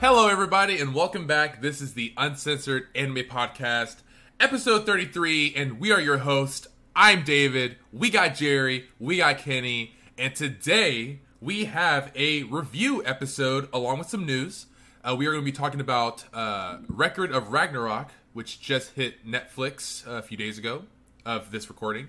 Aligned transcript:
Hello, 0.00 0.28
everybody, 0.28 0.78
and 0.80 0.94
welcome 0.94 1.26
back. 1.26 1.60
This 1.60 1.80
is 1.80 1.94
the 1.94 2.14
Uncensored 2.16 2.86
Anime 2.94 3.24
Podcast, 3.24 3.96
episode 4.38 4.86
33, 4.86 5.54
and 5.56 5.80
we 5.80 5.90
are 5.90 6.00
your 6.00 6.18
host. 6.18 6.68
I'm 6.94 7.24
David. 7.24 7.78
We 7.92 8.08
got 8.08 8.36
Jerry. 8.36 8.86
We 9.00 9.16
got 9.16 9.38
Kenny. 9.38 9.96
And 10.16 10.36
today 10.36 11.18
we 11.40 11.64
have 11.64 12.12
a 12.14 12.44
review 12.44 13.04
episode 13.04 13.68
along 13.72 13.98
with 13.98 14.08
some 14.08 14.24
news. 14.24 14.66
Uh, 15.02 15.16
we 15.18 15.26
are 15.26 15.32
going 15.32 15.42
to 15.42 15.44
be 15.44 15.50
talking 15.50 15.80
about 15.80 16.22
uh, 16.32 16.78
Record 16.86 17.32
of 17.32 17.48
Ragnarok, 17.48 18.12
which 18.34 18.60
just 18.60 18.92
hit 18.92 19.26
Netflix 19.26 20.06
a 20.06 20.22
few 20.22 20.36
days 20.36 20.58
ago 20.58 20.84
of 21.26 21.50
this 21.50 21.68
recording. 21.68 22.08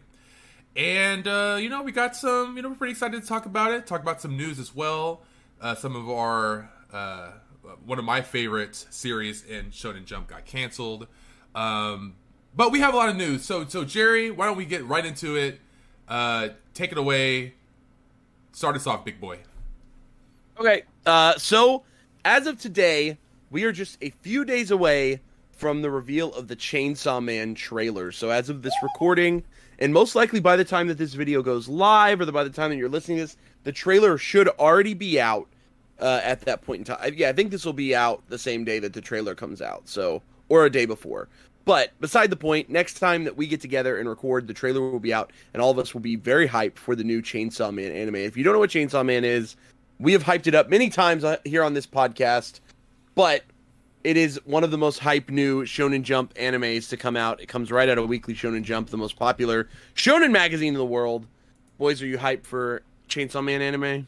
And, 0.76 1.28
uh, 1.28 1.58
you 1.60 1.70
know, 1.70 1.82
we 1.82 1.92
got 1.92 2.16
some, 2.16 2.56
you 2.56 2.62
know, 2.62 2.70
we're 2.70 2.76
pretty 2.76 2.92
excited 2.92 3.20
to 3.20 3.28
talk 3.28 3.48
about 3.48 3.72
it, 3.72 3.88
talk 3.88 4.04
about 4.04 4.22
some 4.22 4.38
news 4.38 4.60
as 4.60 4.76
well. 4.76 5.24
Uh, 5.60 5.74
some 5.74 5.96
of 5.96 6.08
our, 6.08 6.70
uh, 6.94 7.32
one 7.86 8.00
of 8.00 8.06
my 8.06 8.22
favorite 8.22 8.76
series 8.76 9.44
in 9.44 9.68
Shonen 9.72 10.06
Jump 10.06 10.28
got 10.28 10.46
canceled. 10.46 11.08
Um, 11.56 12.16
but 12.56 12.72
we 12.72 12.80
have 12.80 12.94
a 12.94 12.98
lot 12.98 13.10
of 13.10 13.16
news. 13.16 13.46
So, 13.46 13.66
so 13.66 13.84
Jerry, 13.84 14.32
why 14.32 14.46
don't 14.46 14.58
we 14.58 14.66
get 14.66 14.86
right 14.86 15.06
into 15.06 15.36
it? 15.36 15.60
Uh, 16.08 16.50
take 16.74 16.92
it 16.92 16.98
away. 16.98 17.54
Start 18.52 18.76
us 18.76 18.88
off, 18.88 19.06
big 19.06 19.22
boy. 19.22 19.40
Okay, 20.60 20.84
uh, 21.06 21.38
so 21.38 21.84
as 22.26 22.48
of 22.48 22.60
today, 22.60 23.18
we 23.50 23.64
are 23.64 23.72
just 23.72 23.98
a 24.02 24.10
few 24.10 24.44
days 24.44 24.72
away 24.72 25.22
from 25.52 25.82
the 25.82 25.90
reveal 25.90 26.34
of 26.34 26.48
the 26.48 26.56
Chainsaw 26.56 27.24
Man 27.24 27.56
trailer. 27.56 28.12
So 28.12 28.30
as 28.30 28.50
of 28.50 28.62
this 28.62 28.74
recording, 28.84 29.44
and 29.78 29.94
most 29.94 30.16
likely 30.16 30.40
by 30.40 30.56
the 30.56 30.66
time 30.66 30.88
that 30.88 30.98
this 30.98 31.14
video 31.14 31.42
goes 31.42 31.68
live, 31.68 32.20
or 32.22 32.32
by 32.32 32.44
the 32.44 32.50
time 32.50 32.70
that 32.72 32.78
you're 32.78 32.90
listening 32.90 33.18
to 33.18 33.24
this, 33.24 33.38
the 33.64 33.72
trailer 33.72 34.18
should 34.18 34.48
already 34.48 34.94
be 34.94 35.20
out 35.20 35.48
uh, 36.00 36.22
at 36.24 36.42
that 36.42 36.62
point 36.62 36.80
in 36.80 36.86
time. 36.96 37.14
Yeah, 37.16 37.30
I 37.30 37.34
think 37.34 37.52
this 37.52 37.66
will 37.66 37.74
be 37.74 37.96
out 37.96 38.24
the 38.30 38.38
same 38.38 38.64
day 38.64 38.80
that 38.80 38.94
the 38.94 39.02
trailer 39.02 39.36
comes 39.36 39.62
out. 39.62 39.88
So, 39.88 40.22
or 40.50 40.66
a 40.66 40.70
day 40.70 40.86
before. 40.86 41.28
But 41.66 41.92
beside 42.00 42.32
the 42.32 42.36
point, 42.36 42.70
next 42.70 42.96
time 42.96 43.26
that 43.26 43.38
we 43.38 43.46
get 43.46 43.62
together 43.62 44.00
and 44.00 44.10
record, 44.10 44.48
the 44.48 44.54
trailer 44.54 44.82
will 44.82 45.00
be 45.00 45.14
out, 45.14 45.32
and 45.54 45.62
all 45.62 45.70
of 45.70 45.78
us 45.78 45.94
will 45.94 46.02
be 46.02 46.16
very 46.16 46.48
hyped 46.48 46.78
for 46.78 46.96
the 46.96 47.04
new 47.04 47.22
Chainsaw 47.22 47.72
Man 47.72 47.92
anime. 47.92 48.16
If 48.16 48.36
you 48.36 48.44
don't 48.44 48.54
know 48.54 48.60
what 48.60 48.72
Chainsaw 48.72 49.06
Man 49.06 49.24
is, 49.24 49.56
we 50.00 50.14
have 50.14 50.24
hyped 50.24 50.48
it 50.48 50.56
up 50.56 50.70
many 50.70 50.90
times 50.90 51.24
uh, 51.24 51.38
here 51.46 51.64
on 51.64 51.74
this 51.74 51.86
podcast, 51.86 52.60
but 53.14 53.44
it 54.04 54.18
is 54.18 54.40
one 54.46 54.64
of 54.64 54.72
the 54.72 54.78
most 54.78 55.00
hype 55.00 55.30
new 55.30 55.64
Shonen 55.64 56.04
Jump 56.04 56.34
animes 56.36 56.90
to 56.90 56.98
come 56.98 57.18
out. 57.18 57.42
It 57.42 57.48
comes 57.48 57.72
right 57.72 57.90
out 57.90 57.98
of 57.98 58.08
Weekly 58.08 58.34
Shonen 58.34 58.64
Jump, 58.64 58.90
the 58.90 58.98
most 58.98 59.18
popular 59.18 59.68
shonen 59.94 60.32
magazine 60.32 60.70
in 60.70 60.80
the 60.80 60.86
world. 60.86 61.28
Boys, 61.78 62.02
are 62.02 62.08
you 62.08 62.18
hyped 62.18 62.46
for 62.46 62.82
Chainsaw 63.10 63.44
Man 63.44 63.62
anime? 63.62 64.08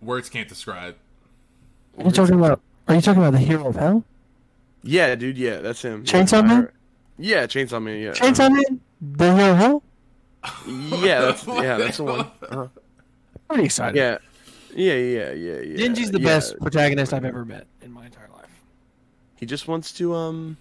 Words 0.00 0.28
can't 0.28 0.48
describe. 0.48 0.96
Are 1.98 2.04
you 2.04 2.10
talking 2.10 2.34
about? 2.34 2.60
Are 2.88 2.94
you 2.94 3.00
talking 3.00 3.22
about 3.22 3.32
the 3.32 3.38
Hero 3.38 3.68
of 3.68 3.76
Hell? 3.76 4.04
Yeah, 4.82 5.14
dude. 5.14 5.38
Yeah, 5.38 5.58
that's 5.58 5.82
him. 5.82 6.04
Chainsaw 6.04 6.42
yeah, 6.42 6.42
Man? 6.42 6.68
Yeah, 7.18 7.46
Chainsaw 7.46 7.82
Man. 7.82 8.00
Yeah. 8.00 8.12
Chainsaw 8.12 8.50
Man, 8.50 8.80
the 9.00 9.36
Hero 9.36 9.50
of 9.52 9.56
Hell. 9.56 9.82
Yeah, 10.66 11.20
that's 11.20 11.46
yeah, 11.46 11.76
that's 11.76 11.96
the 11.98 12.04
one. 12.04 12.20
Uh-huh. 12.20 12.68
Pretty 13.48 13.64
excited. 13.64 13.96
Yeah, 13.96 14.18
yeah, 14.74 14.94
yeah, 14.94 15.32
yeah, 15.32 15.60
yeah. 15.60 15.76
Denji's 15.76 16.10
the 16.10 16.20
yeah. 16.20 16.26
best 16.26 16.58
protagonist 16.58 17.12
I've 17.12 17.24
ever 17.24 17.44
met 17.44 17.66
in 17.80 17.92
my 17.92 18.06
entire 18.06 18.28
life. 18.34 18.64
He 19.36 19.46
just 19.46 19.68
wants 19.68 19.92
to 19.94 20.14
um 20.14 20.56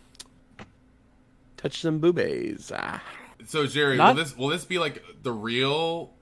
touch 1.58 1.82
some 1.82 2.00
boobies. 2.00 2.72
Ah. 2.76 3.02
So 3.46 3.66
Jerry, 3.66 3.98
Not- 3.98 4.16
will 4.16 4.24
this 4.24 4.38
will 4.38 4.48
this 4.50 4.66
be 4.66 4.78
like 4.78 5.04
the 5.24 5.32
real 5.32 6.14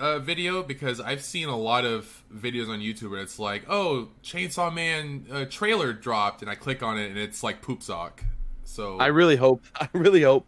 uh, 0.00 0.18
video? 0.18 0.62
Because 0.62 1.00
I've 1.00 1.22
seen 1.22 1.48
a 1.48 1.56
lot 1.56 1.84
of 1.84 2.22
videos 2.34 2.68
on 2.68 2.80
YouTube 2.80 3.10
where 3.10 3.20
it's 3.20 3.38
like, 3.38 3.64
"Oh, 3.68 4.08
Chainsaw 4.24 4.74
Man 4.74 5.26
uh, 5.30 5.44
trailer 5.44 5.92
dropped," 5.92 6.42
and 6.42 6.50
I 6.50 6.54
click 6.54 6.82
on 6.82 6.98
it 6.98 7.10
and 7.10 7.18
it's 7.18 7.42
like 7.42 7.62
poop 7.62 7.82
sock. 7.82 8.24
So 8.64 8.98
I 8.98 9.06
really 9.06 9.36
hope, 9.36 9.62
I 9.80 9.88
really 9.92 10.22
hope 10.22 10.46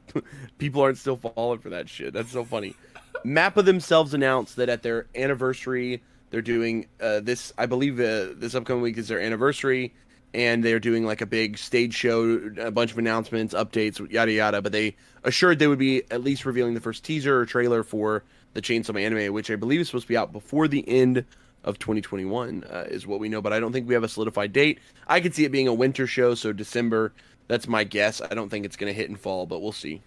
people 0.59 0.83
aren't 0.83 0.99
still 0.99 1.17
falling 1.17 1.59
for 1.59 1.71
that 1.71 1.89
shit. 1.89 2.13
That's 2.13 2.33
so 2.33 2.45
funny. 2.45 2.75
Mappa 3.25 3.65
themselves 3.65 4.15
announced 4.15 4.57
that 4.57 4.69
at 4.69 4.83
their 4.83 5.07
anniversary, 5.15 6.03
they're 6.31 6.43
doing 6.43 6.87
uh, 7.01 7.21
this. 7.21 7.53
I 7.59 7.67
believe 7.67 8.01
uh, 8.01 8.35
this 8.35 8.55
upcoming 8.55 8.83
week 8.83 8.97
is 8.97 9.09
their 9.09 9.21
anniversary, 9.21 9.93
and 10.35 10.65
they're 10.65 10.81
doing 10.81 11.05
like 11.05 11.21
a 11.21 11.27
big 11.27 11.59
stage 11.59 11.95
show, 11.95 12.41
a 12.59 12.71
bunch 12.71 12.93
of 12.93 12.99
announcements, 12.99 13.55
updates, 13.55 14.11
yada 14.11 14.33
yada. 14.33 14.63
But 14.63 14.73
they 14.73 14.97
assured 15.25 15.59
they 15.59 15.69
would 15.69 15.79
be 15.79 16.03
at 16.11 16.23
least 16.23 16.45
revealing 16.45 16.75
the 16.75 16.81
first 16.81 17.05
teaser 17.05 17.39
or 17.39 17.47
trailer 17.47 17.83
for 17.83 18.25
the 18.55 18.63
Chainsaw 18.63 19.01
anime, 19.01 19.33
which 19.33 19.51
I 19.51 19.57
believe 19.57 19.81
is 19.81 19.89
supposed 19.89 20.05
to 20.05 20.09
be 20.09 20.17
out 20.17 20.33
before 20.33 20.69
the 20.69 20.87
end 20.89 21.25
of 21.65 21.79
2021, 21.79 22.65
uh, 22.65 22.85
is 22.89 23.07
what 23.07 23.21
we 23.21 23.29
know. 23.29 23.41
But 23.41 23.53
I 23.53 23.61
don't 23.61 23.73
think 23.73 23.87
we 23.89 23.95
have 23.95 24.03
a 24.05 24.09
solidified 24.09 24.53
date. 24.53 24.79
I 25.07 25.21
could 25.21 25.35
see 25.35 25.45
it 25.45 25.53
being 25.53 25.69
a 25.69 25.75
winter 25.75 26.07
show, 26.07 26.35
so 26.35 26.53
December. 26.53 27.13
That's 27.49 27.67
my 27.69 27.85
guess. 27.85 28.21
I 28.23 28.35
don't 28.35 28.49
think 28.49 28.65
it's 28.65 28.77
going 28.77 28.93
to 28.93 28.97
hit 28.97 29.11
in 29.11 29.17
fall, 29.17 29.47
but 29.47 29.61
we'll 29.61 29.73
see. 29.73 30.01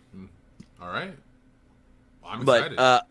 all 0.81 0.87
right. 0.89 1.13
Well, 2.23 2.31
I'm 2.31 2.45
But 2.45 2.57
excited. 2.57 2.79
uh, 2.79 3.01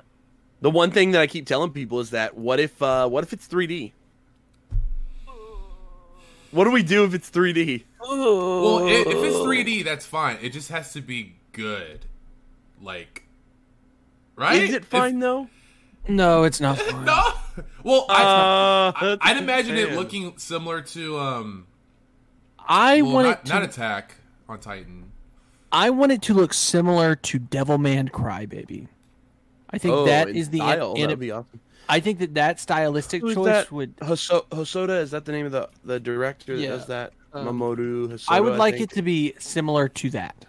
the 0.61 0.71
one 0.71 0.91
thing 0.91 1.12
that 1.12 1.21
I 1.21 1.27
keep 1.27 1.47
telling 1.47 1.71
people 1.71 2.01
is 2.01 2.11
that 2.11 2.37
what 2.37 2.59
if 2.59 2.81
uh, 2.83 3.09
what 3.09 3.22
if 3.22 3.33
it's 3.33 3.47
3D? 3.47 3.93
What 6.51 6.65
do 6.65 6.71
we 6.71 6.83
do 6.83 7.05
if 7.05 7.15
it's 7.15 7.31
3D? 7.31 7.83
well, 8.01 8.87
i 8.87 8.91
if 8.93 9.06
it's 9.09 9.37
3D, 9.37 9.84
that's 9.84 10.06
fine. 10.06 10.39
It 10.41 10.51
just 10.51 10.71
has 10.71 10.93
to 10.93 11.01
be 11.01 11.34
good, 11.53 12.05
like, 12.81 13.24
right? 14.37 14.62
Is 14.62 14.71
it 14.75 14.83
If- 14.83 14.89
fine 14.89 15.19
though? 15.19 15.49
No, 16.06 16.43
it's 16.45 16.61
not. 16.61 16.78
Fun. 16.78 17.05
no. 17.06 17.22
Well, 17.83 18.05
I, 18.11 18.22
uh, 18.22 18.93
I, 18.95 19.19
I'd 19.22 19.37
imagine 19.39 19.77
it 19.77 19.93
looking 19.93 20.37
similar 20.39 20.83
to 20.83 21.19
um, 21.19 21.67
I 22.59 23.00
well, 23.03 23.12
want 23.12 23.27
not, 23.28 23.39
it 23.41 23.47
to. 23.47 23.53
not 23.55 23.62
Attack 23.62 24.15
on 24.49 24.61
Titan. 24.61 25.12
I 25.72 25.91
want 25.91 26.12
it 26.12 26.21
to 26.22 26.34
look 26.34 26.53
similar 26.53 27.17
to 27.17 27.41
Devilman 27.41 28.11
Crybaby. 28.11 28.89
I 29.71 29.78
think 29.78 29.95
Oh, 29.95 30.05
that 30.06 30.28
in 30.28 30.37
is 30.37 30.51
the. 30.51 30.59
style. 30.59 30.93
an- 30.95 31.01
That'd 31.01 31.19
be 31.19 31.31
awesome. 31.31 31.61
I 31.89 32.01
think 32.01 32.19
that 32.21 32.34
that 32.34 32.61
stylistic 32.61 33.21
Who 33.22 33.28
is 33.28 33.34
choice 33.34 33.45
that? 33.47 33.72
would. 33.72 33.97
Hoso- 33.99 34.47
Hosoda 34.51 35.01
is 35.03 35.11
that 35.12 35.25
the 35.25 35.33
name 35.33 35.47
of 35.47 35.53
the 35.53 35.69
the 35.84 35.99
director 36.01 36.56
that 36.59 36.66
does 36.66 36.87
that? 36.87 37.12
Um, 37.33 37.47
Mamoru 37.47 38.09
Hosoda. 38.09 38.25
I 38.28 38.41
would 38.41 38.59
like 38.59 38.75
think. 38.77 38.93
it 38.93 38.95
to 38.97 39.03
be 39.03 39.34
similar 39.39 39.89
to 39.89 40.11
that 40.11 40.45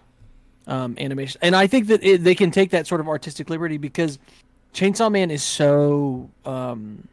um, 0.68 0.96
animation, 1.00 1.40
and 1.44 1.56
I 1.56 1.68
think 1.68 1.88
that 1.88 2.04
it, 2.04 2.24
they 2.24 2.36
can 2.36 2.52
take 2.52 2.72
that 2.72 2.88
sort 2.88 3.02
of 3.02 3.08
artistic 3.08 3.50
liberty 3.50 3.78
because 3.78 4.18
Chainsaw 4.74 5.12
Man 5.12 5.32
is 5.32 5.44
so 5.44 6.30
um, 6.46 7.08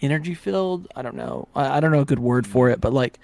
energy 0.00 0.34
filled. 0.34 0.88
I 0.96 1.02
don't 1.02 1.16
know. 1.16 1.48
I, 1.54 1.76
I 1.76 1.80
don't 1.80 1.92
know 1.92 2.00
a 2.00 2.04
good 2.04 2.18
word 2.18 2.46
for 2.46 2.70
it, 2.70 2.80
but 2.80 2.92
like 2.92 3.18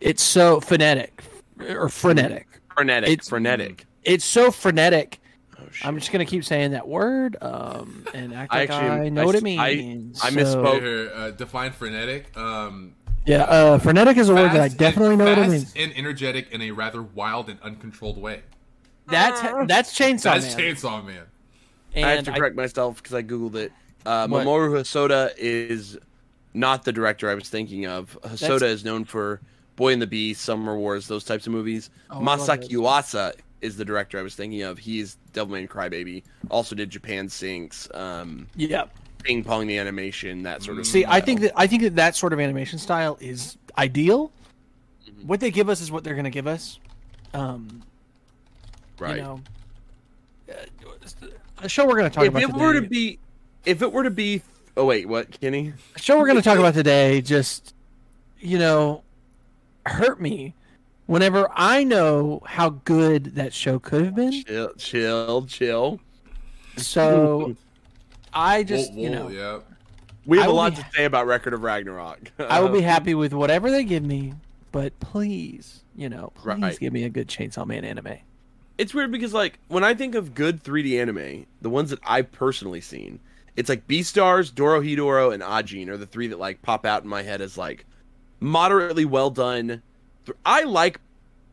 it's 0.00 0.22
so 0.22 0.60
phonetic 0.60 1.22
or 1.60 1.88
frenetic. 1.88 2.46
frenetic. 2.74 3.10
it's- 3.10 3.28
frenetic. 3.28 3.84
It's 4.04 4.24
so 4.24 4.50
frenetic. 4.50 5.20
Oh. 5.58 5.64
I'm 5.84 5.98
just 5.98 6.12
gonna 6.12 6.24
keep 6.24 6.44
saying 6.44 6.70
that 6.70 6.86
word 6.88 7.36
um, 7.42 8.06
and 8.14 8.32
act 8.32 8.52
I 8.54 8.60
like 8.60 8.70
I, 8.70 8.74
actually- 8.86 9.10
know 9.10 9.22
I 9.22 9.24
what 9.24 9.34
s- 9.34 9.42
it 9.42 9.58
I- 9.58 9.74
means. 9.74 10.20
I 10.22 10.30
So- 10.30 10.36
misspoke. 10.36 10.80
Here, 10.80 11.10
uh, 11.14 11.30
define 11.32 11.72
frenetic. 11.72 12.34
Um, 12.36 12.94
Yeah, 13.28 13.42
uh, 13.42 13.78
frenetic 13.78 14.16
is 14.16 14.28
a 14.28 14.34
word 14.34 14.52
that 14.52 14.60
I 14.60 14.68
definitely 14.68 15.10
and, 15.14 15.18
know 15.18 15.24
what 15.26 15.38
it 15.38 15.42
fast 15.42 15.50
means. 15.50 15.74
and 15.76 15.96
energetic 15.96 16.50
in 16.50 16.62
a 16.62 16.70
rather 16.70 17.02
wild 17.02 17.48
and 17.50 17.60
uncontrolled 17.62 18.16
way. 18.18 18.42
That's 19.06 19.40
that's 19.68 19.94
Chainsaw 19.98 20.24
Man. 20.24 20.40
That's 20.40 20.56
Man. 20.56 20.74
Chainsaw 20.74 21.04
Man. 21.06 21.22
And 21.94 22.06
I 22.06 22.10
have 22.12 22.24
to 22.24 22.32
correct 22.32 22.56
myself 22.56 22.96
because 23.02 23.14
I 23.14 23.22
googled 23.22 23.54
it. 23.54 23.72
Uh, 24.06 24.26
What? 24.28 24.46
Mamoru 24.46 24.70
Hosoda 24.80 25.32
is 25.36 25.98
not 26.54 26.84
the 26.84 26.92
director 26.92 27.28
I 27.30 27.34
was 27.34 27.48
thinking 27.48 27.86
of. 27.86 28.18
Hosoda 28.22 28.60
That's- 28.60 28.62
is 28.72 28.84
known 28.84 29.04
for 29.04 29.40
Boy 29.76 29.92
and 29.92 30.02
the 30.02 30.06
Beast, 30.06 30.42
Summer 30.42 30.76
Wars, 30.76 31.06
those 31.06 31.24
types 31.24 31.46
of 31.46 31.52
movies. 31.52 31.90
Oh, 32.10 32.16
Masaki 32.20 32.60
those. 32.62 32.70
Yuasa 32.70 33.32
is 33.60 33.76
the 33.76 33.84
director 33.84 34.18
I 34.18 34.22
was 34.22 34.34
thinking 34.34 34.62
of. 34.62 34.78
He's 34.78 35.16
Devilman 35.32 35.68
Crybaby. 35.68 36.22
Also 36.50 36.74
did 36.74 36.90
Japan 36.90 37.28
Sinks, 37.28 37.88
um, 37.94 38.46
yeah. 38.56 38.84
Ping 39.22 39.44
Pong 39.44 39.66
the 39.66 39.78
animation, 39.78 40.42
that 40.44 40.62
sort 40.62 40.78
of. 40.78 40.86
See, 40.86 41.04
I 41.06 41.20
think 41.20 41.40
that 41.40 41.52
I 41.56 41.66
think 41.66 41.82
that 41.82 41.96
that 41.96 42.16
sort 42.16 42.32
of 42.32 42.40
animation 42.40 42.78
style 42.78 43.18
is 43.20 43.56
ideal. 43.76 44.32
What 45.24 45.40
they 45.40 45.50
give 45.50 45.68
us 45.68 45.80
is 45.80 45.90
what 45.90 46.04
they're 46.04 46.14
going 46.14 46.24
to 46.24 46.30
give 46.30 46.46
us. 46.46 46.78
Um, 47.34 47.82
right. 48.98 49.16
You 49.16 49.22
know, 49.22 49.40
uh, 50.50 50.54
the 51.60 51.68
show 51.68 51.86
we're 51.86 51.96
going 51.96 52.10
to 52.10 52.14
talk 52.14 52.24
if 52.24 52.30
about 52.30 52.42
it 52.42 52.46
today. 52.46 52.58
were 52.58 52.74
to 52.74 52.82
be, 52.82 53.18
if 53.64 53.82
it 53.82 53.92
were 53.92 54.04
to 54.04 54.10
be, 54.10 54.42
oh 54.76 54.84
wait, 54.84 55.08
what, 55.08 55.40
Kenny? 55.40 55.72
the 55.94 56.00
show 56.00 56.18
we're 56.18 56.26
going 56.26 56.36
to 56.36 56.42
talk 56.42 56.58
about 56.58 56.74
today 56.74 57.20
just, 57.20 57.74
you 58.38 58.58
know, 58.58 59.02
hurt 59.86 60.20
me 60.20 60.54
whenever 61.06 61.48
I 61.52 61.84
know 61.84 62.42
how 62.46 62.70
good 62.70 63.34
that 63.36 63.52
show 63.52 63.78
could 63.78 64.04
have 64.04 64.14
been. 64.14 64.44
Chill, 64.44 64.72
chill, 64.74 65.46
chill. 65.46 66.00
So 66.76 67.56
I 68.38 68.62
just, 68.62 68.92
Whoa, 68.92 69.00
you 69.02 69.10
know, 69.10 69.28
yeah. 69.28 69.58
We 70.26 70.36
have 70.38 70.44
I 70.44 70.46
a 70.46 70.50
will 70.50 70.56
lot 70.56 70.76
be- 70.76 70.82
to 70.82 70.88
say 70.94 71.04
about 71.04 71.26
Record 71.26 71.54
of 71.54 71.62
Ragnarok. 71.62 72.30
I 72.38 72.60
will 72.60 72.68
be 72.68 72.80
happy 72.82 73.14
with 73.14 73.32
whatever 73.32 73.70
they 73.70 73.82
give 73.84 74.04
me, 74.04 74.34
but 74.72 74.98
please, 75.00 75.82
you 75.96 76.08
know, 76.08 76.32
please 76.36 76.60
Right. 76.60 76.78
give 76.78 76.92
me 76.92 77.04
a 77.04 77.08
good 77.08 77.28
Chainsaw 77.28 77.66
Man 77.66 77.84
anime. 77.84 78.18
it's 78.76 78.94
weird 78.94 79.10
because 79.10 79.32
like 79.34 79.58
when 79.68 79.82
I 79.84 79.94
think 79.94 80.14
of 80.14 80.34
good 80.34 80.62
3D 80.62 81.00
anime, 81.00 81.46
the 81.62 81.70
ones 81.70 81.90
that 81.90 81.98
I've 82.06 82.30
personally 82.30 82.80
seen, 82.80 83.18
it's 83.56 83.68
like 83.68 83.88
Beastars, 83.88 84.52
Dorohedoro, 84.52 85.32
and 85.34 85.42
Ajin 85.42 85.88
are 85.88 85.96
the 85.96 86.06
three 86.06 86.28
that 86.28 86.38
like 86.38 86.62
pop 86.62 86.86
out 86.86 87.02
in 87.02 87.08
my 87.08 87.22
head 87.22 87.40
as 87.40 87.58
like 87.58 87.84
moderately 88.38 89.04
well 89.04 89.30
done. 89.30 89.82
I 90.44 90.62
like, 90.64 91.00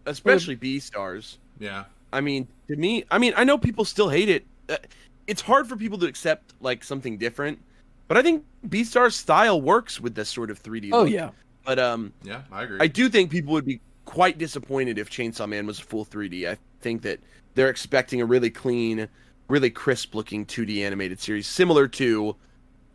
especially 0.06 0.56
Beastars. 0.58 1.38
Yeah. 1.60 1.86
I 2.14 2.22
mean, 2.22 2.48
to 2.68 2.76
me, 2.76 3.06
I 3.10 3.18
mean, 3.18 3.34
I 3.36 3.44
know 3.44 3.58
people 3.58 3.86
still 3.86 4.10
hate 4.10 4.30
it. 4.30 4.46
Uh, 4.70 4.78
It's 5.28 5.42
hard 5.42 5.68
for 5.68 5.76
people 5.76 5.98
to 6.00 6.06
accept 6.06 6.54
like 6.62 6.84
something 6.84 7.18
different, 7.18 7.60
but 8.08 8.18
I 8.18 8.22
think 8.22 8.46
Beastar's 8.68 9.16
style 9.16 9.62
works 9.62 10.00
with 10.00 10.16
this 10.16 10.30
sort 10.30 10.52
of 10.52 10.62
3D. 10.62 10.90
Oh 10.92 11.04
look. 11.04 11.12
yeah. 11.12 11.30
But 11.66 11.80
um, 11.80 12.14
Yeah, 12.24 12.42
I 12.52 12.64
agree. 12.64 12.78
I 12.80 12.88
do 12.88 13.10
think 13.10 13.32
people 13.32 13.54
would 13.54 13.66
be 13.66 13.82
quite 14.06 14.38
disappointed 14.38 15.00
if 15.00 15.10
Chainsaw 15.10 15.50
Man 15.50 15.66
was 15.66 15.80
full 15.80 16.06
3D. 16.06 16.48
I 16.48 16.58
think 16.82 17.02
that 17.02 17.20
they're 17.56 17.70
expecting 17.70 18.22
a 18.22 18.26
really 18.26 18.52
clean, 18.52 19.08
really 19.48 19.72
crisp 19.72 20.14
looking 20.14 20.46
2D 20.46 20.86
animated 20.86 21.20
series 21.20 21.48
similar 21.48 21.88
to 21.88 22.36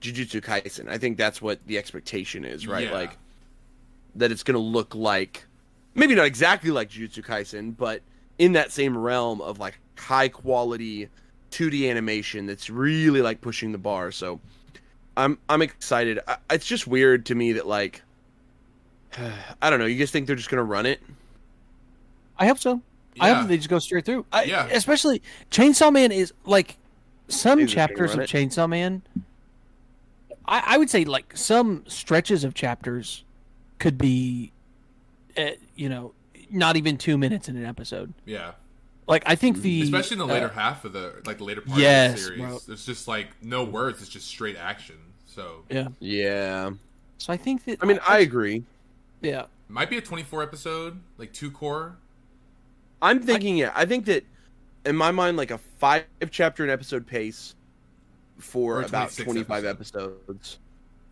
Jujutsu 0.00 0.40
Kaisen. 0.40 0.88
I 0.88 0.98
think 0.98 1.18
that's 1.18 1.42
what 1.42 1.58
the 1.66 1.78
expectation 1.78 2.44
is, 2.44 2.66
right? 2.66 2.86
Yeah. 2.86 2.92
Like 2.92 3.18
that 4.14 4.30
it's 4.30 4.42
going 4.42 4.54
to 4.54 4.60
look 4.60 4.94
like 4.94 5.44
maybe 5.94 6.14
not 6.14 6.26
exactly 6.26 6.70
like 6.70 6.90
Jujutsu 6.90 7.24
Kaisen, 7.24 7.76
but 7.76 8.02
in 8.38 8.52
that 8.52 8.72
same 8.72 8.96
realm 8.96 9.40
of 9.40 9.58
like 9.58 9.78
high 9.98 10.28
quality 10.28 11.08
2D 11.50 11.90
animation 11.90 12.46
that's 12.46 12.70
really 12.70 13.22
like 13.22 13.40
pushing 13.40 13.72
the 13.72 13.78
bar. 13.78 14.12
So 14.12 14.40
I'm 15.16 15.38
I'm 15.48 15.62
excited. 15.62 16.18
I, 16.26 16.36
it's 16.50 16.66
just 16.66 16.86
weird 16.86 17.26
to 17.26 17.34
me 17.34 17.52
that 17.52 17.66
like 17.66 18.02
I 19.62 19.70
don't 19.70 19.78
know. 19.78 19.86
You 19.86 19.96
guys 19.96 20.10
think 20.10 20.26
they're 20.26 20.36
just 20.36 20.50
gonna 20.50 20.64
run 20.64 20.86
it? 20.86 21.00
I 22.38 22.46
hope 22.46 22.58
so. 22.58 22.80
I 23.18 23.30
hope 23.32 23.48
they 23.48 23.56
just 23.56 23.68
go 23.68 23.78
straight 23.78 24.04
through. 24.06 24.24
I, 24.32 24.44
Yeah. 24.44 24.66
Especially 24.70 25.20
Chainsaw 25.50 25.92
Man 25.92 26.10
is 26.12 26.32
like 26.44 26.78
some 27.28 27.58
They're 27.58 27.66
just 27.66 27.76
gonna 27.76 27.88
chapters 27.88 28.14
of 28.14 28.20
it. 28.20 28.30
Chainsaw 28.30 28.68
Man. 28.68 29.02
I, 30.46 30.62
I 30.66 30.78
would 30.78 30.88
say 30.88 31.04
like 31.04 31.36
some 31.36 31.84
stretches 31.86 32.44
of 32.44 32.54
chapters 32.54 33.24
could 33.78 33.98
be, 33.98 34.52
uh, 35.36 35.50
you 35.76 35.88
know, 35.88 36.12
not 36.50 36.76
even 36.76 36.96
two 36.96 37.18
minutes 37.18 37.48
in 37.48 37.56
an 37.56 37.64
episode. 37.64 38.12
yeah. 38.24 38.52
Like 39.10 39.24
I 39.26 39.34
think 39.34 39.60
the 39.60 39.82
Especially 39.82 40.14
in 40.14 40.18
the 40.20 40.26
later 40.26 40.46
uh, 40.46 40.50
half 40.54 40.84
of 40.86 40.92
the 40.94 41.20
like 41.26 41.38
the 41.38 41.44
later 41.44 41.60
part 41.60 41.78
Yes, 41.80 42.10
of 42.12 42.16
the 42.16 42.22
series. 42.22 42.40
bro. 42.40 42.58
There's 42.66 42.86
just 42.86 43.08
like 43.08 43.28
no 43.42 43.64
words, 43.64 44.00
it's 44.00 44.08
just 44.08 44.26
straight 44.28 44.56
action. 44.56 44.96
So 45.26 45.64
yeah. 45.68 45.88
Yeah. 45.98 46.70
So 47.18 47.32
I 47.32 47.36
think 47.36 47.64
that 47.64 47.78
I 47.82 47.86
mean, 47.86 47.98
I 48.08 48.20
agree. 48.20 48.64
yeah. 49.20 49.46
might 49.68 49.90
be 49.90 49.98
a 49.98 50.00
24 50.00 50.42
episode, 50.42 51.00
like 51.18 51.32
two 51.32 51.50
core. 51.50 51.96
I'm 53.02 53.20
thinking, 53.20 53.56
yeah. 53.58 53.72
I 53.74 53.84
think 53.84 54.04
that 54.06 54.24
in 54.86 54.96
my 54.96 55.10
mind, 55.10 55.36
like 55.36 55.50
a 55.50 55.58
five 55.58 56.04
chapter 56.30 56.64
an 56.64 56.70
episode 56.70 57.06
pace 57.06 57.54
for 58.38 58.82
about 58.82 59.12
25 59.12 59.64
episodes. 59.64 60.14
episodes 60.28 60.58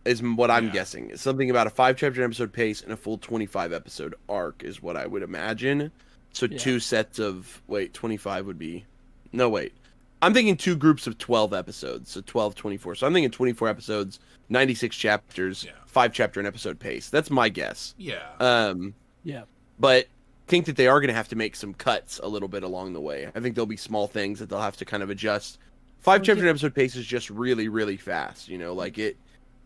is 0.05 0.23
what 0.23 0.49
I'm 0.49 0.65
Yeah. 0.67 0.71
guessing. 0.71 1.09
It's 1.11 1.21
something 1.21 1.49
about 1.49 1.67
a 1.67 1.69
five 1.69 1.97
chapter 1.97 2.21
an 2.21 2.25
episode 2.25 2.53
pace 2.53 2.81
and 2.81 2.91
a 2.91 2.97
full 2.97 3.17
25 3.17 3.73
episode 3.73 4.15
arc 4.29 4.63
is 4.63 4.81
what 4.81 4.95
I 4.95 5.05
would 5.05 5.21
imagine. 5.21 5.91
So 6.33 6.47
Yeah. 6.49 6.57
two 6.57 6.79
sets 6.79 7.19
of 7.19 7.61
wait, 7.67 7.93
25 7.93 8.45
would 8.45 8.59
be 8.59 8.85
no 9.31 9.49
wait. 9.49 9.73
I'm 10.21 10.33
thinking 10.33 10.57
two 10.57 10.75
groups 10.75 11.07
of 11.07 11.17
12 11.17 11.53
episodes, 11.53 12.11
so 12.11 12.21
12, 12.21 12.53
24. 12.55 12.95
So 12.95 13.07
I'm 13.07 13.13
thinking 13.13 13.31
24 13.31 13.69
episodes, 13.69 14.19
96 14.49 14.95
chapters, 14.95 15.63
Yeah. 15.63 15.71
five 15.85 16.11
chapter 16.13 16.39
an 16.39 16.45
episode 16.45 16.77
pace. 16.79 17.09
That's 17.09 17.29
my 17.29 17.47
guess. 17.49 17.95
Yeah. 17.97 18.23
Um, 18.39 18.93
Yeah. 19.23 19.43
but 19.79 20.07
think 20.47 20.65
that 20.65 20.75
they 20.75 20.87
are 20.87 20.99
going 20.99 21.07
to 21.09 21.13
have 21.13 21.27
to 21.29 21.35
make 21.35 21.55
some 21.55 21.73
cuts 21.73 22.19
a 22.23 22.27
little 22.27 22.47
bit 22.49 22.63
along 22.63 22.93
the 22.93 22.99
way. 23.01 23.29
I 23.35 23.39
think 23.39 23.55
there'll 23.55 23.65
be 23.67 23.77
small 23.77 24.07
things 24.07 24.39
that 24.39 24.49
they'll 24.49 24.59
have 24.61 24.77
to 24.77 24.85
kind 24.85 25.03
of 25.03 25.09
adjust. 25.09 25.57
Five 25.99 26.21
Well, 26.21 26.25
chapter 26.25 26.43
yeah. 26.43 26.49
episode 26.49 26.73
pace 26.75 26.95
is 26.95 27.05
just 27.05 27.29
really, 27.29 27.67
really 27.69 27.97
fast. 27.97 28.49
You 28.49 28.57
know, 28.57 28.73
like 28.73 28.97
it, 28.97 29.15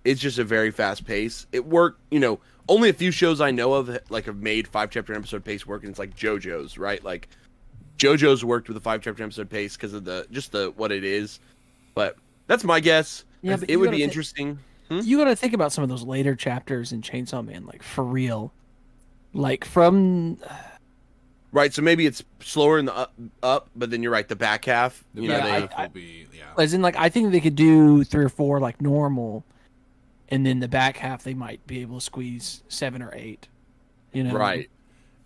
it's 0.04 0.19
just 0.21 0.38
a 0.39 0.44
very 0.44 0.71
fast 0.71 1.06
pace. 1.06 1.48
It 1.51 1.66
worked. 1.66 2.00
You 2.12 2.19
know, 2.19 2.39
only 2.69 2.89
a 2.89 2.94
few 2.94 3.12
shows 3.12 3.42
I 3.42 3.51
know 3.51 3.74
of 3.74 3.98
like 4.10 4.25
have 4.25 4.38
made 4.38 4.68
five 4.68 4.89
chapter 4.89 5.13
episode 5.13 5.44
pace 5.44 5.65
work, 5.68 5.83
and 5.83 5.89
it's 5.89 6.00
like 6.00 6.15
JoJo's, 6.15 6.77
right? 6.77 7.04
Like 7.04 7.27
JoJo's 7.98 8.44
worked 8.45 8.68
with 8.68 8.77
a 8.77 8.81
five 8.81 9.01
chapter 9.01 9.24
episode 9.24 9.50
pace 9.50 9.75
because 9.75 9.94
of 9.94 10.04
the 10.06 10.25
just 10.31 10.51
the 10.51 10.71
what 10.75 10.92
it 10.92 11.04
is. 11.04 11.39
But 11.95 12.18
that's 12.48 12.63
my 12.63 12.80
guess. 12.80 13.25
Yeah, 13.42 13.57
but 13.57 13.69
it 13.69 13.77
would 13.77 13.92
be 13.92 13.98
think- 13.98 14.04
interesting. 14.10 14.60
Hmm? 14.89 15.00
You 15.04 15.18
got 15.18 15.25
to 15.25 15.36
think 15.36 15.54
about 15.54 15.71
some 15.71 15.83
of 15.83 15.89
those 15.89 16.04
later 16.04 16.36
chapters 16.36 16.92
in 16.92 17.01
Chainsaw 17.01 17.45
Man, 17.45 17.65
like 17.65 17.83
for 17.83 18.04
real. 18.04 18.51
Like 19.33 19.66
from 19.66 20.38
uh, 20.48 20.56
Right, 21.51 21.71
so 21.71 21.81
maybe 21.83 22.06
it's 22.07 22.24
slower 22.39 22.80
in 22.80 22.86
the 22.86 22.95
up, 22.95 23.13
up 23.44 23.69
but 23.75 23.92
then 23.92 24.01
you're 24.01 24.12
right. 24.12 24.27
The 24.27 24.36
back 24.36 24.66
half, 24.66 25.04
you 25.13 25.27
back 25.27 25.30
know, 25.30 25.36
Yeah, 25.38 25.44
they, 25.44 25.62
half 25.62 25.74
I- 25.77 25.83
will 25.83 25.89
be 25.94 26.27
yeah. 26.36 26.44
as 26.57 26.74
in 26.74 26.81
like 26.81 26.95
I 26.98 27.09
think 27.09 27.31
they 27.31 27.39
could 27.39 27.56
do 27.56 28.04
three 28.04 28.25
or 28.25 28.30
four 28.30 28.59
like 28.59 28.81
normal, 28.81 29.44
and 30.33 30.45
then 30.45 30.59
the 30.59 30.68
back 30.68 30.97
half 30.97 31.24
they 31.24 31.33
might 31.33 31.65
be 31.68 31.81
able 31.81 32.00
to 32.00 32.06
squeeze 32.06 32.63
seven 32.68 33.01
or 33.01 33.12
eight. 33.13 33.47
You 34.12 34.24
know, 34.24 34.33
right, 34.33 34.69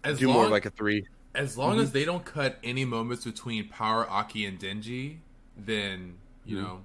As 0.04 0.20
do 0.20 0.28
long, 0.28 0.38
more 0.38 0.48
like 0.50 0.66
a 0.66 0.70
three. 0.70 1.06
as 1.36 1.58
long 1.58 1.80
as 1.80 1.92
they 1.92 2.06
don't 2.06 2.24
cut 2.26 2.58
any 2.64 2.86
moments 2.86 3.26
between 3.26 3.68
Power, 3.70 4.10
Aki, 4.10 4.46
and 4.46 4.60
Denji, 4.60 5.18
then 5.58 6.16
you 6.46 6.58
Mhm. 6.58 6.62
know 6.64 6.82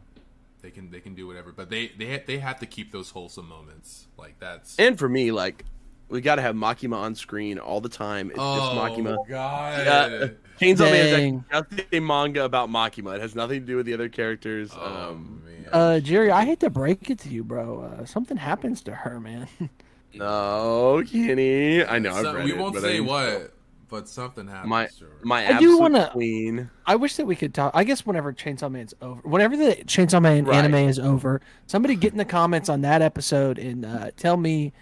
they 0.62 0.70
can 0.70 0.90
they 0.90 1.00
can 1.00 1.14
do 1.14 1.26
whatever. 1.26 1.52
But 1.52 1.70
they 1.70 1.88
they 1.88 2.12
ha- 2.12 2.22
they 2.26 2.38
have 2.38 2.58
to 2.60 2.66
keep 2.66 2.92
those 2.92 3.10
wholesome 3.10 3.48
moments. 3.48 4.06
Like 4.16 4.38
that's 4.40 4.76
And 4.78 4.98
for 4.98 5.08
me, 5.08 5.30
like, 5.32 5.64
we 6.08 6.20
got 6.20 6.36
to 6.36 6.42
have 6.42 6.54
Makima 6.54 6.96
on 6.96 7.14
screen 7.14 7.58
all 7.58 7.80
the 7.80 7.88
time. 7.88 8.30
It's 8.30 8.38
oh 8.40 8.56
just 8.56 8.72
Makima. 8.98 9.16
Oh, 9.19 9.24
God. 9.28 9.86
Yeah. 9.86 10.28
Chainsaw 10.60 10.90
Man 10.90 11.06
is 11.06 11.10
Dang. 11.12 11.44
actually 11.50 11.76
just 11.78 11.94
a 11.94 12.00
manga 12.00 12.44
about 12.44 12.69
Makima. 12.69 13.14
It 13.16 13.20
has 13.22 13.34
nothing 13.34 13.60
to 13.60 13.66
do 13.66 13.76
with 13.76 13.86
the 13.86 13.94
other 13.94 14.08
characters. 14.08 14.70
Oh, 14.76 15.10
um, 15.10 15.42
man. 15.44 15.51
Uh, 15.70 16.00
Jerry, 16.00 16.30
I 16.30 16.44
hate 16.44 16.60
to 16.60 16.70
break 16.70 17.10
it 17.10 17.18
to 17.20 17.28
you, 17.28 17.44
bro. 17.44 17.82
Uh, 18.00 18.04
something 18.06 18.36
happens 18.36 18.80
to 18.82 18.94
her, 18.94 19.20
man. 19.20 19.46
no, 20.14 21.02
Kenny. 21.10 21.84
I 21.84 21.98
know. 21.98 22.12
So- 22.22 22.28
I've 22.30 22.34
read 22.36 22.44
we 22.44 22.52
it, 22.52 22.58
won't 22.58 22.74
but 22.74 22.80
I 22.80 22.86
say 22.86 22.92
didn't- 22.94 23.06
what, 23.06 23.54
but 23.88 24.08
something 24.08 24.46
happens. 24.46 24.68
My 24.70 24.86
to 24.86 25.04
her. 25.04 25.10
my 25.22 25.44
I 25.44 25.48
do 25.48 25.54
absolute 25.54 25.80
wanna- 25.80 26.10
queen. 26.12 26.70
I 26.86 26.96
wish 26.96 27.16
that 27.16 27.26
we 27.26 27.36
could 27.36 27.54
talk. 27.54 27.72
I 27.74 27.84
guess 27.84 28.04
whenever 28.06 28.32
Chainsaw 28.32 28.70
Man's 28.70 28.94
over, 29.02 29.20
whenever 29.22 29.56
the 29.56 29.76
Chainsaw 29.86 30.20
Man 30.22 30.44
Right. 30.44 30.56
anime 30.56 30.88
is 30.88 30.98
over, 30.98 31.40
somebody 31.66 31.94
get 31.96 32.12
in 32.12 32.18
the 32.18 32.24
comments 32.24 32.68
on 32.68 32.80
that 32.82 33.02
episode 33.02 33.58
and 33.58 33.84
uh, 33.84 34.10
tell 34.16 34.36
me 34.36 34.72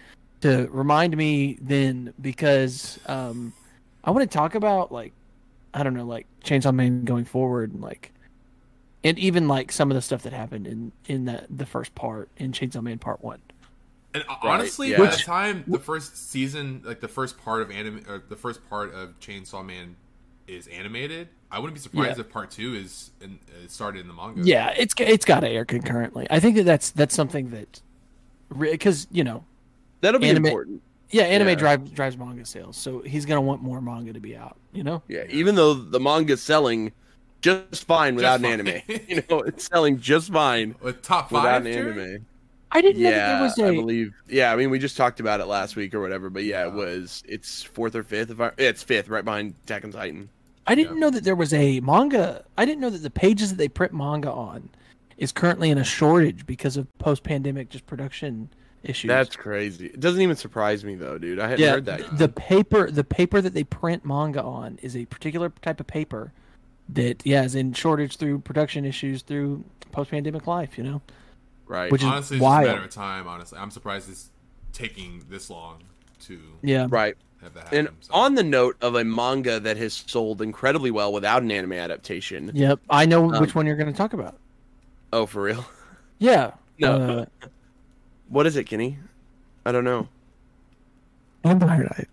to 0.41 0.67
remind 0.71 1.15
me 1.15 1.57
then 1.61 2.13
because 2.21 2.99
um, 3.07 3.53
I 4.03 4.11
want 4.11 4.29
to 4.29 4.33
talk 4.37 4.55
about 4.55 4.91
like 4.91 5.13
I 5.73 5.83
don't 5.83 5.93
know, 5.93 6.05
like 6.05 6.27
Chainsaw 6.43 6.73
Man 6.73 7.05
going 7.05 7.23
forward, 7.25 7.71
and 7.71 7.81
like 7.81 8.11
and 9.03 9.17
even 9.19 9.47
like 9.47 9.71
some 9.71 9.89
of 9.91 9.95
the 9.95 10.01
stuff 10.01 10.23
that 10.23 10.33
happened 10.33 10.67
in 10.67 10.91
in 11.07 11.25
the 11.25 11.45
the 11.49 11.65
first 11.65 11.95
part 11.95 12.29
in 12.37 12.51
Chainsaw 12.51 12.81
Man 12.81 12.99
Part 12.99 13.23
One. 13.23 13.39
And 14.13 14.25
honestly, 14.43 14.91
yeah. 14.91 14.97
by 14.97 15.05
the 15.07 15.15
time 15.17 15.63
the 15.67 15.79
first 15.79 16.29
season, 16.31 16.81
like 16.83 16.99
the 16.99 17.07
first 17.07 17.37
part 17.37 17.61
of 17.61 17.71
anime, 17.71 18.03
or 18.09 18.21
the 18.27 18.35
first 18.35 18.67
part 18.69 18.93
of 18.93 19.17
Chainsaw 19.21 19.65
Man 19.65 19.95
is 20.47 20.67
animated, 20.67 21.29
I 21.49 21.59
wouldn't 21.59 21.75
be 21.75 21.79
surprised 21.79 22.17
Yeah. 22.17 22.25
if 22.25 22.29
part 22.29 22.51
two 22.51 22.75
is 22.75 23.11
in, 23.21 23.39
uh, 23.47 23.67
started 23.69 24.01
in 24.01 24.07
the 24.09 24.13
manga. 24.13 24.41
Yeah, 24.43 24.73
it's 24.77 24.93
it's 24.97 25.23
got 25.23 25.39
to 25.41 25.47
air 25.49 25.63
concurrently. 25.63 26.27
I 26.29 26.39
think 26.41 26.57
that 26.57 26.63
that's 26.63 26.89
that's 26.91 27.15
something 27.15 27.51
that 27.51 27.81
because 28.59 29.07
you 29.11 29.23
know 29.23 29.43
That'll 30.01 30.19
be 30.19 30.29
Anime- 30.29 30.45
important. 30.47 30.81
Yeah, 31.11 31.23
anime 31.23 31.49
Yeah. 31.49 31.55
drives 31.55 31.91
drives 31.91 32.17
manga 32.17 32.45
sales, 32.45 32.75
so 32.77 32.99
he's 33.01 33.25
gonna 33.25 33.41
want 33.41 33.61
more 33.61 33.81
manga 33.81 34.13
to 34.13 34.19
be 34.19 34.35
out. 34.35 34.57
You 34.73 34.83
know, 34.83 35.03
Yeah, 35.07 35.23
even 35.29 35.55
though 35.55 35.73
the 35.73 35.99
manga's 35.99 36.41
selling 36.41 36.91
just 37.41 37.85
fine 37.85 38.15
without 38.15 38.41
Just 38.41 38.53
an 38.61 38.67
anime. 38.67 38.81
you 39.07 39.23
know, 39.29 39.39
it's 39.41 39.67
selling 39.67 39.99
just 39.99 40.31
fine 40.31 40.75
With 40.81 41.01
top 41.01 41.31
without 41.31 41.65
an 41.65 41.71
Jerry? 41.73 41.91
anime. 41.91 42.25
I 42.71 42.81
didn't 42.81 43.01
know 43.01 43.09
that 43.11 43.15
Yeah, 43.17 43.33
there 43.33 43.43
was 43.43 43.59
I 43.59 43.67
a. 43.67 43.73
believe. 43.73 44.13
Yeah, 44.29 44.53
I 44.53 44.55
mean, 44.55 44.69
we 44.69 44.79
just 44.79 44.95
talked 44.95 45.19
about 45.19 45.41
it 45.41 45.45
last 45.45 45.75
week 45.75 45.93
or 45.93 45.99
whatever, 45.99 46.29
but 46.29 46.43
yeah, 46.43 46.65
it 46.65 46.73
was. 46.73 47.21
It's 47.27 47.63
fourth 47.63 47.95
or 47.95 48.03
fifth. 48.03 48.31
If 48.31 48.39
I, 48.39 48.51
it's 48.57 48.81
fifth, 48.83 49.09
right 49.09 49.25
behind 49.25 49.55
Attack 49.65 49.83
on 49.83 49.91
Titan. 49.91 50.29
I 50.67 50.75
didn't 50.75 50.93
Yeah. 50.95 50.99
know 51.01 51.09
that 51.09 51.23
there 51.23 51.35
was 51.35 51.53
a 51.53 51.79
manga. 51.81 52.45
I 52.57 52.65
didn't 52.65 52.79
know 52.79 52.89
that 52.89 52.99
the 52.99 53.09
pages 53.09 53.49
that 53.49 53.57
they 53.57 53.67
print 53.67 53.93
manga 53.93 54.31
on 54.31 54.69
is 55.17 55.31
currently 55.31 55.69
in 55.69 55.77
a 55.77 55.83
shortage 55.83 56.45
because 56.45 56.77
of 56.77 56.87
post 56.99 57.23
pandemic 57.23 57.69
just 57.69 57.85
production 57.87 58.49
issues. 58.83 59.09
That's 59.09 59.35
crazy. 59.35 59.87
It 59.87 59.99
doesn't 59.99 60.21
even 60.21 60.35
surprise 60.35 60.85
me 60.85 60.95
though, 60.95 61.17
dude. 61.17 61.39
I 61.39 61.49
hadn't 61.49 61.59
yeah. 61.59 61.71
heard 61.71 61.85
that. 61.85 62.17
The 62.17 62.29
paper, 62.29 62.89
the 62.89 63.03
paper 63.03 63.41
that 63.41 63.53
they 63.53 63.63
print 63.63 64.05
manga 64.05 64.41
on 64.41 64.79
is 64.81 64.95
a 64.95 65.05
particular 65.07 65.49
type 65.61 65.79
of 65.79 65.87
paper 65.87 66.31
that 66.91 67.25
yeah 67.25 67.43
is 67.43 67.55
in 67.55 67.73
shortage 67.73 68.17
through 68.17 68.39
production 68.39 68.85
issues 68.85 69.21
through 69.21 69.63
post 69.91 70.11
pandemic 70.11 70.47
life. 70.47 70.77
You 70.77 70.83
know, 70.83 71.01
right. 71.67 71.91
which 71.91 72.01
is 72.01 72.07
Honestly, 72.07 72.37
it's 72.37 72.45
just 72.45 72.63
a 72.63 72.65
matter 72.65 72.83
of 72.83 72.89
time. 72.89 73.27
Honestly, 73.27 73.57
I'm 73.57 73.71
surprised 73.71 74.09
it's 74.09 74.29
taking 74.73 75.23
this 75.29 75.49
long 75.49 75.83
to 76.21 76.39
yeah. 76.61 76.87
right. 76.89 77.15
have 77.41 77.53
that 77.53 77.63
happen. 77.65 77.79
And 77.79 77.89
so. 78.01 78.13
on 78.13 78.35
the 78.35 78.43
note 78.43 78.77
of 78.81 78.95
a 78.95 79.03
manga 79.03 79.59
that 79.59 79.77
has 79.77 79.93
sold 79.93 80.41
incredibly 80.41 80.91
well 80.91 81.11
without 81.11 81.41
an 81.43 81.51
anime 81.51 81.73
adaptation. 81.73 82.51
Yep, 82.53 82.79
I 82.89 83.05
know 83.05 83.33
Um, 83.33 83.41
which 83.41 83.55
one 83.55 83.65
you're 83.65 83.75
going 83.75 83.91
to 83.91 83.97
talk 83.97 84.13
about. 84.13 84.37
Oh, 85.13 85.25
for 85.25 85.43
real? 85.43 85.65
Yeah. 86.19 86.51
No. 86.77 87.25
Uh, 87.41 87.47
What 88.29 88.45
is 88.45 88.55
it, 88.55 88.65
Kenny? 88.65 88.99
I 89.65 89.71
don't 89.71 89.83
know. 89.83 90.07
Vampire 91.43 91.81
Knight. 91.81 92.07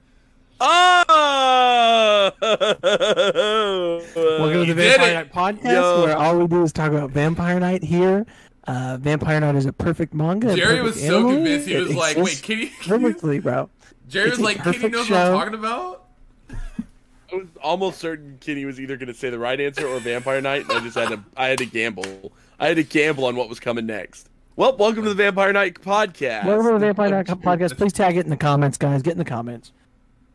Oh! 0.60 2.32
Welcome 4.16 4.66
to 4.66 4.74
the 4.74 4.74
Vampire. 4.74 5.14
Knight 5.14 5.32
podcast, 5.32 5.72
Yo. 5.72 6.02
where 6.04 6.16
all 6.16 6.38
we 6.38 6.46
do 6.48 6.62
is 6.64 6.72
talk 6.72 6.90
about 6.90 7.10
Vampire 7.10 7.60
Knight 7.60 7.82
here. 7.84 8.26
uh, 8.66 8.98
Vampire 9.00 9.40
Knight 9.40 9.54
is 9.54 9.66
a 9.66 9.72
perfect 9.72 10.14
manga. 10.14 10.52
a 10.52 10.56
Jerry 10.56 10.82
was 10.82 11.00
so 11.00 11.18
anime. 11.20 11.36
convinced. 11.36 11.68
He 11.68 11.74
It 11.74 11.80
was 11.80 11.94
like, 11.94 12.16
"Wait, 12.16 12.22
exists 12.24 12.40
Kitty." 12.42 12.72
perfectly, 12.86 13.38
bro." 13.38 13.70
Jerry 14.08 14.28
It's 14.28 14.38
was 14.38 14.40
a 14.40 14.44
like, 14.44 14.56
"Kitty 14.58 14.78
perfect 14.78 14.94
knows 14.94 15.10
what 15.10 15.20
I'm 15.20 15.32
talking 15.32 15.54
about." 15.54 16.04
I 17.30 17.36
was 17.36 17.46
almost 17.62 17.98
certain 18.00 18.38
Kenny 18.40 18.64
was 18.64 18.80
either 18.80 18.96
going 18.96 19.08
to 19.08 19.14
say 19.14 19.28
the 19.30 19.38
right 19.38 19.60
answer 19.60 19.86
or 19.86 20.00
Vampire 20.00 20.40
Knight. 20.40 20.62
and 20.62 20.72
I 20.72 20.80
just 20.80 20.96
had 20.96 21.08
to. 21.10 21.20
I 21.36 21.48
had 21.48 21.58
to 21.58 21.66
gamble. 21.66 22.32
I 22.58 22.68
had 22.68 22.76
to 22.78 22.82
gamble 22.84 23.26
on 23.26 23.36
what 23.36 23.48
was 23.48 23.60
coming 23.60 23.86
next. 23.86 24.28
Well, 24.56 24.76
welcome 24.76 25.04
to 25.04 25.08
the 25.10 25.14
Vampire 25.14 25.52
Knight 25.52 25.74
podcast. 25.80 26.46
Welcome 26.46 26.66
to 26.66 26.72
the 26.72 26.78
Vampire 26.80 27.10
Knight 27.10 27.26
podcast. 27.26 27.76
Please 27.76 27.92
tag 27.92 28.16
it 28.16 28.24
in 28.24 28.30
the 28.30 28.36
comments, 28.36 28.76
guys. 28.76 29.02
Get 29.02 29.12
in 29.12 29.18
the 29.18 29.24
comments. 29.24 29.72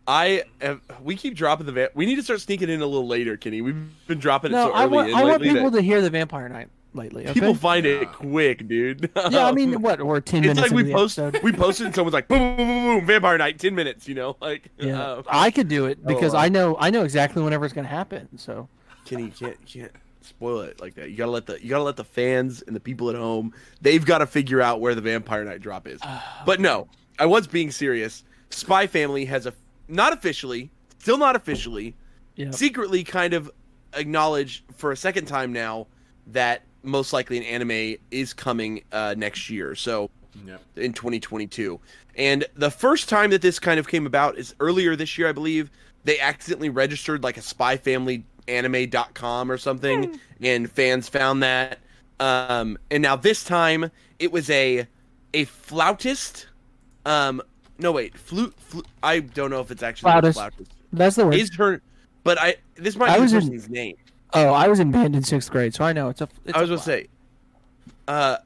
I 0.08 0.44
have, 0.62 0.82
we 1.02 1.16
keep 1.16 1.36
dropping 1.36 1.66
the. 1.66 1.72
Va- 1.72 1.90
we 1.94 2.06
need 2.06 2.16
to 2.16 2.24
start 2.24 2.42
sneaking 2.42 2.70
in 2.70 2.82
a 2.82 2.86
little 2.86 3.08
later, 3.08 3.38
Kenny. 3.38 3.62
We've 3.62 3.76
been 4.08 4.20
dropping 4.20 4.52
it 4.52 4.56
No, 4.56 4.68
so 4.68 4.74
I 4.74 4.84
early 4.84 4.92
want 4.94 5.14
I 5.14 5.24
want 5.24 5.42
people 5.44 5.70
that 5.70 5.78
to 5.78 5.84
hear 5.84 6.02
the 6.02 6.10
Vampire 6.10 6.50
Knight 6.50 6.68
lately. 6.94 7.24
Okay? 7.24 7.34
people 7.34 7.56
find 7.56 7.86
Yeah. 7.86 8.02
it 8.02 8.12
quick, 8.12 8.68
dude. 8.68 9.10
yeah, 9.30 9.46
I 9.48 9.52
mean, 9.54 9.82
what? 9.82 10.04
We're 10.06 10.20
ten 10.20 10.44
it's 10.44 10.56
minutes. 10.56 10.62
like 10.62 10.72
we 10.72 10.82
into 10.82 10.94
post 10.94 11.18
episode. 11.20 11.44
we 11.44 11.54
posted 11.54 11.86
and 11.86 11.96
someone's 11.96 12.14
like 12.14 12.28
boom 12.28 12.58
boom 12.58 12.68
boom 12.68 12.98
boom 13.00 13.06
Vampire 13.08 13.38
Knight 13.38 13.60
ten 13.60 13.76
minutes. 13.76 14.08
You 14.08 14.16
know, 14.16 14.36
like 14.42 14.70
Yeah, 14.78 15.02
uh, 15.02 15.24
I 15.28 15.52
could 15.52 15.70
do 15.70 15.86
it 15.86 16.06
because 16.06 16.34
uh, 16.34 16.38
I 16.38 16.50
know 16.50 16.76
I 16.80 16.90
know 16.90 17.04
exactly 17.04 17.42
whenever 17.42 17.64
it's 17.64 17.74
going 17.74 17.86
to 17.86 17.90
happen. 17.90 18.28
So 18.38 18.68
Kenny, 19.06 19.24
you 19.24 19.32
can't 19.32 19.58
you 19.68 19.82
can't 19.84 19.96
spoil 20.22 20.62
it 20.62 20.82
like 20.82 20.96
that. 20.96 21.12
You 21.12 21.18
gotta 21.18 21.32
let 21.32 21.46
the 21.46 21.64
you 21.64 21.70
gotta 21.70 21.84
let 21.84 21.96
the 21.96 22.04
fans 22.04 22.62
and 22.62 22.76
the 22.76 22.80
people 22.82 23.10
at 23.10 23.16
home. 23.16 23.54
They've 23.82 24.06
got 24.06 24.18
to 24.18 24.26
figure 24.28 24.62
out 24.62 24.82
where 24.82 24.96
the 24.96 25.02
Vampire 25.02 25.46
Knight 25.46 25.62
drop 25.62 25.88
is. 25.88 26.02
but 26.46 26.60
no, 26.60 26.88
I 27.18 27.26
was 27.26 27.48
being 27.48 27.72
serious. 27.72 28.24
Spy 28.50 28.86
Family 28.86 29.26
has 29.26 29.46
a 29.48 29.54
not 29.88 30.14
officially, 30.14 30.72
still 31.00 31.18
not 31.18 31.36
officially, 31.36 31.96
yeah, 32.36 32.52
secretly 32.52 33.04
kind 33.04 33.34
of 33.34 33.52
acknowledged 33.94 34.64
for 34.76 34.92
a 34.92 34.98
second 34.98 35.26
time 35.26 35.54
now 35.54 35.88
that 36.28 36.64
most 36.84 37.14
likely 37.14 37.38
an 37.38 37.44
anime 37.44 37.96
is 38.12 38.34
coming 38.34 38.84
uh, 38.92 39.16
next 39.18 39.50
year. 39.50 39.76
So 39.76 40.10
Yep. 40.48 40.62
in 40.78 40.94
2022. 40.94 41.80
And 42.16 42.44
the 42.56 42.72
first 42.72 43.08
time 43.08 43.30
that 43.30 43.44
this 43.44 43.60
kind 43.60 43.80
of 43.80 43.88
came 43.88 44.08
about 44.08 44.36
is 44.40 44.56
earlier 44.60 44.96
this 44.96 45.16
year, 45.16 45.30
I 45.30 45.32
believe. 45.32 45.70
They 46.06 46.20
accidentally 46.20 46.70
registered 46.70 47.24
like 47.24 47.38
a 47.38 47.42
spy 47.44 47.78
family 47.78 48.26
anime.com 48.48 49.52
or 49.52 49.58
something 49.58 50.20
and 50.42 50.70
fans 50.70 51.08
found 51.08 51.44
that 51.44 51.80
um 52.20 52.78
and 52.92 53.02
now 53.02 53.16
this 53.16 53.44
time 53.44 53.90
it 54.20 54.32
was 54.34 54.50
a 54.50 54.86
a 55.34 55.46
flautist 55.46 56.48
um 57.06 57.42
no 57.80 57.92
wait 57.92 58.18
flute, 58.18 58.54
flute 58.58 58.86
i 59.02 59.20
don't 59.20 59.50
know 59.50 59.60
if 59.60 59.72
it's 59.72 59.84
actually 59.84 60.12
Flautist. 60.12 60.40
flautist 60.40 60.72
that's 60.92 61.16
the 61.16 61.26
word. 61.26 61.36
is 61.36 61.54
her 61.56 61.82
but 62.24 62.40
i 62.40 62.56
this 62.76 62.96
might 62.96 63.10
I 63.10 63.20
be 63.20 63.28
the 63.28 63.38
in- 63.38 63.72
name 63.72 63.96
oh, 64.34 64.54
I 64.54 64.68
was 64.68 64.80
in 64.80 64.92
band 64.92 65.16
in 65.16 65.24
sixth 65.24 65.52
grade, 65.52 65.74
so 65.74 65.84
I 65.84 65.94
know 65.94 66.10
it's 66.10 66.22
a. 66.22 66.28
It's 66.46 66.58
I 66.58 66.62
was 66.62 66.70
a 66.70 66.74
gonna 66.74 66.82
say, 66.84 67.08
uh, 68.08 68.38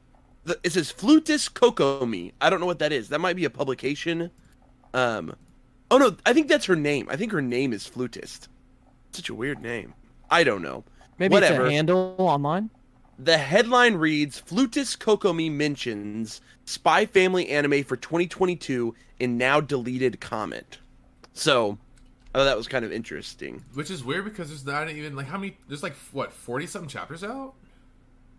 the, 0.43 0.59
it 0.63 0.71
says 0.73 0.91
Flutus 0.91 1.49
Kokomi. 1.51 2.33
I 2.41 2.49
don't 2.49 2.59
know 2.59 2.65
what 2.65 2.79
that 2.79 2.91
is. 2.91 3.09
That 3.09 3.19
might 3.19 3.35
be 3.35 3.45
a 3.45 3.49
publication. 3.49 4.29
Um, 4.93 5.35
oh 5.91 5.97
no, 5.97 6.15
I 6.25 6.33
think 6.33 6.47
that's 6.47 6.65
her 6.65 6.75
name. 6.75 7.07
I 7.09 7.15
think 7.15 7.31
her 7.31 7.41
name 7.41 7.73
is 7.73 7.87
Flutist. 7.89 8.47
Such 9.11 9.29
a 9.29 9.35
weird 9.35 9.61
name. 9.61 9.93
I 10.29 10.43
don't 10.43 10.61
know. 10.61 10.83
maybe 11.17 11.33
whatever. 11.33 11.65
it's 11.65 11.71
a 11.71 11.75
handle 11.75 12.15
online. 12.17 12.69
The 13.19 13.37
headline 13.37 13.95
reads 13.95 14.39
Flutus 14.41 14.95
Kokomi 14.97 15.51
mentions 15.51 16.41
Spy 16.67 17.05
Family 17.05 17.47
anime 17.49 17.83
for 17.83 17.95
2022 17.95 18.93
in 19.19 19.37
now 19.37 19.61
deleted 19.61 20.19
comment. 20.19 20.79
So, 21.33 21.77
I 22.35 22.39
thought 22.39 22.43
that 22.43 22.57
was 22.57 22.67
kind 22.67 22.83
of 22.83 22.91
interesting. 22.91 23.63
Which 23.73 23.89
is 23.89 24.03
weird 24.03 24.25
because 24.25 24.49
there's 24.49 24.65
not 24.65 24.89
even 24.89 25.15
like 25.15 25.27
how 25.27 25.37
many. 25.37 25.57
There's 25.69 25.81
like 25.81 25.95
what 26.11 26.33
forty 26.33 26.67
something 26.67 26.89
chapters 26.89 27.23
out. 27.23 27.53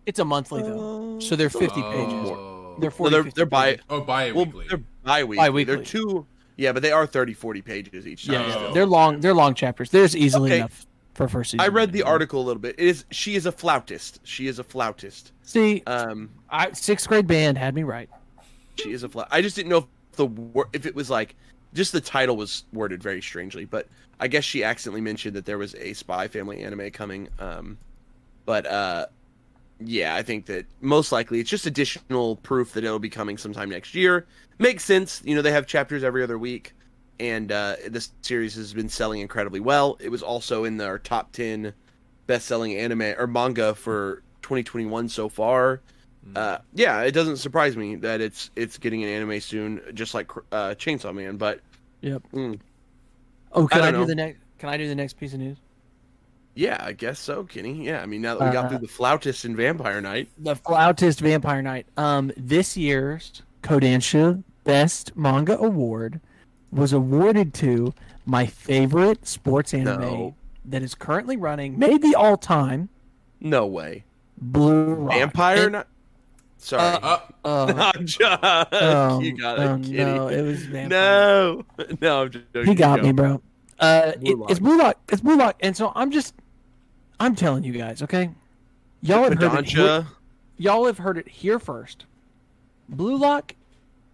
It's 0.05 0.19
a 0.19 0.25
monthly 0.25 0.61
though, 0.61 1.19
so 1.19 1.35
they're 1.35 1.49
fifty 1.49 1.81
pages. 1.81 2.29
Oh. 2.29 2.75
They're 2.79 2.89
No, 2.91 2.95
40, 2.95 3.11
they're 3.11 3.23
50 3.23 3.35
they're 3.35 3.45
bi 3.45 3.71
pages. 3.71 3.85
oh 3.89 3.97
well, 3.97 4.05
bi-weekly. 4.05 4.65
they're 4.69 4.77
bi-weekly. 5.03 5.37
Bi-weekly. 5.37 5.63
They're 5.75 5.83
two. 5.83 6.25
Yeah, 6.55 6.71
but 6.71 6.81
they 6.81 6.91
are 6.93 7.05
30, 7.05 7.33
40 7.33 7.61
pages 7.61 8.07
each 8.07 8.25
time. 8.27 8.35
Yeah, 8.47 8.55
Oh. 8.69 8.73
they're 8.73 8.85
long. 8.85 9.19
They're 9.21 9.33
long 9.33 9.53
chapters. 9.53 9.89
There's 9.89 10.15
easily 10.15 10.51
Okay. 10.51 10.57
enough 10.59 10.85
for 11.13 11.27
first 11.27 11.51
season. 11.51 11.61
I 11.61 11.67
read 11.69 11.91
the 11.91 12.03
article 12.03 12.41
a 12.41 12.45
little 12.45 12.61
bit. 12.61 12.75
It 12.77 12.85
is 12.85 13.05
she 13.11 13.35
is 13.35 13.45
a 13.45 13.51
flautist. 13.51 14.19
She 14.23 14.47
is 14.47 14.59
a 14.59 14.63
flautist. 14.63 15.31
See, 15.41 15.83
Um, 15.87 16.29
I, 16.49 16.71
sixth 16.71 17.07
grade 17.09 17.27
band 17.27 17.57
had 17.57 17.75
me 17.75 17.83
right. 17.83 18.09
She 18.79 18.91
is 18.91 19.03
a 19.03 19.09
flat. 19.09 19.27
I 19.31 19.41
just 19.41 19.55
didn't 19.55 19.69
know 19.69 19.77
if 19.77 20.17
the 20.17 20.67
if 20.73 20.85
it 20.85 20.95
was 20.95 21.09
like 21.09 21.35
just 21.73 21.91
the 21.91 22.01
title 22.01 22.35
was 22.35 22.63
worded 22.73 23.01
very 23.01 23.21
strangely, 23.21 23.65
but 23.65 23.87
I 24.19 24.27
guess 24.27 24.43
she 24.43 24.63
accidentally 24.63 25.01
mentioned 25.01 25.35
that 25.35 25.45
there 25.45 25.57
was 25.57 25.75
a 25.75 25.93
Spy 25.93 26.27
Family 26.27 26.61
anime 26.61 26.91
coming. 26.91 27.29
Um, 27.39 27.77
but 28.45 28.65
uh, 28.65 29.05
yeah, 29.79 30.15
I 30.15 30.23
think 30.23 30.45
that 30.47 30.65
most 30.81 31.11
likely 31.11 31.39
it's 31.39 31.49
just 31.49 31.65
additional 31.65 32.35
proof 32.37 32.73
that 32.73 32.83
it'll 32.83 32.99
be 32.99 33.09
coming 33.09 33.37
sometime 33.37 33.69
next 33.69 33.95
year. 33.95 34.25
Makes 34.57 34.83
sense. 34.83 35.21
You 35.23 35.35
know, 35.35 35.41
they 35.41 35.51
have 35.51 35.67
chapters 35.67 36.03
every 36.03 36.23
other 36.23 36.37
week, 36.37 36.73
and 37.19 37.51
uh, 37.51 37.75
this 37.87 38.11
series 38.21 38.55
has 38.55 38.73
been 38.73 38.89
selling 38.89 39.21
incredibly 39.21 39.59
well. 39.59 39.97
It 39.99 40.09
was 40.09 40.23
also 40.23 40.65
in 40.65 40.79
our 40.81 40.99
top 40.99 41.31
ten 41.31 41.73
best-selling 42.27 42.75
anime 42.75 43.15
or 43.17 43.25
manga 43.25 43.73
for 43.73 44.21
2021 44.43 45.09
so 45.09 45.29
far. 45.29 45.81
Uh, 46.35 46.59
yeah, 46.73 47.01
it 47.01 47.11
doesn't 47.11 47.37
surprise 47.37 47.75
me 47.75 47.95
that 47.97 48.21
it's 48.21 48.51
it's 48.55 48.77
getting 48.77 49.03
an 49.03 49.09
anime 49.09 49.39
soon, 49.39 49.81
just 49.93 50.13
like 50.13 50.29
uh, 50.51 50.75
Chainsaw 50.75 51.13
Man. 51.13 51.37
But 51.37 51.61
Yep. 52.01 52.23
Mm. 52.33 52.59
Oh, 53.51 53.67
can 53.67 53.81
I 53.81 53.87
I, 53.87 53.91
know. 53.91 54.05
the 54.05 54.15
next? 54.15 54.39
Can 54.59 54.69
I 54.69 54.77
do 54.77 54.87
the 54.87 54.95
next 54.95 55.13
piece 55.19 55.33
of 55.33 55.39
news? 55.39 55.57
yeah, 56.55 56.77
I 56.81 56.91
guess 56.91 57.19
so, 57.19 57.43
Kenny. 57.45 57.85
Yeah, 57.85 58.01
I 58.01 58.05
mean 58.05 58.21
now 58.21 58.35
that 58.37 58.45
we 58.45 58.51
got 58.53 58.65
Uh, 58.65 58.69
through 58.69 58.77
the 58.79 58.87
flautist 58.87 59.45
and 59.45 59.55
Vampire 59.55 60.01
Knight, 60.01 60.29
The 60.37 60.55
Flautist 60.55 61.19
Vampire 61.21 61.61
Knight. 61.61 61.87
Um, 61.97 62.31
this 62.37 62.75
year's 62.75 63.41
Kodansha 63.63 64.43
Best 64.65 65.15
Manga 65.15 65.57
Award 65.57 66.19
was 66.71 66.91
awarded 66.93 67.53
to 67.55 67.93
my 68.25 68.45
favorite 68.45 69.25
sports 69.27 69.73
anime 69.73 70.01
No. 70.01 70.35
that 70.65 70.83
is 70.83 70.93
currently 70.95 71.37
running, 71.37 71.79
maybe 71.79 72.13
all 72.13 72.35
time, 72.37 72.89
no 73.39 73.65
way. 73.65 74.03
Blue 74.37 74.95
Lock. 74.95 75.13
Vampire 75.13 75.69
Knight. 75.69 75.85
Sorry, 76.61 76.81
Uh, 77.01 77.19
uh, 77.45 77.91
I'm 77.95 78.05
just, 78.05 78.21
um, 78.43 79.21
you 79.21 79.37
got 79.37 79.59
it, 79.59 79.65
um, 79.65 79.81
Kenny. 79.83 79.95
no, 79.97 80.27
it 80.27 80.41
was 80.41 80.65
Vampire. 80.65 80.89
No, 80.89 81.65
no, 82.01 82.21
I'm 82.23 82.29
just 82.29 82.45
joking. 82.53 82.67
He 82.67 82.75
got 82.75 82.99
Go. 82.99 83.05
me, 83.05 83.11
bro. 83.13 83.41
Uh, 83.79 84.11
Blue 84.17 84.31
it, 84.31 84.37
Lock. 84.37 84.51
it's 84.51 84.59
Blue 84.59 84.77
Lock. 84.77 84.97
It's 85.09 85.21
Blue 85.21 85.37
Lock, 85.37 85.55
and 85.61 85.75
so 85.75 85.93
I'm 85.95 86.11
just, 86.11 86.35
I'm 87.19 87.33
telling 87.33 87.63
you 87.63 87.71
guys, 87.71 88.03
okay? 88.03 88.31
Y'all 89.01 89.23
have 89.23 89.39
heard 89.39 89.59
it. 89.63 89.69
Here, 89.69 90.05
y'all 90.57 90.85
have 90.85 90.97
heard 90.97 91.17
it 91.17 91.29
here 91.29 91.59
first. 91.59 92.05
Blue 92.89 93.15
Lock, 93.17 93.55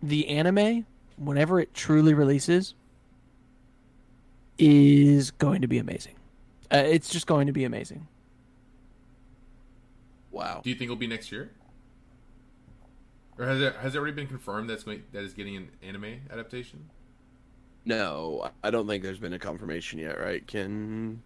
the 0.04 0.28
anime, 0.28 0.86
whenever 1.18 1.60
it 1.60 1.74
truly 1.74 2.14
releases, 2.14 2.76
is 4.60 5.32
going 5.32 5.62
to 5.62 5.68
be 5.68 5.80
amazing. 5.80 6.14
Uh, 6.72 6.78
it's 6.86 7.10
just 7.10 7.26
going 7.26 7.48
to 7.48 7.54
be 7.54 7.64
amazing. 7.64 8.08
Wow. 10.32 10.62
do 10.64 10.70
you 10.70 10.76
think 10.76 10.86
it'll 10.90 10.96
be 10.98 11.08
next 11.08 11.32
year? 11.32 11.50
Or 13.38 13.46
has 13.46 13.60
it 13.62 13.76
has 13.78 13.96
it 13.96 13.98
already 13.98 14.14
been 14.14 14.28
confirmed 14.28 14.70
that's 14.70 14.84
going 14.84 15.04
that 15.12 15.24
is 15.24 15.34
getting 15.34 15.56
an 15.58 15.70
anime 15.84 16.22
adaptation? 16.32 16.90
No, 17.86 18.50
I 18.64 18.72
don't 18.72 18.88
think 18.88 19.04
there's 19.04 19.20
been 19.20 19.34
a 19.34 19.40
confirmation 19.40 20.00
yet, 20.00 20.20
right? 20.20 20.46
Ken. 20.48 21.22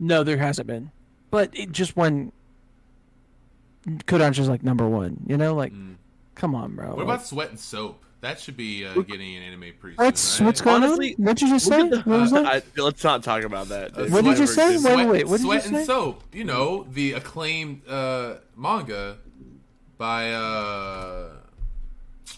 No, 0.00 0.22
there 0.24 0.36
hasn't 0.36 0.66
been, 0.66 0.90
but 1.30 1.50
it 1.56 1.72
just 1.72 1.96
when 1.96 2.32
Kodansha's 4.06 4.48
like 4.48 4.62
number 4.62 4.86
one, 4.88 5.18
you 5.26 5.36
know, 5.36 5.54
like 5.54 5.72
Mm. 5.72 5.96
come 6.34 6.54
on, 6.54 6.74
bro. 6.74 6.88
What 6.88 6.98
Like, 6.98 7.04
about 7.04 7.26
Sweat 7.26 7.50
and 7.50 7.58
Soap? 7.58 8.04
That 8.20 8.40
should 8.40 8.56
be 8.56 8.84
uh, 8.84 8.94
getting 9.02 9.36
an 9.36 9.44
anime 9.44 9.72
pretty 9.78 9.96
what's 9.96 10.20
soon. 10.20 10.46
what's 10.46 10.60
right? 10.60 10.72
going 10.72 10.82
Honestly, 10.82 11.14
on? 11.16 11.24
What'd 11.24 11.40
you 11.42 11.48
just 11.50 11.66
say? 11.66 11.82
Look 11.84 11.92
at 12.00 12.04
the- 12.04 12.10
What 12.10 12.20
was 12.20 12.30
that? 12.32 12.46
I- 12.46 12.62
let's 12.82 13.04
not 13.04 13.22
talk 13.22 13.44
about 13.44 13.68
that. 13.68 13.96
Uh, 13.96 14.06
What 14.08 14.24
did 14.24 14.38
you 14.38 14.46
say? 14.48 14.76
Whatever, 14.76 14.96
Wait, 14.96 15.06
wait, 15.06 15.28
what 15.28 15.36
did 15.36 15.44
you 15.44 15.46
Sweat 15.52 15.62
say? 15.62 15.76
and 15.76 15.86
Soap. 15.86 16.24
You 16.32 16.42
know 16.44 16.84
the 16.92 17.12
acclaimed 17.12 17.86
uh, 17.88 18.38
manga 18.56 19.18
by 19.98 20.32
uh, 20.32 21.28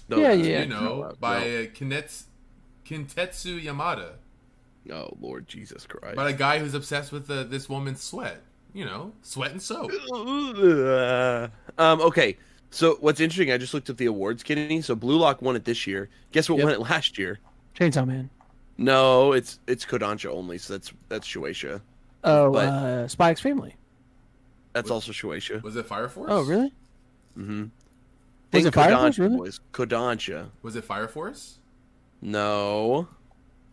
No, 0.09 0.17
Yeah, 0.19 0.33
yeah. 0.33 0.61
you 0.63 0.67
know 0.67 0.81
no, 1.03 1.13
by 1.21 1.39
no. 1.41 1.45
uh, 1.45 1.67
Kinetsu, 1.67 2.25
Kintetsu 2.85 3.63
Yamada, 3.63 4.13
Oh 4.91 5.11
Lord 5.21 5.47
Jesus 5.47 5.87
Christ! 5.87 6.15
about 6.15 6.27
a 6.27 6.33
guy 6.33 6.59
who's 6.59 6.75
obsessed 6.75 7.13
with 7.13 7.31
uh, 7.31 7.45
this 7.45 7.69
woman's 7.69 8.03
sweat. 8.03 8.43
You 8.73 8.85
know, 8.85 9.13
sweat 9.23 9.51
and 9.51 9.61
soap. 9.61 9.91
um. 11.79 12.01
Okay. 12.01 12.37
So 12.71 12.97
what's 13.01 13.19
interesting? 13.21 13.51
I 13.53 13.59
just 13.59 13.75
looked 13.75 13.91
up 13.91 13.97
the 13.97 14.07
awards, 14.07 14.45
Kenny. 14.45 14.81
So 14.81 14.95
Blue 14.95 15.17
Lock 15.19 15.43
won 15.43 15.57
it 15.57 15.65
this 15.65 15.89
year. 15.89 16.09
Guess 16.31 16.49
what 16.49 16.57
Yep. 16.59 16.65
won 16.65 16.73
it 16.75 16.81
last 16.81 17.19
year? 17.19 17.41
Chainsaw 17.75 18.07
Man. 18.07 18.31
No, 18.79 19.33
it's 19.33 19.59
it's 19.67 19.85
Kodansha 19.85 20.31
only. 20.31 20.57
So 20.59 20.75
that's 20.75 20.93
that's 21.09 21.27
Shueisha. 21.27 21.81
Oh, 22.23 22.53
But- 22.53 22.69
uh, 22.69 23.09
Spy 23.09 23.31
X 23.31 23.41
Family. 23.41 23.75
That's 24.73 24.89
also 24.91 25.11
Shueisha. 25.11 25.63
Was 25.65 25.75
it 25.75 25.87
Fire 25.87 26.09
Force? 26.09 26.29
Oh, 26.33 26.43
really? 26.43 26.73
Mm-hmm. 27.39 27.65
Was 28.53 28.67
it 28.67 28.75
Fire 28.75 28.97
Force, 28.97 29.19
really? 29.19 29.37
Was 29.37 29.61
Kodansha? 29.73 30.49
Was 30.63 30.77
it 30.77 30.85
Fire 30.85 31.09
Force? 31.09 31.59
No, 32.21 33.09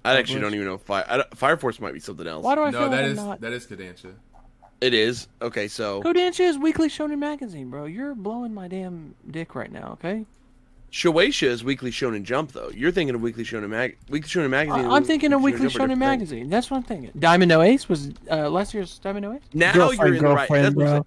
I 0.05 0.15
actually 0.17 0.39
don't 0.39 0.53
even 0.53 0.65
know 0.67 0.77
Fire 0.77 1.05
I 1.07 1.17
don't- 1.17 1.37
Fire 1.37 1.57
Force 1.57 1.79
might 1.79 1.93
be 1.93 1.99
something 1.99 2.27
else. 2.27 2.43
Why 2.43 2.55
do 2.55 2.61
I 2.61 2.69
no, 2.71 2.79
feel 2.79 2.89
that 2.89 3.01
like 3.01 3.11
is 3.11 3.19
I'm 3.19 3.25
not? 3.27 3.41
that 3.41 3.53
is 3.53 3.65
Kodansha. 3.65 4.13
It 4.79 4.93
is 4.93 5.27
okay. 5.41 5.67
So 5.67 6.01
Kodansha 6.03 6.41
is 6.41 6.57
Weekly 6.57 6.87
Shonen 6.87 7.17
Magazine, 7.17 7.69
bro. 7.69 7.85
You're 7.85 8.13
blowing 8.15 8.53
my 8.53 8.67
damn 8.67 9.15
dick 9.29 9.55
right 9.55 9.71
now, 9.71 9.93
okay? 9.93 10.25
Shueisha 10.91 11.47
is 11.47 11.63
Weekly 11.63 11.91
Shonen 11.91 12.23
Jump, 12.23 12.53
though. 12.53 12.69
You're 12.73 12.91
thinking 12.91 13.13
of 13.13 13.21
Weekly 13.21 13.43
Shonen 13.43 13.69
Mag, 13.69 13.97
Weekly 14.09 14.29
Shonen 14.29 14.49
Magazine. 14.49 14.85
I- 14.85 14.95
I'm 14.95 15.03
thinking 15.03 15.33
of 15.33 15.41
Weekly 15.41 15.67
Jump 15.67 15.75
are 15.75 15.77
Shonen 15.79 15.89
different 15.89 15.99
things. 15.99 15.99
Magazine. 16.31 16.49
That's 16.49 16.71
what 16.71 16.77
I'm 16.77 16.83
thinking. 16.83 17.11
Diamond 17.19 17.49
No 17.49 17.61
Ace 17.61 17.89
was 17.89 18.11
uh, 18.31 18.49
last 18.49 18.73
year's 18.73 18.97
Diamond 18.99 19.23
No 19.25 19.33
Ace. 19.33 19.41
Now 19.53 19.73
girlfriend, 19.73 19.99
you're 19.99 20.15
in 20.15 20.23
the 20.23 20.29
right. 20.29 20.47
girlfriend, 20.49 20.65
That's 20.65 20.75
bro. 20.75 21.05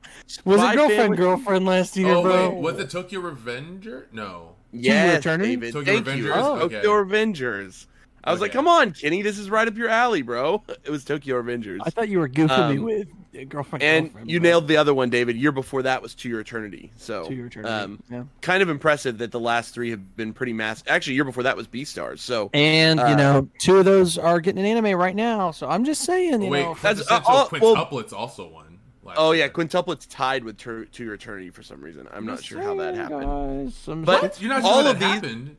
Was 0.52 0.60
Spy 0.60 0.72
it 0.72 0.76
girlfriend, 0.76 1.00
Family- 1.02 1.16
girlfriend 1.16 1.66
last 1.66 1.96
year, 1.96 2.12
Oh 2.14 2.22
bro? 2.22 2.50
wait, 2.50 2.60
was 2.60 2.78
it 2.78 2.90
Tokyo 2.90 3.20
Revenger? 3.20 4.06
No. 4.12 4.50
Yes, 4.72 5.20
Eternity? 5.20 5.56
David. 5.56 5.72
Tokyo 5.72 6.00
Thank 6.02 6.18
you. 6.18 6.24
Revengers? 6.26 6.36
Oh, 6.36 6.54
Okay. 6.60 6.74
Tokyo 6.76 6.90
Revengers. 7.04 7.86
I 8.22 8.32
was 8.32 8.42
like, 8.42 8.52
come 8.52 8.68
on, 8.68 8.92
Kenny, 8.92 9.22
this 9.22 9.38
is 9.38 9.48
right 9.48 9.66
up 9.66 9.76
your 9.78 9.88
alley, 9.88 10.20
bro. 10.20 10.62
It 10.84 10.90
was 10.90 11.04
Tokyo 11.06 11.42
Revengers. 11.42 11.78
I 11.82 11.88
thought 11.90 12.08
you 12.10 12.18
were 12.18 12.28
goofing 12.28 12.70
me 12.72 12.78
Um, 12.78 12.84
with 12.84 13.08
girlfriend, 13.48 13.82
and 13.82 14.06
girlfriend, 14.06 14.30
you 14.30 14.40
bro. 14.40 14.48
nailed 14.50 14.68
the 14.68 14.76
other 14.76 14.92
one, 14.94 15.10
David. 15.10 15.36
Year 15.36 15.52
before 15.52 15.82
that 15.82 16.02
was 16.02 16.14
To 16.16 16.28
Your 16.28 16.40
Eternity. 16.40 16.90
So, 16.96 17.24
to 17.28 17.34
your 17.34 17.46
eternity. 17.46 17.72
um, 17.72 18.02
yeah. 18.10 18.24
kind 18.40 18.62
of 18.62 18.68
impressive 18.68 19.18
that 19.18 19.30
the 19.30 19.40
last 19.40 19.72
three 19.74 19.90
have 19.90 20.16
been 20.16 20.32
pretty 20.32 20.52
mass. 20.52 20.82
Actually, 20.86 21.14
year 21.14 21.24
before 21.24 21.42
that 21.44 21.56
was 21.56 21.66
Beastars. 21.68 22.18
So, 22.20 22.50
And 22.54 22.98
uh, 23.00 23.06
you 23.08 23.16
know, 23.16 23.48
two 23.60 23.76
of 23.78 23.84
those 23.84 24.18
are 24.18 24.40
getting 24.40 24.64
an 24.64 24.66
anime 24.76 24.98
right 24.98 25.14
now. 25.16 25.50
So 25.50 25.68
I'm 25.68 25.84
just 25.84 26.02
saying, 26.04 26.42
you 26.42 26.50
Wait, 26.50 26.62
know, 26.62 26.74
That's- 26.82 27.06
Quintessential 27.06 27.30
uh, 27.32 27.48
well- 27.60 27.76
Quintuplets 27.86 28.12
also 28.12 28.48
won. 28.48 28.78
last 29.04 29.16
oh 29.18 29.32
yeah, 29.32 29.48
quintuplet's 29.48 30.06
tied 30.06 30.44
with 30.44 30.56
to, 30.58 30.84
to 30.86 31.04
Your 31.04 31.14
Eternity 31.14 31.50
for 31.50 31.62
some 31.62 31.80
reason. 31.80 32.06
I'm 32.12 32.26
not 32.26 32.42
sure 32.44 32.60
how 32.62 32.74
that 32.76 32.94
happened. 32.94 33.22
guys, 33.66 33.82
But- 34.04 34.22
What? 34.22 34.40
You're 34.42 34.50
not 34.50 34.62
all 34.64 34.74
sure 34.74 34.82
that 34.84 34.94
of 34.94 34.98
these- 35.00 35.08
happened? 35.08 35.56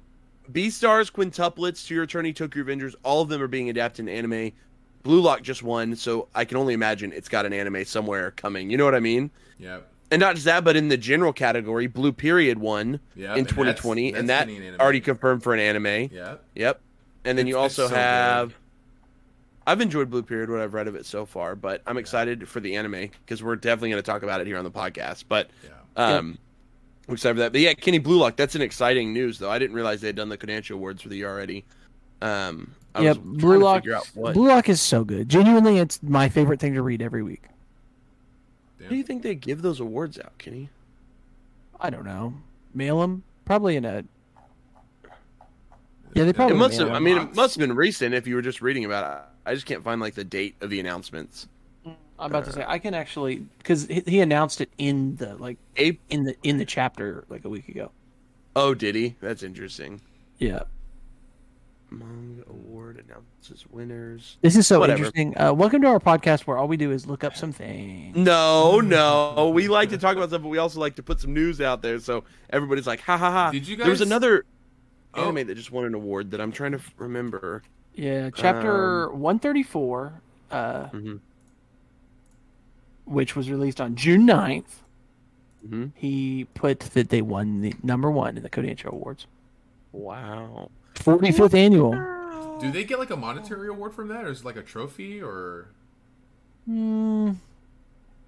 Beastars, 0.51 1.11
Quintuplets, 1.11 1.87
To 1.87 1.93
Your 1.93 2.03
Eternity, 2.03 2.33
Tokyo 2.33 2.61
Avengers, 2.63 2.95
all 3.03 3.21
of 3.21 3.29
them 3.29 3.41
are 3.41 3.47
being 3.47 3.69
adapted 3.69 4.07
in 4.07 4.09
anime. 4.13 4.51
Blue 5.03 5.21
Lock 5.21 5.41
just 5.41 5.63
won, 5.63 5.95
so 5.95 6.27
I 6.35 6.45
can 6.45 6.57
only 6.57 6.73
imagine 6.73 7.11
it's 7.13 7.29
got 7.29 7.45
an 7.45 7.53
anime 7.53 7.83
somewhere 7.85 8.31
coming. 8.31 8.69
You 8.69 8.77
know 8.77 8.85
what 8.85 8.95
I 8.95 8.99
mean? 8.99 9.31
Yep. 9.59 9.87
And 10.11 10.19
not 10.19 10.35
just 10.35 10.45
that, 10.45 10.63
but 10.63 10.75
in 10.75 10.89
the 10.89 10.97
general 10.97 11.31
category, 11.33 11.87
Blue 11.87 12.11
Period 12.11 12.59
won 12.59 12.99
Yeah. 13.15 13.31
in 13.33 13.39
and 13.39 13.47
that's- 13.47 13.55
2020, 13.55 14.11
that's 14.11 14.19
and 14.19 14.29
that 14.29 14.47
an 14.49 14.75
already 14.79 14.99
confirmed 15.01 15.41
for 15.43 15.53
an 15.53 15.59
anime. 15.59 16.09
Yeah. 16.13 16.35
Yep. 16.55 16.81
And 17.25 17.37
then 17.37 17.47
you 17.47 17.55
It's- 17.55 17.71
it's 17.71 17.79
also 17.79 17.89
so 17.89 17.95
good. 17.95 18.01
have. 18.01 18.55
I've 19.65 19.79
enjoyed 19.79 20.09
Blue 20.09 20.23
Period, 20.23 20.49
what 20.49 20.59
I've 20.59 20.73
read 20.73 20.87
of 20.87 20.95
it 20.95 21.05
so 21.05 21.25
far, 21.25 21.55
but 21.55 21.81
I'm 21.85 21.97
excited 21.97 22.47
for 22.49 22.59
the 22.59 22.75
anime 22.75 23.09
because 23.25 23.43
we're 23.43 23.55
definitely 23.55 23.91
going 23.91 24.01
to 24.01 24.05
talk 24.05 24.23
about 24.23 24.41
it 24.41 24.47
here 24.47 24.57
on 24.57 24.63
the 24.63 24.71
podcast. 24.71 25.25
But 25.29 25.49
Yeah. 25.63 25.69
um, 26.17 26.37
I'm 27.07 27.13
excited 27.13 27.35
for 27.35 27.39
that. 27.41 27.51
But 27.53 27.61
yeah, 27.61 27.73
Kenny 27.73 27.99
Blue 27.99 28.17
Lock, 28.17 28.35
that's 28.35 28.55
an 28.55 28.61
exciting 28.61 29.13
news 29.13 29.37
though. 29.39 29.49
I 29.51 29.59
didn't 29.59 29.75
realize 29.75 30.01
they 30.01 30.07
had 30.07 30.15
done 30.15 30.29
the 30.29 30.37
Kodansha 30.37 30.71
Awards 30.71 31.01
for 31.03 31.09
the 31.09 31.15
year 31.17 31.29
already. 31.29 31.63
Um, 32.21 32.71
I 32.93 33.01
Yep, 33.03 33.17
was 33.17 33.25
Blue 33.25 33.39
trying 33.39 33.59
to 33.59 33.65
Lock. 33.65 33.87
out 33.87 34.07
what. 34.13 34.33
Blue 34.33 34.47
Lock 34.47 34.69
is 34.69 34.81
so 34.81 35.03
good. 35.03 35.29
Genuinely, 35.29 35.77
it's 35.77 36.01
my 36.03 36.29
favorite 36.29 36.59
thing 36.59 36.73
to 36.73 36.81
read 36.81 37.01
every 37.01 37.23
week. 37.23 37.43
How 38.81 38.89
do 38.89 38.95
you 38.95 39.03
think 39.03 39.23
they 39.23 39.35
give 39.35 39.61
those 39.61 39.79
awards 39.79 40.19
out, 40.19 40.37
Kenny? 40.37 40.69
I 41.79 41.89
don't 41.89 42.05
know. 42.05 42.33
Mail 42.73 42.99
them 43.01 43.23
probably 43.45 43.75
in 43.75 43.85
a. 43.85 44.03
Yeah, 46.13 46.25
they 46.25 46.33
probably 46.33 46.55
It 46.55 46.59
must 46.59 46.77
have. 46.79 46.89
I 46.91 46.99
mean, 46.99 47.17
it 47.17 47.35
must 47.35 47.55
have 47.55 47.59
been 47.65 47.75
recent 47.75 48.13
if 48.13 48.27
you 48.27 48.35
were 48.35 48.41
just 48.41 48.61
reading 48.61 48.83
about 48.85 49.17
it. 49.19 49.23
I 49.45 49.53
just 49.53 49.65
can't 49.65 49.83
find 49.83 50.01
like 50.01 50.13
the 50.15 50.23
date 50.23 50.55
of 50.61 50.69
the 50.69 50.79
announcements. 50.79 51.47
I'm 51.85 51.95
about 52.29 52.45
to 52.45 52.51
say 52.53 52.63
I 52.67 52.77
can 52.77 52.93
actually 52.93 53.37
because 53.57 53.87
he, 53.87 54.03
he 54.05 54.19
announced 54.19 54.61
it 54.61 54.69
in 54.77 55.15
the 55.15 55.35
like 55.37 55.57
Ape. 55.77 55.99
in 56.09 56.23
the 56.23 56.35
in 56.43 56.57
the 56.57 56.65
chapter 56.65 57.23
like 57.29 57.45
a 57.45 57.49
week 57.49 57.67
ago. 57.69 57.91
Oh, 58.55 58.73
did 58.75 58.93
he? 58.95 59.15
That's 59.21 59.41
interesting. 59.41 60.01
Yeah, 60.37 60.63
Manga 62.01 62.43
Award 62.49 63.03
announces 63.05 63.65
winners. 63.69 64.37
this 64.41 64.55
is 64.55 64.65
so 64.65 64.79
Whatever. 64.79 64.97
interesting. 64.97 65.37
Uh, 65.37 65.51
welcome 65.53 65.81
to 65.81 65.87
our 65.87 65.99
podcast 65.99 66.41
where 66.41 66.57
all 66.57 66.67
we 66.67 66.77
do 66.77 66.91
is 66.91 67.05
look 67.05 67.23
up 67.23 67.35
some 67.35 67.51
things. 67.51 68.15
No, 68.15 68.79
no. 68.79 69.49
We 69.53 69.67
like 69.67 69.89
to 69.89 69.97
talk 69.97 70.15
about 70.15 70.29
stuff, 70.29 70.41
but 70.41 70.47
we 70.47 70.57
also 70.57 70.79
like 70.79 70.95
to 70.95 71.03
put 71.03 71.19
some 71.19 71.33
news 71.33 71.59
out 71.59 71.81
there 71.81 71.99
so 71.99 72.23
everybody's 72.49 72.87
like, 72.87 73.01
ha 73.01 73.17
ha 73.17 73.29
ha. 73.31 73.51
Did 73.51 73.67
you 73.67 73.75
There 73.75 73.89
was 73.89 74.01
another 74.01 74.45
Oh. 75.13 75.23
anime 75.23 75.45
that 75.47 75.55
just 75.55 75.71
won 75.71 75.83
an 75.83 75.93
award 75.93 76.31
that 76.31 76.39
I'm 76.39 76.53
trying 76.53 76.71
to 76.71 76.79
remember. 76.97 77.63
Yeah, 77.93 78.29
chapter 78.33 79.11
Um, 79.11 79.19
134, 79.19 80.13
uh, 80.49 80.85
Mhm. 80.87 81.19
which 83.03 83.35
was 83.35 83.51
released 83.51 83.81
on 83.81 83.95
June 83.95 84.25
9th. 84.25 84.81
Mhm. 85.67 85.91
He 85.95 86.47
put 86.53 86.79
that 86.79 87.09
they 87.09 87.21
won 87.21 87.59
the 87.59 87.73
number 87.83 88.09
one 88.09 88.37
in 88.37 88.43
the 88.43 88.49
Kodansha 88.49 88.85
Awards, 88.85 89.27
Wow. 89.91 90.71
45th 90.95 91.53
annual. 91.53 92.07
Do 92.59 92.71
they 92.71 92.83
get 92.83 92.99
like 92.99 93.09
a 93.09 93.17
monetary 93.17 93.67
award 93.69 93.93
from 93.93 94.07
that, 94.09 94.23
or 94.25 94.29
is 94.29 94.41
it 94.41 94.45
like 94.45 94.55
a 94.55 94.61
trophy, 94.61 95.21
or 95.21 95.67
Hmm, 96.65 97.31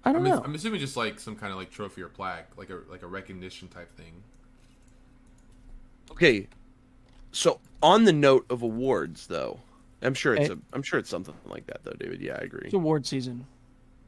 I 0.04 0.12
don't 0.12 0.22
I'm, 0.24 0.24
know. 0.24 0.42
I'm 0.44 0.54
assuming 0.54 0.80
just 0.80 0.96
like 0.96 1.18
some 1.20 1.36
kind 1.36 1.52
of 1.52 1.58
like 1.58 1.70
trophy 1.70 2.02
or 2.02 2.08
plaque, 2.08 2.50
like 2.56 2.70
a 2.70 2.80
like 2.88 3.02
a 3.02 3.06
recognition 3.06 3.68
type 3.68 3.96
thing. 3.96 4.22
Okay. 6.10 6.48
So 7.32 7.60
on 7.82 8.04
the 8.04 8.12
note 8.12 8.46
of 8.50 8.62
awards, 8.62 9.26
though, 9.26 9.60
I'm 10.02 10.14
sure 10.14 10.34
it's 10.34 10.50
Okay. 10.50 10.54
a, 10.54 10.58
I'm 10.72 10.82
sure 10.82 10.98
it's 10.98 11.10
something 11.10 11.34
like 11.46 11.66
that, 11.66 11.84
though, 11.84 11.92
David. 11.98 12.20
Yeah, 12.20 12.34
I 12.40 12.44
agree. 12.44 12.66
It's 12.66 12.74
award 12.74 13.06
season. 13.06 13.46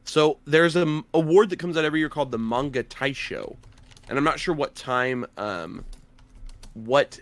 So 0.05 0.39
there's 0.45 0.75
an 0.75 1.03
award 1.13 1.49
that 1.49 1.59
comes 1.59 1.75
out 1.77 1.83
every 1.85 1.99
year 1.99 2.09
called 2.09 2.31
the 2.31 2.37
Manga 2.39 2.83
Taisho, 2.83 3.57
and 4.07 4.17
I'm 4.17 4.23
not 4.23 4.39
sure 4.39 4.55
what 4.55 4.73
time, 4.75 5.25
um, 5.37 5.83
what 6.73 7.19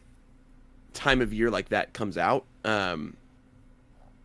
time 0.96 1.22
of 1.22 1.34
year 1.34 1.52
like 1.52 1.70
that 1.70 1.94
comes 1.94 2.18
out. 2.18 2.46
Um, 2.64 3.16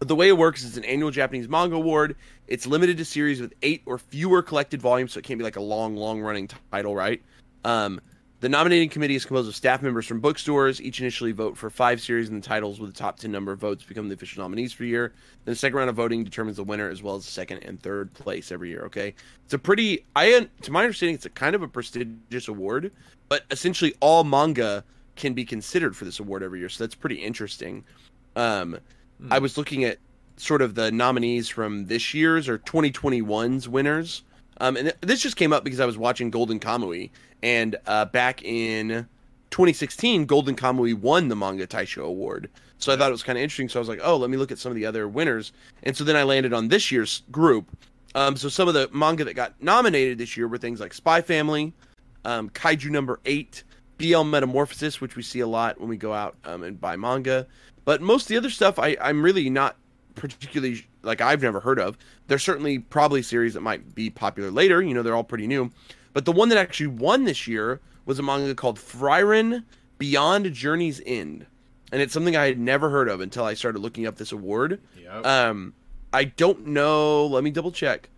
the 0.01 0.17
way 0.17 0.29
it 0.29 0.39
works 0.39 0.65
is 0.65 0.77
an 0.79 0.85
annual 0.85 1.11
Japanese 1.11 1.49
manga 1.49 1.77
award. 1.77 2.17
It's 2.47 2.67
limited 2.67 2.97
to 2.99 3.05
series 3.05 3.41
with 3.41 3.53
eight 3.63 3.83
or 3.85 3.99
fewer 3.99 4.43
collected 4.43 4.81
volumes, 4.81 5.13
so 5.13 5.19
it 5.19 5.25
can't 5.25 5.39
be 5.39 5.45
like 5.45 5.57
a 5.57 5.61
long, 5.61 5.95
long 5.95 6.21
running 6.21 6.49
title, 6.73 6.95
right? 6.95 7.21
Um, 7.65 8.01
the 8.41 8.49
nominating 8.49 8.89
committee 8.89 9.15
is 9.15 9.27
composed 9.27 9.49
of 9.49 9.55
staff 9.55 9.83
members 9.83 10.07
from 10.07 10.19
bookstores. 10.19 10.81
Each 10.81 10.99
initially 11.01 11.33
vote 11.33 11.59
for 11.59 11.69
five 11.69 12.01
series, 12.01 12.31
and 12.31 12.43
the 12.43 12.47
titles 12.47 12.81
with 12.81 12.91
the 12.91 12.99
top 12.99 13.19
10 13.19 13.31
number 13.31 13.53
of 13.53 13.59
votes 13.59 13.85
become 13.85 14.09
the 14.09 14.15
official 14.15 14.43
nominees 14.43 14.73
for 14.73 14.85
the 14.85 14.89
year. 14.89 15.13
Then 15.45 15.53
the 15.53 15.57
second 15.57 15.77
round 15.77 15.91
of 15.91 15.97
voting 15.97 16.25
determines 16.25 16.57
the 16.57 16.65
winner 16.65 16.89
as 16.89 17.03
well 17.03 17.17
as 17.17 17.27
the 17.27 17.31
second 17.31 17.59
and 17.59 17.83
third 17.83 18.15
place 18.15 18.51
every 18.51 18.71
year. 18.71 18.85
Okay, 18.87 19.15
it's 19.45 19.53
a 19.53 19.59
pretty, 19.59 20.07
I 20.17 20.49
to 20.63 20.73
my 20.73 20.81
understanding, 20.81 21.17
it's 21.17 21.27
a 21.27 21.31
kind 21.31 21.55
of 21.55 21.61
a 21.61 21.69
prestigious 21.69 22.49
award, 22.49 22.91
but 23.29 23.45
essentially 23.51 23.93
all 24.01 24.25
manga 24.25 24.85
can 25.21 25.35
be 25.35 25.45
considered 25.45 25.97
for 25.97 26.05
this 26.05 26.19
award 26.19 26.43
every 26.43 26.59
year. 26.59 26.69
So 26.69 26.83
that's 26.83 26.95
pretty 26.95 27.17
interesting. 27.17 27.85
Um, 28.35 28.79
I 29.31 29.39
was 29.39 29.59
looking 29.59 29.85
at 29.85 29.99
sort 30.37 30.63
of 30.63 30.75
the 30.75 30.91
nominees 30.91 31.49
from 31.49 31.87
this 31.87 32.15
year's 32.15 32.49
or 32.49 32.59
2021's 32.59 33.69
winners. 33.69 34.23
Um, 34.61 34.77
and 34.77 34.87
th- 34.87 34.97
this 35.01 35.21
just 35.21 35.37
came 35.37 35.53
up 35.53 35.65
because 35.65 35.81
I 35.81 35.87
was 35.87 35.99
watching 35.99 36.31
Golden 36.31 36.59
Kamui, 36.59 37.11
and 37.43 37.77
uh, 37.87 38.07
back 38.07 38.43
in 38.43 39.07
2016, 39.51 40.27
Golden 40.27 40.57
Kamui 40.57 40.95
won 40.95 41.29
the 41.29 41.37
Manga 41.37 41.67
Taisho 41.67 42.05
Award. 42.05 42.49
So 42.79 42.93
I 42.93 42.97
thought 42.97 43.09
it 43.09 43.13
was 43.13 43.23
kind 43.23 43.39
of 43.39 43.43
interesting. 43.43 43.69
So 43.69 43.79
I 43.79 43.83
was 43.83 43.89
like, 43.89 44.01
oh, 44.03 44.17
let 44.17 44.31
me 44.31 44.37
look 44.37 44.51
at 44.51 44.59
some 44.59 44.73
of 44.73 44.77
the 44.77 44.87
other 44.87 45.07
winners. 45.09 45.53
And 45.83 45.97
so 45.97 46.05
then 46.05 46.17
I 46.17 46.23
landed 46.23 46.53
on 46.53 46.69
this 46.69 46.91
year's 46.91 47.23
group. 47.31 47.67
Um, 48.15 48.37
so 48.37 48.49
some 48.49 48.69
of 48.69 48.75
the 48.75 48.89
manga 48.93 49.25
that 49.25 49.35
got 49.35 49.63
nominated 49.63 50.19
this 50.19 50.37
year 50.37 50.49
were 50.49 50.59
things 50.59 50.81
like 50.81 50.95
Spy 50.95 51.21
Family, 51.21 51.73
um, 52.25 52.51
Kaiju 52.51 52.91
Number 52.91 53.21
Eight, 53.27 53.63
BL 54.01 54.25
Metamorphosis, 54.25 55.01
which 55.01 55.17
we 55.17 55.23
see 55.23 55.41
a 55.41 55.47
lot 55.47 55.79
when 55.81 55.89
we 55.89 55.97
go 55.97 56.13
out 56.13 56.37
um, 56.45 56.63
and 56.63 56.81
buy 56.81 56.97
manga. 56.97 57.47
But 57.85 58.01
most 58.01 58.25
of 58.25 58.29
the 58.29 58.37
other 58.37 58.51
stuff, 58.51 58.79
I, 58.79 58.97
I'm 59.01 59.23
really 59.23 59.49
not 59.51 59.77
particularly 60.15 60.87
like 61.03 61.21
I've 61.21 61.43
never 61.43 61.61
heard 61.61 61.79
of. 61.79 61.97
There's 62.27 62.43
certainly 62.43 62.79
probably 62.79 63.23
series 63.23 63.55
that 63.55 63.61
might 63.61 63.95
be 63.95 64.11
popular 64.11 64.51
later. 64.51 64.83
You 64.83 64.95
know, 64.95 65.03
they're 65.03 65.17
all 65.17 65.25
pretty 65.25 65.47
new. 65.47 65.71
But 66.13 66.25
the 66.25 66.33
one 66.33 66.49
that 66.49 66.59
actually 66.59 66.89
won 66.89 67.25
this 67.25 67.47
year 67.47 67.81
was 68.05 68.19
a 68.19 68.23
manga 68.23 68.55
called 68.55 68.79
Frieren 68.79 69.65
Beyond 69.99 70.53
Journey's 70.53 71.01
End, 71.07 71.47
and 71.93 72.03
it's 72.03 72.13
something 72.13 72.37
I 72.37 72.47
had 72.47 72.59
never 72.59 72.91
heard 72.91 73.09
of 73.09 73.21
until 73.21 73.45
I 73.45 73.55
started 73.55 73.81
looking 73.81 74.07
up 74.07 74.17
this 74.17 74.33
award. 74.33 74.81
Yep. 74.99 75.27
Um, 75.27 75.75
I 76.13 76.25
don't 76.25 76.69
know. 76.69 77.27
Let 77.27 77.45
me 77.45 77.51
double 77.51 77.71
check. 77.71 78.09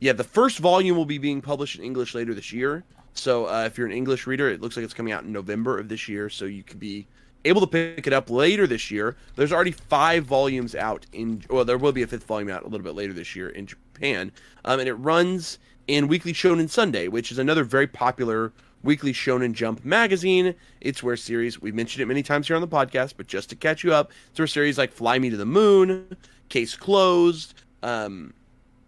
Yeah, 0.00 0.14
the 0.14 0.24
first 0.24 0.58
volume 0.58 0.96
will 0.96 1.04
be 1.04 1.18
being 1.18 1.42
published 1.42 1.78
in 1.78 1.84
English 1.84 2.14
later 2.14 2.34
this 2.34 2.52
year. 2.52 2.84
So 3.14 3.46
uh, 3.46 3.64
if 3.66 3.76
you're 3.76 3.86
an 3.86 3.92
English 3.92 4.26
reader, 4.26 4.48
it 4.48 4.60
looks 4.60 4.76
like 4.76 4.84
it's 4.84 4.94
coming 4.94 5.12
out 5.12 5.24
in 5.24 5.32
November 5.32 5.78
of 5.78 5.88
this 5.88 6.08
year. 6.08 6.28
So 6.28 6.44
you 6.44 6.62
could 6.62 6.80
be 6.80 7.06
able 7.44 7.60
to 7.60 7.66
pick 7.66 8.06
it 8.06 8.12
up 8.12 8.30
later 8.30 8.66
this 8.66 8.90
year. 8.90 9.16
There's 9.36 9.52
already 9.52 9.72
five 9.72 10.24
volumes 10.24 10.74
out 10.74 11.06
in. 11.12 11.42
Well, 11.48 11.64
there 11.64 11.78
will 11.78 11.92
be 11.92 12.02
a 12.02 12.06
fifth 12.06 12.24
volume 12.24 12.50
out 12.50 12.62
a 12.62 12.68
little 12.68 12.84
bit 12.84 12.94
later 12.94 13.12
this 13.12 13.34
year 13.34 13.48
in 13.48 13.66
Japan, 13.66 14.32
um, 14.64 14.80
and 14.80 14.88
it 14.88 14.94
runs 14.94 15.58
in 15.86 16.08
Weekly 16.08 16.32
Shonen 16.32 16.68
Sunday, 16.68 17.08
which 17.08 17.32
is 17.32 17.38
another 17.38 17.64
very 17.64 17.86
popular 17.86 18.52
weekly 18.82 19.12
Shonen 19.12 19.52
Jump 19.52 19.84
magazine. 19.84 20.54
It's 20.80 21.02
where 21.02 21.16
series 21.16 21.60
we've 21.60 21.74
mentioned 21.74 22.02
it 22.02 22.06
many 22.06 22.22
times 22.22 22.46
here 22.46 22.56
on 22.56 22.62
the 22.62 22.68
podcast, 22.68 23.14
but 23.16 23.26
just 23.26 23.50
to 23.50 23.56
catch 23.56 23.84
you 23.84 23.92
up, 23.92 24.12
it's 24.30 24.38
where 24.38 24.46
series 24.46 24.78
like 24.78 24.92
Fly 24.92 25.18
Me 25.18 25.30
to 25.30 25.36
the 25.36 25.46
Moon, 25.46 26.16
Case 26.48 26.76
Closed, 26.76 27.54
um, 27.82 28.32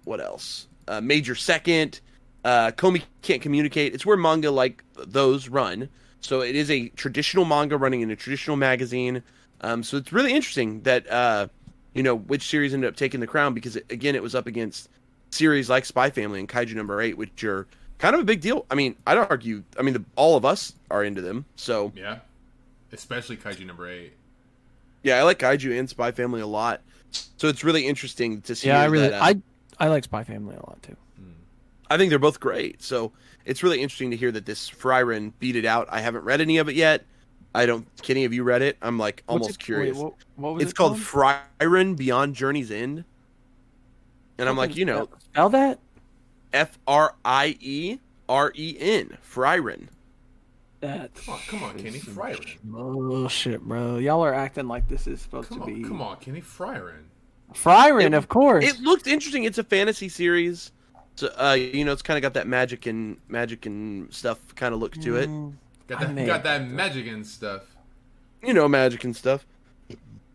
what 0.04 0.20
else? 0.20 0.68
Uh, 0.88 1.00
Major 1.00 1.34
Second, 1.34 2.00
uh, 2.44 2.70
Komi 2.72 3.02
Can't 3.22 3.42
Communicate. 3.42 3.94
It's 3.94 4.04
where 4.06 4.16
manga 4.16 4.50
like 4.50 4.82
those 4.96 5.48
run. 5.48 5.88
So 6.20 6.40
it 6.40 6.54
is 6.54 6.70
a 6.70 6.88
traditional 6.90 7.44
manga 7.44 7.76
running 7.76 8.00
in 8.00 8.10
a 8.10 8.16
traditional 8.16 8.56
magazine. 8.56 9.22
Um, 9.60 9.82
so 9.82 9.96
it's 9.96 10.12
really 10.12 10.32
interesting 10.32 10.82
that 10.82 11.10
uh, 11.10 11.48
you 11.94 12.02
know 12.02 12.16
which 12.16 12.48
series 12.48 12.74
ended 12.74 12.88
up 12.88 12.96
taking 12.96 13.20
the 13.20 13.26
crown 13.26 13.54
because 13.54 13.76
it, 13.76 13.86
again 13.90 14.14
it 14.14 14.22
was 14.22 14.34
up 14.34 14.46
against 14.46 14.88
series 15.30 15.70
like 15.70 15.84
Spy 15.84 16.10
Family 16.10 16.40
and 16.40 16.48
Kaiju 16.48 16.74
Number 16.74 17.00
Eight, 17.00 17.16
which 17.16 17.42
are 17.44 17.66
kind 17.98 18.14
of 18.14 18.20
a 18.20 18.24
big 18.24 18.40
deal. 18.40 18.66
I 18.70 18.74
mean, 18.74 18.96
I'd 19.06 19.18
argue. 19.18 19.62
I 19.78 19.82
mean, 19.82 19.94
the, 19.94 20.04
all 20.16 20.36
of 20.36 20.44
us 20.44 20.74
are 20.90 21.04
into 21.04 21.22
them. 21.22 21.44
So 21.56 21.92
Yeah, 21.96 22.18
especially 22.92 23.36
Kaiju 23.36 23.66
number 23.66 23.88
eight. 23.88 24.12
yeah, 25.02 25.18
I 25.18 25.22
like 25.22 25.38
Kaiju 25.38 25.78
and 25.78 25.88
Spy 25.88 26.12
Family 26.12 26.40
a 26.40 26.46
lot. 26.46 26.80
So 27.36 27.48
it's 27.48 27.62
really 27.64 27.86
interesting 27.86 28.40
to 28.42 28.54
see. 28.54 28.68
Yeah, 28.68 28.80
I 28.80 28.86
really, 28.86 29.08
that, 29.08 29.20
uh, 29.20 29.24
I, 29.24 29.86
I 29.86 29.88
like 29.88 30.04
Spy 30.04 30.24
Family 30.24 30.54
a 30.54 30.60
lot 30.60 30.82
too. 30.82 30.96
I 31.92 31.98
think 31.98 32.10
they're 32.10 32.18
both 32.18 32.40
great. 32.40 32.82
So 32.82 33.12
it's 33.44 33.62
really 33.62 33.80
interesting 33.82 34.10
to 34.12 34.16
hear 34.16 34.32
that 34.32 34.46
this 34.46 34.70
Fryren 34.70 35.32
beat 35.38 35.56
it 35.56 35.64
out. 35.64 35.88
I 35.90 36.00
haven't 36.00 36.24
read 36.24 36.40
any 36.40 36.58
of 36.58 36.68
it 36.68 36.74
yet. 36.74 37.04
I 37.54 37.66
don't. 37.66 37.86
Kenny, 38.02 38.22
have 38.22 38.32
you 38.32 38.44
read 38.44 38.62
it? 38.62 38.78
I'm 38.80 38.98
like 38.98 39.22
almost 39.28 39.50
it- 39.50 39.58
curious. 39.58 39.96
wait, 39.96 40.04
what, 40.04 40.14
what 40.36 40.54
was 40.54 40.62
it's 40.62 40.72
it 40.72 40.74
called 40.76 40.96
Fryren 40.96 41.96
Beyond 41.96 42.34
Journey's 42.34 42.70
End, 42.70 43.04
and 44.38 44.48
I'm 44.48 44.56
like, 44.56 44.76
you 44.76 44.84
know, 44.84 45.08
spell 45.18 45.50
that. 45.50 45.78
F 46.54 46.78
R 46.86 47.14
I 47.24 47.56
E 47.60 47.98
R 48.28 48.52
E 48.54 48.76
N, 48.78 49.16
Fryren. 49.34 49.88
That. 50.80 51.14
Come 51.14 51.34
on, 51.34 51.40
come 51.46 51.62
on, 51.62 51.78
Kenny 51.78 51.98
Fryren. 52.00 53.30
shit, 53.30 53.60
bro. 53.60 53.98
Y'all 53.98 54.24
are 54.24 54.34
acting 54.34 54.66
like 54.66 54.88
this 54.88 55.06
is 55.06 55.20
supposed 55.20 55.48
Come 55.50 55.58
to 55.58 55.64
on, 55.64 55.74
be. 55.82 55.88
come 55.88 56.02
on, 56.02 56.16
Kenny 56.16 56.40
Fryren. 56.40 57.04
Fryren, 57.54 58.06
It- 58.06 58.14
of 58.14 58.28
course. 58.28 58.64
It 58.64 58.80
looks 58.80 59.06
interesting. 59.06 59.44
It's 59.44 59.58
a 59.58 59.64
fantasy 59.64 60.08
series. 60.08 60.72
So, 61.16 61.28
uh, 61.36 61.52
you 61.52 61.84
know, 61.84 61.92
it's 61.92 62.02
kind 62.02 62.16
of 62.16 62.22
got 62.22 62.34
that 62.34 62.46
magic 62.48 62.86
and 62.86 63.18
magic 63.28 63.66
and 63.66 64.12
stuff 64.12 64.54
kind 64.54 64.72
of 64.74 64.80
look 64.80 64.94
to 64.94 65.16
it. 65.16 65.28
Mm, 65.28 65.54
Got 65.88 66.00
that, 66.14 66.26
got 66.26 66.42
that 66.44 66.68
magic 66.68 67.06
and 67.06 67.26
stuff. 67.26 67.62
You 68.42 68.54
know, 68.54 68.66
magic 68.68 69.04
and 69.04 69.14
stuff. 69.14 69.46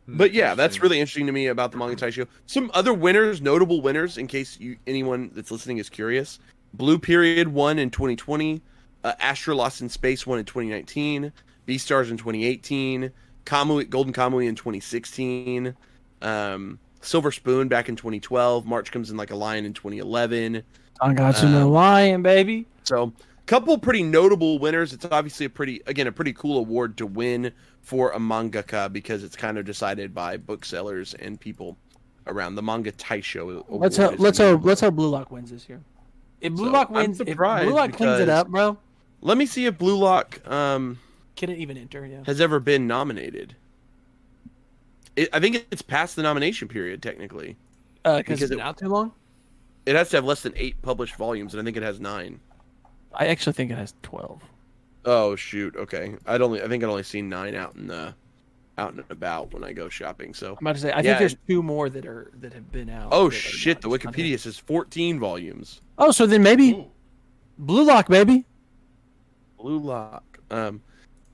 But 0.09 0.31
yeah, 0.33 0.55
that's 0.55 0.81
really 0.81 0.99
interesting 1.01 1.25
to 1.25 1.33
me 1.33 1.47
about 1.47 1.71
the 1.73 1.77
Manga 1.77 1.95
Taisho. 1.95 2.27
Some 2.45 2.71
other 2.73 2.93
winners, 2.93 3.41
notable 3.41 3.81
winners, 3.81 4.17
in 4.17 4.27
case 4.27 4.57
you 4.59 4.77
anyone 4.87 5.31
that's 5.33 5.51
listening 5.51 5.79
is 5.79 5.89
curious. 5.89 6.39
Blue 6.73 6.97
Period 6.97 7.49
won 7.49 7.77
in 7.77 7.89
2020. 7.89 8.61
Uh, 9.03 9.13
Astra 9.19 9.53
Lost 9.55 9.81
in 9.81 9.89
Space 9.89 10.25
won 10.25 10.39
in 10.39 10.45
2019. 10.45 11.33
Beastars 11.67 12.09
in 12.09 12.17
2018. 12.17 13.11
Kamui, 13.45 13.89
Golden 13.89 14.13
Kamui 14.13 14.47
in 14.47 14.55
2016. 14.55 15.75
Um, 16.21 16.79
Silver 17.07 17.31
Spoon 17.31 17.67
back 17.67 17.89
in 17.89 17.95
2012. 17.95 18.65
March 18.65 18.91
comes 18.91 19.09
in 19.09 19.17
like 19.17 19.31
a 19.31 19.35
lion 19.35 19.65
in 19.65 19.73
2011. 19.73 20.63
Sangatsu 21.01 21.51
no 21.51 21.67
Um, 21.67 21.71
Lion, 21.71 22.21
baby. 22.21 22.67
So, 22.83 23.13
couple 23.45 23.77
pretty 23.77 24.03
notable 24.03 24.59
winners. 24.59 24.93
It's 24.93 25.05
obviously 25.05 25.45
a 25.45 25.49
pretty, 25.49 25.81
again, 25.87 26.07
a 26.07 26.11
pretty 26.11 26.33
cool 26.33 26.57
award 26.57 26.97
to 26.97 27.05
win 27.05 27.51
for 27.81 28.11
a 28.11 28.19
mangaka 28.19 28.91
because 28.91 29.23
it's 29.23 29.35
kind 29.35 29.57
of 29.57 29.65
decided 29.65 30.13
by 30.13 30.37
booksellers 30.37 31.13
and 31.13 31.39
people 31.39 31.77
around 32.25 32.55
the 32.55 32.63
manga 32.63 32.91
taisho. 32.91 33.63
Let's 33.69 33.97
hope. 33.97 34.19
Let's 34.19 34.37
hope. 34.37 34.65
Let's 34.65 34.81
hope 34.81 34.95
Blue 34.95 35.09
Lock 35.09 35.31
wins 35.31 35.51
this 35.51 35.69
year. 35.69 35.81
If 36.41 36.53
Blue 36.53 36.65
So, 36.65 36.71
Lock 36.71 36.89
wins, 36.89 37.21
if 37.21 37.37
Blue 37.37 37.73
Lock 37.73 37.93
cleans 37.93 38.19
it 38.19 38.29
up, 38.29 38.49
bro, 38.49 38.77
Let 39.21 39.37
me 39.37 39.45
see 39.45 39.65
if 39.65 39.77
Blue 39.77 39.97
Lock 39.97 40.45
um, 40.49 40.99
can 41.35 41.49
it 41.49 41.57
even 41.59 41.77
enter? 41.77 42.05
Yeah. 42.05 42.23
has 42.25 42.41
ever 42.41 42.59
been 42.59 42.87
nominated. 42.87 43.55
It, 45.17 45.29
I 45.33 45.39
think 45.41 45.67
it's 45.71 45.81
past 45.81 46.15
the 46.15 46.23
nomination 46.23 46.69
period 46.69 47.01
technically. 47.03 47.57
Uh, 48.05 48.17
Because 48.17 48.39
because 48.39 48.41
it's 48.43 48.49
been 48.51 48.59
it- 48.59 48.63
out 48.63 48.77
too 48.77 48.87
long. 48.87 49.11
It 49.85 49.95
has 49.95 50.09
to 50.09 50.17
have 50.17 50.25
less 50.25 50.41
than 50.41 50.53
eight 50.55 50.81
published 50.81 51.15
volumes, 51.15 51.53
and 51.53 51.61
I 51.61 51.63
think 51.65 51.75
it 51.77 51.83
has 51.83 51.99
nine. 51.99 52.39
I 53.13 53.27
actually 53.27 53.53
think 53.53 53.71
it 53.71 53.77
has 53.77 53.93
twelve. 54.03 54.41
Oh 55.05 55.35
shoot! 55.37 55.75
Okay, 55.77 56.15
I'd 56.25 56.41
only 56.41 56.61
I 56.61 56.67
think 56.67 56.83
I'd 56.83 56.89
only 56.89 57.03
seen 57.03 57.29
nine 57.29 57.55
out 57.55 57.75
in 57.75 57.87
the 57.87 58.13
out 58.77 58.93
and 58.93 59.03
about 59.09 59.53
when 59.53 59.63
I 59.63 59.71
go 59.71 59.87
shopping. 59.89 60.33
So 60.33 60.51
I'm 60.51 60.57
about 60.67 60.75
to 60.75 60.81
say. 60.81 60.91
I 60.91 60.97
Yeah, 60.97 61.01
think 61.03 61.19
there's 61.19 61.35
two 61.47 61.63
more 61.63 61.89
that 61.89 62.05
are 62.05 62.29
that 62.41 62.51
have 62.53 62.69
been 62.71 62.89
out. 62.89 63.09
Oh 63.13 63.29
shit! 63.29 63.79
The 63.81 63.87
not 63.87 63.95
just 64.01 64.07
on 64.07 64.13
here. 64.13 64.25
Wikipedia 64.35 64.39
says 64.39 64.57
14 64.57 65.19
volumes. 65.19 65.81
Oh, 65.97 66.11
so 66.11 66.27
then 66.27 66.43
maybe 66.43 66.71
Ooh, 66.73 66.91
Blue 67.57 67.85
Lock, 67.85 68.09
baby. 68.09 68.45
Blue 69.57 69.79
Lock. 69.79 70.37
Um, 70.51 70.81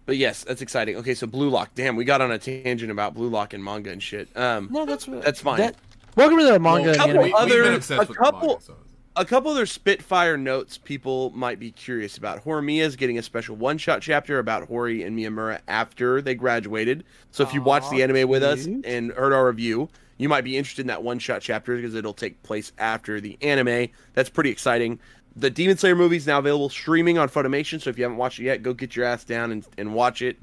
but 0.05 0.17
yes, 0.17 0.43
that's 0.43 0.61
exciting. 0.61 0.95
Okay, 0.97 1.13
so 1.13 1.27
Blue 1.27 1.49
Lock. 1.49 1.71
Damn, 1.75 1.95
we 1.95 2.05
got 2.05 2.21
on 2.21 2.31
a 2.31 2.37
tangent 2.39 2.91
about 2.91 3.13
Blue 3.13 3.29
Lock 3.29 3.53
and 3.53 3.63
manga 3.63 3.91
and 3.91 4.01
shit. 4.01 4.29
Um, 4.35 4.69
No, 4.71 4.85
that's 4.85 5.05
That's 5.05 5.41
fine. 5.41 5.57
That, 5.57 5.75
welcome 6.15 6.37
to 6.39 6.43
the 6.45 6.59
manga 6.59 6.81
Well, 6.81 6.89
and 6.89 6.97
couple 6.97 7.09
anime. 7.11 7.21
we, 7.21 7.25
we've 7.25 7.35
other- 7.35 8.01
a 8.01 8.05
couple- 8.07 8.47
manga, 8.49 8.61
so- 8.63 8.75
a 9.15 9.23
couple 9.25 9.51
other 9.51 9.67
Spitfire 9.67 10.37
notes 10.37 10.77
people 10.79 11.29
might 11.35 11.59
be 11.59 11.69
curious 11.71 12.17
about. 12.17 12.43
Horimiya 12.43 12.81
is 12.81 12.95
getting 12.95 13.19
a 13.19 13.21
special 13.21 13.55
one-shot 13.55 14.01
chapter 14.01 14.39
about 14.39 14.67
Hori 14.67 15.03
and 15.03 15.15
Miyamura 15.17 15.59
after 15.67 16.19
they 16.19 16.33
graduated. 16.33 17.03
So 17.29 17.43
if 17.43 17.53
you 17.53 17.61
watched 17.61 17.91
the 17.91 18.01
Aw, 18.01 18.05
anime 18.05 18.27
with 18.27 18.41
us 18.43 18.65
and 18.65 19.11
heard 19.11 19.31
our 19.33 19.45
review, 19.45 19.87
you 20.17 20.29
might 20.29 20.43
be 20.43 20.57
interested 20.57 20.81
in 20.81 20.87
that 20.87 21.03
one-shot 21.03 21.41
chapter 21.43 21.75
because 21.75 21.93
it'll 21.93 22.13
take 22.13 22.41
place 22.41 22.71
after 22.79 23.21
the 23.21 23.37
anime. 23.43 23.89
That's 24.13 24.29
pretty 24.31 24.49
exciting. 24.49 24.99
The 25.35 25.49
Demon 25.49 25.77
Slayer 25.77 25.95
movie 25.95 26.17
is 26.17 26.27
now 26.27 26.39
available 26.39 26.69
streaming 26.69 27.17
on 27.17 27.27
Funimation, 27.27 27.81
so 27.81 27.89
if 27.89 27.97
you 27.97 28.03
haven't 28.03 28.17
watched 28.17 28.39
it 28.39 28.43
yet, 28.43 28.61
go 28.61 28.73
get 28.73 28.95
your 28.95 29.05
ass 29.05 29.23
down 29.23 29.51
and, 29.51 29.67
and 29.77 29.93
watch 29.93 30.21
it. 30.21 30.37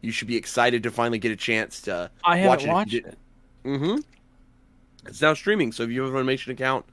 You 0.00 0.10
should 0.10 0.28
be 0.28 0.36
excited 0.36 0.82
to 0.84 0.90
finally 0.90 1.18
get 1.18 1.30
a 1.30 1.36
chance 1.36 1.82
to 1.82 2.10
I 2.24 2.46
watch 2.46 2.62
haven't 2.62 2.68
it 2.68 2.72
watched 2.72 2.94
it. 2.94 3.18
Mm-hmm. 3.64 3.98
It's 5.06 5.20
now 5.20 5.34
streaming, 5.34 5.72
so 5.72 5.82
if 5.82 5.90
you 5.90 6.02
have 6.02 6.14
a 6.14 6.16
Funimation 6.16 6.48
account, 6.48 6.86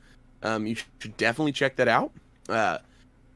um, 0.43 0.67
you 0.67 0.75
should 0.99 1.15
definitely 1.17 1.51
check 1.51 1.75
that 1.77 1.87
out. 1.87 2.11
Uh, 2.47 2.79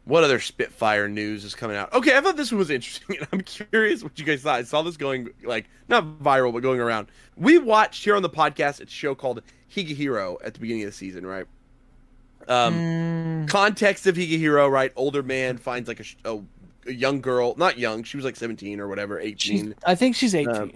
what 0.06 0.24
other 0.24 0.40
Spitfire 0.40 1.08
news 1.08 1.46
is 1.46 1.56
coming 1.56 1.78
out? 1.78 1.94
Okay, 1.94 2.18
I 2.18 2.22
thought 2.22 2.36
this 2.36 2.52
one 2.52 2.60
was 2.60 2.70
interesting, 2.70 3.18
and 3.18 3.28
I'm 3.34 3.42
curious 3.42 4.04
what 4.04 4.20
you 4.20 4.26
guys 4.26 4.42
thought. 4.42 4.60
I 4.60 4.64
saw 4.64 4.82
this 4.82 4.98
going 4.98 5.30
like 5.44 5.70
not 5.88 6.20
viral, 6.20 6.52
but 6.52 6.62
going 6.62 6.80
around. 6.80 7.08
We 7.38 7.58
watched 7.58 8.04
here 8.04 8.16
on 8.16 8.22
the 8.22 8.30
podcast 8.30 8.82
a 8.82 8.90
show 8.90 9.16
called 9.16 9.42
Higehiro 9.74 10.38
at 10.44 10.54
the 10.54 10.60
beginning 10.60 10.84
of 10.84 10.90
the 10.90 10.96
season, 10.96 11.26
right? 11.26 11.46
Um, 12.48 12.74
Mm, 12.76 13.48
context 13.48 14.08
of 14.08 14.16
Higehiro, 14.16 14.70
right? 14.70 14.92
Older 14.96 15.24
man 15.24 15.58
finds 15.58 15.88
like 15.88 16.00
a, 16.00 16.32
a, 16.34 16.40
a 16.88 16.94
young 16.94 17.22
girl, 17.22 17.56
not 17.58 17.78
young, 17.78 18.04
she 18.04 18.18
was 18.18 18.26
like 18.26 18.36
17 18.36 18.80
or 18.80 18.88
whatever, 18.88 19.20
18. 19.20 19.36
she's, 19.38 19.74
I 19.86 19.96
think 19.96 20.16
she's 20.16 20.36
18. 20.36 20.56
Um, 20.56 20.72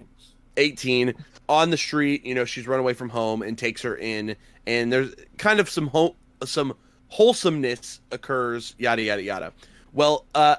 18 0.56 1.14
on 1.48 1.70
the 1.70 1.76
street 1.76 2.26
you 2.26 2.34
know 2.34 2.44
she's 2.44 2.66
run 2.66 2.80
away 2.80 2.92
from 2.92 3.08
home 3.08 3.42
and 3.42 3.56
takes 3.56 3.80
her 3.80 3.96
in 3.96 4.36
and 4.66 4.92
there's 4.92 5.14
kind 5.38 5.60
of 5.60 5.70
some 5.70 5.86
ho- 5.86 6.16
some 6.44 6.74
wholesomeness 7.08 8.00
occurs 8.10 8.74
yada 8.78 9.00
yada 9.02 9.22
yada 9.22 9.52
well 9.92 10.26
uh 10.34 10.56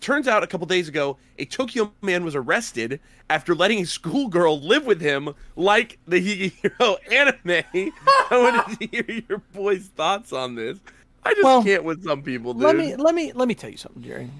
turns 0.00 0.28
out 0.28 0.42
a 0.42 0.46
couple 0.46 0.66
days 0.66 0.88
ago 0.88 1.16
a 1.38 1.44
tokyo 1.44 1.90
man 2.02 2.24
was 2.24 2.34
arrested 2.36 3.00
after 3.30 3.54
letting 3.54 3.80
a 3.80 3.86
schoolgirl 3.86 4.60
live 4.60 4.86
with 4.86 5.00
him 5.00 5.34
like 5.56 5.98
the 6.06 6.18
hero 6.20 6.96
anime 7.10 7.64
i 7.74 7.90
wanted 8.30 8.78
to 8.78 8.86
hear 8.90 9.22
your 9.28 9.38
boys 9.52 9.88
thoughts 9.96 10.32
on 10.32 10.54
this 10.54 10.78
i 11.24 11.30
just 11.32 11.44
Well, 11.44 11.62
can't 11.64 11.84
with 11.84 12.04
some 12.04 12.22
people 12.22 12.52
dude. 12.54 12.62
let 12.62 12.76
me 12.76 12.94
let 12.96 13.14
me 13.14 13.32
let 13.32 13.48
me 13.48 13.54
tell 13.54 13.70
you 13.70 13.76
something, 13.78 14.02
Jerry. 14.02 14.30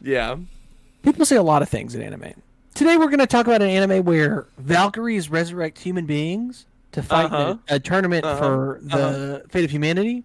yeah 0.00 0.36
People 1.02 1.24
say 1.24 1.36
a 1.36 1.42
lot 1.42 1.62
of 1.62 1.68
things 1.70 1.94
in 1.94 2.02
anime. 2.02 2.34
Today 2.74 2.98
we're 2.98 3.06
going 3.06 3.20
to 3.20 3.26
talk 3.26 3.46
about 3.46 3.62
an 3.62 3.70
anime 3.70 4.04
where 4.04 4.46
Valkyries 4.58 5.30
resurrect 5.30 5.78
human 5.78 6.04
beings 6.04 6.66
to 6.92 7.02
fight 7.02 7.32
Uh-huh. 7.32 7.56
a, 7.70 7.76
a 7.76 7.80
tournament 7.80 8.22
Uh-huh. 8.26 8.36
for 8.38 8.80
the 8.82 9.42
fate 9.48 9.64
of 9.64 9.70
humanity. 9.70 10.24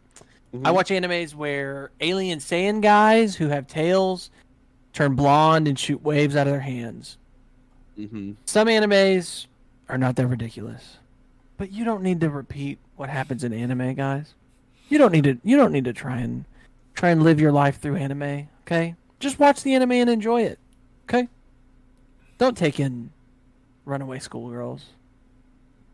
I 0.54 0.58
Mhm. 0.58 0.74
watch 0.76 0.89
animes 0.89 1.34
where 1.34 1.91
alien 2.02 2.39
Saiyan 2.39 2.82
guys 2.82 3.38
who 3.38 3.48
have 3.48 3.67
tails 3.67 4.30
turn 4.95 5.13
blonde 5.15 5.67
and 5.67 5.77
shoot 5.77 6.01
waves 6.01 6.36
out 6.36 6.47
of 6.47 6.53
their 6.53 6.62
hands. 6.62 7.17
hmm 7.95 8.31
Some 8.45 8.67
animes 8.67 9.45
are 9.89 9.97
not 9.97 10.15
that 10.15 10.25
ridiculous, 10.27 10.97
but 11.58 11.71
you 11.71 11.86
don't 11.86 12.01
need 12.01 12.21
to 12.21 12.29
repeat 12.29 12.79
what 12.95 13.10
happens 13.10 13.43
in 13.43 13.53
anime, 13.53 13.93
guys. 13.93 14.34
You 14.89 14.97
don't 14.97 15.12
need 15.12 15.25
to. 15.25 15.38
You 15.43 15.58
don't 15.58 15.71
need 15.71 15.84
to 15.86 15.93
try 15.93 16.17
and 16.19 16.45
try 16.93 17.10
and 17.10 17.23
live 17.23 17.39
your 17.39 17.51
life 17.51 17.79
through 17.79 17.97
anime. 17.97 18.47
Okay, 18.63 18.95
just 19.19 19.38
watch 19.39 19.62
the 19.63 19.73
anime 19.75 19.91
and 19.91 20.10
enjoy 20.10 20.43
it. 20.43 20.60
Okay, 21.03 21.27
don't 22.38 22.58
take 22.58 22.79
in 22.79 23.12
runaway 23.84 24.19
schoolgirls. 24.19 24.86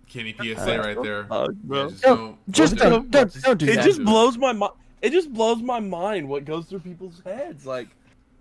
Kenny 0.10 0.36
PSA 0.38 0.80
right 0.80 1.02
there. 1.02 1.26
fuck, 1.26 1.52
bro. 1.64 1.84
Yeah, 1.84 1.90
just 1.90 2.06
No, 2.06 2.16
don't- 2.16 2.38
Just 2.52 2.76
don't 2.76 2.90
do 2.90 2.90
don't 2.90 3.06
it. 3.06 3.12
don't, 3.12 3.42
don't 3.44 3.58
do 3.60 3.66
it 3.68 3.76
that. 3.78 3.86
just 3.86 4.04
blows 4.04 4.38
my 4.38 4.52
mind. 4.52 4.74
It 5.02 5.12
just 5.14 5.32
blows 5.34 5.62
my 5.62 5.80
mind 5.80 6.28
what 6.28 6.44
goes 6.46 6.66
through 6.66 6.80
people's 6.82 7.22
heads. 7.26 7.66
Like 7.66 7.88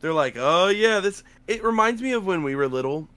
they're 0.00 0.12
like, 0.12 0.36
"Oh 0.38 0.68
yeah, 0.68 1.00
this." 1.00 1.22
It 1.46 1.62
reminds 1.64 2.02
me 2.02 2.12
of 2.12 2.26
when 2.26 2.42
we 2.42 2.54
were 2.54 2.68
little, 2.68 3.08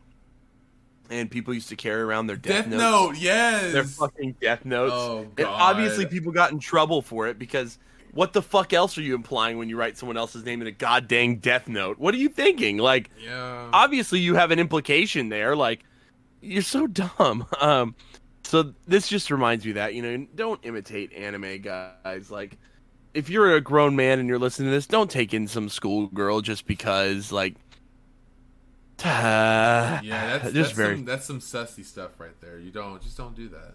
and 1.09 1.29
people 1.29 1.53
used 1.53 1.69
to 1.69 1.75
carry 1.75 2.01
around 2.01 2.27
their 2.27 2.35
death, 2.35 2.65
Death 2.65 2.67
notes. 2.67 2.81
Note, 2.81 3.17
yes. 3.17 3.73
Their 3.73 3.83
fucking 3.83 4.35
death 4.41 4.65
notes. 4.65 4.93
Oh, 4.95 5.27
and 5.37 5.47
obviously, 5.47 6.05
people 6.05 6.31
got 6.31 6.51
in 6.51 6.59
trouble 6.59 7.01
for 7.01 7.27
it 7.27 7.39
because 7.39 7.77
what 8.13 8.33
the 8.33 8.41
fuck 8.41 8.73
else 8.73 8.97
are 8.97 9.01
you 9.01 9.15
implying 9.15 9.57
when 9.57 9.69
you 9.69 9.77
write 9.77 9.97
someone 9.97 10.17
else's 10.17 10.45
name 10.45 10.61
in 10.61 10.67
a 10.67 10.71
goddamn 10.71 11.37
death 11.37 11.67
note? 11.67 11.97
What 11.99 12.13
are 12.13 12.17
you 12.17 12.29
thinking? 12.29 12.77
Like, 12.77 13.09
yeah. 13.23 13.69
obviously 13.73 14.19
you 14.19 14.35
have 14.35 14.51
an 14.51 14.59
implication 14.59 15.29
there 15.29 15.55
like 15.55 15.83
you're 16.43 16.61
so 16.61 16.87
dumb 16.87 17.47
um 17.61 17.95
so 18.43 18.73
this 18.85 19.07
just 19.07 19.31
reminds 19.31 19.65
me 19.65 19.71
that 19.73 19.93
you 19.93 20.01
know 20.01 20.27
don't 20.35 20.59
imitate 20.63 21.13
anime 21.13 21.61
guys 21.61 22.29
like 22.29 22.57
if 23.13 23.29
you're 23.29 23.55
a 23.55 23.61
grown 23.61 23.95
man 23.95 24.19
and 24.19 24.27
you're 24.27 24.39
listening 24.39 24.69
to 24.69 24.71
this 24.71 24.87
don't 24.87 25.09
take 25.11 25.33
in 25.33 25.47
some 25.47 25.69
schoolgirl 25.69 26.41
just 26.41 26.65
because 26.65 27.31
like 27.31 27.55
yeah, 29.03 29.99
that's 30.03 30.43
just 30.43 30.53
that's 30.53 30.71
very 30.71 30.95
some, 30.95 31.05
that's 31.05 31.25
some 31.25 31.39
sussy 31.39 31.83
stuff 31.83 32.11
right 32.19 32.39
there. 32.41 32.59
You 32.59 32.71
don't 32.71 33.01
just 33.01 33.17
don't 33.17 33.35
do 33.35 33.49
that. 33.49 33.73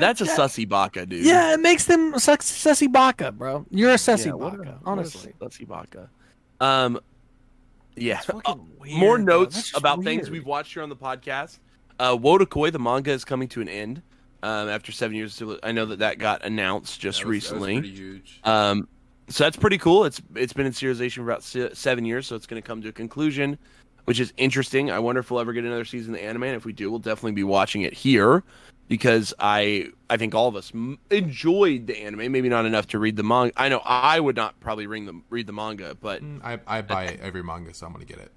That's 0.00 0.20
a 0.20 0.24
that- 0.24 0.38
sussy 0.38 0.68
baka, 0.68 1.06
dude. 1.06 1.24
Yeah, 1.24 1.54
it 1.54 1.60
makes 1.60 1.84
them 1.84 2.18
sus- 2.18 2.38
sussy 2.38 2.90
baka, 2.90 3.30
bro. 3.30 3.66
You're 3.70 3.92
a 3.92 3.96
sussy 3.96 4.26
Yeah, 4.26 4.32
what 4.32 4.54
a- 4.54 4.58
baka, 4.58 4.70
a 4.70 4.78
honestly. 4.84 5.32
sussy 5.40 5.68
baka. 5.68 6.08
Um, 6.60 6.98
yeah. 7.94 8.16
It's 8.16 8.26
fucking 8.26 8.68
weird, 8.80 8.98
More 8.98 9.18
notes 9.18 9.54
That's 9.54 9.68
just 9.70 9.78
about 9.78 10.02
things 10.02 10.30
we've 10.30 10.46
watched 10.46 10.72
here 10.74 10.82
on 10.82 10.88
the 10.88 10.96
podcast. 10.96 11.58
Uh, 12.00 12.16
Wotakoi, 12.16 12.72
the 12.72 12.78
manga, 12.80 13.12
is 13.12 13.24
coming 13.24 13.48
to 13.48 13.60
an 13.60 13.68
end 13.68 14.02
um, 14.42 14.68
after 14.68 14.92
seven 14.92 15.16
years. 15.16 15.42
I 15.62 15.72
know 15.72 15.86
that 15.86 15.98
that 16.00 16.18
got 16.18 16.44
announced 16.44 17.00
just 17.00 17.20
That 17.20 17.26
was- 17.28 17.44
that 17.48 17.54
was 17.54 17.60
recently. 17.66 17.80
pretty 17.80 17.94
huge. 17.94 18.40
Um, 18.44 18.88
so 19.28 19.44
that's 19.44 19.56
pretty 19.56 19.78
cool. 19.78 20.04
It's 20.04 20.22
it's 20.34 20.52
been 20.52 20.66
in 20.66 20.72
serialization 20.72 21.16
for 21.16 21.22
about 21.30 21.42
se- 21.42 21.70
seven 21.74 22.04
years, 22.04 22.26
so 22.26 22.34
it's 22.36 22.46
going 22.46 22.60
to 22.62 22.66
come 22.66 22.80
to 22.82 22.88
a 22.88 22.92
conclusion, 22.92 23.58
which 24.06 24.20
is 24.20 24.32
interesting. 24.38 24.90
I 24.90 24.98
wonder 25.00 25.20
if 25.20 25.30
we'll 25.30 25.40
ever 25.40 25.52
get 25.52 25.64
another 25.64 25.84
season 25.84 26.14
of 26.14 26.20
the 26.20 26.26
anime. 26.26 26.44
And 26.44 26.56
if 26.56 26.64
we 26.64 26.72
do, 26.72 26.88
we'll 26.90 26.98
definitely 26.98 27.32
be 27.32 27.44
watching 27.44 27.82
it 27.82 27.92
here 27.92 28.42
because 28.88 29.34
I 29.38 29.88
I 30.08 30.16
think 30.16 30.34
all 30.34 30.48
of 30.48 30.56
us 30.56 30.70
m- 30.74 30.98
enjoyed 31.10 31.86
the 31.88 31.98
anime. 31.98 32.32
Maybe 32.32 32.48
not 32.48 32.64
enough 32.64 32.86
to 32.88 32.98
read 32.98 33.16
the 33.16 33.22
manga. 33.22 33.52
I 33.58 33.68
know 33.68 33.82
I 33.84 34.18
would 34.18 34.36
not 34.36 34.58
probably 34.60 34.86
read 34.86 35.06
the 35.06 35.20
read 35.28 35.46
the 35.46 35.52
manga, 35.52 35.94
but 36.00 36.22
Mm, 36.22 36.40
I, 36.42 36.58
I 36.66 36.80
buy 36.80 37.18
every 37.20 37.42
manga, 37.42 37.74
so 37.74 37.84
I'm 37.86 37.92
gonna 37.92 38.06
get 38.06 38.18
it. 38.20 38.32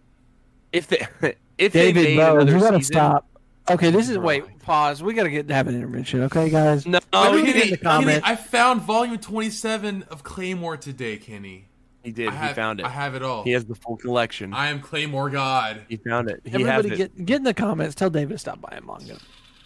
if 0.74 0.88
they 0.88 1.08
if 1.58 1.72
they 1.72 1.94
David, 1.94 2.04
made 2.04 2.16
bro, 2.18 2.36
another 2.40 2.52
you 2.52 2.60
gotta 2.60 2.78
season, 2.80 2.94
stop. 2.96 3.28
Okay, 3.69 3.91
this 3.91 4.10
is 4.10 4.17
Bro. 4.17 4.26
wait. 4.26 4.60
Pause. 4.60 5.04
We 5.04 5.13
gotta 5.13 5.30
get 5.30 5.50
have 5.50 5.67
an 5.67 5.76
intervention. 5.76 6.24
Okay, 6.24 6.50
guys. 6.50 6.86
no, 6.86 7.00
he, 7.13 7.38
you 7.39 7.45
get 7.54 7.63
in 7.65 7.69
the 7.71 7.78
comments. 7.78 8.28
I 8.28 8.36
found 8.36 8.82
volume 8.82 9.17
27 9.17 10.04
of 10.10 10.24
Claymore 10.24 10.78
today, 10.78 11.17
Kenny. 11.17 11.67
he 12.04 12.12
did. 12.12 12.28
I 12.30 12.32
He 12.32 12.38
have, 12.38 12.56
found 12.56 12.80
it. 12.80 12.86
I 12.86 12.89
have 12.89 13.15
it 13.15 13.21
all. 13.24 13.43
He 13.43 13.52
has 13.52 13.65
the 13.65 13.76
full 13.76 13.97
collection. 13.97 14.54
I 14.54 14.67
am 14.69 14.82
Claymore 14.82 15.30
God. 15.30 15.84
he 15.89 15.97
found 15.97 16.30
it. 16.30 16.41
He 16.43 16.52
Everybody 16.54 16.89
has 16.89 17.00
it. 17.00 17.15
get 17.15 17.26
get 17.26 17.36
in 17.38 17.43
the 17.43 17.54
comments. 17.54 17.95
Tell 17.95 18.10
David 18.10 18.34
to 18.34 18.38
stop 18.39 18.60
buying 18.62 18.86
manga. 18.86 19.17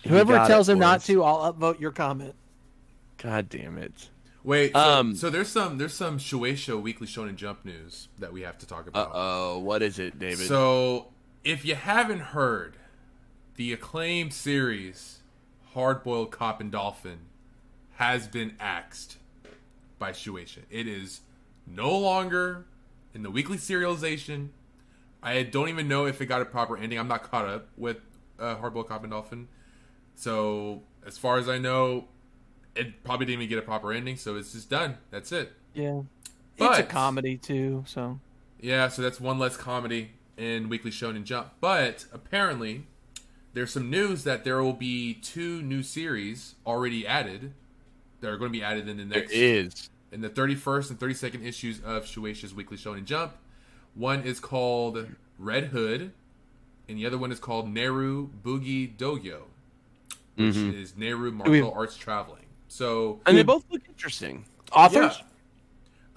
Whoever 0.07 0.33
tells 0.45 0.69
it, 0.69 0.73
him 0.73 0.79
not 0.79 0.99
boys. 0.99 1.07
to, 1.07 1.23
I'll 1.23 1.53
upvote 1.53 1.79
your 1.79 1.91
comment. 1.91 2.35
God 3.17 3.49
damn 3.49 3.77
it. 3.77 4.09
Wait, 4.43 4.73
so, 4.73 4.79
Um, 4.79 5.15
so 5.15 5.31
there's 5.31 5.47
some 5.47 5.79
there's 5.79 5.93
some 5.95 6.19
Shueisha 6.19 6.79
Weekly 6.79 7.07
Shonen 7.07 7.35
Jump 7.35 7.65
news 7.65 8.09
that 8.19 8.31
we 8.31 8.41
have 8.41 8.57
to 8.59 8.67
talk 8.67 8.85
Uh 8.85 8.89
about. 8.89 9.11
oh, 9.15 9.57
what 9.59 9.81
is 9.81 9.97
it, 9.97 10.19
David? 10.19 10.45
So, 10.47 11.07
if 11.43 11.65
you 11.65 11.73
haven't 11.73 12.19
heard, 12.19 12.75
the 13.55 13.73
acclaimed 13.73 14.33
series 14.33 15.19
Hard 15.73 16.03
Boiled 16.03 16.31
Cop 16.31 16.61
and 16.61 16.71
Dolphin 16.71 17.19
has 17.95 18.27
been 18.27 18.55
axed 18.59 19.17
by 19.97 20.11
Shueisha. 20.11 20.59
It 20.69 20.87
is 20.87 21.21
no 21.65 21.97
longer 21.97 22.65
in 23.13 23.23
the 23.23 23.31
weekly 23.31 23.57
serialization. 23.57 24.49
I 25.23 25.43
don't 25.43 25.69
even 25.69 25.87
know 25.87 26.05
if 26.05 26.21
it 26.21 26.27
got 26.27 26.41
a 26.41 26.45
proper 26.45 26.77
ending. 26.77 26.99
I'm 26.99 27.07
not 27.07 27.23
caught 27.23 27.45
up 27.45 27.67
with 27.77 27.97
uh, 28.39 28.55
Hard 28.55 28.73
Boiled 28.73 28.89
Cop 28.89 29.03
and 29.03 29.11
Dolphin. 29.11 29.47
So, 30.15 30.83
as 31.05 31.17
far 31.17 31.37
as 31.37 31.49
I 31.49 31.57
know, 31.57 32.05
it 32.75 33.03
probably 33.03 33.25
didn't 33.25 33.41
even 33.41 33.49
get 33.49 33.59
a 33.59 33.61
proper 33.61 33.91
ending. 33.91 34.17
So 34.17 34.35
it's 34.35 34.53
just 34.53 34.69
done. 34.69 34.97
That's 35.11 35.31
it. 35.31 35.53
Yeah, 35.73 36.01
it's 36.57 36.79
a 36.79 36.83
comedy 36.83 37.37
too. 37.37 37.83
So 37.87 38.19
Yeah, 38.59 38.87
so 38.87 39.01
that's 39.01 39.19
one 39.19 39.39
less 39.39 39.57
comedy 39.57 40.11
in 40.37 40.69
Weekly 40.69 40.91
Shonen 40.91 41.23
Jump. 41.23 41.51
But 41.59 42.05
apparently, 42.13 42.85
there's 43.55 43.71
some 43.71 43.89
news 43.89 44.23
that 44.25 44.43
there 44.43 44.61
will 44.61 44.73
be 44.73 45.15
two 45.15 45.61
new 45.63 45.81
series 45.81 46.55
already 46.67 47.07
added 47.07 47.53
that 48.19 48.29
are 48.29 48.37
going 48.37 48.51
to 48.51 48.57
be 48.57 48.63
added 48.63 48.87
in 48.87 48.97
the 48.97 49.05
next 49.05 49.31
is. 49.31 49.89
in 50.11 50.21
the 50.21 50.29
31st 50.29 50.91
and 50.91 50.99
32nd 50.99 51.43
issues 51.45 51.79
of 51.79 52.03
Shueisha's 52.05 52.53
Weekly 52.53 52.77
Shonen 52.77 53.05
Jump. 53.05 53.31
One 53.95 54.21
is 54.23 54.39
called 54.41 55.07
Red 55.39 55.65
Hood, 55.67 56.11
and 56.89 56.97
the 56.97 57.05
other 57.05 57.17
one 57.17 57.31
is 57.31 57.39
called 57.39 57.73
Neru 57.73 58.29
Boogie 58.43 58.95
Dogyo, 58.97 59.43
which 60.35 60.55
Mhm. 60.55 60.73
is 60.73 60.91
Neru 60.93 61.31
Martial 61.33 61.73
Arts 61.73 61.95
Traveling. 61.97 62.45
So 62.67 63.21
And 63.25 63.37
they 63.37 63.43
both 63.43 63.63
look 63.71 63.81
interesting. 63.87 64.43
authors. 64.73 65.17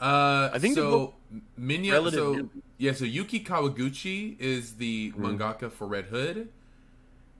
Yeah. 0.00 0.04
Uh, 0.06 0.50
I 0.52 0.58
think 0.58 0.74
so. 0.74 1.14
Minya, 1.60 2.10
so 2.10 2.48
yeah, 2.78 2.92
so 2.92 3.04
Yuki 3.04 3.40
Kawaguchi 3.44 4.36
is 4.40 4.74
the 4.74 5.10
Mm-hmm. 5.12 5.24
mangaka 5.24 5.70
for 5.70 5.86
Red 5.86 6.06
Hood. 6.06 6.48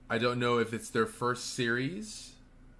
I 0.09 0.17
don't 0.17 0.39
know 0.39 0.57
if 0.57 0.73
it's 0.73 0.89
their 0.89 1.05
first 1.05 1.53
series. 1.53 2.33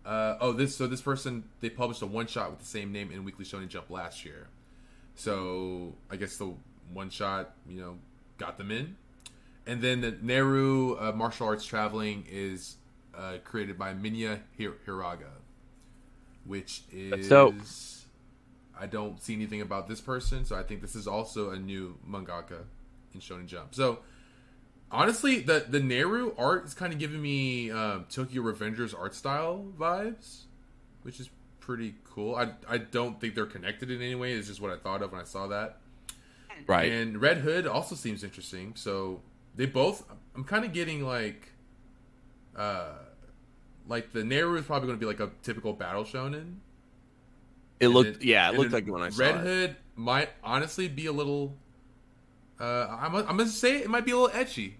Uh, 0.06 0.38
oh, 0.42 0.52
this 0.52 0.76
so 0.76 0.88
this 0.88 1.02
person 1.02 1.44
they 1.62 1.70
published 1.70 2.02
a 2.02 2.06
one 2.06 2.26
shot 2.26 2.50
with 2.50 2.60
the 2.60 2.66
same 2.66 2.92
name 2.92 3.12
in 3.12 3.24
Weekly 3.24 3.46
Shonen 3.46 3.68
Jump 3.68 3.90
last 3.90 4.26
year. 4.26 4.48
So 5.16 5.94
I 6.10 6.16
guess 6.16 6.38
the 6.38 6.54
one 6.94 7.10
shot 7.10 7.52
you 7.68 7.80
know 7.80 7.98
got 8.38 8.58
them 8.58 8.72
in, 8.72 8.96
and 9.68 9.82
then 9.82 10.02
the 10.02 10.14
Neru 10.14 11.00
uh, 11.02 11.12
martial 11.12 11.48
arts 11.48 11.66
traveling 11.66 12.26
is 12.30 12.78
uh, 13.16 13.34
created 13.44 13.78
by 13.78 13.94
Minya 13.94 14.40
Hir- 14.58 14.78
Hiraga, 14.88 15.30
which 16.46 16.82
is 16.92 17.30
dope. 17.30 17.56
I 18.80 18.88
don't 18.88 19.22
see 19.22 19.34
anything 19.34 19.62
about 19.62 19.88
this 19.88 20.00
person, 20.00 20.46
so 20.46 20.56
I 20.56 20.64
think 20.64 20.82
this 20.82 20.96
is 20.96 21.06
also 21.06 21.52
a 21.52 21.60
new 21.60 21.98
mangaka 22.10 22.64
in 23.14 23.20
Shonen 23.20 23.46
Jump. 23.46 23.76
So 23.76 24.00
honestly, 24.92 25.40
the 25.40 25.66
the 25.68 25.80
Neru 25.80 26.34
art 26.38 26.66
is 26.66 26.74
kind 26.74 26.92
of 26.94 27.00
giving 27.00 27.22
me 27.22 27.72
um, 27.72 28.06
Tokyo 28.10 28.42
Revengers 28.44 28.98
art 28.98 29.14
style 29.16 29.66
vibes, 29.80 30.44
which 31.04 31.20
is 31.20 31.30
pretty 31.60 31.96
cool. 32.04 32.36
I 32.36 32.52
I 32.68 32.78
don't 32.78 33.20
think 33.22 33.36
they're 33.36 33.46
connected 33.46 33.92
in 33.92 34.02
any 34.02 34.16
way. 34.16 34.34
It's 34.34 34.48
just 34.48 34.62
what 34.62 34.72
I 34.72 34.78
thought 34.78 35.02
of 35.02 35.12
when 35.12 35.22
I 35.22 35.26
saw 35.26 35.48
that. 35.48 35.78
Right. 36.68 36.92
And 36.92 37.22
Red 37.22 37.38
Hood 37.38 37.66
also 37.68 37.96
seems 37.96 38.24
interesting. 38.24 38.74
So 38.76 39.22
they 39.56 39.66
both. 39.66 40.04
I'm 40.36 40.44
kind 40.44 40.66
of 40.66 40.74
getting 40.74 41.06
like, 41.06 41.48
uh, 42.56 42.94
like 43.88 44.12
the 44.14 44.22
Neru 44.22 44.58
is 44.58 44.66
probably 44.66 44.88
going 44.88 45.00
to 45.00 45.04
be 45.04 45.08
like 45.08 45.20
a 45.20 45.32
typical 45.42 45.74
battle 45.74 46.04
shonen. 46.04 46.56
it 47.80 47.86
And 47.86 47.94
looked 47.94 48.20
then- 48.20 48.28
yeah, 48.28 48.50
it 48.52 48.58
looked 48.58 48.72
like 48.74 48.88
when 48.88 49.02
I 49.02 49.10
saw 49.10 49.24
it. 49.24 49.26
Red 49.26 49.36
it. 49.36 49.44
Hood 49.44 49.76
might 49.96 50.30
honestly 50.44 50.88
be 50.88 51.06
a 51.06 51.12
little. 51.14 51.56
Uh, 52.60 52.88
I'm 53.00 53.16
I'm 53.16 53.26
gonna 53.38 53.48
say 53.48 53.78
it 53.78 53.90
might 53.90 54.04
be 54.06 54.12
a 54.12 54.18
little 54.18 54.38
etchy. 54.38 54.74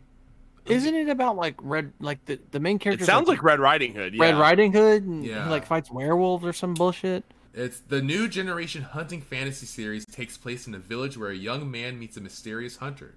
Isn't 0.70 0.96
it 0.96 1.10
about 1.10 1.36
like 1.36 1.56
red? 1.62 1.94
Like 2.00 2.24
the 2.26 2.40
the 2.52 2.60
main 2.60 2.80
character? 2.80 3.04
It 3.04 3.08
sounds 3.08 3.28
like 3.28 3.42
Red 3.44 3.60
Riding 3.60 3.94
Hood. 3.96 4.14
Yeah. 4.14 4.22
Red 4.24 4.36
Riding 4.38 4.72
Hood, 4.74 5.04
and 5.04 5.26
Yeah. 5.26 5.44
he 5.46 5.50
like 5.50 5.66
fights 5.66 5.90
werewolves 5.92 6.46
or 6.46 6.54
some 6.54 6.74
bullshit. 6.74 7.24
It's 7.54 7.80
the 7.80 8.02
new 8.02 8.28
generation 8.28 8.84
hunting 8.84 9.22
fantasy 9.22 9.66
series 9.66 10.06
takes 10.06 10.38
place 10.38 10.68
in 10.68 10.76
a 10.76 10.80
village 10.80 11.18
where 11.18 11.30
a 11.32 11.36
young 11.36 11.70
man 11.70 11.98
meets 12.00 12.16
a 12.16 12.22
mysterious 12.22 12.78
hunter. 12.78 13.16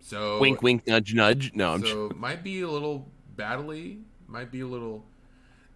So 0.00 0.40
Wink, 0.40 0.62
wink, 0.62 0.86
nudge, 0.86 1.14
nudge. 1.14 1.52
No, 1.54 1.74
I'm 1.74 1.84
so 1.86 2.06
it 2.06 2.16
might 2.16 2.42
be 2.42 2.60
a 2.62 2.68
little 2.68 3.08
battly. 3.36 4.02
Might 4.26 4.50
be 4.50 4.60
a 4.60 4.66
little. 4.66 5.04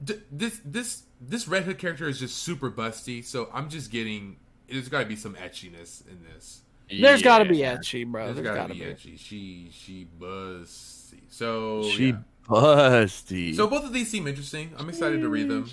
D- 0.03 0.21
this 0.33 0.61
this 0.65 1.03
this 1.21 1.47
Red 1.47 1.65
Hood 1.65 1.79
character 1.79 2.09
is 2.09 2.19
just 2.19 2.39
super 2.39 2.71
busty. 2.71 3.25
So 3.25 3.49
I'm 3.53 3.69
just 3.71 3.91
getting. 3.91 4.37
There's 4.69 4.89
got 4.89 5.01
to 5.01 5.07
be 5.07 5.15
some 5.17 5.35
etchiness 5.37 6.07
in 6.09 6.25
this. 6.25 6.63
There's 6.91 7.23
got 7.23 7.39
to 7.39 7.45
be 7.45 7.59
Yeah. 7.59 7.77
etchy, 7.77 8.07
bro. 8.07 8.25
There's 8.27 8.37
There's 8.37 8.45
gotta 8.47 8.59
got 8.61 8.67
to 8.69 8.75
be 8.75 8.81
be. 8.81 8.87
edgy. 8.87 9.17
She 9.17 9.69
she 9.73 10.07
busty. 10.21 11.21
So 11.29 11.83
She 11.91 12.09
yeah. 12.09 12.17
busty. 12.49 13.55
So 13.55 13.67
both 13.67 13.85
of 13.85 13.93
these 13.93 14.11
seem 14.11 14.27
interesting. 14.27 14.73
I'm 14.79 14.89
excited 14.89 15.21
to 15.21 15.29
read 15.29 15.49
them. 15.49 15.69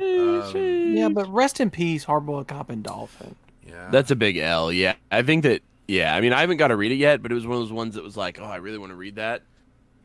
Um, 0.00 0.94
Yeah, 0.96 1.08
but 1.08 1.26
rest 1.32 1.60
in 1.60 1.70
peace, 1.70 2.04
Hardboiled 2.04 2.48
Cop 2.48 2.70
and 2.70 2.82
Dolphin. 2.82 3.34
Yeah, 3.66 3.88
That's 3.90 4.10
a 4.10 4.16
big 4.16 4.36
L. 4.36 4.72
Yeah, 4.72 4.94
I 5.10 5.22
think 5.22 5.44
that. 5.44 5.62
Yeah, 5.88 6.14
I 6.14 6.20
mean, 6.20 6.32
I 6.32 6.40
haven't 6.40 6.56
got 6.58 6.68
to 6.68 6.76
read 6.76 6.92
it 6.92 6.96
yet, 6.96 7.22
but 7.22 7.32
it 7.32 7.34
was 7.34 7.46
one 7.46 7.56
of 7.58 7.62
those 7.64 7.72
ones 7.72 7.94
that 7.96 8.04
was 8.04 8.16
like, 8.16 8.38
oh, 8.40 8.44
I 8.44 8.56
really 8.56 8.78
want 8.78 8.90
to 8.92 8.96
read 8.96 9.16
that. 9.16 9.42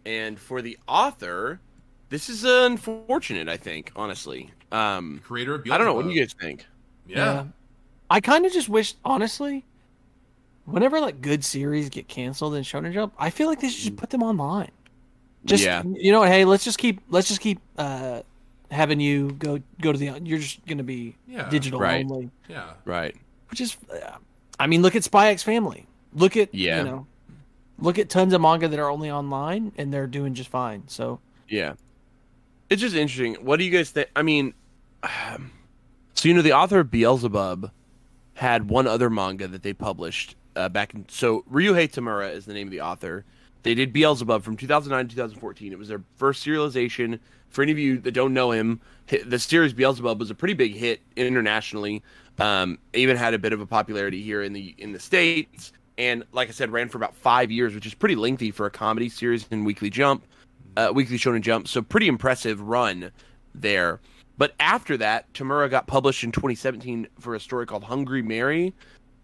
And 0.06 0.40
for 0.40 0.62
the 0.62 0.78
author, 0.88 1.60
this 2.10 2.30
is 2.30 2.44
unfortunate. 2.44 3.48
I 3.48 3.58
think, 3.58 3.92
honestly. 3.96 4.52
Um, 4.72 5.22
creator 5.24 5.54
of 5.56 5.62
I 5.70 5.78
don't 5.78 5.86
know. 5.86 5.94
What 5.94 6.06
do 6.06 6.12
you 6.12 6.20
guys 6.20 6.34
think? 6.34 6.66
Yeah. 7.06 7.46
I 8.10 8.20
kind 8.22 8.46
of 8.46 8.52
just 8.54 8.70
wish, 8.70 8.96
honestly, 9.06 9.66
whenever 10.68 11.00
like 11.00 11.22
good 11.22 11.44
series 11.44 11.90
get 11.90 12.08
canceled 12.08 12.54
in 12.56 12.64
Shonen 12.64 12.94
Jump, 12.94 13.14
I 13.18 13.30
feel 13.30 13.48
like 13.48 13.60
they 13.62 13.70
should 13.70 13.84
just 13.84 13.96
put 13.96 14.10
them 14.12 14.22
online. 14.22 14.72
Just 15.46 15.64
Yeah. 15.64 15.82
you 15.84 16.12
know, 16.12 16.20
what, 16.20 16.30
hey, 16.30 16.46
let's 16.46 16.64
just 16.64 16.78
keep 16.78 17.02
let's 17.10 17.28
just 17.28 17.42
keep 17.42 17.60
uh 17.78 18.22
having 18.70 19.00
you 19.00 19.32
go 19.32 19.60
go 19.82 19.92
to 19.94 19.98
the 19.98 20.20
you're 20.24 20.40
just 20.40 20.66
gonna 20.66 20.84
be 20.84 21.16
Yeah, 21.28 21.50
digital 21.50 21.80
right. 21.80 22.06
only, 22.06 22.30
yeah. 22.50 22.74
Right. 22.86 23.16
which 23.50 23.62
is, 23.62 23.78
uh, 23.92 24.18
I 24.60 24.68
mean, 24.68 24.82
look 24.82 24.96
at 24.96 25.04
Spy 25.06 25.30
X 25.30 25.42
Family. 25.42 25.86
Look 26.14 26.36
at 26.36 26.54
Yeah. 26.54 26.80
you 26.80 26.84
know, 26.84 27.08
look 27.80 27.98
at 27.98 28.10
tons 28.10 28.34
of 28.34 28.42
manga 28.42 28.68
that 28.68 28.80
are 28.80 28.90
only 28.92 29.10
online 29.10 29.72
and 29.78 29.94
they're 29.94 30.08
doing 30.08 30.34
just 30.34 30.50
fine. 30.50 30.84
So 30.88 31.20
Yeah. 31.48 31.74
It's 32.70 32.82
just 32.82 32.96
interesting. 32.96 33.36
What 33.36 33.58
do 33.60 33.64
you 33.64 33.72
guys 33.72 33.92
think? 33.92 34.10
I 34.18 34.22
mean, 34.24 34.54
um, 35.04 35.52
so 36.14 36.28
you 36.28 36.34
know, 36.34 36.42
the 36.42 36.52
author 36.52 36.80
of 36.80 36.92
Beelzebub 36.92 37.72
had 38.34 38.70
one 38.70 38.86
other 38.88 39.10
manga 39.10 39.48
that 39.48 39.64
they 39.64 39.72
published 39.74 40.36
uh, 40.58 40.70
back 40.70 40.94
in. 40.94 41.06
So 41.10 41.44
Ryuhei 41.52 41.90
Tamura 41.92 42.34
is 42.34 42.46
the 42.46 42.54
name 42.54 42.68
of 42.68 42.72
the 42.72 42.82
author. 42.82 43.24
They 43.64 43.74
did 43.76 43.92
Beelzebub 43.94 44.44
from 44.44 44.56
2009 44.58 45.08
to 45.10 45.16
2014. 45.16 45.72
It 45.74 45.80
was 45.80 45.88
their 45.90 46.02
first 46.16 46.46
serialization. 46.46 47.20
For 47.50 47.62
any 47.62 47.72
of 47.72 47.80
you 47.80 47.98
that 48.00 48.12
don't 48.12 48.34
know 48.34 48.52
him, 48.52 48.80
the 49.26 49.40
series 49.40 49.74
Beelzebub 49.74 50.20
was 50.20 50.30
a 50.30 50.36
pretty 50.36 50.54
big 50.54 50.76
hit 50.76 51.02
internationally. 51.16 52.04
Um, 52.40 52.78
even 52.94 53.18
had 53.18 53.34
a 53.34 53.40
bit 53.40 53.54
of 53.54 53.62
a 53.62 53.66
popularity 53.66 54.22
here 54.22 54.44
in 54.44 54.54
the 54.54 54.76
in 54.78 54.92
the 54.94 55.00
states, 55.00 55.74
and 55.98 56.24
like 56.34 56.50
I 56.50 56.52
said, 56.52 56.72
ran 56.72 56.88
for 56.88 56.98
about 56.98 57.16
five 57.16 57.50
years, 57.52 57.74
which 57.74 57.86
is 57.88 57.94
pretty 57.96 58.16
lengthy 58.16 58.52
for 58.52 58.66
a 58.68 58.70
comedy 58.72 59.10
series 59.10 59.48
in 59.50 59.66
Weekly 59.66 59.90
Jump. 59.90 60.24
uh, 60.78 60.92
Weekly 60.94 61.18
Shonen 61.18 61.42
Jump. 61.42 61.68
So 61.68 61.82
pretty 61.82 62.08
impressive 62.08 62.62
run 62.62 63.12
there. 63.56 64.00
But 64.38 64.54
after 64.60 64.98
that, 64.98 65.34
Tamura 65.34 65.70
got 65.70 65.88
published 65.88 66.24
in 66.24 66.32
2017 66.32 67.08
for 67.20 67.34
a 67.34 67.40
story 67.40 67.66
called 67.66 67.84
Hungry 67.86 68.22
Marie, 68.22 68.74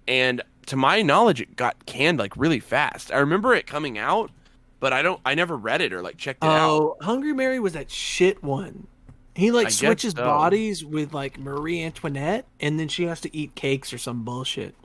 and 0.08 0.41
to 0.67 0.76
my 0.76 1.02
knowledge, 1.02 1.41
it 1.41 1.56
got 1.56 1.86
canned 1.86 2.19
like 2.19 2.36
really 2.38 2.60
fast. 2.60 3.12
I 3.12 3.17
remember 3.17 3.54
it 3.54 3.67
coming 3.67 3.97
out, 3.97 4.32
but 4.80 4.93
I 4.93 5.02
don't. 5.02 5.19
I 5.26 5.36
never 5.36 5.56
read 5.58 5.82
it 5.82 5.93
or 5.93 6.02
like 6.02 6.17
checked 6.17 6.43
it 6.43 6.47
out. 6.47 6.69
Oh, 6.69 6.97
Hungry 7.02 7.34
Mary 7.34 7.60
was 7.60 7.73
that 7.73 7.89
shit 7.91 8.43
one. 8.43 8.88
He 9.36 9.52
like 9.52 9.67
I 9.67 9.69
switches 9.71 10.13
so. 10.13 10.23
bodies 10.23 10.86
with 10.86 11.13
like 11.13 11.39
Marie 11.39 11.82
Antoinette, 11.84 12.45
and 12.60 12.80
then 12.80 12.88
she 12.88 13.06
has 13.06 13.19
to 13.21 13.36
eat 13.36 13.56
cakes 13.56 13.91
or 13.93 13.97
some 13.97 14.23
bullshit. 14.23 14.76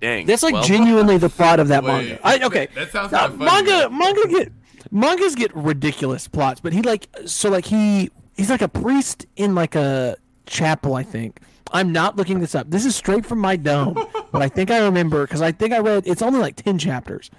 Dang, 0.00 0.26
That's 0.26 0.42
like 0.42 0.52
well, 0.52 0.62
genuinely 0.62 1.16
the 1.16 1.30
plot 1.30 1.58
of 1.58 1.68
that 1.68 1.82
Wait, 1.82 1.88
manga. 1.90 2.20
I, 2.22 2.44
okay, 2.44 2.68
That 2.74 2.90
sounds 2.90 3.12
Uh, 3.14 3.28
funny. 3.30 3.44
manga 3.44 3.70
though. 3.70 3.88
manga 3.90 4.28
get 4.28 4.52
mangas 4.90 5.34
get 5.34 5.54
ridiculous 5.56 6.28
plots, 6.28 6.60
but 6.60 6.72
he 6.74 6.82
like 6.82 7.08
so 7.24 7.48
like 7.48 7.64
he 7.64 8.10
he's 8.36 8.50
like 8.50 8.60
a 8.60 8.68
priest 8.68 9.24
in 9.36 9.54
like 9.54 9.74
a 9.74 10.16
chapel. 10.46 10.94
I 10.94 11.02
think 11.02 11.40
I'm 11.72 11.92
not 11.92 12.16
looking 12.16 12.40
this 12.40 12.54
up. 12.54 12.70
This 12.70 12.84
is 12.84 12.96
straight 12.96 13.26
from 13.26 13.38
my 13.38 13.56
dome, 13.56 13.94
but 14.32 14.42
I 14.42 14.48
think 14.48 14.70
I 14.70 14.84
remember 14.84 15.26
because 15.26 15.42
I 15.42 15.52
think 15.52 15.72
I 15.72 15.78
read 15.78 16.04
it's 16.06 16.22
only 16.22 16.40
like 16.40 16.56
ten 16.56 16.78
chapters. 16.78 17.30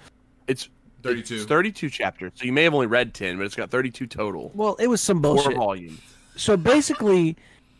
It's 0.46 0.68
32. 1.02 1.34
It's 1.36 1.44
32 1.44 1.90
chapters. 1.90 2.32
So 2.34 2.44
you 2.44 2.52
may 2.52 2.64
have 2.64 2.74
only 2.74 2.86
read 2.88 3.14
10, 3.14 3.36
but 3.36 3.44
it's 3.46 3.54
got 3.54 3.70
32 3.70 4.06
total. 4.08 4.50
Well, 4.54 4.74
it 4.80 4.88
was 4.88 5.00
some 5.00 5.22
Four 5.22 5.36
bullshit. 5.36 5.56
volumes. 5.56 6.00
so 6.36 6.56
basically, 6.56 7.36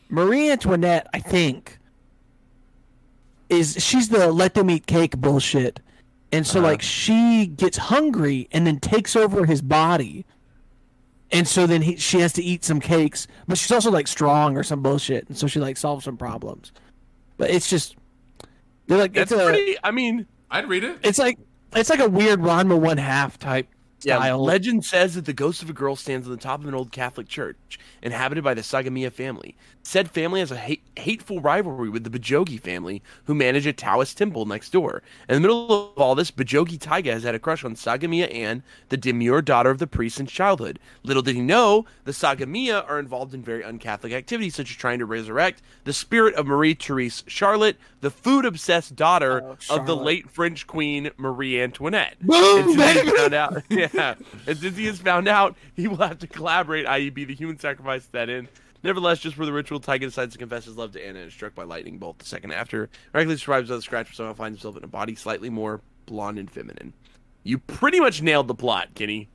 Marie 0.09 0.51
Antoinette, 0.51 1.09
I 1.13 1.19
think, 1.19 1.79
is 3.49 3.77
she's 3.83 4.09
the 4.09 4.31
let 4.31 4.55
them 4.55 4.71
eat 4.71 4.87
cake 4.87 5.17
bullshit, 5.17 5.81
and 6.33 6.47
so 6.47 6.59
Uh-huh. 6.61 6.69
like 6.69 6.83
she 6.83 7.47
gets 7.47 7.77
hungry 7.79 8.49
and 8.53 8.67
then 8.67 8.79
takes 8.79 9.17
over 9.17 9.47
his 9.47 9.63
body, 9.63 10.25
and 11.31 11.47
so 11.47 11.67
then 11.67 11.83
he, 11.83 11.97
she 11.97 12.21
has 12.21 12.33
to 12.35 12.43
eat 12.43 12.65
some 12.65 12.81
cakes, 12.81 13.27
but 13.47 13.59
she's 13.59 13.73
also 13.73 13.91
like 13.91 14.07
strong 14.07 14.57
or 14.57 14.63
some 14.63 14.83
bullshit, 14.83 15.29
and 15.29 15.37
so 15.37 15.47
she 15.47 15.61
like 15.61 15.77
solves 15.77 16.05
some 16.05 16.17
problems. 16.17 16.73
But 17.37 17.51
it's 17.51 17.69
just 17.69 17.97
they're 18.87 18.99
like 18.99 19.13
That's 19.13 19.33
it's 19.33 19.41
a 19.41 19.45
pretty. 19.45 19.77
I 19.85 19.91
mean, 19.91 20.27
I'd 20.51 20.69
read 20.69 20.85
it. 20.85 20.99
it's 21.03 21.19
like 21.19 21.39
it's 21.75 21.91
like 21.91 22.01
a 22.01 22.09
weird 22.09 22.41
Ranma 22.41 22.79
one 22.79 22.97
half 22.97 23.39
type 23.39 23.69
yeah. 24.03 24.17
style. 24.19 24.43
Legend 24.45 24.85
says 24.85 25.15
that 25.15 25.25
the 25.25 25.33
ghost 25.33 25.63
of 25.63 25.71
a 25.71 25.73
girl 25.73 25.97
stands 25.97 26.27
on 26.27 26.33
the 26.33 26.41
top 26.41 26.61
of 26.61 26.67
an 26.69 26.75
old 26.75 26.93
Catholic 26.93 27.29
church, 27.29 27.79
inhabited 28.03 28.45
by 28.45 28.55
the 28.55 28.63
Sagamiya 28.63 29.13
family. 29.13 29.57
Said 29.83 30.11
family 30.11 30.41
has 30.41 30.51
a 30.51 30.57
hate, 30.57 30.83
hateful 30.97 31.41
rivalry 31.41 31.89
with 31.89 32.05
the 32.05 32.11
Bajogi 32.11 32.61
family, 32.61 33.03
who 33.25 33.35
manage 33.35 33.67
a 33.67 33.73
Taoist 33.73 34.19
temple 34.19 34.45
next 34.45 34.71
door. 34.71 35.03
In 35.31 35.37
the 35.37 35.41
middle 35.41 35.93
of 35.95 35.99
all 35.99 36.15
this, 36.15 36.31
Bajogi 36.31 36.79
Taiga 36.79 37.13
has 37.13 37.23
had 37.23 37.35
a 37.35 37.39
crush 37.39 37.65
on 37.65 37.75
Sagamiya 37.75 38.33
Anne, 38.35 38.63
the 38.91 38.99
demure 38.99 39.41
daughter 39.41 39.71
of 39.71 39.79
the 39.79 39.87
priest 39.87 40.17
since 40.17 40.31
childhood. 40.31 40.79
Little 41.05 41.23
did 41.23 41.37
he 41.37 41.41
know, 41.41 41.87
the 42.05 42.13
Sagamiya 42.13 42.87
are 42.87 42.99
involved 42.99 43.33
in 43.33 43.43
very 43.43 43.65
un-Catholic 43.65 44.13
activities, 44.13 44.55
such 44.57 44.71
as 44.71 44.77
trying 44.77 44.99
to 44.99 45.07
resurrect 45.07 45.63
the 45.85 45.93
spirit 45.95 46.35
of 46.35 46.47
Marie 46.47 46.75
Therese 46.75 47.25
Charlotte, 47.27 47.79
the 48.03 48.11
food-obsessed 48.11 48.95
daughter 48.95 49.43
Oh, 49.71 49.77
of 49.77 49.87
the 49.87 49.97
late 49.97 50.29
French 50.29 50.67
Queen 50.67 51.11
Marie 51.17 51.61
Antoinette. 51.63 52.17
Boom, 52.21 52.69
And 52.69 52.71
since 52.75 52.93
he 52.93 53.03
baby! 53.05 53.17
found 53.17 53.35
out, 53.35 53.63
yeah, 53.71 53.88
and 53.95 54.59
since 54.59 54.77
he 54.77 54.87
has 54.87 54.99
found 54.99 55.29
out, 55.29 55.57
he 55.75 55.89
will 55.89 55.97
have 55.97 56.19
to 56.19 56.27
collaborate, 56.27 56.87
i.e., 56.87 57.11
be 57.11 57.25
the 57.25 57.35
human 57.35 57.59
sacrifice 57.59 58.07
that 58.13 58.29
in. 58.29 58.49
Nevertheless, 58.83 59.19
just 59.19 59.35
for 59.35 59.45
the 59.45 59.53
ritual, 59.53 59.81
Taiga 59.81 60.07
decides 60.07 60.35
to 60.35 60.39
confess 60.39 60.65
his 60.65 60.77
love 60.77 60.93
to 60.93 61.05
Anna 61.05 61.19
and 61.19 61.29
is 61.29 61.35
struck 61.35 61.55
by 61.55 61.65
lightning 61.65 61.99
bolt 61.99 62.19
the 62.19 62.25
second 62.25 62.53
after. 62.53 62.89
Miraculously 63.13 63.45
survives 63.45 63.69
without 63.69 63.81
a 63.81 63.83
scratch, 63.83 64.07
but 64.07 64.17
somehow 64.17 64.35
finds 64.35 64.59
himself 64.59 64.77
in 64.77 64.85
a 64.85 64.89
body 64.89 65.17
slightly 65.17 65.51
more 65.51 65.81
blonde 66.07 66.39
and 66.39 66.51
feminine. 66.51 66.93
You 67.43 67.59
pretty 67.59 67.99
much 67.99 68.23
nailed 68.23 68.47
the 68.47 68.55
plot, 68.55 68.89
Kenny. 68.95 69.29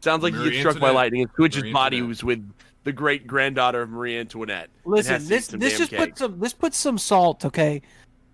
Sounds 0.00 0.22
like 0.22 0.32
he 0.32 0.38
Marie 0.40 0.50
gets 0.50 0.60
struck 0.60 0.80
by 0.80 0.90
lightning 0.90 1.22
and 1.22 1.30
switches 1.36 1.62
Marie 1.62 1.72
body 1.72 1.96
Antoinette. 1.98 2.08
was 2.08 2.24
with 2.24 2.52
the 2.84 2.92
great 2.92 3.26
granddaughter 3.26 3.82
of 3.82 3.90
Marie 3.90 4.18
Antoinette. 4.18 4.68
Listen, 4.84 5.12
has 5.14 5.28
to 5.28 5.34
eat 5.34 5.36
this 5.36 5.46
some 5.46 5.60
this 5.60 5.78
just 5.78 5.90
cake. 5.90 5.98
puts 6.00 6.18
some 6.18 6.40
this 6.40 6.52
puts 6.52 6.76
some 6.76 6.98
salt, 6.98 7.44
okay? 7.44 7.82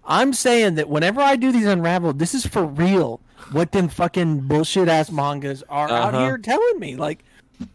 I'm 0.04 0.32
saying 0.32 0.76
that 0.76 0.88
whenever 0.88 1.20
I 1.20 1.36
do 1.36 1.52
these 1.52 1.66
unraveled, 1.66 2.18
this 2.18 2.34
is 2.34 2.46
for 2.46 2.64
real. 2.64 3.20
What 3.52 3.72
them 3.72 3.88
fucking 3.88 4.42
bullshit 4.42 4.88
ass 4.88 5.10
mangas 5.10 5.62
are 5.68 5.88
out 5.90 6.14
Uh-huh. 6.14 6.24
here 6.24 6.38
telling 6.38 6.78
me. 6.78 6.96
Like 6.96 7.24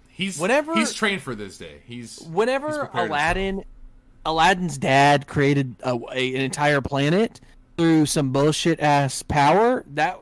He's 0.10 0.38
Whenever- 0.40 0.76
he's 0.76 0.94
trained 0.94 1.22
for 1.24 1.34
this 1.34 1.58
day. 1.58 1.82
He's 1.86 2.20
he's 2.20 2.28
whenever 2.28 2.70
prepared 2.86 3.10
Aladdin, 3.10 3.64
Aladdin's 4.26 4.78
dad 4.78 5.26
created 5.28 5.76
a, 5.84 5.96
a, 6.12 6.36
an 6.36 6.42
entire 6.42 6.82
planet 6.82 7.42
through 7.78 8.06
some 8.06 8.32
bullshit 8.32 8.80
ass 8.80 9.24
power. 9.24 9.84
That 9.96 10.20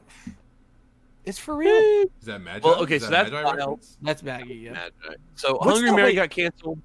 it's 1.25 1.37
for 1.37 1.55
real. 1.55 1.69
Is 2.21 2.25
that 2.25 2.39
magic? 2.41 2.63
Well, 2.63 2.81
okay, 2.83 2.95
Is 2.95 3.03
so 3.03 3.09
that 3.09 3.29
that's 3.29 3.31
Magi 3.31 3.57
wild. 3.57 3.85
That's 4.01 4.21
baggy. 4.21 4.55
Yeah. 4.55 4.71
Magi. 4.71 5.15
So 5.35 5.55
What's 5.57 5.65
Hungry 5.71 5.89
the- 5.89 5.95
Mary 5.95 6.09
wait. 6.11 6.15
got 6.15 6.29
canceled. 6.29 6.79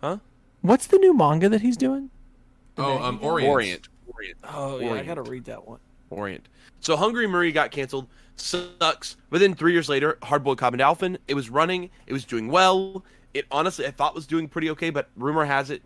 Huh? 0.00 0.18
What's 0.62 0.88
the 0.88 0.98
new 0.98 1.14
manga 1.16 1.48
that 1.48 1.60
he's 1.62 1.76
doing? 1.76 2.10
Oh, 2.76 2.98
um, 2.98 3.20
Orient. 3.22 3.48
Orient. 3.50 3.88
Orient. 4.12 4.38
Oh 4.44 4.78
yeah, 4.80 4.92
I 4.94 5.02
gotta 5.04 5.22
read 5.22 5.44
that 5.44 5.66
one. 5.66 5.78
Orient. 6.10 6.48
So 6.80 6.96
Hungry 6.96 7.26
Marie 7.26 7.52
got 7.52 7.70
canceled. 7.70 8.06
Sucks. 8.36 9.16
But 9.28 9.40
then 9.40 9.54
three 9.54 9.72
years 9.72 9.88
later, 9.88 10.18
Hardboiled 10.22 10.58
Cop 10.58 10.72
and 10.72 10.78
Dolphin. 10.78 11.18
It 11.28 11.34
was 11.34 11.50
running. 11.50 11.90
It 12.06 12.12
was 12.12 12.24
doing 12.24 12.48
well. 12.48 13.04
It 13.34 13.46
honestly, 13.50 13.86
I 13.86 13.90
thought 13.90 14.14
was 14.14 14.26
doing 14.26 14.48
pretty 14.48 14.70
okay. 14.70 14.90
But 14.90 15.08
rumor 15.16 15.44
has 15.44 15.70
it, 15.70 15.82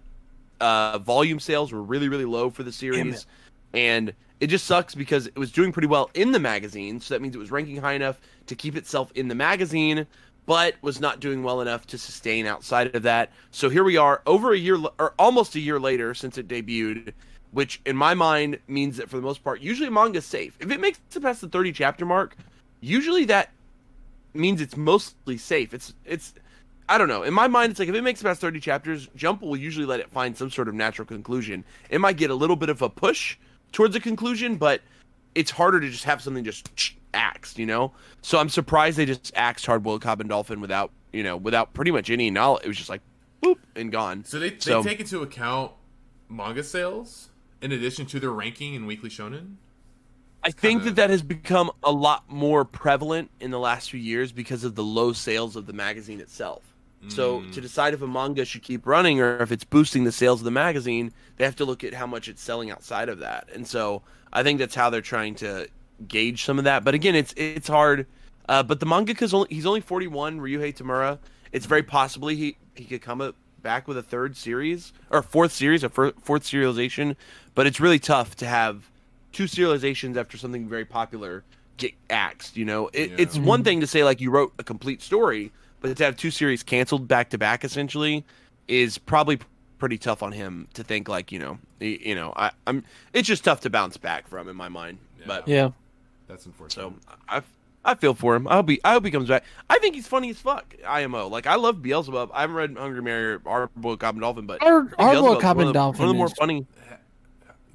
uh, 0.61 0.99
volume 0.99 1.41
sales 1.41 1.73
were 1.73 1.83
really, 1.83 2.09
really 2.09 2.25
low 2.25 2.51
for 2.51 2.63
the 2.63 2.73
series, 2.73 3.27
and 3.73 4.15
it 4.41 4.47
just 4.47 4.67
sucks 4.67 4.95
because 4.95 5.27
it 5.27 5.39
was 5.39 5.53
doing 5.53 5.73
pretty 5.73 5.89
well 5.89 6.11
in 6.15 6.33
the 6.33 6.39
magazine. 6.39 7.01
So 7.01 7.15
that 7.15 7.21
means 7.21 7.35
it 7.35 7.39
was 7.39 7.51
ranking 7.51 7.77
high 7.77 7.95
enough 7.95 8.21
to 8.47 8.55
keep 8.55 8.77
itself 8.77 9.11
in 9.15 9.29
the 9.29 9.35
magazine, 9.35 10.07
but 10.47 10.75
was 10.81 11.01
not 11.01 11.21
doing 11.21 11.43
well 11.43 11.61
enough 11.61 11.87
to 11.89 11.99
sustain 11.99 12.47
outside 12.47 12.95
of 12.95 13.03
that. 13.03 13.33
So 13.51 13.69
here 13.69 13.85
we 13.85 13.97
are, 13.97 14.23
over 14.27 14.53
a 14.53 14.59
year 14.59 14.79
or 14.99 15.15
almost 15.19 15.55
a 15.55 15.61
year 15.61 15.81
later 15.81 16.15
since 16.15 16.39
it 16.39 16.49
debuted 16.49 17.13
which 17.55 17.81
in 17.87 17.97
my 17.97 18.15
mind 18.15 18.59
means 18.67 18.97
that 18.97 19.09
for 19.09 19.17
the 19.17 19.23
most 19.23 19.43
part, 19.45 19.61
usually 19.61 19.89
manga's 19.89 20.27
safe. 20.27 20.57
If 20.61 20.71
it 20.73 20.81
makes 20.81 20.99
it 21.15 21.23
past 21.23 21.41
the 21.41 21.49
30 21.49 21.73
chapter 21.73 22.05
mark, 22.05 22.37
usually 22.81 23.25
that 23.27 23.51
means 24.35 24.61
it's 24.61 24.77
mostly 24.77 25.39
safe. 25.39 25.73
It's 25.73 25.95
it's 26.05 26.35
I 26.89 26.99
don't 26.99 27.09
know. 27.09 27.23
In 27.23 27.33
my 27.33 27.47
mind, 27.47 27.71
it's 27.71 27.79
like 27.79 27.89
if 27.89 27.95
it 27.95 28.03
makes 28.03 28.21
it 28.21 28.25
past 28.25 28.41
30 28.41 28.59
chapters, 28.61 29.09
Jump 29.15 29.41
will 29.41 29.57
usually 29.57 29.87
let 29.87 30.01
it 30.01 30.11
find 30.11 30.37
some 30.37 30.51
sort 30.51 30.69
of 30.69 30.75
natural 30.75 31.07
conclusion. 31.07 31.65
It 31.89 32.01
might 32.01 32.17
get 32.17 32.31
a 32.31 32.35
little 32.35 32.57
bit 32.57 32.69
of 32.69 32.83
a 32.83 32.91
push 32.91 33.39
towards 33.73 33.95
a 33.97 34.01
conclusion, 34.01 34.57
but 34.57 34.83
it's 35.37 35.53
harder 35.53 35.81
to 35.81 35.89
just 35.89 36.05
have 36.05 36.21
something 36.21 36.45
just 36.45 36.69
axed, 37.15 37.59
you 37.59 37.67
know? 37.67 37.93
So 38.21 38.39
I'm 38.39 38.49
surprised 38.49 38.99
they 38.99 39.07
just 39.07 39.33
axed 39.35 39.65
Hardboiled 39.65 40.01
Cop 40.03 40.21
and 40.21 40.29
Dolphin 40.29 40.61
without, 40.61 40.91
you 41.13 41.23
know, 41.23 41.37
without 41.37 41.73
pretty 41.73 41.91
much 41.91 42.11
any 42.11 42.31
knowledge. 42.31 42.65
It 42.65 42.69
was 42.69 42.77
just 42.77 42.91
like, 42.91 43.01
boop, 43.43 43.57
and 43.75 43.91
gone. 43.91 44.25
So 44.25 44.39
they, 44.39 44.51
they 44.51 44.59
So- 44.61 44.83
take 44.83 45.01
into 45.01 45.23
account 45.23 45.73
manga 46.29 46.63
sales 46.63 47.31
in 47.65 47.73
addition 47.73 48.05
to 48.05 48.21
their 48.21 48.31
ranking 48.31 48.75
in 48.75 48.85
Weekly 48.85 49.09
Shonen. 49.09 49.55
I 50.43 50.51
think 50.51 50.81
kinda- 50.81 50.85
that 50.85 50.97
that 50.97 51.11
has 51.11 51.23
become 51.23 51.71
a 51.83 51.91
lot 51.91 52.25
more 52.29 52.67
prevalent 52.67 53.31
in 53.41 53.51
the 53.51 53.59
last 53.59 53.91
few 53.91 53.99
years 53.99 54.33
because 54.33 54.63
of 54.63 54.75
the 54.75 54.85
low 54.85 55.15
sales 55.15 55.57
of 55.57 55.67
the 55.67 55.73
magazine 55.73 56.21
itself. 56.21 56.63
So 57.09 57.41
Mm. 57.41 57.53
to 57.53 57.61
decide 57.63 57.95
if 57.95 58.03
a 58.03 58.07
manga 58.07 58.45
should 58.45 58.63
keep 58.63 58.87
running 58.87 59.21
or 59.21 59.39
if 59.43 59.51
it's 59.51 59.65
boosting 59.65 60.05
the 60.05 60.13
sales 60.13 60.41
of 60.41 60.45
the 60.45 60.51
magazine, 60.51 61.13
they 61.37 61.45
have 61.45 61.57
to 61.57 61.65
look 61.65 61.83
at 61.85 61.95
how 61.95 62.07
much 62.07 62.29
it's 62.29 62.43
selling 62.43 62.71
outside 62.71 63.09
of 63.09 63.19
that. 63.21 63.49
And 63.55 63.67
so 63.67 64.03
I 64.33 64.43
think 64.43 64.59
that's 64.59 64.75
how 64.75 64.91
they're 64.91 65.01
trying 65.01 65.35
to 65.37 65.69
gauge 66.07 66.45
some 66.45 66.59
of 66.59 66.65
that. 66.65 66.85
But 66.85 66.95
again, 66.95 67.15
it's 67.15 67.33
it's 67.37 67.69
hard. 67.69 68.07
Uh, 68.47 68.63
but 68.63 68.81
the 68.81 68.87
mangaka's 68.87 69.33
only 69.33 69.49
he's 69.51 69.65
only 69.67 69.81
41, 69.81 70.39
Ryuhei 70.41 70.75
Tamura. 70.77 71.19
It's 71.53 71.67
very 71.67 71.83
possibly 71.83 72.37
he 72.37 72.57
he 72.75 72.85
could 72.85 73.01
come 73.03 73.21
up 73.23 73.35
back 73.65 73.89
with 73.89 73.99
a 73.99 74.03
third 74.03 74.37
series 74.37 74.93
or 75.11 75.23
fourth 75.23 75.51
series, 75.51 75.83
a 75.83 75.89
fir- 75.89 76.13
fourth 76.23 76.45
serialization. 76.45 77.17
But 77.57 77.67
it's 77.67 77.81
really 77.81 77.99
tough 77.99 78.37
to 78.37 78.47
have 78.47 78.89
two 79.33 79.45
serializations 79.45 80.17
after 80.17 80.37
something 80.37 80.69
very 80.69 80.85
popular 80.85 81.43
get 81.79 81.93
axed. 82.11 82.57
You 82.57 82.65
know, 82.67 82.89
it, 82.93 83.11
Yeah. 83.11 83.17
it's 83.19 83.37
one 83.37 83.65
thing 83.65 83.81
to 83.81 83.87
say 83.89 84.05
like 84.05 84.21
you 84.21 84.31
wrote 84.31 84.53
a 84.61 84.63
complete 84.63 85.03
story, 85.03 85.51
but 85.81 85.97
to 85.97 86.05
have 86.05 86.17
two 86.17 86.31
series 86.31 86.63
canceled 86.63 87.09
back 87.09 87.31
to 87.31 87.39
back 87.39 87.65
essentially 87.65 88.25
is 88.69 88.97
probably 88.99 89.41
pretty 89.79 89.99
tough 89.99 90.23
on 90.23 90.31
him 90.31 90.69
to 90.75 90.85
think 90.85 91.09
like 91.09 91.33
you 91.33 91.39
know 91.39 91.59
y- 91.81 91.99
you 92.01 92.15
know 92.15 92.33
I, 92.37 92.53
I'm 92.67 92.85
it's 93.13 93.27
just 93.29 93.43
tough 93.45 93.61
to 93.63 93.71
bounce 93.71 93.97
back 93.97 94.29
from 94.29 94.49
in 94.49 94.55
my 94.57 94.69
mind. 94.69 94.99
Yeah. 95.19 95.25
But 95.27 95.49
Yeah. 95.49 95.71
That's 96.29 96.47
unfortunate. 96.47 96.81
so 96.81 96.95
I 97.29 97.43
I 97.85 97.95
feel 97.95 98.15
for 98.15 98.35
him. 98.35 98.49
I 98.49 98.55
hope 98.55 98.69
he 98.71 98.81
I 98.85 98.93
hope 98.93 99.05
he 99.05 99.11
comes 99.11 99.29
back. 99.29 99.45
I 99.69 99.79
think 99.79 99.95
he's 99.95 100.07
funny 100.07 100.31
as 100.31 100.39
fuck. 100.39 100.75
IMO 100.87 101.29
like 101.29 101.47
I 101.47 101.57
love 101.57 101.83
Beelzebub. 101.83 102.31
I 102.33 102.41
haven't 102.43 102.57
read 102.57 102.77
Hungry 102.79 103.03
Mary 103.03 103.39
or 103.45 103.71
Boy 103.77 103.97
Cop 103.97 104.15
and 104.15 104.23
Dolphin, 104.23 104.47
but 104.47 104.63
Our 104.63 104.83
Beelzebub's 104.85 104.97
Hardboiled 104.99 105.23
one 105.23 105.41
Cop 105.41 105.57
of 105.57 105.61
and 105.61 105.69
the- 105.69 105.73
Dolphin. 105.73 106.01
One 106.01 106.09
of 106.09 106.15
the 106.15 106.19
more 106.19 106.27
is- 106.27 106.33
funny. 106.35 106.67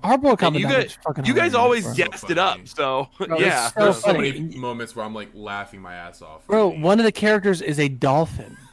Hardboiled 0.04 0.38
Cop 0.40 0.48
And 0.48 0.56
and 0.56 0.60
you 0.60 0.68
guys, 0.68 0.86
is 0.86 0.98
fucking 1.04 1.26
you 1.26 1.34
guys 1.34 1.54
always 1.54 1.84
bro. 1.84 1.94
gassed 1.94 2.30
it 2.32 2.38
up. 2.38 2.66
So 2.68 3.10
Bro, 3.18 3.38
yeah, 3.40 3.68
so 3.70 3.84
There's 3.84 3.96
so 3.98 4.14
funny. 4.14 4.32
many 4.32 4.58
moments 4.58 4.96
where 4.96 5.04
I'm 5.06 5.14
like 5.14 5.28
laughing 5.34 5.82
my 5.82 5.94
ass 5.94 6.22
off. 6.22 6.48
Bro, 6.48 6.80
one 6.80 7.00
of 7.00 7.06
the 7.06 7.12
characters 7.12 7.62
is 7.62 7.80
a 7.80 7.88
dolphin. 7.90 8.56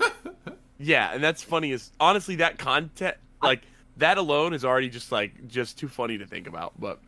Yeah, 0.78 1.10
and 1.14 1.24
that's 1.24 1.42
funny. 1.42 1.72
Is 1.72 1.90
honestly 1.98 2.36
that 2.36 2.58
content 2.58 3.16
like 3.42 3.62
that 3.96 4.18
alone 4.18 4.52
is 4.52 4.62
already 4.62 4.90
just 4.90 5.10
like 5.10 5.48
just 5.48 5.78
too 5.78 5.88
funny 5.88 6.18
to 6.18 6.26
think 6.26 6.46
about. 6.46 6.78
But 6.78 7.00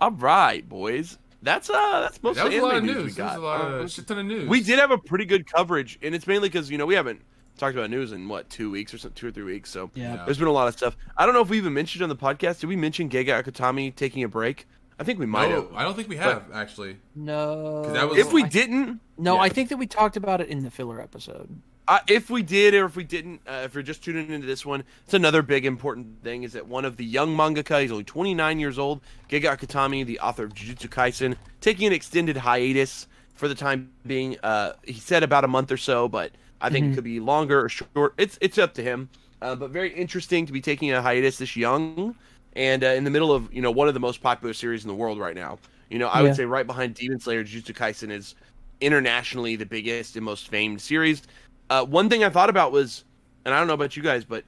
all 0.00 0.12
right, 0.12 0.66
boys, 0.66 1.18
that's 1.46 1.70
uh 1.70 2.00
that's 2.00 2.22
most 2.22 2.36
That 2.36 2.46
was 2.46 2.54
a 2.54 2.60
lot 2.60 2.76
of 2.76 2.82
anime 2.82 2.86
news 2.86 2.96
we 2.96 3.02
news. 3.04 3.16
That 3.16 3.24
was 3.24 3.32
got. 3.34 3.38
a 3.38 3.42
lot 3.42 3.60
Uh, 3.60 3.74
of 3.84 3.90
shit 3.90 4.06
ton 4.06 4.18
of 4.18 4.26
news. 4.26 4.48
we 4.48 4.60
did 4.62 4.78
have 4.78 4.90
a 4.90 4.98
pretty 4.98 5.24
good 5.24 5.50
coverage, 5.50 5.98
and 6.02 6.14
it's 6.14 6.26
mainly 6.26 6.48
because 6.48 6.70
you 6.70 6.78
know 6.78 6.86
we 6.86 6.94
haven't 6.94 7.20
talked 7.56 7.74
about 7.76 7.88
news 7.88 8.12
in 8.12 8.28
what 8.28 8.50
two 8.50 8.70
weeks 8.70 8.92
or 8.92 8.98
so, 8.98 9.08
two 9.10 9.28
or 9.28 9.30
three 9.30 9.44
weeks. 9.44 9.70
So 9.70 9.90
Yeah. 9.94 10.14
Yeah. 10.16 10.24
there's 10.26 10.38
been 10.38 10.48
a 10.48 10.52
lot 10.52 10.68
of 10.68 10.74
stuff. 10.74 10.96
I 11.16 11.24
don't 11.24 11.34
know 11.34 11.40
if 11.40 11.48
we 11.48 11.56
even 11.56 11.72
mentioned 11.72 12.02
on 12.02 12.08
the 12.10 12.16
podcast. 12.16 12.60
Did 12.60 12.66
we 12.66 12.76
mention 12.76 13.08
Gege 13.08 13.28
Akutami 13.28 13.94
taking 13.94 14.22
a 14.24 14.28
break? 14.28 14.66
I 14.98 15.04
think 15.04 15.18
we 15.18 15.26
might 15.26 15.48
No, 15.50 15.62
have. 15.62 15.74
I 15.74 15.82
don't 15.82 15.94
think 15.94 16.08
we 16.08 16.16
have 16.16 16.44
actually. 16.52 16.96
No. 17.14 17.90
that 17.92 18.08
was- 18.08 18.18
If 18.18 18.32
we 18.32 18.44
I- 18.44 18.48
didn't, 18.48 19.00
No, 19.18 19.34
Yeah. 19.36 19.40
I 19.42 19.48
think 19.48 19.68
that 19.70 19.76
we 19.78 19.86
talked 19.86 20.16
about 20.18 20.40
it 20.42 20.48
in 20.48 20.62
the 20.64 20.70
filler 20.70 21.00
episode. 21.00 21.48
Uh, 21.88 22.00
if 22.08 22.30
we 22.30 22.42
did, 22.42 22.74
or 22.74 22.84
if 22.86 22.96
we 22.96 23.04
didn't, 23.04 23.40
uh, 23.46 23.62
if 23.64 23.72
you're 23.74 23.82
just 23.82 24.02
tuning 24.02 24.30
into 24.30 24.46
this 24.46 24.66
one, 24.66 24.82
it's 25.04 25.14
another 25.14 25.40
big 25.40 25.64
important 25.64 26.20
thing 26.24 26.42
is 26.42 26.52
that 26.52 26.66
one 26.66 26.84
of 26.84 26.96
the 26.96 27.04
young 27.04 27.36
mangaka, 27.36 27.80
he's 27.82 27.92
only 27.92 28.02
29 28.02 28.58
years 28.58 28.76
old, 28.76 29.00
Gege 29.28 29.44
Akutami, 29.44 30.04
the 30.04 30.18
author 30.18 30.44
of 30.44 30.52
Jujutsu 30.54 30.88
Kaisen, 30.88 31.36
taking 31.60 31.86
an 31.86 31.92
extended 31.92 32.38
hiatus 32.38 33.06
for 33.34 33.46
the 33.46 33.54
time 33.54 33.92
being. 34.04 34.36
Uh, 34.42 34.72
he 34.82 34.94
said 34.94 35.22
about 35.22 35.44
a 35.44 35.48
month 35.48 35.70
or 35.70 35.76
so, 35.76 36.08
but 36.08 36.32
I 36.60 36.70
think 36.70 36.86
it 36.86 36.92
could 36.92 37.04
be 37.04 37.20
longer 37.20 37.64
or 37.64 37.68
short. 37.68 38.14
It's 38.18 38.36
it's 38.40 38.58
up 38.58 38.74
to 38.74 38.82
him. 38.82 39.08
Uh, 39.40 39.54
but 39.54 39.70
very 39.70 39.92
interesting 39.92 40.44
to 40.46 40.52
be 40.52 40.60
taking 40.60 40.90
a 40.90 41.00
hiatus 41.02 41.38
this 41.38 41.54
young 41.54 42.16
and 42.54 42.82
uh, 42.82 42.88
in 42.88 43.04
the 43.04 43.10
middle 43.10 43.32
of 43.32 43.52
you 43.52 43.62
know 43.62 43.70
one 43.70 43.86
of 43.86 43.94
the 43.94 44.00
most 44.00 44.20
popular 44.20 44.54
series 44.54 44.82
in 44.82 44.88
the 44.88 44.94
world 44.94 45.18
right 45.20 45.36
now. 45.36 45.58
You 45.88 46.00
know, 46.00 46.08
I 46.08 46.22
Yeah. 46.22 46.22
would 46.22 46.34
say 46.34 46.44
right 46.46 46.66
behind 46.66 46.94
Demon 46.94 47.20
Slayer, 47.20 47.44
Jujutsu 47.44 47.74
Kaisen 47.74 48.10
is 48.10 48.34
internationally 48.80 49.56
the 49.56 49.66
biggest 49.66 50.16
and 50.16 50.24
most 50.24 50.48
famed 50.48 50.80
series. 50.80 51.22
Uh, 51.68 51.84
one 51.84 52.08
thing 52.08 52.22
I 52.24 52.30
thought 52.30 52.50
about 52.50 52.72
was, 52.72 53.04
and 53.44 53.54
I 53.54 53.58
don't 53.58 53.66
know 53.66 53.74
about 53.74 53.96
you 53.96 54.02
guys, 54.02 54.24
but 54.24 54.44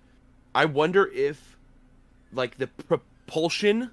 I 0.55 0.65
wonder 0.65 1.11
if 1.13 1.57
like 2.33 2.59
the 2.59 2.67
propulsion 2.67 3.91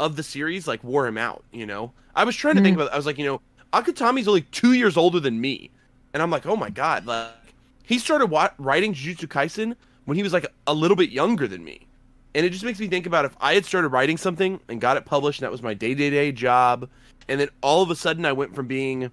of 0.00 0.16
the 0.16 0.22
series 0.22 0.66
like 0.66 0.82
wore 0.82 1.06
him 1.06 1.18
out. 1.18 1.44
You 1.52 1.66
know, 1.66 1.92
I 2.14 2.24
was 2.24 2.36
trying 2.36 2.56
to 2.56 2.62
think 2.62 2.76
about. 2.76 2.92
I 2.92 2.96
was 2.96 3.06
like, 3.06 3.18
you 3.18 3.24
know, 3.24 3.40
Akutami's 3.72 4.28
only 4.28 4.42
two 4.42 4.72
years 4.72 4.96
older 4.96 5.20
than 5.20 5.40
me, 5.40 5.70
and 6.12 6.22
I'm 6.22 6.30
like, 6.30 6.46
oh 6.46 6.56
my 6.56 6.70
god, 6.70 7.06
like 7.06 7.30
he 7.84 7.98
started 7.98 8.26
wa- 8.26 8.50
writing 8.58 8.94
Jujutsu 8.94 9.28
Kaisen 9.28 9.74
when 10.04 10.16
he 10.16 10.22
was 10.22 10.32
like 10.32 10.46
a 10.66 10.74
little 10.74 10.96
bit 10.96 11.10
younger 11.10 11.46
than 11.46 11.64
me. 11.64 11.86
And 12.34 12.44
it 12.44 12.50
just 12.50 12.64
makes 12.64 12.80
me 12.80 12.88
think 12.88 13.06
about 13.06 13.24
if 13.24 13.36
I 13.40 13.54
had 13.54 13.64
started 13.64 13.88
writing 13.88 14.16
something 14.16 14.58
and 14.68 14.80
got 14.80 14.96
it 14.96 15.04
published 15.04 15.40
and 15.40 15.44
that 15.46 15.52
was 15.52 15.62
my 15.62 15.74
day 15.74 15.94
to 15.94 16.10
day 16.10 16.32
job, 16.32 16.88
and 17.28 17.40
then 17.40 17.48
all 17.60 17.82
of 17.82 17.90
a 17.90 17.96
sudden 17.96 18.24
I 18.24 18.32
went 18.32 18.54
from 18.54 18.66
being, 18.66 19.10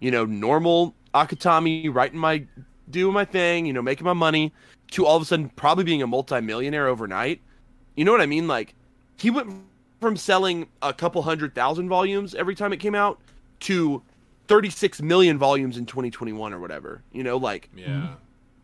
you 0.00 0.10
know, 0.10 0.26
normal 0.26 0.94
Akutami, 1.14 1.92
writing 1.92 2.18
my, 2.18 2.44
doing 2.90 3.14
my 3.14 3.24
thing, 3.24 3.66
you 3.66 3.72
know, 3.72 3.82
making 3.82 4.04
my 4.04 4.12
money, 4.12 4.52
to 4.92 5.04
all 5.06 5.16
of 5.16 5.22
a 5.22 5.24
sudden 5.26 5.48
probably 5.50 5.84
being 5.84 6.02
a 6.02 6.06
multimillionaire 6.06 6.86
overnight. 6.88 7.40
You 7.96 8.04
know 8.04 8.12
what 8.12 8.20
I 8.20 8.26
mean? 8.26 8.48
Like, 8.48 8.74
he 9.18 9.30
went 9.30 9.52
from 10.00 10.16
selling 10.16 10.68
a 10.80 10.92
couple 10.92 11.22
hundred 11.22 11.54
thousand 11.54 11.88
volumes 11.88 12.34
every 12.34 12.54
time 12.54 12.72
it 12.72 12.78
came 12.78 12.94
out 12.94 13.20
to 13.60 14.02
36 14.46 15.02
million 15.02 15.36
volumes 15.38 15.76
in 15.76 15.84
2021 15.86 16.52
or 16.54 16.60
whatever. 16.60 17.02
You 17.12 17.22
know, 17.24 17.36
like, 17.36 17.68
Yeah. 17.76 18.14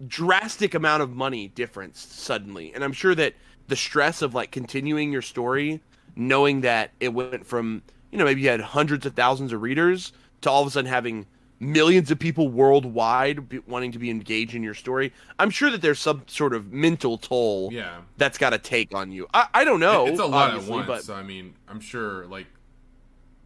drastic 0.07 0.75
amount 0.75 1.03
of 1.03 1.15
money 1.15 1.49
difference 1.49 2.01
suddenly 2.01 2.75
and 2.75 2.83
i'm 2.83 2.93
sure 2.93 3.15
that 3.15 3.33
the 3.69 3.77
stress 3.77 4.23
of 4.23 4.35
like 4.35 4.51
continuing 4.51 5.13
your 5.13 5.23
story 5.23 5.81
knowing 6.17 6.61
that 6.63 6.91
it 7.01 7.09
went 7.15 7.47
from 7.47 7.81
you 8.11 8.19
know 8.19 8.25
maybe 8.25 8.41
you 8.43 8.49
had 8.49 8.61
hundreds 8.61 9.07
of 9.07 9.15
thousands 9.15 9.53
of 9.53 9.63
readers 9.63 10.13
to 10.41 10.51
all 10.51 10.61
of 10.63 10.69
a 10.69 10.71
sudden 10.71 10.91
having 10.91 11.25
millions 11.61 12.11
of 12.11 12.19
people 12.19 12.49
worldwide 12.49 13.49
be, 13.49 13.59
wanting 13.61 13.93
to 13.93 13.99
be 13.99 14.11
engaged 14.11 14.55
in 14.55 14.63
your 14.63 14.75
story 14.75 15.13
i'm 15.39 15.51
sure 15.51 15.71
that 15.71 15.81
there's 15.81 16.01
some 16.01 16.23
sort 16.27 16.53
of 16.53 16.73
mental 16.73 17.17
toll 17.17 17.71
Yeah. 17.73 17.99
that's 18.19 18.39
got 18.39 18.51
to 18.51 18.59
take 18.59 18.95
on 18.95 19.13
you 19.13 19.27
i, 19.33 19.47
I 19.55 19.65
don't 19.65 19.81
know 19.81 20.07
it's 20.07 20.19
a 20.19 20.27
lot 20.27 20.49
at 20.49 20.55
obviously, 20.55 20.73
once. 20.75 20.87
but 20.87 21.05
So 21.05 21.15
I 21.15 21.23
mean, 21.23 21.55
I'm 21.69 21.81
sure. 21.81 22.27
Like, 22.27 22.47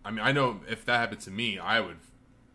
I 0.04 0.10
mean, 0.10 0.20
I 0.20 0.32
know 0.32 0.60
if 0.68 0.84
that 0.86 0.98
happened 0.98 1.20
to 1.22 1.30
me, 1.30 1.58
I 1.58 1.80
would 1.80 1.96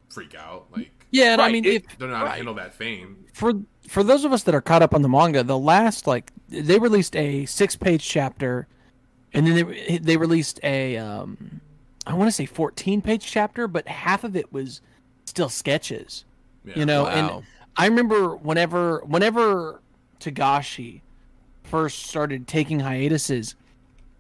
freak 0.10 0.34
out. 0.36 0.66
Like, 0.76 0.92
Yeah, 1.12 1.34
and 1.34 1.42
I 1.42 1.52
mean, 1.52 1.66
it- 1.66 1.86
if, 1.86 1.98
don't 2.00 2.10
know 2.10 2.16
how 2.16 2.24
to 2.24 2.30
Right. 2.30 2.36
handle 2.38 2.56
that 2.56 2.74
fame. 2.74 3.26
for 3.34 3.54
for 3.88 4.04
those 4.04 4.24
of 4.26 4.32
us 4.34 4.44
that 4.44 4.56
are 4.56 4.62
caught 4.62 4.82
up 4.82 4.94
on 4.96 5.02
the 5.04 5.10
manga, 5.10 5.44
the 5.44 5.58
last 5.58 6.08
like 6.08 6.32
they 6.50 6.80
released 6.80 7.16
a 7.16 7.46
six 7.46 7.76
page 7.76 8.04
chapter, 8.08 8.68
and 9.34 9.46
then 9.46 9.56
they 9.56 9.98
they 10.00 10.18
released 10.18 10.60
a 10.64 10.98
um, 10.98 11.62
I 12.08 12.14
want 12.16 12.28
to 12.28 12.32
say 12.32 12.46
fourteen 12.46 13.02
page 13.02 13.26
chapter, 13.26 13.68
but 13.68 13.88
half 13.88 14.24
of 14.24 14.36
it 14.36 14.52
was 14.54 14.82
still 15.34 15.50
sketches. 15.50 16.26
Yeah. 16.64 16.74
You 16.78 16.86
know, 16.86 17.04
Wow. 17.04 17.10
and 17.10 17.46
I 17.76 17.88
remember 17.88 18.36
whenever 18.36 19.00
whenever 19.06 19.82
Togashi 20.20 21.02
first 21.64 22.04
started 22.06 22.48
taking 22.48 22.80
hiatuses, 22.80 23.56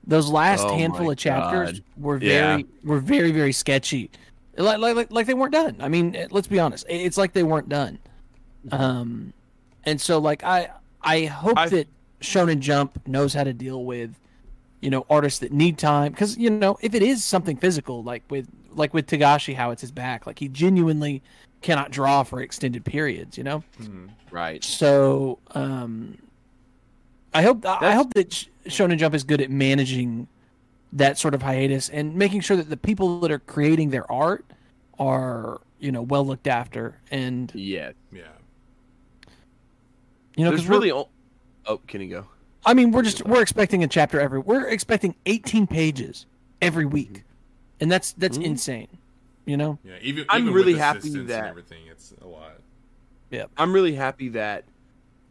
those 0.07 0.27
last 0.29 0.63
Oh 0.65 0.75
handful 0.75 1.11
of 1.11 1.17
chapters 1.17 1.73
God. 1.79 1.83
were 1.97 2.17
Yeah. 2.17 2.27
very 2.57 2.65
were 2.83 2.99
very 2.99 3.31
very 3.31 3.53
sketchy, 3.53 4.09
like, 4.57 4.79
like 4.79 5.11
like 5.11 5.27
they 5.27 5.35
weren't 5.35 5.53
done. 5.53 5.75
I 5.79 5.87
mean, 5.87 6.15
eh, 6.15 6.27
let's 6.31 6.47
be 6.47 6.59
honest, 6.59 6.85
it's 6.89 7.17
like 7.17 7.33
they 7.33 7.43
weren't 7.43 7.69
done. 7.69 7.99
Um, 8.71 9.33
and 9.85 10.01
so 10.01 10.17
like 10.17 10.43
I 10.43 10.69
I 11.03 11.25
hope 11.25 11.57
I- 11.57 11.69
that 11.69 11.87
Shonen 12.21 12.59
Jump 12.59 13.05
knows 13.07 13.33
how 13.35 13.43
to 13.43 13.53
deal 13.53 13.85
with 13.85 14.17
you 14.81 14.89
know 14.89 15.05
artists 15.09 15.39
that 15.39 15.51
need 15.53 15.77
time 15.77 16.11
because 16.11 16.37
you 16.37 16.49
know 16.49 16.77
if 16.81 16.93
it 16.95 17.03
is 17.03 17.23
something 17.23 17.55
physical 17.57 18.03
like 18.03 18.23
with 18.29 18.47
like 18.75 18.93
with 18.93 19.07
Togashi 19.07 19.55
how 19.55 19.71
it's 19.71 19.81
his 19.81 19.91
back. 19.91 20.25
Like 20.27 20.39
he 20.39 20.47
genuinely 20.47 21.21
cannot 21.61 21.91
draw 21.91 22.23
for 22.23 22.41
extended 22.41 22.83
periods 22.85 23.37
you 23.37 23.43
know? 23.43 23.63
Right. 24.31 24.63
So 24.63 25.39
um 25.51 26.17
I 27.33 27.41
hope 27.41 27.65
I 27.65 27.93
hope 27.93 28.13
that 28.13 28.29
Shonen 28.67 28.97
Jump 28.97 29.15
is 29.15 29.23
good 29.23 29.41
at 29.41 29.49
managing 29.49 30.27
that 30.93 31.17
sort 31.17 31.33
of 31.33 31.41
hiatus 31.41 31.89
and 31.89 32.15
making 32.15 32.41
sure 32.41 32.55
that 32.55 32.69
the 32.69 32.77
people 32.77 33.19
that 33.21 33.31
are 33.31 33.39
creating 33.39 33.89
their 33.89 34.09
art 34.11 34.45
are 34.99 35.59
you 35.79 35.91
know 35.91 36.01
well 36.01 36.25
looked 36.25 36.47
after 36.47 36.99
and 37.09 37.51
yeah. 37.55 37.91
Yeah. 38.11 38.21
you 40.35 40.43
know 40.43 40.51
there's 40.51 40.61
because 40.61 40.69
really 40.69 40.91
o- 40.91 41.09
oh 41.65 41.77
can 41.87 42.01
you 42.01 42.09
go? 42.09 42.27
I 42.65 42.73
mean, 42.73 42.91
we're 42.91 43.01
just 43.01 43.25
we're 43.25 43.41
expecting 43.41 43.83
a 43.83 43.87
chapter 43.87 44.19
every. 44.19 44.39
We're 44.39 44.67
expecting 44.67 45.15
18 45.25 45.67
pages 45.67 46.25
every 46.61 46.85
week, 46.85 47.23
and 47.79 47.91
that's 47.91 48.13
that's 48.13 48.37
Mm. 48.37 48.43
insane. 48.45 48.87
You 49.45 49.57
know. 49.57 49.77
Yeah. 49.83 49.93
Even 50.01 50.25
I'm 50.29 50.43
even 50.43 50.53
really 50.53 50.73
with 50.73 50.81
happy 50.81 51.09
that- 51.09 51.19
and 51.39 51.47
everything, 51.47 51.81
it's 51.89 52.13
a 52.21 52.27
lot. 52.27 52.53
Yeah. 53.29 53.45
I'm 53.57 53.73
really 53.73 53.93
happy 53.95 54.29
that 54.29 54.63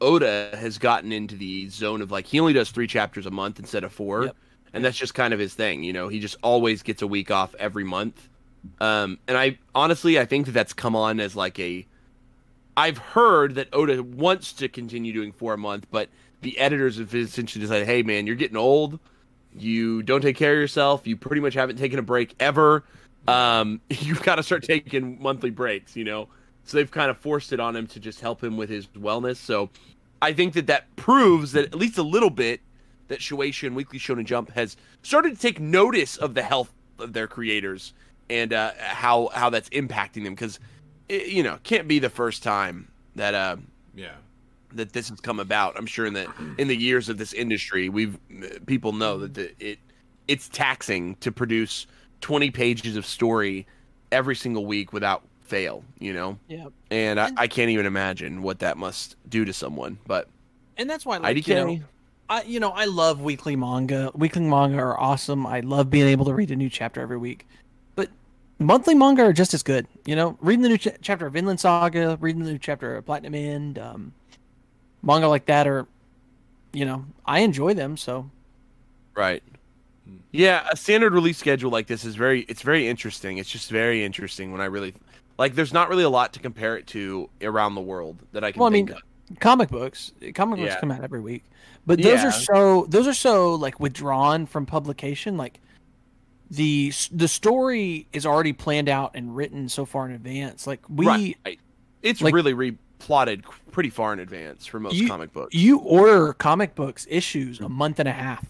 Oda 0.00 0.50
has 0.58 0.76
gotten 0.78 1.12
into 1.12 1.36
the 1.36 1.68
zone 1.68 2.02
of 2.02 2.10
like 2.10 2.26
he 2.26 2.40
only 2.40 2.52
does 2.52 2.70
three 2.70 2.86
chapters 2.86 3.24
a 3.26 3.30
month 3.30 3.58
instead 3.58 3.84
of 3.84 3.92
four, 3.92 4.24
Yep. 4.26 4.36
and 4.74 4.84
that's 4.84 4.98
just 4.98 5.14
kind 5.14 5.32
of 5.32 5.40
his 5.40 5.54
thing. 5.54 5.82
You 5.84 5.92
know, 5.92 6.08
he 6.08 6.18
just 6.20 6.36
always 6.42 6.82
gets 6.82 7.00
a 7.02 7.06
week 7.06 7.30
off 7.30 7.54
every 7.58 7.84
month. 7.84 8.28
Um, 8.80 9.18
and 9.26 9.36
I 9.38 9.58
honestly 9.74 10.18
I 10.18 10.24
think 10.24 10.46
that 10.46 10.52
that's 10.52 10.72
come 10.72 10.94
on 10.96 11.20
as 11.20 11.34
like 11.36 11.58
a. 11.58 11.86
I've 12.76 12.98
heard 12.98 13.54
that 13.56 13.68
Oda 13.72 14.02
wants 14.02 14.52
to 14.54 14.68
continue 14.68 15.12
doing 15.12 15.30
four 15.32 15.54
a 15.54 15.58
month, 15.58 15.86
but 15.90 16.08
the 16.40 16.58
editors 16.58 16.96
have 16.98 17.14
essentially 17.14 17.60
decided, 17.62 17.86
hey 17.86 18.02
man, 18.02 18.26
you're 18.26 18.34
getting 18.36 18.56
old. 18.56 18.98
You 19.56 20.02
don't 20.02 20.20
take 20.20 20.36
care 20.36 20.52
of 20.52 20.58
yourself. 20.58 21.06
You 21.06 21.16
pretty 21.16 21.40
much 21.40 21.54
haven't 21.54 21.76
taken 21.76 21.98
a 21.98 22.02
break 22.02 22.34
ever. 22.40 22.84
Um, 23.28 23.80
you've 23.90 24.22
got 24.22 24.36
to 24.36 24.42
start 24.42 24.64
taking 24.64 25.20
monthly 25.22 25.50
breaks. 25.50 25.96
You 25.96 26.04
know. 26.04 26.28
So 26.64 26.76
they've 26.76 26.90
kind 26.90 27.10
of 27.10 27.18
forced 27.18 27.52
it 27.52 27.60
on 27.60 27.74
him 27.74 27.86
to 27.88 28.00
just 28.00 28.20
help 28.20 28.42
him 28.42 28.56
with 28.56 28.70
his 28.70 28.86
wellness. 28.88 29.36
So 29.36 29.70
I 30.20 30.32
think 30.32 30.54
that 30.54 30.68
that 30.68 30.94
proves 30.94 31.52
that 31.52 31.64
at 31.64 31.74
least 31.74 31.98
a 31.98 32.04
little 32.04 32.30
bit 32.30 32.60
that 33.08 33.18
Shueisha 33.18 33.66
and 33.66 33.76
Weekly 33.76 33.98
Shonen 33.98 34.24
Jump 34.24 34.50
has 34.52 34.76
started 35.02 35.34
to 35.34 35.40
take 35.40 35.58
notice 35.58 36.16
of 36.16 36.34
the 36.34 36.42
health 36.42 36.72
of 36.98 37.12
their 37.12 37.26
creators 37.26 37.92
and 38.30 38.52
uh, 38.52 38.72
how 38.78 39.28
how 39.34 39.50
that's 39.50 39.68
impacting 39.70 40.24
them 40.24 40.34
because 40.34 40.58
you 41.08 41.42
know 41.42 41.58
can't 41.64 41.88
be 41.88 41.98
the 41.98 42.08
first 42.08 42.42
time 42.42 42.88
that 43.16 43.34
uh, 43.34 43.56
Yeah. 43.94 44.14
That 44.76 44.92
this 44.92 45.08
has 45.08 45.20
come 45.20 45.40
about. 45.40 45.76
I'm 45.76 45.86
sure 45.86 46.06
in 46.06 46.14
the 46.14 46.26
in 46.58 46.68
the 46.68 46.76
years 46.76 47.08
of 47.08 47.18
this 47.18 47.32
industry, 47.32 47.88
we've 47.88 48.18
people 48.66 48.92
know 48.92 49.18
that 49.18 49.34
the, 49.34 49.52
it 49.60 49.78
it's 50.28 50.48
taxing 50.48 51.16
to 51.16 51.32
produce 51.32 51.86
20 52.20 52.50
pages 52.50 52.96
of 52.96 53.04
story 53.04 53.66
every 54.12 54.36
single 54.36 54.64
week 54.66 54.92
without 54.92 55.22
fail. 55.40 55.84
You 55.98 56.12
know, 56.12 56.38
Yeah. 56.48 56.66
and 56.90 57.18
I, 57.20 57.30
I 57.36 57.46
can't 57.48 57.70
even 57.70 57.86
imagine 57.86 58.42
what 58.42 58.60
that 58.60 58.76
must 58.78 59.16
do 59.28 59.44
to 59.44 59.52
someone. 59.52 59.98
But 60.06 60.28
And 60.78 60.88
that's 60.88 61.04
why, 61.04 61.16
like, 61.18 61.36
IDK, 61.36 61.46
you 61.48 61.54
know, 61.78 61.80
I 62.28 62.42
you 62.42 62.60
know 62.60 62.70
I 62.70 62.84
love 62.86 63.20
weekly 63.20 63.56
manga. 63.56 64.10
Weekly 64.14 64.42
manga 64.42 64.78
are 64.78 64.98
awesome. 64.98 65.46
I 65.46 65.60
love 65.60 65.90
being 65.90 66.06
able 66.08 66.24
to 66.26 66.34
read 66.34 66.50
a 66.50 66.56
new 66.56 66.70
chapter 66.70 67.00
every 67.00 67.18
week. 67.18 67.46
But 67.96 68.08
monthly 68.58 68.94
manga 68.94 69.24
are 69.24 69.32
just 69.32 69.52
as 69.54 69.62
good. 69.64 69.86
You 70.06 70.14
know, 70.16 70.38
reading 70.40 70.62
the 70.62 70.68
new 70.68 70.78
ch- 70.78 70.96
chapter 71.02 71.26
of 71.26 71.32
Vinland 71.34 71.58
Saga, 71.60 72.16
reading 72.20 72.44
the 72.44 72.52
new 72.52 72.58
chapter 72.58 72.96
of 72.96 73.04
Platinum 73.04 73.34
End, 73.34 73.78
um, 73.78 74.12
manga 75.02 75.28
like 75.28 75.46
that 75.46 75.66
are, 75.66 75.86
you 76.72 76.84
know, 76.84 77.04
I 77.26 77.40
enjoy 77.40 77.74
them. 77.74 77.96
So 77.96 78.30
Right. 79.14 79.42
Yeah, 80.32 80.66
a 80.70 80.76
standard 80.76 81.12
release 81.12 81.38
schedule 81.38 81.70
like 81.70 81.86
this 81.86 82.04
is 82.04 82.16
very 82.16 82.40
it's 82.48 82.62
very 82.62 82.88
interesting. 82.88 83.38
It's 83.38 83.50
just 83.50 83.70
very 83.70 84.04
interesting 84.04 84.50
when 84.52 84.60
I 84.60 84.64
really 84.66 84.94
like 85.38 85.54
there's 85.54 85.72
not 85.72 85.88
really 85.88 86.02
a 86.04 86.10
lot 86.10 86.32
to 86.34 86.40
compare 86.40 86.76
it 86.76 86.86
to 86.88 87.28
around 87.42 87.74
the 87.74 87.80
world 87.80 88.18
that 88.32 88.42
I 88.42 88.52
can 88.52 88.60
Well, 88.60 88.68
I 88.68 88.72
mean, 88.72 88.90
of. 88.90 88.98
comic 89.40 89.68
books 89.70 90.12
comic 90.34 90.58
books 90.58 90.72
Yeah. 90.74 90.80
come 90.80 90.90
out 90.90 91.02
every 91.04 91.20
week 91.20 91.44
but 91.86 92.02
those 92.02 92.20
Yeah. 92.22 92.28
are 92.28 92.32
so 92.32 92.86
those 92.88 93.06
are 93.06 93.14
so 93.14 93.54
like 93.54 93.78
withdrawn 93.80 94.46
from 94.46 94.66
publication 94.66 95.36
like 95.36 95.60
the 96.50 96.92
the 97.10 97.28
story 97.28 98.06
is 98.12 98.26
already 98.26 98.52
planned 98.52 98.88
out 98.88 99.12
and 99.14 99.34
written 99.34 99.68
so 99.70 99.86
far 99.86 100.06
in 100.06 100.12
advance. 100.14 100.66
Like 100.66 100.80
we, 100.88 101.06
right. 101.06 101.58
It's 102.02 102.20
like- 102.20 102.34
really 102.34 102.52
replotted 103.02 103.44
pretty 103.70 103.90
far 103.90 104.12
in 104.12 104.18
advance 104.20 104.66
for 104.66 104.78
most 104.80 104.94
You- 104.94 105.08
comic 105.08 105.32
books. 105.32 105.54
you 105.54 105.78
order 105.78 106.32
comic 106.34 106.74
books 106.74 107.06
issues 107.10 107.60
a 107.60 107.68
month 107.68 107.98
and 107.98 108.08
a 108.08 108.12
half 108.12 108.44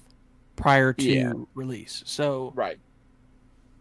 prior 0.57 0.93
to 0.93 1.09
Yeah. 1.11 1.33
release. 1.55 2.03
So 2.07 2.53
Right. 2.55 2.79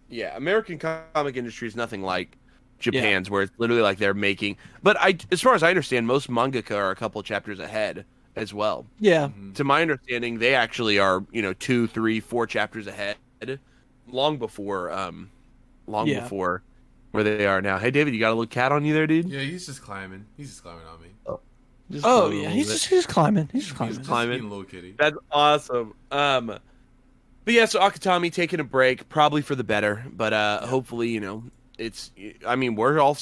Yeah, 0.09 0.35
American 0.35 0.77
comic 0.77 1.37
industry 1.37 1.67
is 1.67 1.75
nothing 1.75 2.01
like 2.01 2.37
Japan's, 2.79 3.29
where 3.29 3.43
it's 3.43 3.51
literally 3.57 3.81
like 3.81 3.97
they're 3.97 4.13
making. 4.13 4.57
But 4.83 4.97
I, 4.99 5.17
as 5.31 5.41
far 5.41 5.53
as 5.53 5.63
I 5.63 5.69
understand, 5.69 6.07
most 6.07 6.29
mangaka 6.29 6.75
are 6.75 6.91
a 6.91 6.95
couple 6.95 7.21
chapters 7.23 7.59
ahead 7.59 8.05
as 8.35 8.53
well. 8.53 8.85
yeah, 8.99 9.27
Mhm. 9.27 9.53
To 9.55 9.63
my 9.65 9.81
understanding, 9.81 10.39
they 10.39 10.55
actually 10.55 10.97
are, 10.99 11.23
you 11.31 11.41
know, 11.41 11.53
two, 11.53 11.87
three, 11.87 12.19
four 12.19 12.47
chapters 12.47 12.87
ahead, 12.87 13.17
long 14.07 14.37
before, 14.37 14.89
um, 14.91 15.29
long 15.87 16.07
Yeah. 16.07 16.21
before 16.21 16.63
where 17.11 17.23
they 17.23 17.45
are 17.45 17.61
now. 17.61 17.77
Hey, 17.77 17.91
David, 17.91 18.13
you 18.13 18.19
got 18.19 18.29
a 18.29 18.35
little 18.35 18.45
cat 18.47 18.71
on 18.71 18.83
you 18.85 18.93
there, 18.93 19.07
dude? 19.07 19.29
Yeah, 19.29 19.41
he's 19.41 19.65
just 19.65 19.81
climbing. 19.81 20.25
He's 20.37 20.49
just 20.49 20.63
climbing 20.63 20.85
on 20.85 21.01
me. 21.01 21.07
Just 21.89 22.05
oh 22.07 22.29
yeah, 22.31 22.49
he's 22.49 22.67
bit. 22.67 22.73
just 22.73 22.87
he's 22.87 22.99
just 22.99 23.09
climbing. 23.09 23.49
He's 23.51 23.65
just 23.65 23.75
climbing. 23.75 23.97
He's 23.97 24.07
climbing. 24.07 24.37
being 24.39 24.45
a 24.45 24.49
little 24.49 24.63
kitty. 24.63 24.95
That's 24.97 25.17
awesome. 25.29 25.93
Um, 26.09 26.47
but 27.43 27.53
yeah, 27.53 27.65
so 27.65 27.81
Akutami 27.81 28.31
taking 28.31 28.61
a 28.61 28.63
break, 28.63 29.09
probably 29.09 29.41
for 29.41 29.55
the 29.55 29.63
better. 29.65 30.05
But 30.09 30.31
uh, 30.31 30.65
hopefully, 30.67 31.09
you 31.09 31.19
know, 31.19 31.43
it's. 31.77 32.11
I 32.47 32.55
mean, 32.55 32.75
we're 32.75 32.99
all. 32.99 33.17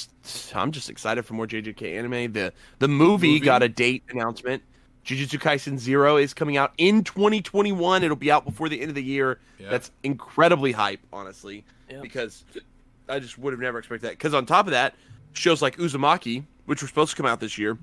I'm 0.53 0.71
just 0.71 0.89
excited 0.91 1.25
for 1.25 1.33
more 1.33 1.47
JJK 1.47 1.97
anime. 1.97 2.31
The 2.33 2.53
the 2.77 2.87
movie, 2.87 3.29
Movie? 3.33 3.39
got 3.39 3.63
a 3.63 3.69
date 3.69 4.03
announcement. 4.11 4.61
Jujutsu 5.03 5.39
Kaisen 5.39 5.79
Zero 5.79 6.17
is 6.17 6.35
coming 6.35 6.57
out 6.57 6.73
in 6.77 7.03
2021. 7.03 8.03
It'll 8.03 8.15
be 8.15 8.29
out 8.29 8.45
before 8.45 8.69
the 8.69 8.79
end 8.79 8.89
of 8.89 8.95
the 8.95 9.03
year. 9.03 9.39
Yeah. 9.57 9.71
That's 9.71 9.89
incredibly 10.03 10.73
hype, 10.73 10.99
honestly, 11.11 11.65
Yeah. 11.89 12.01
because 12.01 12.43
I 13.09 13.19
just 13.19 13.37
would 13.37 13.53
have 13.53 13.59
never 13.59 13.79
expected 13.79 14.07
that. 14.07 14.11
Because 14.17 14.33
on 14.33 14.45
top 14.45 14.67
of 14.67 14.71
that, 14.71 14.95
shows 15.33 15.61
like 15.61 15.77
Uzumaki, 15.77 16.45
which 16.65 16.81
were 16.81 16.87
supposed 16.87 17.11
to 17.11 17.17
come 17.17 17.25
out 17.25 17.39
this 17.39 17.57
year, 17.57 17.77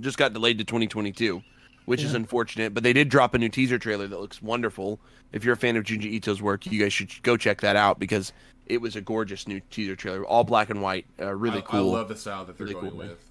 just 0.00 0.18
got 0.18 0.32
delayed 0.32 0.58
to 0.58 0.64
2022, 0.64 1.42
which 1.84 2.02
is 2.02 2.14
unfortunate. 2.14 2.74
But 2.74 2.82
they 2.82 2.92
did 2.92 3.08
drop 3.08 3.34
a 3.34 3.38
new 3.38 3.48
teaser 3.48 3.78
trailer 3.78 4.06
that 4.06 4.20
looks 4.20 4.42
wonderful. 4.42 4.98
If 5.32 5.44
you're 5.44 5.54
a 5.54 5.58
fan 5.58 5.76
of 5.76 5.84
Junji 5.84 6.12
Ito's 6.12 6.40
work, 6.42 6.66
you 6.66 6.80
guys 6.80 6.92
should 6.92 7.22
go 7.22 7.36
check 7.36 7.60
that 7.60 7.76
out 7.76 7.98
because 7.98 8.32
it 8.66 8.80
was 8.80 8.96
a 8.96 9.00
gorgeous 9.00 9.46
new 9.46 9.60
teaser 9.70 9.94
trailer, 9.96 10.24
all 10.24 10.44
black 10.44 10.70
and 10.70 10.80
white, 10.80 11.06
uh, 11.20 11.34
really 11.34 11.58
I, 11.58 11.62
cool. 11.62 11.94
I 11.94 11.98
love 11.98 12.08
the 12.08 12.16
style 12.16 12.44
that 12.46 12.56
they're 12.56 12.66
Really 12.66 12.80
going 12.80 12.90
cool. 12.90 12.98
with. 12.98 13.30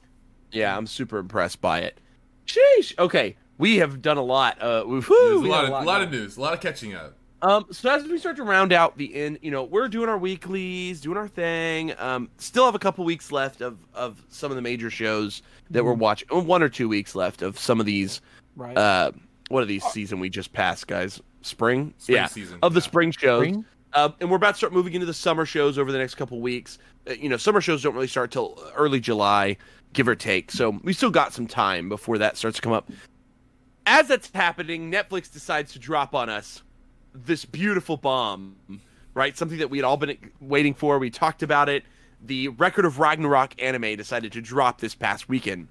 Yeah, 0.52 0.78
I'm 0.78 0.86
super 0.86 1.18
impressed 1.18 1.60
by 1.60 1.80
it. 1.80 1.98
Sheesh. 2.46 2.98
Okay, 3.00 3.36
we 3.58 3.78
have 3.78 4.02
done 4.02 4.18
a 4.18 4.24
lot. 4.24 4.62
Uh, 4.62 4.84
we've, 4.86 5.10
a 5.10 5.14
lot 5.14 5.66
of, 5.66 5.86
lot 5.86 6.02
of 6.02 6.12
news, 6.12 6.38
a 6.38 6.42
lot 6.42 6.54
of 6.54 6.62
catching 6.62 6.94
up. 6.94 7.16
Um, 7.44 7.66
so 7.72 7.90
as 7.90 8.06
we 8.06 8.18
start 8.18 8.38
to 8.38 8.44
round 8.44 8.72
out 8.72 8.98
the 8.98 9.14
end, 9.14 9.40
you 9.42 9.52
know, 9.52 9.66
we're 9.66 9.90
doing 9.90 10.08
our 10.08 10.18
weeklies, 10.18 11.02
doing 11.02 11.18
our 11.18 11.28
thing. 11.28 11.94
Um, 12.00 12.30
still 12.38 12.64
have 12.64 12.74
a 12.74 12.80
couple 12.80 13.04
weeks 13.04 13.34
left 13.34 13.60
of 13.60 13.78
of 13.94 14.24
some 14.30 14.50
of 14.50 14.56
the 14.56 14.62
major 14.62 14.90
shows 14.90 15.42
that 15.70 15.84
we're 15.84 15.94
watching. 15.94 16.30
One 16.30 16.64
or 16.64 16.70
two 16.70 16.88
weeks 16.88 17.16
left 17.16 17.42
of 17.42 17.60
some 17.60 17.82
of 17.82 17.86
these. 17.86 18.22
Right. 18.56 18.78
Uh, 18.78 19.12
what 19.50 19.62
are 19.62 19.66
these 19.66 19.84
season 19.84 20.22
we 20.22 20.30
just 20.30 20.54
passed, 20.54 20.88
guys? 20.88 21.22
Spring. 21.42 21.94
Spring 21.98 22.16
yeah, 22.16 22.28
season, 22.28 22.60
of 22.64 22.74
the 22.74 22.80
yeah. 22.80 22.86
spring 22.86 23.12
shows. 23.12 23.42
Spring? 23.42 23.66
Um, 23.92 24.16
and 24.22 24.32
we're 24.32 24.38
about 24.38 24.52
to 24.52 24.58
start 24.58 24.72
moving 24.72 24.94
into 24.94 25.06
the 25.06 25.14
summer 25.14 25.46
shows 25.46 25.78
over 25.78 25.92
the 25.92 25.98
next 25.98 26.16
couple 26.16 26.40
weeks. 26.40 26.80
Uh, 27.06 27.14
you 27.14 27.28
know, 27.28 27.36
summer 27.36 27.60
shows 27.60 27.84
don't 27.84 27.94
really 27.94 28.08
start 28.08 28.32
till 28.32 28.58
early 28.74 29.02
July, 29.02 29.58
give 29.92 30.08
or 30.08 30.16
take. 30.16 30.50
So 30.50 30.80
we 30.84 30.94
still 30.94 31.12
got 31.12 31.34
some 31.34 31.48
time 31.48 31.90
before 31.90 32.18
that 32.20 32.38
starts 32.38 32.56
to 32.56 32.62
come 32.62 32.72
up. 32.72 32.90
As 33.86 34.08
that's 34.08 34.32
happening, 34.34 34.90
Netflix 34.90 35.32
decides 35.32 35.74
to 35.74 35.80
drop 35.80 36.16
on 36.16 36.30
us 36.30 36.64
this 37.14 37.46
beautiful 37.46 37.98
bomb, 37.98 38.56
right? 39.14 39.38
Something 39.38 39.60
that 39.60 39.70
we 39.70 39.78
had 39.78 39.86
all 39.86 39.98
been 39.98 40.18
waiting 40.42 40.74
for. 40.74 41.00
We 41.00 41.10
talked 41.10 41.44
about 41.44 41.70
it. 41.70 41.84
The 42.22 42.48
Record 42.50 42.86
of 42.86 43.00
Ragnarok 43.00 43.62
anime 43.62 43.96
decided 43.98 44.32
to 44.34 44.42
drop 44.42 44.80
this 44.80 44.96
past 44.96 45.28
weekend. 45.30 45.68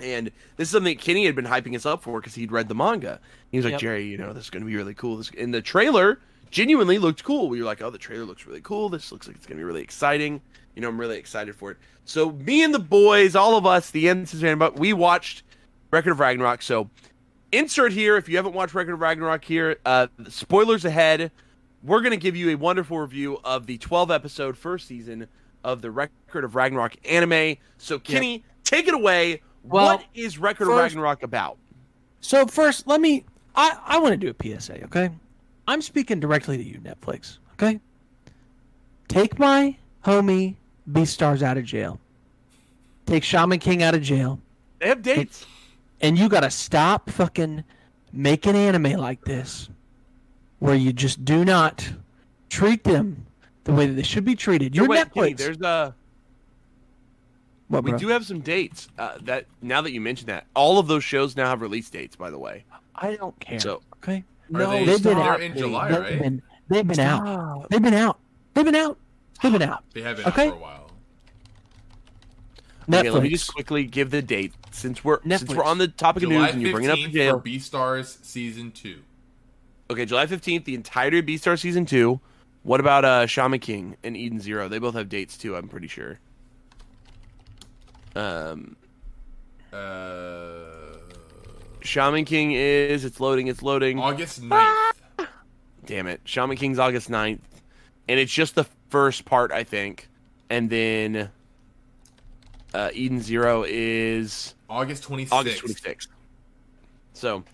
And 0.00 0.30
this 0.56 0.68
is 0.68 0.72
something 0.72 0.94
that 0.94 1.02
Kenny 1.02 1.24
had 1.24 1.34
been 1.34 1.46
hyping 1.46 1.74
us 1.74 1.86
up 1.86 2.02
for 2.02 2.20
because 2.20 2.34
he'd 2.34 2.52
read 2.52 2.68
the 2.68 2.74
manga. 2.74 3.18
He 3.50 3.56
was 3.56 3.64
like, 3.64 3.72
Yep. 3.72 3.80
Jerry, 3.80 4.04
you 4.04 4.18
know, 4.18 4.32
this 4.34 4.44
is 4.44 4.50
going 4.50 4.62
to 4.62 4.66
be 4.66 4.76
really 4.76 4.94
cool. 4.94 5.16
This, 5.16 5.30
and 5.38 5.54
the 5.54 5.62
trailer 5.62 6.20
genuinely 6.50 6.98
looked 6.98 7.24
cool. 7.24 7.48
We 7.48 7.60
were 7.60 7.64
like, 7.64 7.80
oh, 7.82 7.90
the 7.90 7.98
trailer 7.98 8.24
looks 8.24 8.46
really 8.46 8.60
cool. 8.60 8.88
This 8.88 9.10
looks 9.10 9.26
like 9.26 9.36
it's 9.36 9.46
going 9.46 9.56
to 9.56 9.60
be 9.60 9.64
really 9.64 9.82
exciting. 9.82 10.42
You 10.74 10.82
know, 10.82 10.88
I'm 10.88 11.00
really 11.00 11.16
excited 11.18 11.54
for 11.56 11.70
it. 11.70 11.78
So, 12.04 12.32
me 12.32 12.62
and 12.62 12.74
the 12.74 12.78
boys, 12.78 13.34
all 13.34 13.56
of 13.56 13.64
us, 13.66 13.90
the 13.90 14.08
Ensigns 14.08 14.42
fan, 14.42 14.58
but 14.58 14.78
we 14.78 14.92
watched 14.92 15.42
Record 15.90 16.10
of 16.10 16.20
Ragnarok. 16.20 16.60
So, 16.62 16.90
insert 17.52 17.92
here 17.92 18.16
if 18.16 18.28
you 18.28 18.36
haven't 18.36 18.54
watched 18.54 18.74
Record 18.74 18.94
of 18.94 19.00
Ragnarok 19.00 19.44
here. 19.44 19.76
Uh, 19.84 20.08
spoilers 20.28 20.84
ahead. 20.84 21.30
We're 21.82 22.00
going 22.00 22.12
to 22.12 22.16
give 22.16 22.36
you 22.36 22.50
a 22.50 22.54
wonderful 22.56 22.98
review 22.98 23.38
of 23.44 23.66
the 23.66 23.78
12 23.78 24.10
episode 24.10 24.56
first 24.56 24.88
season 24.88 25.28
of 25.62 25.82
the 25.82 25.90
Record 25.90 26.44
of 26.44 26.54
Ragnarok 26.54 26.96
anime. 27.08 27.56
So, 27.78 27.98
Kenny, 27.98 28.44
take 28.64 28.88
it 28.88 28.94
away. 28.94 29.42
Well, 29.62 29.96
what 29.96 30.04
is 30.14 30.38
Record 30.38 30.68
of 30.68 30.76
Ragnarok 30.76 31.22
about? 31.22 31.58
So 32.20 32.46
first, 32.46 32.86
let 32.86 33.00
me. 33.00 33.24
I 33.54 33.78
I 33.84 33.98
want 33.98 34.12
to 34.12 34.16
do 34.16 34.34
a 34.36 34.60
PSA. 34.60 34.84
Okay, 34.84 35.10
I'm 35.68 35.82
speaking 35.82 36.20
directly 36.20 36.56
to 36.56 36.62
you, 36.62 36.78
Netflix. 36.78 37.38
Okay, 37.54 37.80
take 39.08 39.38
my 39.38 39.76
homie 40.04 40.56
Beastars 40.90 41.42
out 41.42 41.56
of 41.56 41.64
jail. 41.64 42.00
Take 43.06 43.22
Shaman 43.22 43.60
King 43.60 43.82
out 43.82 43.94
of 43.94 44.02
jail, 44.02 44.40
They 44.80 44.88
have 44.88 45.02
dates. 45.02 45.46
And 46.00 46.18
you 46.18 46.28
gotta 46.28 46.50
stop 46.50 47.10
fucking 47.10 47.64
making 48.12 48.54
anime 48.56 48.92
like 48.98 49.24
this, 49.24 49.68
where 50.58 50.74
you 50.74 50.92
just 50.92 51.24
do 51.24 51.44
not 51.44 51.88
treat 52.48 52.84
them 52.84 53.26
the 53.64 53.72
way 53.72 53.86
that 53.86 53.94
they 53.94 54.02
should 54.02 54.24
be 54.24 54.34
treated. 54.36 54.74
You're 54.76 54.86
Wait, 54.88 55.12
Kenny, 55.12 55.32
Netflix. 55.34 55.36
there's 55.38 55.60
a. 55.60 55.94
What, 57.68 57.82
We 57.82 57.90
bro? 57.90 57.98
do 57.98 58.08
have 58.08 58.24
some 58.24 58.40
dates. 58.40 58.88
Uh, 58.96 59.18
that 59.22 59.46
now 59.60 59.80
that 59.80 59.92
you 59.92 60.00
mention 60.00 60.28
that, 60.28 60.46
all 60.54 60.78
of 60.78 60.86
those 60.86 61.02
shows 61.02 61.36
now 61.36 61.48
have 61.50 61.60
release 61.60 61.90
dates. 61.90 62.14
By 62.14 62.30
the 62.30 62.38
way, 62.38 62.64
I 62.94 63.16
don't 63.16 63.38
care. 63.40 63.58
So- 63.58 63.82
okay, 63.96 64.22
No, 64.48 64.70
they, 64.70 64.84
they've 64.84 65.02
been 65.02 65.18
out. 65.18 65.40
in 65.40 65.56
July, 65.56 65.90
they've 65.90 66.00
right? 66.00 66.18
been 66.22 66.42
they've 66.68 66.86
been 66.86 67.00
out. 67.00 67.68
They've 67.70 67.82
been 67.82 67.94
out. 67.94 68.18
They've 68.54 68.64
been 68.64 68.76
out. 68.76 68.98
They've 69.42 69.52
been 69.52 69.62
out. 69.62 69.84
They 69.92 70.02
have 70.02 70.16
been 70.16 70.26
Okay. 70.26 70.46
out 70.48 70.52
for 70.52 70.58
a 70.58 70.62
while. 70.62 70.85
Netflix. 72.88 72.98
Okay, 73.00 73.10
let 73.10 73.22
me 73.22 73.28
just 73.30 73.52
quickly 73.52 73.84
give 73.84 74.10
the 74.10 74.22
date 74.22 74.52
since 74.70 75.04
we're 75.04 75.20
since 75.22 75.52
we're 75.52 75.64
on 75.64 75.78
the 75.78 75.88
topic 75.88 76.22
of 76.22 76.30
July 76.30 76.46
news 76.46 76.52
and 76.54 76.62
you 76.62 76.72
bring 76.72 76.84
it 76.84 76.90
up 76.90 76.98
to 76.98 77.04
15th 77.08 77.12
jail. 77.12 77.40
for 77.40 77.44
Beastars 77.48 78.24
season 78.24 78.70
two. 78.72 78.98
Okay, 79.90 80.04
July 80.04 80.26
fifteenth, 80.26 80.64
the 80.64 80.74
entirety 80.74 81.18
of 81.18 81.24
Beastar 81.26 81.58
season 81.58 81.86
two. 81.86 82.20
What 82.62 82.80
about 82.80 83.04
uh 83.04 83.26
Shaman 83.26 83.60
King 83.60 83.96
and 84.02 84.16
Eden 84.16 84.40
Zero? 84.40 84.68
They 84.68 84.78
both 84.78 84.94
have 84.94 85.08
dates 85.08 85.36
too. 85.36 85.56
I'm 85.56 85.68
pretty 85.68 85.88
sure. 85.88 86.18
Um, 88.14 88.76
Uh, 89.72 90.98
Shaman 91.82 92.24
King 92.24 92.52
is 92.52 93.04
it's 93.04 93.20
loading. 93.20 93.46
It's 93.46 93.62
loading. 93.62 93.98
August 94.00 94.42
9th. 94.42 94.92
Damn 95.86 96.06
it. 96.08 96.20
Shaman 96.24 96.56
King's 96.56 96.78
August 96.78 97.10
9th. 97.10 97.40
And 98.08 98.18
it's 98.18 98.32
just 98.32 98.54
the 98.54 98.64
first 98.88 99.24
part, 99.24 99.52
I 99.52 99.62
think. 99.64 100.08
And 100.50 100.68
then 100.70 101.30
uh, 102.74 102.90
Eden 102.92 103.20
Zero 103.20 103.64
is 103.66 104.54
August 104.68 105.04
26th. 105.04 105.32
August 105.32 105.62
26th. 105.62 106.08
So 107.12 107.44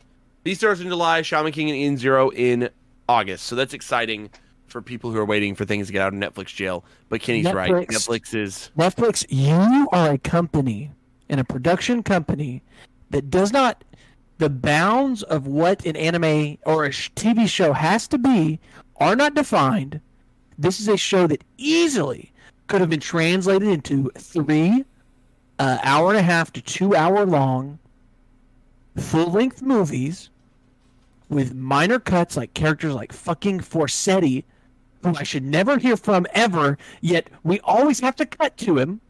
Beastars 0.45 0.81
in 0.81 0.89
July, 0.89 1.23
Shaman 1.23 1.53
King 1.53 1.71
and 1.71 1.79
Eden 1.79 1.97
Zero 1.97 2.31
in 2.31 2.69
August. 3.09 3.47
So 3.47 3.57
that's 3.57 3.75
exciting 3.75 4.31
for 4.67 4.83
people 4.83 5.11
who 5.11 5.19
are 5.19 5.25
waiting 5.25 5.55
for 5.55 5.65
things 5.65 5.87
to 5.87 5.93
get 5.93 6.03
out 6.03 6.13
of 6.13 6.19
Netflix 6.19 6.47
jail. 6.47 6.85
But 7.09 7.21
Kenny's 7.21 7.53
right. 7.53 7.71
Netflix. 7.71 7.87
Netflix 7.87 8.35
is 8.35 8.71
Netflix, 8.77 9.27
you 9.29 9.89
are 9.93 10.13
a 10.13 10.19
company 10.19 10.91
and 11.29 11.39
a 11.39 11.45
production 11.45 12.03
company 12.03 12.63
that 13.11 13.31
does 13.31 13.53
not 13.53 13.85
the 14.39 14.51
bounds 14.51 15.23
of 15.25 15.47
what 15.47 15.85
an 15.87 15.95
anime 15.95 16.59
or 16.65 16.85
a 16.85 16.91
TV 16.91 17.47
show 17.47 17.73
has 17.73 18.09
to 18.09 18.19
be 18.19 18.59
are 18.97 19.15
not 19.15 19.35
defined. 19.35 20.01
This 20.59 20.81
is 20.81 20.89
a 20.89 20.97
show 20.97 21.27
that 21.29 21.45
easily 21.59 22.33
could 22.67 22.81
have 22.81 22.91
been 22.91 23.01
translated 23.01 23.69
into 23.69 24.11
three 24.19 24.85
uh, 25.59 25.79
hour 25.83 26.11
and 26.11 26.19
a 26.19 26.23
half 26.23 26.53
to 26.53 26.63
two 26.63 26.95
hour 26.95 27.25
long 27.25 27.79
full 28.97 29.31
length 29.31 29.63
movies 29.63 30.31
with 31.29 31.55
minor 31.55 31.99
cuts 31.99 32.37
like 32.37 32.53
characters 32.55 32.95
like 32.95 33.13
fucking 33.13 33.61
Forseti, 33.61 34.45
who 35.03 35.15
I 35.17 35.23
should 35.23 35.45
never 35.45 35.79
hear 35.79 35.97
from 35.97 36.27
ever, 36.35 36.77
yet 37.01 37.29
we 37.43 37.61
always 37.61 38.01
have 38.01 38.17
to 38.17 38.27
cut 38.27 38.57
to 38.59 38.79
him. 38.79 39.01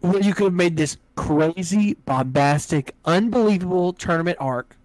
Where 0.00 0.20
you 0.20 0.34
could 0.34 0.44
have 0.44 0.52
made 0.54 0.76
this 0.76 0.96
crazy, 1.14 1.94
bombastic, 1.94 2.92
unbelievable 3.04 3.92
tournament 3.92 4.36
arc, 4.40 4.76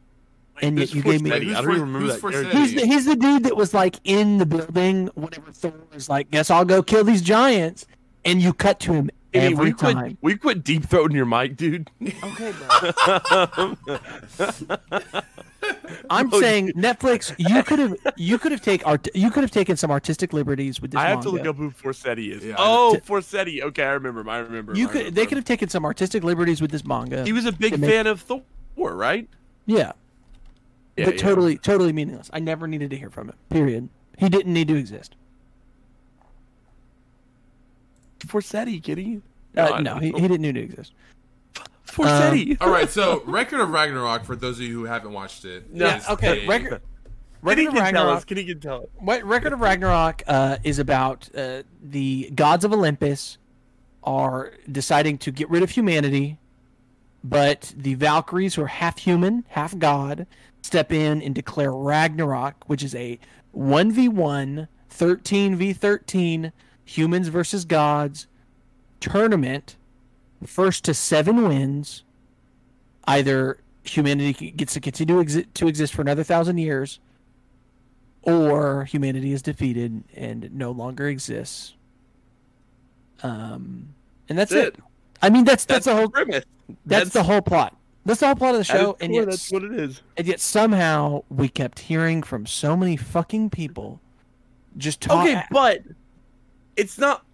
and 0.62 0.78
yet 0.78 0.90
Who's 0.90 0.96
you 0.96 1.02
gave 1.02 1.22
me. 1.24 1.32
Who's 1.32 1.56
I 1.56 1.62
don't 1.62 1.72
even 1.72 1.82
remember 1.82 2.00
who's 2.00 2.22
that. 2.22 2.22
Forseti? 2.22 2.52
He's 2.52 2.76
the, 2.76 2.86
he's 2.86 3.06
the 3.06 3.16
dude 3.16 3.44
that 3.46 3.58
was 3.58 3.74
like 3.74 4.00
in 4.04 4.38
the 4.38 4.46
building 4.46 5.08
whenever 5.16 5.52
Thor 5.52 5.74
was 5.92 6.08
like, 6.08 6.30
"Guess 6.30 6.52
I'll 6.52 6.66
go 6.66 6.84
kill 6.84 7.04
these 7.04 7.24
giants," 7.24 7.88
and 8.26 8.40
you 8.40 8.54
cut 8.54 8.80
to 8.82 8.94
him 8.94 9.10
Kenny, 9.10 9.17
every 9.44 9.66
we 9.68 9.74
quit, 9.74 9.94
time. 9.94 10.18
we 10.22 10.36
quit 10.36 10.64
deep 10.64 10.84
throating 10.88 11.14
your 11.14 11.26
mic, 11.26 11.56
dude. 11.58 11.90
Okay, 12.02 12.54
bro. 12.54 13.76
I'm 16.10 16.34
Oh, 16.34 16.40
saying 16.40 16.70
Netflix. 16.74 17.34
You 17.38 17.62
could 17.64 17.80
have 17.80 17.96
you 18.16 18.38
could 18.38 18.52
have 18.52 18.62
take 18.62 18.86
art. 18.88 19.08
You 19.14 19.30
could 19.32 19.44
have 19.44 19.52
taken 19.52 19.76
some 19.76 19.92
artistic 19.92 20.32
liberties 20.34 20.80
with 20.82 20.92
this. 20.92 21.00
I 21.00 21.08
have 21.10 21.22
to 21.22 21.32
manga. 21.32 21.44
look 21.44 21.48
up 21.50 21.58
who 21.58 21.72
Forseti 21.72 22.32
is. 22.32 22.46
Yeah, 22.46 22.56
oh, 22.58 22.96
I- 22.96 23.00
Forseti. 23.00 23.62
Okay, 23.62 23.84
I 23.84 23.92
remember. 23.94 24.22
him, 24.22 24.30
I 24.30 24.38
remember. 24.40 24.72
him, 24.72 24.78
You 24.78 24.86
I 24.88 24.92
could. 24.92 24.98
remember 25.00 25.16
They 25.16 25.26
could 25.26 25.38
have 25.38 25.46
taken 25.46 25.68
some 25.70 25.84
artistic 25.86 26.24
liberties 26.24 26.62
with 26.62 26.72
this 26.72 26.86
manga. 26.86 27.24
He 27.26 27.34
was 27.34 27.46
a 27.46 27.52
big 27.52 27.74
to 27.74 27.78
make- 27.80 27.90
fan 27.90 28.08
of 28.08 28.22
Thor, 28.22 28.44
right? 28.78 29.28
yeah, 29.66 29.92
Yeah, 30.96 31.06
but 31.06 31.16
yeah. 31.16 31.22
totally, 31.22 31.58
totally 31.58 31.92
meaningless. 31.92 32.30
I 32.32 32.40
never 32.40 32.68
needed 32.68 32.90
to 32.92 32.98
hear 32.98 33.10
from 33.10 33.30
him. 33.30 33.36
Period. 33.50 33.90
He 34.18 34.30
didn't 34.30 34.54
need 34.54 34.68
to 34.70 34.76
exist. 34.76 35.16
Forseti, 38.20 38.82
kitty. 38.82 39.22
Uh, 39.58 39.80
no, 39.82 39.96
he, 39.96 40.12
he 40.12 40.22
didn't 40.22 40.42
need 40.42 40.56
to 40.56 40.62
exist. 40.62 40.94
Forseti. 41.88 42.58
All 42.62 42.70
right, 42.70 42.90
so 42.90 43.24
Record 43.26 43.60
of 43.62 43.70
Ragnarok 43.70 44.24
for 44.26 44.36
those 44.36 44.58
of 44.60 44.66
you 44.66 44.74
who 44.74 44.86
haven't 44.86 45.14
watched 45.14 45.46
it. 45.46 45.74
No. 45.74 45.88
is 45.88 46.08
okay. 46.10 46.46
a- 46.46 46.48
Record. 46.48 46.82
Kenny 47.46 47.66
Record 47.66 47.68
of 47.68 47.84
can 47.84 47.94
tell 47.94 48.10
us. 48.10 48.22
Ragnarok. 48.22 48.26
Kenny 48.28 48.46
can 48.46 48.60
tell 48.60 48.82
us. 48.82 48.88
What 49.00 49.24
Record 49.24 49.54
of 49.54 49.62
Ragnarok 49.62 50.24
uh, 50.28 50.58
is 50.64 50.80
about 50.80 51.30
uh, 51.36 51.64
the 51.82 52.30
gods 52.36 52.66
of 52.66 52.74
Olympus 52.74 53.38
are 54.04 54.54
deciding 54.72 55.18
to 55.20 55.32
get 55.32 55.50
rid 55.50 55.64
of 55.64 55.70
humanity, 55.72 56.40
but 57.24 57.74
the 57.76 57.94
Valkyries, 57.96 58.56
who 58.56 58.64
are 58.64 58.68
half 58.68 59.00
human, 59.00 59.44
half 59.50 59.78
god, 59.78 60.28
step 60.62 60.92
in 60.92 61.22
and 61.22 61.36
declare 61.36 61.72
Ragnarok, 61.72 62.68
which 62.68 62.84
is 62.84 62.96
a 62.96 63.20
1v1, 63.56 64.68
13v13, 64.92 66.52
humans 66.86 67.28
versus 67.28 67.66
gods 67.66 68.28
tournament. 69.00 69.76
First 70.46 70.84
to 70.86 70.94
seven 70.94 71.48
wins, 71.48 72.04
either 73.06 73.60
humanity 73.84 74.52
gets 74.52 74.74
to 74.74 74.80
continue 74.80 75.16
exi- 75.24 75.48
to 75.56 75.68
exist 75.68 75.94
for 75.96 76.02
another 76.04 76.24
thousand 76.24 76.60
years, 76.60 77.00
or 78.22 78.86
humanity 78.86 79.32
is 79.32 79.42
defeated 79.42 80.04
and 80.16 80.54
no 80.54 80.70
longer 80.72 81.08
exists. 81.08 81.74
Um, 83.24 83.96
and 84.30 84.38
that's, 84.38 84.52
That's 84.52 84.68
it. 84.68 84.74
it. 84.76 84.84
I 85.24 85.30
mean, 85.32 85.44
that's 85.44 85.66
that's, 85.66 85.86
That's, 85.86 85.96
the 85.96 85.96
whole 85.96 86.10
premise. 86.10 86.46
that's, 86.86 87.10
the 87.10 87.24
whole 87.24 87.42
plot. 87.42 87.76
That's 88.06 88.20
the 88.20 88.28
whole 88.28 88.36
plot 88.36 88.54
of 88.54 88.60
the 88.60 88.64
show, 88.64 88.96
and 89.02 89.14
yet, 89.14 89.26
that's 89.28 89.52
what 89.52 89.64
it 89.64 89.74
is. 89.74 90.02
and 90.16 90.28
yet 90.28 90.40
somehow 90.40 91.24
we 91.30 91.50
kept 91.50 91.80
hearing 91.80 92.22
from 92.22 92.46
so 92.46 92.78
many 92.78 92.96
fucking 92.96 93.50
people 93.50 94.00
just 94.78 95.02
talk. 95.02 95.28
Okay, 95.28 95.42
but 95.50 95.82
it's 96.76 97.00
not. 97.00 97.26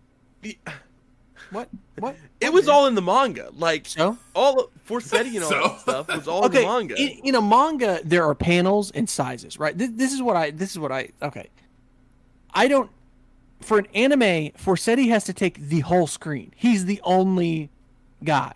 What? 1.54 1.70
What? 2.00 2.16
It 2.42 2.52
was 2.52 2.68
all 2.68 2.88
in 2.88 2.96
the 2.96 3.02
manga. 3.02 3.50
Like 3.56 3.86
So 3.88 4.18
all 4.36 4.60
of 4.60 4.70
Forseti 4.88 5.36
and 5.36 5.44
all 5.44 5.50
So? 5.50 5.62
that 5.68 5.80
stuff 5.82 6.08
was 6.16 6.28
all 6.28 6.46
in 6.46 6.52
the 6.52 6.62
manga. 6.64 6.96
in, 7.00 7.10
in 7.24 7.36
a 7.36 7.42
manga 7.42 8.02
there 8.04 8.26
are 8.26 8.36
panels 8.36 8.92
and 8.92 9.10
sizes, 9.10 9.58
right? 9.60 9.78
This, 9.78 9.92
this 9.94 10.14
is 10.14 10.22
what 10.22 10.36
I. 10.36 10.52
This 10.52 10.72
is 10.72 10.80
what 10.80 10.92
I. 10.92 11.10
Okay, 11.22 11.50
I 12.54 12.68
don't. 12.68 12.90
For 13.62 13.78
an 13.80 13.88
anime, 13.96 14.52
Forseti 14.58 15.08
has 15.10 15.24
to 15.26 15.34
take 15.34 15.58
the 15.58 15.80
whole 15.82 16.08
screen. 16.08 16.52
He's 16.56 16.84
the 16.86 17.00
only 17.04 17.70
guy. 18.24 18.52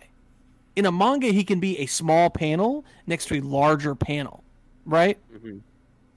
In 0.76 0.84
a 0.84 0.92
manga, 0.92 1.28
he 1.28 1.44
can 1.44 1.60
be 1.60 1.78
a 1.78 1.86
small 1.86 2.28
panel 2.30 2.84
next 3.06 3.26
to 3.28 3.38
a 3.38 3.40
larger 3.40 3.94
panel, 3.94 4.44
right? 4.84 5.16
Mhm. 5.34 5.60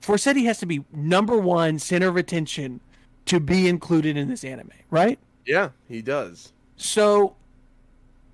Forseti 0.02 0.44
has 0.44 0.58
to 0.58 0.66
be 0.66 0.84
number 0.92 1.38
one 1.38 1.78
center 1.78 2.08
of 2.08 2.16
attention 2.16 2.80
to 3.26 3.40
be 3.40 3.66
included 3.68 4.16
in 4.16 4.28
this 4.28 4.44
anime, 4.44 4.72
right? 4.90 5.18
yeah, 5.46 5.70
he 5.88 6.02
does. 6.02 6.52
So, 6.76 7.36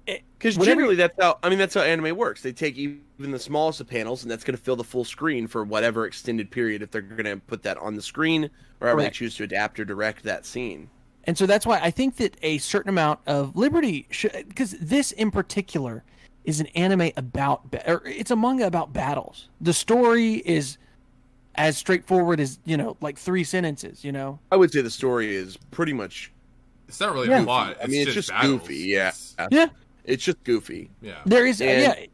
eh, 0.06 0.18
Because 0.38 0.56
generally, 0.56 0.96
that's 0.96 1.16
how 1.20 1.38
I 1.42 1.48
mean 1.48 1.58
that's 1.58 1.74
how 1.74 1.82
anime 1.82 2.16
works. 2.16 2.42
They 2.42 2.52
take 2.52 2.76
even 2.76 3.02
the 3.18 3.38
smallest 3.38 3.80
of 3.80 3.88
panels, 3.88 4.22
and 4.22 4.30
that's 4.30 4.44
going 4.44 4.56
to 4.56 4.62
fill 4.62 4.76
the 4.76 4.84
full 4.84 5.04
screen 5.04 5.46
for 5.46 5.64
whatever 5.64 6.06
extended 6.06 6.50
period 6.50 6.82
if 6.82 6.90
they're 6.90 7.02
going 7.02 7.24
to 7.24 7.36
put 7.46 7.62
that 7.64 7.76
on 7.78 7.94
the 7.94 8.02
screen, 8.02 8.50
or 8.80 8.88
however 8.88 9.02
they 9.02 9.10
choose 9.10 9.34
to 9.36 9.44
adapt 9.44 9.78
or 9.80 9.84
direct 9.84 10.22
that 10.22 10.46
scene. 10.46 10.88
And 11.24 11.36
so 11.36 11.44
that's 11.44 11.66
why 11.66 11.78
I 11.80 11.90
think 11.90 12.16
that 12.16 12.36
a 12.42 12.56
certain 12.58 12.88
amount 12.88 13.20
of 13.26 13.54
liberty 13.54 14.06
should, 14.10 14.32
because 14.48 14.72
this 14.80 15.12
in 15.12 15.30
particular 15.30 16.02
is 16.44 16.60
an 16.60 16.68
anime 16.68 17.10
about, 17.18 17.74
or 17.86 18.02
it's 18.06 18.30
a 18.30 18.36
manga 18.36 18.66
about 18.66 18.94
battles. 18.94 19.48
The 19.60 19.74
story 19.74 20.36
is 20.46 20.78
as 21.56 21.76
straightforward 21.76 22.40
as 22.40 22.58
you 22.64 22.78
know, 22.78 22.96
like 23.02 23.18
three 23.18 23.44
sentences. 23.44 24.04
You 24.04 24.12
know, 24.12 24.38
I 24.50 24.56
would 24.56 24.72
say 24.72 24.80
the 24.80 24.88
story 24.88 25.34
is 25.34 25.58
pretty 25.70 25.92
much. 25.92 26.32
It's 26.88 26.98
not 27.00 27.12
really 27.12 27.28
Yeah. 27.28 27.42
a 27.42 27.44
plot. 27.44 27.76
I 27.82 27.86
mean, 27.86 28.02
it's 28.02 28.14
just 28.14 28.30
battles. 28.30 28.62
goofy. 28.62 28.76
Yeah, 28.76 29.12
yeah, 29.50 29.66
it's 30.04 30.24
just 30.24 30.42
goofy. 30.44 30.90
yeah. 31.02 31.18
there 31.26 31.46
is, 31.46 31.60
And- 31.60 31.82
yeah. 32.00 32.06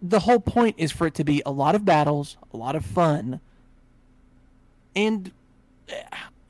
The 0.00 0.20
whole 0.20 0.38
point 0.40 0.76
is 0.78 0.92
for 0.92 1.06
it 1.08 1.14
to 1.14 1.24
be 1.24 1.42
a 1.44 1.50
lot 1.50 1.74
of 1.74 1.84
battles, 1.84 2.36
a 2.52 2.56
lot 2.56 2.76
of 2.76 2.84
fun, 2.86 3.40
and 4.94 5.32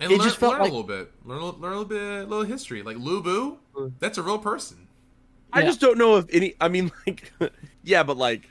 And 0.01 0.13
It 0.13 0.19
learn, 0.19 0.27
just 0.29 0.37
felt 0.39 0.53
learn 0.53 0.61
like- 0.63 0.71
a 0.71 0.75
little 0.75 0.87
bit. 0.87 1.11
Learn, 1.25 1.39
a- 1.41 1.51
learn 1.51 1.73
a 1.73 1.77
little 1.81 1.85
bit, 1.85 1.99
a 1.99 2.27
little 2.27 2.45
history. 2.45 2.83
Like 2.85 2.99
Lu 2.99 3.21
Bu, 3.23 3.57
mm. 3.75 3.93
that's 3.99 4.17
a 4.19 4.23
real 4.23 4.39
person. 4.39 4.87
I 5.53 5.63
just 5.63 5.81
don't 5.81 5.99
know 5.99 6.17
if 6.19 6.27
any. 6.31 6.55
I 6.61 6.69
mean, 6.69 6.93
like, 7.07 7.33
yeah, 7.83 8.03
but 8.05 8.17
like, 8.17 8.49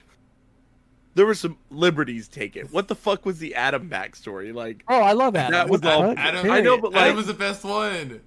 there 1.16 1.26
were 1.26 1.36
some 1.36 1.58
liberties 1.70 2.28
taken. 2.28 2.68
What 2.68 2.88
the 2.90 2.96
fuck 2.96 3.26
was 3.26 3.40
the 3.40 3.56
Adam 3.56 3.90
backstory? 3.90 4.54
Like, 4.54 4.84
oh, 4.90 5.00
I 5.02 5.14
love 5.14 5.36
Adam. 5.38 5.52
That 5.54 5.70
was 5.70 5.82
What 5.82 5.94
all- 5.94 6.14
Adam, 6.18 6.52
I 6.52 6.60
know, 6.60 6.76
Period. 6.78 6.82
but 6.82 6.96
Adam 6.96 7.16
was 7.16 7.28
the 7.28 7.34
best 7.34 7.64
one. 7.64 8.20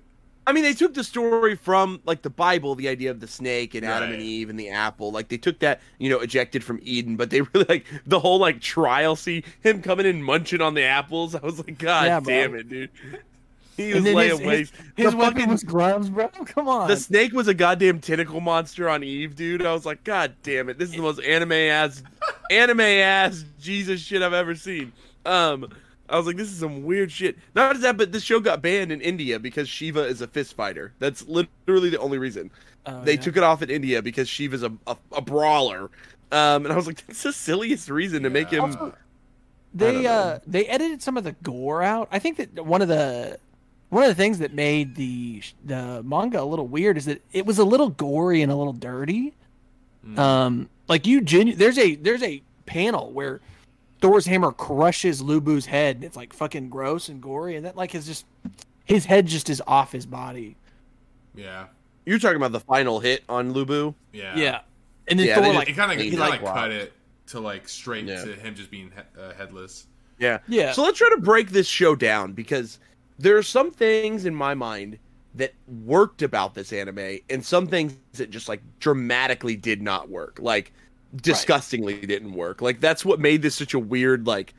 I 0.50 0.52
mean, 0.52 0.64
they 0.64 0.74
took 0.74 0.94
the 0.94 1.04
story 1.04 1.54
from 1.54 2.00
like 2.04 2.22
the 2.22 2.30
Bible, 2.30 2.74
the 2.74 2.88
idea 2.88 3.12
of 3.12 3.20
the 3.20 3.28
snake 3.28 3.76
and 3.76 3.86
Adam 3.86 4.10
and 4.10 4.20
Eve 4.20 4.50
and 4.50 4.58
the 4.58 4.70
apple. 4.70 5.12
Like 5.12 5.28
they 5.28 5.38
took 5.38 5.60
that, 5.60 5.80
you 5.98 6.10
know, 6.10 6.18
ejected 6.18 6.64
from 6.64 6.80
Eden, 6.82 7.14
but 7.14 7.30
they 7.30 7.40
really 7.54 7.66
like 7.68 7.86
the 8.04 8.18
whole 8.18 8.40
like 8.40 8.60
trial. 8.60 9.14
See 9.14 9.44
him 9.62 9.80
coming 9.80 10.06
in 10.06 10.20
munching 10.24 10.60
on 10.60 10.74
the 10.74 10.82
apples. 10.82 11.36
I 11.36 11.40
was 11.40 11.58
like, 11.58 11.78
God 11.78 12.06
Yeah, 12.06 12.18
bro. 12.18 12.34
damn 12.34 12.54
it, 12.56 12.68
dude. 12.68 12.90
He 13.76 13.94
was 13.94 14.04
laying 14.04 14.30
his, 14.30 14.38
his, 14.40 14.46
waste. 14.46 14.74
his 14.94 15.10
the 15.12 15.16
weapon 15.16 15.34
fucking 15.36 15.50
was 15.50 15.62
gloves, 15.62 16.10
bro. 16.10 16.28
Come 16.44 16.68
on. 16.68 16.86
the 16.88 16.98
snake 16.98 17.32
was 17.32 17.48
a 17.48 17.54
goddamn 17.54 18.00
tentacle 18.00 18.40
monster 18.40 18.90
on 18.90 19.02
Eve, 19.02 19.34
dude. 19.36 19.64
I 19.64 19.72
was 19.72 19.86
like, 19.86 20.04
God 20.04 20.34
damn 20.42 20.68
it, 20.68 20.78
this 20.78 20.90
is 20.90 20.96
the 20.96 21.00
most 21.00 21.20
anime 21.20 21.52
ass, 21.52 22.02
anime 22.50 22.80
ass 22.80 23.42
Jesus 23.58 24.02
shit 24.02 24.20
I've 24.20 24.34
ever 24.34 24.54
seen. 24.54 24.92
Um, 25.24 25.70
I 26.10 26.16
was 26.16 26.26
like, 26.26 26.36
this 26.36 26.50
is 26.50 26.58
some 26.58 26.82
weird 26.82 27.12
shit. 27.12 27.36
Not 27.54 27.72
just 27.72 27.82
that, 27.82 27.96
but 27.96 28.12
this 28.12 28.22
show 28.22 28.40
got 28.40 28.62
banned 28.62 28.92
in 28.92 29.00
India 29.00 29.38
because 29.38 29.68
Shiva 29.68 30.04
is 30.04 30.20
a 30.20 30.26
fist 30.26 30.54
fighter. 30.54 30.92
That's 30.98 31.26
literally 31.26 31.90
the 31.90 31.98
only 31.98 32.18
reason. 32.18 32.50
Oh, 32.86 33.02
they 33.04 33.14
yeah. 33.14 33.20
took 33.20 33.36
it 33.36 33.42
off 33.42 33.62
in 33.62 33.70
India 33.70 34.02
because 34.02 34.28
Shiva's 34.28 34.62
a, 34.62 34.72
a, 34.86 34.96
a 35.12 35.20
brawler. 35.20 35.90
Um, 36.32 36.64
and 36.64 36.72
I 36.72 36.76
was 36.76 36.86
like, 36.86 37.06
that's 37.06 37.22
the 37.22 37.32
silliest 37.32 37.88
reason 37.90 38.22
to 38.22 38.30
make 38.30 38.50
him. 38.50 38.70
Yeah. 38.70 38.76
don't 38.76 38.94
They 39.74 40.06
uh 40.06 40.38
they 40.46 40.66
edited 40.66 41.02
some 41.02 41.16
of 41.16 41.24
the 41.24 41.32
gore 41.42 41.82
out. 41.82 42.08
I 42.10 42.18
think 42.18 42.36
that 42.38 42.64
one 42.64 42.82
of 42.82 42.88
the 42.88 43.38
one 43.90 44.02
of 44.02 44.08
the 44.08 44.14
things 44.14 44.38
that 44.38 44.52
made 44.52 44.94
the 44.96 45.42
the 45.64 46.02
manga 46.02 46.40
a 46.40 46.44
little 46.44 46.66
weird 46.66 46.96
is 46.96 47.04
that 47.06 47.22
it 47.32 47.46
was 47.46 47.58
a 47.58 47.64
little 47.64 47.90
gory 47.90 48.42
and 48.42 48.50
a 48.50 48.56
little 48.56 48.72
dirty. 48.72 49.34
Mm. 50.06 50.18
Um, 50.18 50.68
like 50.88 51.06
you 51.06 51.20
genu- 51.20 51.54
there's 51.54 51.78
a 51.78 51.94
there's 51.96 52.22
a 52.22 52.42
panel 52.66 53.12
where 53.12 53.40
Thor's 54.00 54.26
hammer 54.26 54.52
crushes 54.52 55.20
Lu 55.22 55.40
Bu's 55.40 55.66
head. 55.66 55.96
And 55.96 56.04
it's 56.04 56.16
like 56.16 56.32
fucking 56.32 56.68
gross 56.70 57.08
and 57.08 57.20
gory, 57.22 57.56
and 57.56 57.64
that 57.66 57.76
like 57.76 57.94
is 57.94 58.06
just 58.06 58.24
his 58.84 59.04
head 59.04 59.26
just 59.26 59.50
is 59.50 59.62
off 59.66 59.92
his 59.92 60.06
body. 60.06 60.56
Yeah, 61.34 61.66
You're 62.06 62.18
talking 62.18 62.36
about 62.36 62.52
the 62.52 62.60
final 62.60 62.98
hit 63.00 63.22
on 63.28 63.52
Lu 63.52 63.64
Bu. 63.64 63.94
yeah, 64.12 64.36
yeah, 64.36 64.60
and 65.08 65.18
then 65.18 65.26
Yeah, 65.26 65.34
Thor 65.36 65.42
they 65.44 65.48
just- 65.50 65.58
like 65.58 65.68
It 65.68 65.76
kind 65.76 65.92
of 65.92 65.98
he 65.98 66.10
he 66.10 66.16
like, 66.16 66.42
like- 66.42 66.54
cut 66.54 66.70
it 66.72 66.92
to 67.28 67.40
like 67.40 67.68
straight 67.68 68.06
Yeah. 68.06 68.24
to 68.24 68.34
him 68.34 68.54
just 68.56 68.70
being 68.70 68.90
he- 68.90 69.20
uh, 69.22 69.32
headless. 69.34 69.86
Yeah. 70.18 70.38
yeah 70.48 70.72
So 70.72 70.82
let's 70.82 70.98
try 70.98 71.08
to 71.10 71.20
break 71.20 71.50
this 71.50 71.66
show 71.68 71.94
down 71.94 72.32
because 72.32 72.78
there 73.18 73.36
are 73.38 73.42
some 73.42 73.70
things 73.70 74.24
in 74.24 74.34
my 74.34 74.54
mind 74.54 74.98
that 75.36 75.54
worked 75.84 76.22
about 76.22 76.54
this 76.54 76.72
anime 76.72 77.18
and 77.30 77.44
some 77.44 77.68
things 77.68 77.94
that 78.14 78.30
just 78.30 78.48
like 78.48 78.60
dramatically 78.80 79.54
did 79.56 79.80
not 79.80 80.08
work. 80.10 80.38
Like 80.42 80.72
disgustingly 81.16 82.00
didn't 82.06 82.32
work. 82.32 82.62
Like 82.62 82.80
that's 82.80 83.04
what 83.04 83.20
made 83.20 83.42
this 83.42 83.54
such 83.54 83.74
a 83.74 83.78
weird 83.78 84.26
like 84.26 84.54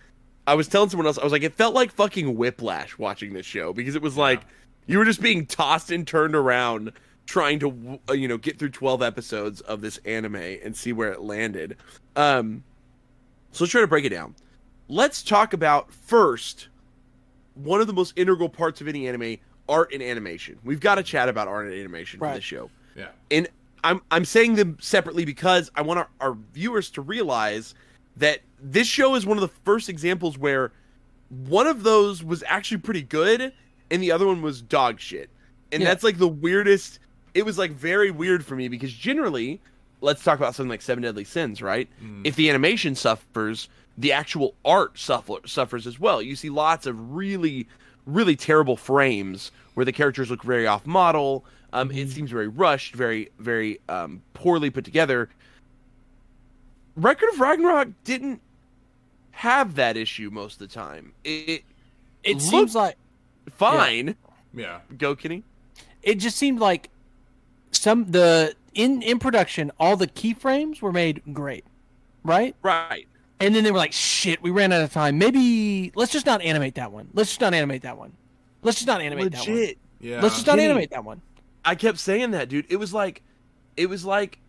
I 0.47 0.55
was 0.55 0.67
telling 0.67 0.89
someone 0.89 1.07
else 1.07 1.17
I 1.17 1.23
was 1.23 1.31
like 1.31 1.43
it 1.43 1.53
felt 1.53 1.73
like 1.73 1.91
fucking 1.91 2.35
whiplash 2.35 2.97
watching 2.97 3.33
this 3.33 3.45
show 3.45 3.73
because 3.73 3.95
it 3.95 4.01
was 4.01 4.17
like 4.17 4.41
you 4.87 4.97
were 4.97 5.05
just 5.05 5.21
being 5.21 5.45
tossed 5.45 5.91
and 5.91 6.05
turned 6.07 6.35
around 6.35 6.91
trying 7.25 7.59
to 7.59 7.99
you 8.13 8.27
know 8.27 8.37
get 8.37 8.59
through 8.59 8.69
12 8.71 9.01
episodes 9.01 9.61
of 9.61 9.81
this 9.81 9.97
anime 10.05 10.35
and 10.35 10.75
see 10.75 10.91
where 10.91 11.11
it 11.11 11.21
landed. 11.21 11.77
Um 12.15 12.63
so 13.51 13.63
let's 13.63 13.71
try 13.71 13.81
to 13.81 13.87
break 13.87 14.05
it 14.05 14.09
down. 14.09 14.35
Let's 14.87 15.23
talk 15.23 15.53
about 15.53 15.93
first 15.93 16.67
one 17.53 17.81
of 17.81 17.87
the 17.87 17.93
most 17.93 18.13
integral 18.17 18.49
parts 18.49 18.81
of 18.81 18.87
any 18.87 19.07
anime, 19.07 19.37
art 19.69 19.93
and 19.93 20.01
animation. 20.01 20.57
We've 20.63 20.79
got 20.79 20.95
to 20.95 21.03
chat 21.03 21.29
about 21.29 21.47
art 21.47 21.67
and 21.67 21.75
animation 21.75 22.19
for 22.19 22.25
Right. 22.25 22.35
this 22.35 22.43
show. 22.43 22.69
Yeah, 22.95 23.07
And 23.29 23.47
I'm 23.83 24.01
I'm 24.11 24.25
saying 24.25 24.55
them 24.55 24.77
separately 24.79 25.25
because 25.25 25.71
I 25.75 25.81
want 25.81 25.99
our, 25.99 26.09
our 26.19 26.37
viewers 26.53 26.89
to 26.91 27.01
realize 27.01 27.73
that 28.17 28.39
this 28.61 28.87
show 28.87 29.15
is 29.15 29.25
one 29.25 29.37
of 29.37 29.41
the 29.41 29.55
first 29.65 29.89
examples 29.89 30.37
where 30.37 30.71
one 31.29 31.67
of 31.67 31.83
those 31.83 32.23
was 32.23 32.43
actually 32.47 32.77
pretty 32.77 33.01
good 33.01 33.53
and 33.89 34.03
the 34.03 34.11
other 34.11 34.27
one 34.27 34.41
was 34.41 34.61
dog 34.61 34.99
shit. 34.99 35.29
And 35.71 35.81
Yeah. 35.81 35.89
that's 35.89 36.03
like 36.03 36.17
the 36.17 36.27
weirdest 36.27 36.99
it 37.33 37.45
was 37.45 37.57
like 37.57 37.71
very 37.71 38.11
weird 38.11 38.45
for 38.45 38.55
me 38.55 38.67
because 38.67 38.91
generally 38.93 39.61
let's 40.01 40.23
talk 40.23 40.37
about 40.37 40.53
something 40.55 40.69
like 40.69 40.81
Seven 40.81 41.01
Deadly 41.03 41.23
Sins, 41.23 41.61
right? 41.61 41.87
Mm. 42.03 42.21
If 42.25 42.35
the 42.35 42.49
animation 42.49 42.95
suffers, 42.95 43.69
the 43.97 44.11
actual 44.11 44.55
art 44.65 44.97
suffer, 44.99 45.35
suffers 45.45 45.85
as 45.87 45.99
well. 45.99 46.21
You 46.21 46.35
see 46.35 46.49
lots 46.49 46.85
of 46.87 47.13
really, 47.15 47.67
really 48.05 48.35
terrible 48.35 48.75
frames 48.75 49.51
where 49.75 49.85
the 49.85 49.91
characters 49.93 50.29
look 50.29 50.43
very 50.43 50.67
off 50.67 50.85
model. 50.85 51.45
Um, 51.73 51.89
It 51.91 52.07
Mhm. 52.07 52.11
seems 52.13 52.31
very 52.31 52.47
rushed, 52.47 52.93
very, 52.95 53.29
very 53.39 53.79
um, 53.87 54.21
poorly 54.33 54.69
put 54.69 54.83
together. 54.85 55.29
Record 56.95 57.29
of 57.33 57.39
Ragnarok 57.39 57.89
didn't 58.03 58.41
have 59.31 59.75
that 59.75 59.95
issue 59.97 60.29
most 60.29 60.53
of 60.61 60.67
the 60.69 60.73
time. 60.73 61.13
It, 61.23 61.63
It 62.23 62.41
seems 62.41 62.75
like 62.75 62.95
fine. 63.49 64.15
Yeah. 64.53 64.79
Go, 64.97 65.15
Kenny. 65.15 65.43
it 66.03 66.15
just 66.15 66.37
seemed 66.37 66.59
like 66.59 66.89
some 67.71 68.11
the 68.11 68.53
in 68.73 69.01
in 69.01 69.17
production 69.19 69.71
all 69.79 69.95
the 69.95 70.07
keyframes 70.07 70.81
were 70.81 70.91
made 70.91 71.21
great, 71.33 71.63
right? 72.23 72.55
Right. 72.61 73.07
And 73.39 73.55
then 73.55 73.63
they 73.63 73.71
were 73.71 73.77
like, 73.77 73.93
"Shit, 73.93 74.41
we 74.43 74.51
ran 74.51 74.71
out 74.71 74.81
of 74.83 74.91
time. 74.93 75.17
Maybe 75.17 75.91
let's 75.95 76.11
just 76.11 76.25
not 76.25 76.41
animate 76.41 76.75
that 76.75 76.91
one. 76.91 77.07
Let's 77.13 77.29
just 77.29 77.41
not 77.41 77.53
animate 77.53 77.81
that 77.83 77.97
one. 77.97 78.11
Let's 78.61 78.77
just 78.77 78.87
not 78.87 79.01
animate 79.01 79.31
that 79.31 79.47
one. 79.47 79.73
Yeah. 79.99 80.21
Let's 80.21 80.35
just 80.35 80.47
not 80.47 80.59
animate 80.59 80.89
that 80.91 81.03
one." 81.05 81.21
I 81.63 81.75
kept 81.75 81.97
saying 81.99 82.31
that, 82.31 82.49
dude. 82.49 82.65
It 82.69 82.77
was 82.77 82.93
like, 82.93 83.21
it 83.77 83.87
was 83.87 84.05
like, 84.05 84.39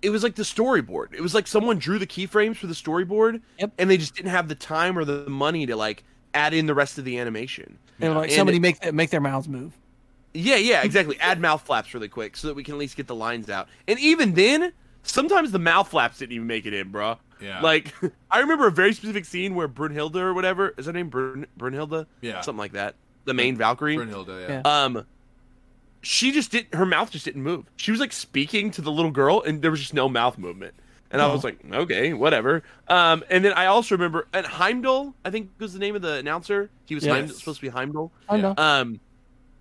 it 0.00 0.10
was 0.10 0.22
like 0.22 0.34
the 0.34 0.42
storyboard. 0.42 1.14
It 1.14 1.20
was 1.20 1.34
like 1.34 1.46
someone 1.46 1.78
drew 1.78 1.98
the 1.98 2.06
keyframes 2.06 2.56
for 2.56 2.66
the 2.66 2.74
storyboard, 2.74 3.40
Yep. 3.58 3.72
and 3.78 3.90
they 3.90 3.96
just 3.96 4.14
didn't 4.14 4.30
have 4.30 4.48
the 4.48 4.54
time 4.54 4.98
or 4.98 5.04
the 5.04 5.28
money 5.28 5.66
to 5.66 5.76
like 5.76 6.04
add 6.34 6.54
in 6.54 6.66
the 6.66 6.74
rest 6.74 6.98
of 6.98 7.04
the 7.04 7.18
animation. 7.18 7.78
And 8.00 8.14
like, 8.14 8.30
And- 8.30 8.36
"Somebody 8.36 8.58
make 8.58 8.80
th- 8.80 8.92
make 8.94 9.10
their 9.10 9.20
mouths 9.20 9.48
move." 9.48 9.72
Yeah, 10.34 10.56
yeah, 10.56 10.82
exactly. 10.82 11.18
add 11.20 11.40
mouth 11.40 11.62
flaps 11.62 11.92
really 11.92 12.08
quick 12.08 12.36
so 12.38 12.48
that 12.48 12.54
we 12.54 12.64
can 12.64 12.74
at 12.74 12.78
least 12.80 12.96
get 12.96 13.06
the 13.06 13.14
lines 13.14 13.50
out. 13.50 13.68
And 13.86 13.98
even 14.00 14.32
then, 14.32 14.72
sometimes 15.02 15.52
the 15.52 15.58
mouth 15.58 15.88
flaps 15.88 16.18
didn't 16.18 16.32
even 16.32 16.46
make 16.46 16.64
it 16.64 16.72
in, 16.72 16.88
bro. 16.90 17.18
Yeah. 17.40 17.60
Like, 17.60 17.92
I 18.30 18.40
remember 18.40 18.66
a 18.66 18.72
very 18.72 18.94
specific 18.94 19.24
scene 19.26 19.54
where 19.54 19.68
Brunhilde 19.68 20.16
or 20.16 20.32
whatever 20.32 20.72
is 20.78 20.86
her 20.86 20.92
name 20.92 21.10
Brun 21.10 21.46
Brunhilde, 21.58 22.06
yeah. 22.22 22.40
something 22.40 22.58
like 22.58 22.72
that. 22.72 22.94
The 23.26 23.34
main 23.34 23.56
Valkyrie. 23.56 23.96
Brunhilde, 23.96 24.48
yeah. 24.48 24.62
Yeah. 24.64 24.84
Um, 24.84 25.06
she 26.02 26.32
just 26.32 26.50
didn't. 26.50 26.74
Her 26.74 26.86
mouth 26.86 27.10
just 27.10 27.24
didn't 27.24 27.42
move. 27.42 27.64
She 27.76 27.90
was 27.90 28.00
like 28.00 28.12
speaking 28.12 28.70
to 28.72 28.82
the 28.82 28.90
little 28.92 29.10
girl, 29.10 29.40
and 29.42 29.62
there 29.62 29.70
was 29.70 29.80
just 29.80 29.94
no 29.94 30.08
mouth 30.08 30.36
movement. 30.38 30.74
And 31.10 31.20
I 31.20 31.26
Oh. 31.26 31.32
was 31.32 31.44
like, 31.44 31.58
okay, 31.70 32.12
whatever. 32.14 32.62
Um, 32.88 33.22
and 33.28 33.44
then 33.44 33.52
I 33.52 33.66
also 33.66 33.94
remember, 33.94 34.26
and 34.32 34.46
Heimdall, 34.46 35.14
I 35.26 35.30
think 35.30 35.50
was 35.58 35.74
the 35.74 35.78
name 35.78 35.94
of 35.94 36.00
the 36.02 36.14
announcer. 36.14 36.70
He 36.86 36.94
was 36.94 37.04
Yes. 37.04 37.12
Heimdall, 37.14 37.36
supposed 37.36 37.60
to 37.60 37.66
be 37.66 37.68
Heimdall. 37.68 38.10
I 38.28 38.36
know. 38.38 38.54
Um, 38.56 38.98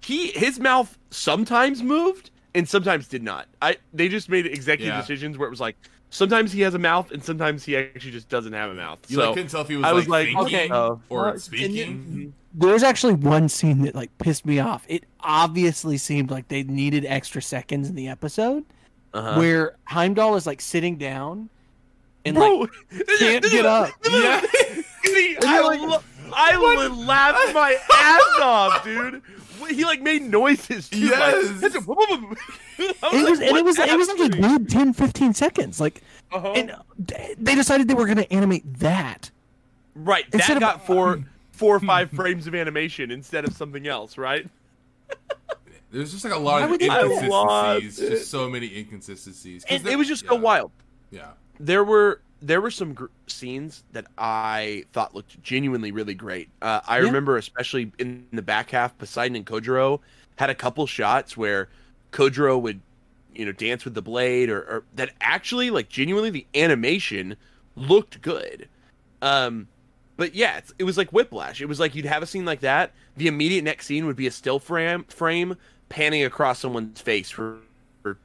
he 0.04 0.28
his 0.32 0.60
mouth 0.60 0.98
sometimes 1.12 1.84
moved 1.84 2.32
and 2.56 2.68
sometimes 2.68 3.08
did 3.08 3.22
not. 3.24 3.48
I 3.62 3.78
they 3.94 4.08
just 4.10 4.30
made 4.30 4.46
executive 4.46 4.94
Yeah. 4.96 5.02
decisions 5.02 5.38
where 5.38 5.48
it 5.48 5.52
was 5.52 5.60
like 5.60 5.76
sometimes 6.12 6.52
he 6.52 6.62
has 6.62 6.76
a 6.76 6.80
mouth 6.80 7.10
and 7.12 7.24
sometimes 7.24 7.66
he 7.66 7.76
actually 7.76 8.12
just 8.12 8.30
doesn't 8.30 8.54
have 8.54 8.70
a 8.70 8.76
mouth. 8.76 9.00
You 9.10 9.16
so 9.16 9.26
like, 9.26 9.34
couldn't 9.34 9.50
tell 9.50 9.62
if 9.62 9.70
he 9.70 9.78
was, 9.78 9.86
I 9.86 9.94
was 9.94 10.08
like, 10.08 10.32
like, 10.34 10.50
thinking 10.50 10.72
okay. 10.72 11.02
or 11.10 11.30
Uh, 11.30 11.38
speaking. 11.40 11.98
Mhm. 11.98 12.32
There's 12.54 12.84
actually 12.84 13.14
one 13.14 13.48
scene 13.50 13.82
that 13.84 13.96
like 13.96 14.16
pissed 14.20 14.46
me 14.46 14.60
off. 14.60 14.86
It 14.90 15.06
obviously 15.22 15.98
seemed 15.98 16.30
like 16.30 16.50
they 16.50 16.64
needed 16.64 17.06
extra 17.06 17.42
seconds 17.42 17.90
in 17.90 17.96
the 17.96 18.10
episode 18.10 18.66
uh-huh. 19.14 19.40
where 19.40 19.76
Heimdall 19.86 20.36
is 20.36 20.46
like 20.46 20.60
sitting 20.62 20.98
down 20.98 21.50
and 22.26 22.38
like 22.38 22.70
can't 23.20 23.44
get 23.46 23.66
up. 23.66 23.90
Yeah. 24.10 24.42
I, 25.44 25.78
lo- 25.82 26.04
I 26.34 26.58
would 26.58 26.98
laugh 26.98 27.54
my 27.54 27.76
ass 27.94 28.42
off, 28.42 28.84
dude. 28.84 29.22
He 29.70 29.86
like 29.86 30.02
made 30.02 30.22
noises 30.24 30.90
too. 30.90 31.00
Yes. 31.00 31.62
Like, 32.80 33.14
it 33.14 33.30
was 33.30 33.40
and 33.40 33.58
it 33.58 33.64
was 33.64 33.78
it 33.78 33.98
was 33.98 34.08
like 34.08 34.34
a 34.34 34.42
good 34.42 34.70
10 34.70 34.94
15 34.94 35.34
seconds 35.36 35.80
like 35.80 36.02
uh 36.32 36.52
and 36.54 36.76
they 37.38 37.54
decided 37.54 37.88
they 37.88 37.94
were 37.94 38.06
going 38.06 38.18
to 38.18 38.34
animate 38.34 38.64
that 38.80 39.30
right. 39.96 40.30
That 40.32 40.40
instead 40.40 40.58
of- 40.58 40.62
got 40.62 40.86
four, 40.86 41.24
four 41.52 41.76
or 41.76 41.80
five 41.80 42.12
frames 42.16 42.48
of 42.48 42.56
animation 42.56 43.12
instead 43.12 43.46
of 43.46 43.54
something 43.54 43.88
else, 43.88 44.18
right? 44.18 44.48
There's 45.92 46.12
just 46.12 46.24
like 46.24 46.34
a 46.34 46.40
lot 46.40 46.64
of 46.64 46.70
would 46.70 46.80
they 46.80 46.88
do 46.88 46.94
that? 46.94 47.04
inconsistencies. 47.04 47.34
I 47.34 47.38
lost 47.38 47.84
it. 47.84 48.10
Just 48.10 48.32
so 48.32 48.50
many 48.50 48.78
inconsistencies. 48.78 49.66
And 49.70 49.86
it 49.86 49.98
was 49.98 50.08
just 50.08 50.24
yeah. 50.24 50.30
so 50.30 50.36
wild. 50.36 50.72
Yeah. 51.12 51.32
There 51.60 51.84
were 51.84 52.22
there 52.42 52.62
were 52.62 52.72
some 52.72 52.94
gr- 52.94 53.06
scenes 53.28 53.84
that 53.92 54.08
I 54.18 54.86
thought 54.94 55.14
looked 55.14 55.42
genuinely 55.44 55.92
really 55.92 56.14
great. 56.16 56.50
Uh, 56.62 56.82
I 56.88 56.98
Yeah. 57.00 57.06
remember 57.06 57.38
especially 57.38 57.92
in 58.00 58.26
the 58.32 58.42
back 58.42 58.72
half, 58.72 58.98
Poseidon 58.98 59.36
and 59.36 59.46
Kojiro 59.46 60.00
had 60.38 60.50
a 60.50 60.56
couple 60.56 60.86
shots 60.88 61.38
where 61.38 61.70
Kojiro 62.12 62.60
would, 62.60 62.82
you 63.36 63.46
know, 63.46 63.52
dance 63.52 63.86
with 63.86 63.94
the 63.94 64.02
blade, 64.02 64.50
or, 64.50 64.62
or 64.62 64.84
that 64.96 65.12
actually, 65.22 65.70
like, 65.70 65.88
genuinely, 65.88 66.30
the 66.30 66.48
animation 66.56 67.36
looked 67.76 68.22
good. 68.22 68.68
Um, 69.22 69.68
but 70.18 70.36
yeah, 70.36 70.58
it's, 70.58 70.74
it 70.80 70.84
was 70.84 70.98
like 70.98 71.12
Whiplash. 71.12 71.62
It 71.62 71.68
was 71.68 71.80
like 71.80 71.96
you'd 71.96 72.06
have 72.06 72.24
a 72.24 72.26
scene 72.28 72.46
like 72.46 72.62
that. 72.62 72.92
The 73.18 73.28
immediate 73.28 73.64
next 73.64 73.86
scene 73.86 74.06
would 74.08 74.16
be 74.16 74.28
a 74.28 74.32
still 74.32 74.60
frame 74.60 75.04
frame 75.06 75.56
panning 75.90 76.24
across 76.24 76.60
someone's 76.60 77.02
face 77.02 77.30
for, 77.30 77.60
for 78.02 78.18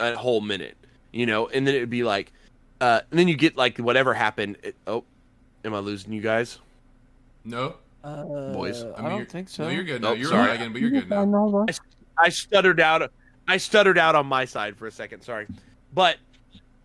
a 0.00 0.14
whole 0.16 0.40
minute, 0.40 0.76
you 1.12 1.26
know, 1.26 1.48
and 1.48 1.66
then 1.66 1.74
it 1.74 1.80
would 1.80 1.90
be 1.90 2.04
like, 2.04 2.32
uh, 2.80 3.00
and 3.10 3.18
then 3.18 3.28
you 3.28 3.36
get 3.36 3.56
like 3.56 3.78
whatever 3.78 4.14
happened. 4.14 4.58
It, 4.62 4.76
oh, 4.86 5.04
am 5.64 5.74
I 5.74 5.78
losing 5.78 6.12
you 6.12 6.20
guys? 6.20 6.58
No. 7.44 7.76
uh, 8.02 8.52
Boys. 8.52 8.82
I, 8.82 9.06
I, 9.06 9.08
don't 9.08 9.30
think 9.30 9.48
so 9.48 9.64
No, 9.64 9.70
you're 9.70 9.84
good. 9.84 10.02
Nope, 10.02 10.14
no, 10.14 10.20
you're 10.20 10.30
sorry. 10.30 10.48
lagging, 10.48 10.72
but 10.72 10.80
you're 10.80 10.90
good 10.90 11.08
now. 11.08 11.66
I 12.18 12.28
stuttered 12.28 12.80
out. 12.80 13.10
I 13.46 13.56
stuttered 13.56 13.98
out 13.98 14.14
on 14.14 14.26
my 14.26 14.44
side 14.44 14.76
for 14.76 14.86
a 14.86 14.90
second. 14.90 15.22
Sorry, 15.22 15.46
but 15.92 16.16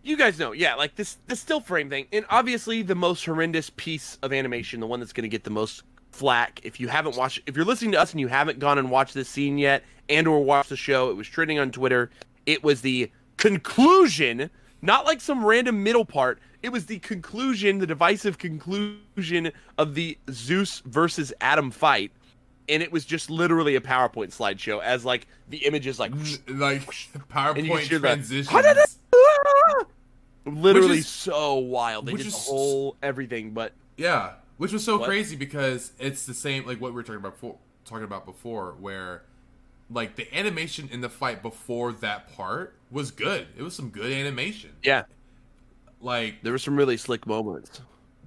you 0.02 0.16
guys 0.16 0.38
know, 0.38 0.52
yeah, 0.52 0.74
like 0.74 0.96
this 0.96 1.18
the 1.26 1.36
still 1.36 1.60
frame 1.60 1.90
thing, 1.90 2.06
and 2.12 2.24
obviously 2.30 2.82
the 2.82 2.94
most 2.94 3.24
horrendous 3.24 3.70
piece 3.70 4.18
of 4.22 4.32
animation, 4.32 4.80
the 4.80 4.86
one 4.86 5.00
that's 5.00 5.12
going 5.12 5.22
to 5.22 5.28
get 5.28 5.44
the 5.44 5.50
most 5.50 5.82
flack. 6.10 6.60
If 6.64 6.80
you 6.80 6.88
haven't 6.88 7.16
watched, 7.16 7.40
if 7.46 7.56
you're 7.56 7.64
listening 7.64 7.92
to 7.92 8.00
us 8.00 8.12
and 8.12 8.20
you 8.20 8.28
haven't 8.28 8.58
gone 8.58 8.78
and 8.78 8.90
watched 8.90 9.14
this 9.14 9.28
scene 9.28 9.58
yet, 9.58 9.84
and 10.08 10.26
or 10.26 10.42
watched 10.42 10.70
the 10.70 10.76
show, 10.76 11.10
it 11.10 11.16
was 11.16 11.28
trending 11.28 11.58
on 11.58 11.70
Twitter. 11.70 12.10
It 12.46 12.64
was 12.64 12.80
the 12.80 13.10
conclusion, 13.36 14.50
not 14.82 15.04
like 15.04 15.20
some 15.20 15.44
random 15.44 15.82
middle 15.82 16.04
part. 16.04 16.38
It 16.62 16.70
was 16.70 16.86
the 16.86 16.98
conclusion, 16.98 17.78
the 17.78 17.86
divisive 17.86 18.38
conclusion 18.38 19.52
of 19.78 19.94
the 19.94 20.18
Zeus 20.30 20.80
versus 20.84 21.32
Adam 21.40 21.70
fight. 21.70 22.12
And 22.68 22.82
it 22.82 22.92
was 22.92 23.04
just 23.04 23.30
literally 23.30 23.74
a 23.76 23.80
PowerPoint 23.80 24.28
slideshow 24.36 24.80
as 24.82 25.04
like 25.04 25.26
the 25.48 25.58
images 25.66 25.98
like 25.98 26.12
Like 26.46 26.82
PowerPoint 27.28 27.88
transitions. 28.00 28.98
literally 30.46 30.98
is- 30.98 31.08
so 31.08 31.54
wild. 31.56 32.06
They 32.06 32.12
did 32.12 32.26
is 32.26 32.32
the 32.32 32.38
whole 32.38 32.96
everything, 33.02 33.50
but 33.50 33.72
Yeah, 33.96 34.34
which 34.56 34.72
was 34.72 34.84
so 34.84 34.98
What? 34.98 35.06
crazy 35.08 35.36
because 35.36 35.92
it's 35.98 36.26
the 36.26 36.34
same 36.34 36.66
like 36.66 36.80
what 36.80 36.92
we 36.92 36.96
were 36.96 37.02
talking 37.02 37.20
about 37.20 37.34
before, 37.34 37.56
talking 37.84 38.04
about 38.04 38.24
before, 38.24 38.76
where 38.78 39.22
like 39.90 40.16
the 40.16 40.32
animation 40.36 40.88
in 40.92 41.00
the 41.00 41.08
fight 41.08 41.42
before 41.42 41.92
that 41.92 42.32
part 42.34 42.76
was 42.90 43.10
good. 43.10 43.46
It 43.56 43.62
was 43.62 43.74
some 43.74 43.90
good 43.90 44.12
animation. 44.12 44.70
yeah, 44.82 45.04
Like 46.00 46.42
there 46.42 46.52
were 46.52 46.58
some 46.58 46.76
really 46.76 46.96
slick 46.96 47.26
moments. 47.26 47.80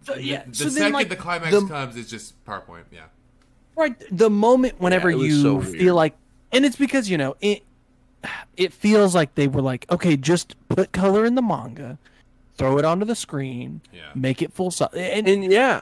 So, 0.03 0.15
yeah 0.15 0.43
the 0.45 0.53
so 0.55 0.63
then, 0.65 0.73
second 0.73 0.93
like, 0.93 1.09
the 1.09 1.15
climax 1.15 1.51
the- 1.51 1.65
comes, 1.67 1.95
it's 1.95 2.09
just 2.09 2.43
PowerPoint. 2.45 2.83
Yeah, 2.91 3.03
right 3.75 3.95
the 4.11 4.29
moment 4.29 4.79
whenever 4.79 5.09
it 5.09 5.15
was 5.17 5.27
you 5.27 5.41
so 5.41 5.61
feel 5.61 5.95
like 5.95 6.15
and 6.51 6.65
it's 6.65 6.75
because 6.75 7.09
you 7.09 7.17
know 7.17 7.35
it 7.39 7.63
it 8.57 8.73
feels 8.73 9.15
like 9.15 9.35
they 9.35 9.47
were 9.47 9.61
like 9.61 9.85
okay 9.89 10.17
just 10.17 10.55
put 10.69 10.91
color 10.91 11.25
in 11.25 11.35
the 11.35 11.41
manga 11.41 11.97
throw 12.57 12.77
it 12.77 12.85
onto 12.85 13.05
the 13.05 13.15
screen 13.15 13.81
yeah. 13.93 14.01
make 14.13 14.41
it 14.41 14.51
full 14.53 14.69
size 14.71 14.89
and, 14.93 15.27
And 15.27 15.51
yeah, 15.51 15.81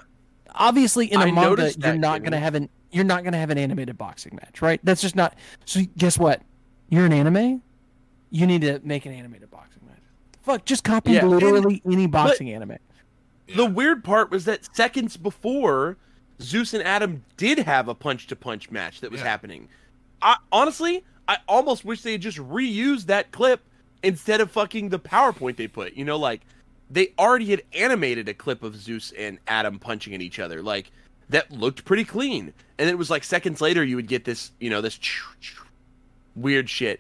obviously 0.56 1.12
in 1.12 1.20
a 1.20 1.26
I 1.26 1.32
manga 1.32 1.72
you're 1.78 1.96
not 1.96 2.14
Kenny. 2.18 2.24
gonna 2.26 2.40
have 2.40 2.56
an 2.56 2.70
you're 2.92 3.04
not 3.04 3.24
gonna 3.24 3.38
have 3.38 3.50
an 3.50 3.58
animated 3.58 3.98
boxing 3.98 4.36
match 4.42 4.62
right 4.62 4.80
that's 4.84 5.02
just 5.02 5.16
not 5.16 5.36
so 5.66 5.82
guess 5.98 6.18
what 6.18 6.42
you're 6.90 7.06
an 7.06 7.14
anime 7.14 7.62
you 8.32 8.48
need 8.48 8.62
to 8.62 8.80
make 8.84 9.06
an 9.06 9.12
animated 9.14 9.52
boxing 9.52 9.82
match 9.88 10.00
fuck 10.42 10.66
just 10.66 10.84
copy 10.84 11.12
Yeah, 11.12 11.22
and- 11.22 11.30
literally 11.32 11.82
any 11.86 12.08
boxing 12.08 12.50
anime 12.52 12.78
yeah. 13.48 13.56
the 13.58 13.66
weird 13.66 14.04
part 14.04 14.32
was 14.32 14.46
that 14.46 14.74
seconds 14.76 15.18
before, 15.18 15.98
Zeus 16.42 16.74
and 16.74 16.82
Adam 16.84 17.24
did 17.38 17.60
have 17.60 17.88
a 17.88 17.94
punch 17.94 18.26
to 18.28 18.36
punch 18.36 18.72
match 18.72 19.02
that 19.02 19.12
was 19.12 19.20
Yeah. 19.22 19.28
happening. 19.28 19.68
I 20.22 20.38
honestly, 20.52 21.04
I 21.28 21.38
almost 21.48 21.84
wish 21.86 22.02
they 22.02 22.14
had 22.14 22.22
just 22.22 22.38
reused 22.40 23.06
that 23.08 23.32
clip 23.32 23.62
instead 24.04 24.42
of 24.42 24.50
fucking 24.50 24.90
the 24.90 25.00
PowerPoint 25.00 25.58
they 25.58 25.68
put. 25.68 25.94
You 25.94 26.06
know, 26.06 26.18
like 26.18 26.42
they 26.90 27.14
already 27.20 27.50
had 27.52 27.62
animated 27.74 28.28
a 28.30 28.34
clip 28.34 28.64
of 28.64 28.76
Zeus 28.76 29.12
and 29.18 29.38
Adam 29.48 29.78
punching 29.80 30.14
at 30.16 30.22
each 30.22 30.40
other. 30.40 30.62
Like 30.64 30.92
that 31.30 31.52
looked 31.52 31.86
pretty 31.86 32.06
clean. 32.06 32.54
And 32.80 32.90
it 32.90 32.98
was 32.98 33.10
like 33.10 33.24
seconds 33.24 33.62
later 33.62 33.84
you 33.84 33.96
would 33.98 34.08
get 34.08 34.26
this, 34.26 34.52
you 34.60 34.70
know, 34.70 34.82
this 34.82 34.98
weird 36.36 36.70
shit. 36.70 37.00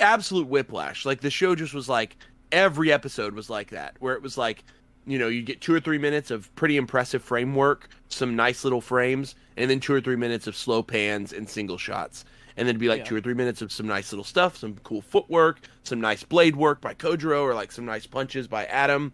Absolute 0.00 0.48
whiplash. 0.48 1.04
Like 1.06 1.20
the 1.20 1.30
show 1.30 1.54
just 1.54 1.74
was 1.74 1.88
like 1.88 2.16
every 2.50 2.92
episode 2.92 3.34
was 3.34 3.48
like 3.50 3.70
that, 3.70 3.96
where 4.00 4.14
it 4.14 4.22
was 4.22 4.36
like, 4.36 4.64
you 5.06 5.18
know, 5.18 5.28
you 5.28 5.42
get 5.42 5.60
two 5.60 5.74
or 5.74 5.80
three 5.80 5.98
minutes 5.98 6.30
of 6.30 6.54
pretty 6.54 6.76
impressive 6.76 7.22
framework, 7.22 7.88
some 8.08 8.36
nice 8.36 8.62
little 8.64 8.80
frames, 8.80 9.34
and 9.56 9.70
then 9.70 9.80
two 9.80 9.92
or 9.94 10.00
three 10.00 10.16
minutes 10.16 10.46
of 10.46 10.56
slow 10.56 10.82
pans 10.82 11.32
and 11.32 11.48
single 11.48 11.78
shots. 11.78 12.24
and 12.54 12.68
then 12.68 12.72
it'd 12.74 12.80
be 12.80 12.88
like 12.88 12.98
Yeah. 12.98 13.04
two 13.06 13.16
or 13.16 13.20
three 13.22 13.32
minutes 13.32 13.62
of 13.62 13.72
some 13.72 13.86
nice 13.86 14.12
little 14.12 14.24
stuff, 14.26 14.58
some 14.58 14.76
cool 14.84 15.00
footwork, 15.00 15.60
some 15.84 16.02
nice 16.02 16.22
blade 16.22 16.54
work 16.54 16.82
by 16.82 16.92
Kojiro, 16.92 17.40
or 17.44 17.54
like 17.54 17.72
some 17.72 17.86
nice 17.86 18.04
punches 18.06 18.46
by 18.46 18.66
Adam, 18.66 19.10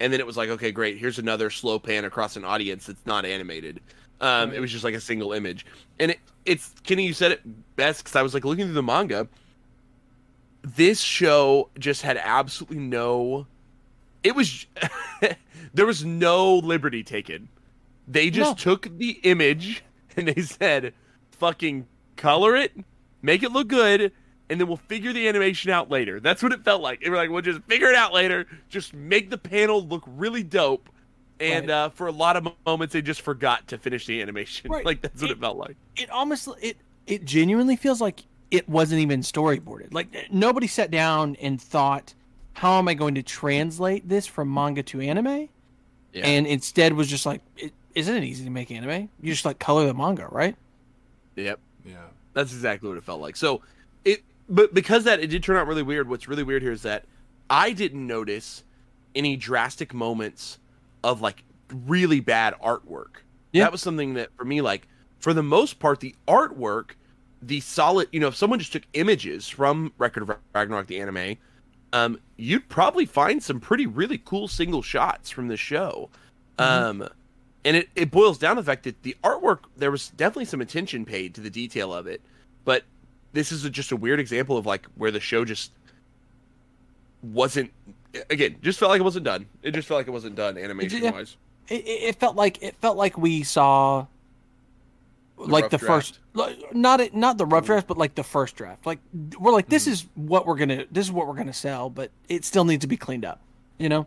and 0.00 0.10
then 0.10 0.20
it 0.20 0.26
was 0.26 0.38
like, 0.38 0.48
okay, 0.48 0.72
great, 0.72 0.96
here's 0.96 1.18
another 1.18 1.50
slow 1.50 1.78
pan 1.78 2.06
across 2.06 2.34
an 2.36 2.46
audience 2.46 2.86
that's 2.86 3.04
not 3.04 3.26
animated. 3.26 3.80
Um, 4.22 4.54
it 4.54 4.60
was 4.60 4.72
just 4.72 4.84
like 4.84 4.94
a 4.94 5.02
single 5.02 5.34
image, 5.34 5.66
and 6.00 6.12
it, 6.12 6.18
it's 6.46 6.72
Kenny, 6.82 7.04
you 7.06 7.12
said 7.12 7.30
it 7.30 7.42
best 7.76 8.02
because 8.04 8.16
I 8.16 8.22
was 8.22 8.32
like 8.32 8.46
looking 8.46 8.64
through 8.64 8.72
the 8.74 8.82
manga. 8.82 9.28
This 10.62 11.00
show 11.00 11.70
just 11.78 12.02
had 12.02 12.16
absolutely 12.16 12.78
no. 12.78 13.46
It 14.22 14.34
was 14.34 14.66
there 15.74 15.86
was 15.86 16.04
no 16.04 16.56
liberty 16.56 17.02
taken. 17.02 17.48
They 18.06 18.30
just 18.30 18.50
No. 18.66 18.72
took 18.74 18.98
the 18.98 19.20
image 19.22 19.84
and 20.16 20.28
they 20.28 20.42
said, 20.42 20.94
"Fucking 21.32 21.86
color 22.16 22.56
it, 22.56 22.72
make 23.22 23.42
it 23.42 23.52
look 23.52 23.68
good, 23.68 24.12
and 24.50 24.60
then 24.60 24.66
we'll 24.66 24.76
figure 24.76 25.12
the 25.12 25.28
animation 25.28 25.70
out 25.70 25.90
later." 25.90 26.18
That's 26.20 26.42
what 26.42 26.52
it 26.52 26.64
felt 26.64 26.82
like. 26.82 27.00
They 27.00 27.10
were 27.10 27.16
like, 27.16 27.30
"We'll 27.30 27.42
just 27.42 27.62
figure 27.64 27.88
it 27.88 27.94
out 27.94 28.12
later. 28.12 28.46
Just 28.68 28.92
make 28.94 29.30
the 29.30 29.38
panel 29.38 29.86
look 29.86 30.02
really 30.06 30.42
dope." 30.42 30.88
And 31.40 31.68
Right. 31.68 31.74
uh, 31.74 31.88
for 31.90 32.08
a 32.08 32.12
lot 32.12 32.36
of 32.36 32.48
moments, 32.66 32.92
they 32.94 33.00
just 33.02 33.20
forgot 33.20 33.68
to 33.68 33.78
finish 33.78 34.06
the 34.06 34.20
animation. 34.20 34.70
Right. 34.72 34.84
Like 34.84 35.02
that's 35.02 35.22
what 35.22 35.30
it, 35.30 35.34
It- 35.34 35.40
felt 35.40 35.56
like. 35.56 35.76
it 35.96 36.10
almost 36.10 36.48
it 36.60 36.78
it 37.06 37.24
genuinely 37.24 37.76
feels 37.76 38.00
like 38.00 38.24
it 38.50 38.68
wasn't 38.68 39.00
even 39.00 39.20
storyboarded. 39.20 39.92
Like 39.92 40.08
nobody 40.30 40.66
sat 40.66 40.90
down 40.90 41.36
and 41.36 41.60
thought, 41.60 42.14
"How 42.54 42.78
am 42.78 42.88
I 42.88 42.94
going 42.94 43.14
to 43.16 43.22
translate 43.22 44.08
this 44.08 44.26
from 44.26 44.52
manga 44.52 44.82
to 44.84 45.00
anime?" 45.00 45.48
Yeah. 46.12 46.26
And 46.26 46.46
instead 46.46 46.94
was 46.94 47.08
just 47.08 47.26
like, 47.26 47.42
it, 47.56 47.72
"Isn't 47.94 48.16
it 48.16 48.24
easy 48.24 48.44
to 48.44 48.50
make 48.50 48.70
anime? 48.70 49.08
You 49.20 49.32
just 49.32 49.44
like 49.44 49.58
color 49.58 49.86
the 49.86 49.94
manga, 49.94 50.26
right?" 50.30 50.56
Yep. 51.36 51.60
Yeah. 51.84 51.94
That's 52.34 52.52
exactly 52.52 52.88
what 52.88 52.98
it 52.98 53.04
felt 53.04 53.20
like. 53.20 53.36
So 53.36 53.62
it, 54.04 54.22
but 54.48 54.74
because 54.74 55.04
that 55.04 55.20
it 55.20 55.28
did 55.28 55.42
turn 55.42 55.56
out 55.56 55.66
really 55.66 55.82
weird. 55.82 56.08
What's 56.08 56.28
really 56.28 56.42
weird 56.42 56.62
here 56.62 56.72
is 56.72 56.82
that 56.82 57.04
I 57.50 57.72
didn't 57.72 58.06
notice 58.06 58.64
any 59.14 59.36
drastic 59.36 59.92
moments 59.94 60.58
of 61.04 61.20
like 61.20 61.44
really 61.72 62.20
bad 62.20 62.54
artwork. 62.62 63.22
Yeah. 63.52 63.64
That 63.64 63.72
was 63.72 63.82
something 63.82 64.14
that 64.14 64.30
for 64.36 64.44
me, 64.44 64.60
like 64.60 64.88
for 65.18 65.32
the 65.32 65.42
most 65.42 65.78
part, 65.78 66.00
the 66.00 66.14
artwork, 66.26 66.90
the 67.42 67.60
solid, 67.60 68.08
you 68.12 68.20
know, 68.20 68.28
if 68.28 68.36
someone 68.36 68.58
just 68.58 68.72
took 68.72 68.84
images 68.94 69.48
from 69.48 69.92
Record 69.98 70.24
of 70.24 70.36
Ragnarok, 70.54 70.86
the 70.86 71.00
anime, 71.00 71.36
um, 71.92 72.20
you'd 72.36 72.68
probably 72.68 73.06
find 73.06 73.42
some 73.42 73.60
pretty 73.60 73.86
really 73.86 74.18
cool 74.18 74.48
single 74.48 74.82
shots 74.82 75.30
from 75.30 75.48
the 75.48 75.56
show. 75.56 76.10
Um, 76.58 77.08
and 77.64 77.76
it, 77.76 77.88
it 77.94 78.10
boils 78.10 78.38
down 78.38 78.56
to 78.56 78.62
the 78.62 78.66
fact 78.66 78.84
that 78.84 79.02
the 79.02 79.16
artwork 79.22 79.60
there 79.76 79.90
was 79.90 80.08
definitely 80.10 80.46
some 80.46 80.60
attention 80.60 81.04
paid 81.04 81.34
to 81.34 81.40
the 81.40 81.50
detail 81.50 81.94
of 81.94 82.06
it 82.06 82.20
but 82.64 82.84
this 83.32 83.52
is 83.52 83.64
a, 83.64 83.70
just 83.70 83.92
a 83.92 83.96
weird 83.96 84.20
example 84.20 84.56
of 84.56 84.66
like 84.66 84.86
where 84.96 85.10
the 85.10 85.20
show 85.20 85.44
just 85.44 85.72
wasn't 87.22 87.70
again 88.30 88.56
just 88.62 88.78
felt 88.78 88.90
like 88.90 89.00
it 89.00 89.04
wasn't 89.04 89.24
done. 89.24 89.46
It 89.62 89.72
just 89.72 89.88
felt 89.88 89.98
like 89.98 90.06
it 90.06 90.10
wasn't 90.10 90.36
done 90.36 90.58
animation 90.58 91.02
wise 91.02 91.36
It, 91.68 91.86
it 91.86 92.02
it 92.08 92.16
felt 92.16 92.36
like 92.36 92.62
it 92.62 92.76
felt 92.76 92.96
like 92.96 93.16
we 93.16 93.42
saw 93.42 94.06
like 95.38 95.62
rough 95.64 95.70
the 95.70 95.78
first 95.78 96.18
like, 96.34 96.74
not 96.74 97.00
it 97.00 97.14
not 97.14 97.38
the 97.38 97.46
rough 97.46 97.66
draft 97.66 97.86
but 97.86 97.96
like 97.96 98.14
the 98.14 98.24
first 98.24 98.56
draft 98.56 98.84
like 98.86 98.98
we're 99.38 99.52
like 99.52 99.68
this 99.68 99.86
is 99.86 100.06
what 100.14 100.46
we're 100.46 100.56
gonna 100.56 100.84
this 100.90 101.06
is 101.06 101.12
what 101.12 101.26
we're 101.28 101.34
gonna 101.36 101.52
sell 101.52 101.88
but 101.90 102.10
it 102.28 102.44
still 102.44 102.64
needs 102.64 102.80
to 102.82 102.86
be 102.88 102.96
cleaned 102.96 103.24
up 103.24 103.40
you 103.78 103.88
know 103.88 104.06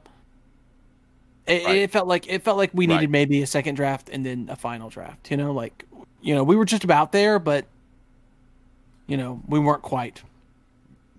it, 1.47 1.65
Right. 1.65 1.75
it 1.77 1.91
felt 1.91 2.07
like 2.07 2.27
it 2.27 2.43
felt 2.43 2.57
like 2.57 2.71
we 2.73 2.85
needed 2.87 3.01
Right. 3.01 3.09
maybe 3.09 3.41
a 3.41 3.47
second 3.47 3.75
draft 3.75 4.09
and 4.11 4.25
then 4.25 4.47
a 4.51 4.55
final 4.55 4.89
draft 4.89 5.31
you 5.31 5.37
know 5.37 5.51
like 5.53 5.85
you 6.21 6.35
know 6.35 6.43
we 6.43 6.55
were 6.55 6.65
just 6.65 6.83
about 6.83 7.11
there 7.11 7.39
but 7.39 7.65
you 9.07 9.17
know 9.17 9.41
we 9.47 9.59
weren't 9.59 9.81
quite 9.81 10.21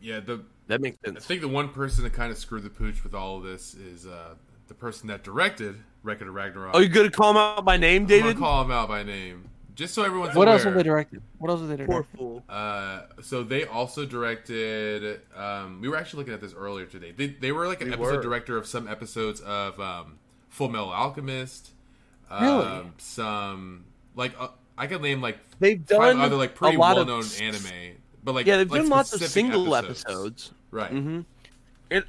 Yeah. 0.01 0.21
The 0.21 0.43
that 0.69 0.81
makes 0.81 0.99
sense 1.05 1.17
I 1.19 1.21
think 1.27 1.41
the 1.41 1.49
one 1.49 1.69
person 1.71 2.05
that 2.05 2.13
kind 2.13 2.31
of 2.31 2.39
screwed 2.39 2.63
the 2.63 2.71
pooch 2.71 3.03
with 3.03 3.15
all 3.15 3.39
of 3.39 3.43
this 3.45 3.75
is 3.75 4.07
uh, 4.07 4.35
the 4.69 4.75
person 4.75 5.09
that 5.09 5.23
directed 5.25 5.77
Record 6.03 6.29
of 6.29 6.35
Ragnarok. 6.35 6.71
oh 6.75 6.79
you 6.81 6.89
gonna 6.89 7.11
call 7.11 7.31
him 7.33 7.37
out 7.37 7.65
by 7.65 7.77
name 7.77 8.03
I'm 8.03 8.07
david 8.09 8.37
call 8.37 8.63
him 8.65 8.71
out 8.71 8.89
by 8.89 9.03
name, 9.03 9.49
just 9.75 9.95
so 9.95 10.03
everyone's 10.03 10.35
aware. 10.35 10.39
what 10.39 10.49
aware. 10.49 10.55
else 10.55 10.65
have 10.65 10.75
they 10.75 10.83
directed 10.83 11.23
what 11.39 11.51
else 11.51 11.61
have 11.61 11.69
they 11.69 11.77
poor 11.79 11.87
directed 12.03 12.17
fool 12.19 12.43
Uh, 12.49 13.03
so 13.23 13.43
they 13.43 13.65
also 13.67 14.05
directed. 14.07 15.21
Um, 15.37 15.81
we 15.81 15.89
were 15.89 15.97
actually 15.97 16.19
looking 16.19 16.35
at 16.35 16.41
this 16.41 16.55
earlier 16.55 16.87
today. 16.87 17.13
They, 17.13 17.29
they 17.29 17.53
were 17.53 17.67
like 17.67 17.81
an 17.81 17.89
We 17.89 17.95
episode 17.95 18.17
were. 18.17 18.23
director 18.23 18.57
of 18.57 18.67
some 18.67 18.87
episodes 18.89 19.41
of 19.41 19.79
um, 19.81 20.19
Full 20.51 20.69
Metal 20.69 20.91
Alchemist. 20.91 21.71
Um, 22.31 22.45
Really? 22.45 22.83
Some 22.99 23.85
like 24.15 24.33
uh, 24.39 24.49
I 24.79 24.87
could 24.87 25.03
name 25.03 25.21
like 25.21 25.39
they've 25.59 25.85
done 25.85 26.21
other 26.21 26.37
like 26.37 26.55
pretty 26.55 26.77
well 26.77 27.05
known 27.05 27.21
s- 27.21 27.41
anime, 27.41 27.97
but 28.25 28.35
like 28.35 28.47
yeah 28.47 28.57
they've 28.59 28.71
like 28.71 28.81
done 28.83 28.91
lots 28.91 29.13
of 29.13 29.23
single 29.23 29.75
episodes, 29.75 30.53
Right. 30.71 30.91
Mm-hmm. 30.93 31.21
and 31.91 32.05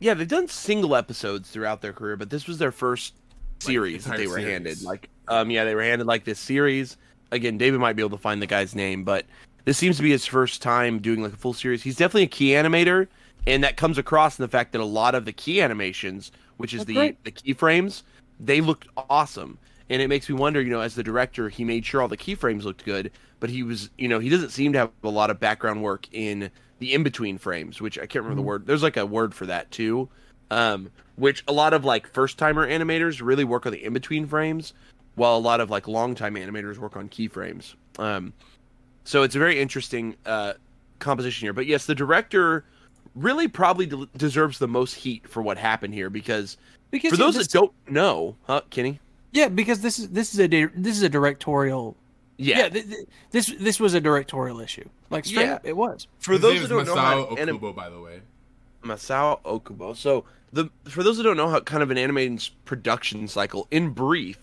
yeah 0.00 0.14
they've 0.14 0.28
done 0.28 0.48
single 0.48 0.94
episodes 0.96 1.50
throughout 1.50 1.82
their 1.82 1.92
career 1.92 2.16
but 2.16 2.30
this 2.30 2.46
was 2.46 2.58
their 2.58 2.70
first 2.72 3.14
series 3.60 4.04
that 4.04 4.16
they 4.16 4.26
were 4.28 4.34
series. 4.38 4.48
handed 4.52 4.82
like 4.82 5.08
um 5.28 5.50
yeah 5.50 5.64
they 5.64 5.74
were 5.74 5.82
handed 5.82 6.06
like 6.06 6.24
this 6.24 6.38
series. 6.38 6.96
Again 7.30 7.58
david 7.58 7.80
might 7.80 7.94
be 7.94 8.02
able 8.02 8.16
to 8.16 8.22
find 8.22 8.40
the 8.40 8.46
guy's 8.46 8.74
name 8.74 9.04
but 9.04 9.24
this 9.64 9.76
seems 9.76 9.96
to 9.98 10.02
be 10.02 10.10
his 10.10 10.24
first 10.24 10.62
time 10.62 10.98
doing 10.98 11.22
like 11.22 11.32
a 11.32 11.36
full 11.36 11.52
series. 11.52 11.82
He's 11.82 11.96
definitely 11.96 12.22
a 12.22 12.26
key 12.28 12.50
animator 12.50 13.06
and 13.46 13.62
that 13.64 13.76
comes 13.76 13.98
across 13.98 14.38
in 14.38 14.42
the 14.42 14.48
fact 14.48 14.72
that 14.72 14.80
a 14.80 14.84
lot 14.84 15.14
of 15.14 15.24
the 15.24 15.32
key 15.32 15.60
animations 15.60 16.32
which 16.56 16.72
is 16.74 16.80
That's 16.80 16.88
the 16.88 16.94
great. 16.94 17.24
the 17.24 17.32
keyframes 17.32 18.02
they 18.40 18.60
looked 18.60 18.88
awesome. 19.10 19.58
And 19.90 20.02
it 20.02 20.08
makes 20.08 20.28
me 20.28 20.34
wonder 20.34 20.60
you 20.60 20.70
know 20.70 20.80
as 20.80 20.94
the 20.94 21.02
director 21.02 21.48
he 21.48 21.64
made 21.64 21.84
sure 21.84 22.02
all 22.02 22.08
the 22.08 22.16
keyframes 22.16 22.64
looked 22.64 22.84
good 22.84 23.10
but 23.40 23.50
he 23.50 23.62
was 23.62 23.90
you 23.98 24.08
know 24.08 24.18
he 24.18 24.28
doesn't 24.28 24.50
seem 24.50 24.72
to 24.72 24.78
have 24.80 24.90
a 25.02 25.08
lot 25.08 25.30
of 25.30 25.38
background 25.40 25.82
work 25.82 26.06
in 26.12 26.50
the 26.78 26.94
in 26.94 27.02
between 27.02 27.38
frames 27.38 27.80
which 27.80 27.98
i 27.98 28.02
can't 28.06 28.24
remember 28.24 28.36
the 28.36 28.46
word. 28.46 28.66
There's 28.66 28.82
like 28.82 28.96
a 28.96 29.06
word 29.06 29.34
for 29.34 29.46
that 29.46 29.70
too 29.70 30.08
um 30.50 30.90
which 31.16 31.42
a 31.48 31.52
lot 31.52 31.72
of 31.74 31.84
like 31.84 32.06
first 32.12 32.38
timer 32.38 32.66
animators 32.68 33.20
really 33.22 33.44
work 33.44 33.66
on 33.66 33.72
the 33.72 33.84
in 33.84 33.92
between 33.92 34.26
frames 34.26 34.74
while 35.18 35.36
a 35.36 35.38
lot 35.38 35.60
of 35.60 35.68
like 35.70 35.86
long 35.88 36.14
time 36.14 36.34
animators 36.34 36.78
work 36.78 36.96
on 36.96 37.08
keyframes 37.08 37.74
um 37.98 38.32
so 39.04 39.22
it's 39.22 39.34
a 39.34 39.38
very 39.38 39.60
interesting 39.60 40.16
uh 40.26 40.52
composition 40.98 41.44
here 41.46 41.52
but 41.52 41.66
yes 41.66 41.86
the 41.86 41.94
director 41.94 42.64
really 43.14 43.48
probably 43.48 43.86
de- 43.86 44.08
deserves 44.16 44.58
the 44.58 44.68
most 44.68 44.94
heat 44.94 45.28
for 45.28 45.42
what 45.42 45.58
happened 45.58 45.92
here 45.94 46.08
because 46.10 46.56
because 46.90 47.10
for 47.10 47.16
those 47.16 47.34
this- 47.34 47.46
that 47.48 47.52
don't 47.58 47.72
know 47.88 48.34
huh 48.46 48.60
kenny 48.70 49.00
yeah 49.32 49.48
because 49.48 49.80
this 49.80 49.98
is 49.98 50.08
this 50.10 50.32
is 50.32 50.40
a 50.40 50.48
di- 50.48 50.66
this 50.74 50.96
is 50.96 51.02
a 51.02 51.08
directorial 51.08 51.96
yeah, 52.40 52.58
yeah, 52.58 52.68
th- 52.68 52.86
th- 52.88 53.06
this 53.32 53.46
this 53.58 53.80
was 53.80 53.94
a 53.94 54.00
directorial 54.00 54.60
issue. 54.60 54.88
Like 55.10 55.24
straight 55.24 55.46
Yeah. 55.46 55.54
up, 55.54 55.66
it 55.66 55.76
was. 55.76 56.06
for 56.20 56.34
His 56.34 56.40
those 56.40 56.52
name 56.52 56.58
that 56.60 56.64
is 56.66 56.86
don't 56.86 56.86
know 56.86 56.94
how 57.02 57.24
Masao 57.24 57.38
anim- 57.40 57.58
Okubo, 57.58 57.74
by 57.74 57.90
the 57.90 57.98
way. 58.00 58.20
Masao 58.84 59.42
Okubo. 59.42 59.96
So 59.96 60.24
the 60.52 60.70
for 60.84 61.02
those 61.02 61.16
that 61.16 61.24
don't 61.24 61.36
know 61.36 61.48
how 61.48 61.58
kind 61.58 61.82
of 61.82 61.90
an 61.90 61.98
animated 61.98 62.48
production 62.64 63.26
cycle, 63.26 63.66
in 63.72 63.90
brief, 63.90 64.38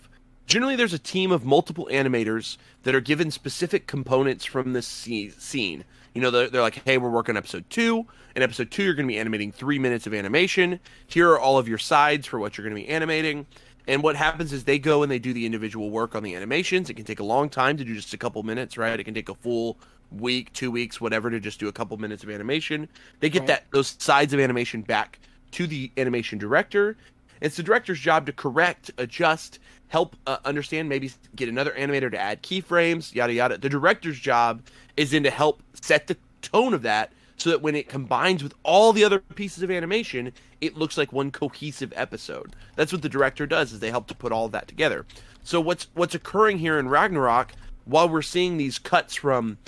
generally 0.46 0.76
there's 0.76 0.92
a 0.92 0.98
team 0.98 1.30
of 1.32 1.44
multiple 1.44 1.88
animators 1.90 2.56
that 2.84 2.94
are 2.94 3.00
given 3.00 3.30
specific 3.30 3.86
components 3.86 4.44
from 4.44 4.72
the 4.72 4.80
sce- 4.80 5.38
scene. 5.40 5.84
You 6.14 6.22
know, 6.22 6.30
they're, 6.30 6.48
they're 6.48 6.62
like, 6.62 6.82
hey, 6.84 6.96
we're 6.98 7.10
working 7.10 7.34
on 7.34 7.38
episode 7.38 7.68
two. 7.68 8.06
In 8.34 8.42
episode 8.42 8.70
two, 8.70 8.82
you're 8.84 8.94
going 8.94 9.06
to 9.06 9.12
be 9.12 9.18
animating 9.18 9.52
three 9.52 9.78
minutes 9.78 10.06
of 10.06 10.14
animation. 10.14 10.80
Here 11.06 11.30
are 11.30 11.38
all 11.38 11.58
of 11.58 11.68
your 11.68 11.78
sides 11.78 12.26
for 12.26 12.38
what 12.38 12.56
you're 12.56 12.66
going 12.66 12.74
to 12.80 12.86
be 12.86 12.88
animating. 12.88 13.46
And 13.88 14.02
what 14.02 14.16
happens 14.16 14.52
is 14.52 14.64
they 14.64 14.78
go 14.78 15.02
and 15.02 15.12
they 15.12 15.18
do 15.18 15.32
the 15.32 15.46
individual 15.46 15.90
work 15.90 16.14
on 16.14 16.22
the 16.22 16.34
animations. 16.34 16.90
It 16.90 16.94
can 16.94 17.04
take 17.04 17.20
a 17.20 17.24
long 17.24 17.48
time 17.48 17.76
to 17.76 17.84
do 17.84 17.94
just 17.94 18.14
a 18.14 18.18
couple 18.18 18.42
minutes, 18.42 18.76
right? 18.76 18.98
It 18.98 19.04
can 19.04 19.14
take 19.14 19.28
a 19.28 19.34
full 19.34 19.76
week, 20.10 20.52
two 20.52 20.70
weeks, 20.70 21.00
whatever, 21.00 21.30
to 21.30 21.38
just 21.38 21.60
do 21.60 21.68
a 21.68 21.72
couple 21.72 21.96
minutes 21.98 22.22
of 22.24 22.30
animation. 22.30 22.88
They 23.20 23.28
get 23.30 23.40
Right. 23.40 23.48
that 23.48 23.64
those 23.72 23.94
sides 23.98 24.32
of 24.32 24.40
animation 24.40 24.82
back 24.82 25.18
to 25.52 25.66
the 25.66 25.90
animation 25.96 26.38
director. 26.38 26.96
It's 27.40 27.56
the 27.56 27.62
director's 27.62 28.00
job 28.00 28.26
to 28.26 28.32
correct, 28.32 28.90
adjust, 28.98 29.58
help 29.88 30.16
uh, 30.26 30.38
understand, 30.44 30.88
maybe 30.88 31.10
get 31.34 31.48
another 31.48 31.72
animator 31.72 32.10
to 32.10 32.18
add 32.18 32.42
keyframes, 32.42 33.14
yada 33.14 33.32
yada. 33.32 33.58
The 33.58 33.68
director's 33.68 34.18
job 34.18 34.62
is 34.96 35.10
then 35.10 35.22
to 35.22 35.30
help 35.30 35.62
set 35.80 36.06
the 36.06 36.16
tone 36.42 36.74
of 36.74 36.82
that 36.82 37.12
so 37.36 37.50
that 37.50 37.62
when 37.62 37.74
it 37.74 37.88
combines 37.88 38.42
with 38.42 38.54
all 38.62 38.92
the 38.92 39.04
other 39.04 39.20
pieces 39.20 39.62
of 39.62 39.70
animation, 39.70 40.32
it 40.60 40.76
looks 40.76 40.96
like 40.96 41.12
one 41.12 41.30
cohesive 41.30 41.92
episode. 41.94 42.56
That's 42.76 42.92
what 42.92 43.02
the 43.02 43.08
director 43.08 43.46
does 43.46 43.72
is 43.72 43.80
they 43.80 43.90
help 43.90 44.06
to 44.08 44.14
put 44.14 44.32
all 44.32 44.48
that 44.48 44.68
together. 44.68 45.06
So 45.44 45.60
what's 45.60 45.88
what's 45.94 46.14
occurring 46.14 46.58
here 46.58 46.78
in 46.78 46.88
Ragnarok 46.88 47.52
while 47.84 48.08
we're 48.08 48.22
seeing 48.22 48.56
these 48.56 48.78
cuts 48.78 49.14
from 49.14 49.58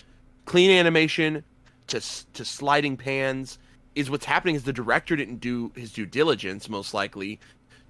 clean 0.44 0.70
animation 0.70 1.44
to 1.88 2.00
to 2.32 2.44
sliding 2.44 2.96
pans 2.96 3.58
is 3.94 4.10
what's 4.10 4.24
happening 4.24 4.54
is 4.54 4.64
the 4.64 4.72
director 4.72 5.16
didn't 5.16 5.40
do 5.40 5.72
his 5.74 5.92
due 5.92 6.06
diligence 6.06 6.68
most 6.68 6.94
likely 6.94 7.38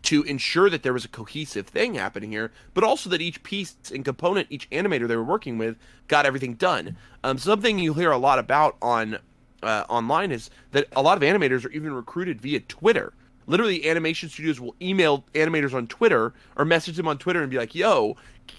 to 0.03 0.23
ensure 0.23 0.71
that 0.71 0.83
there 0.83 0.93
was 0.93 1.05
a 1.05 1.09
cohesive 1.09 1.67
thing 1.67 1.95
happening 1.95 2.31
here, 2.31 2.53
but 2.73 2.85
also 2.85 3.11
that 3.11 3.21
each 3.21 3.43
piece 3.43 3.77
and 3.93 4.05
component, 4.05 4.47
each 4.51 4.71
animator 4.71 5.09
they 5.09 5.17
were 5.17 5.25
working 5.25 5.59
with, 5.59 5.77
got 6.07 6.25
everything 6.27 6.55
done. 6.55 6.97
Um, 7.25 7.39
something 7.39 7.79
you 7.79 7.95
hear 7.95 8.11
a 8.11 8.19
lot 8.19 8.39
about 8.39 8.77
on 8.81 9.19
uh, 9.63 9.85
online 9.89 10.31
is 10.31 10.51
that 10.73 10.87
a 10.95 11.03
lot 11.03 11.17
of 11.17 11.23
animators 11.23 11.65
are 11.65 11.71
even 11.71 11.93
recruited 11.93 12.41
via 12.41 12.61
Twitter. 12.61 13.13
literally 13.47 13.89
animation 13.89 14.29
studios 14.29 14.61
will 14.61 14.75
email 14.81 15.25
animators 15.35 15.73
on 15.73 15.87
Twitter 15.87 16.35
or 16.57 16.65
message 16.67 16.97
them 16.97 17.09
on 17.09 17.17
Twitter 17.17 17.41
and 17.41 17.51
be 17.51 17.57
like, 17.57 17.75
"Yo, 17.75 18.17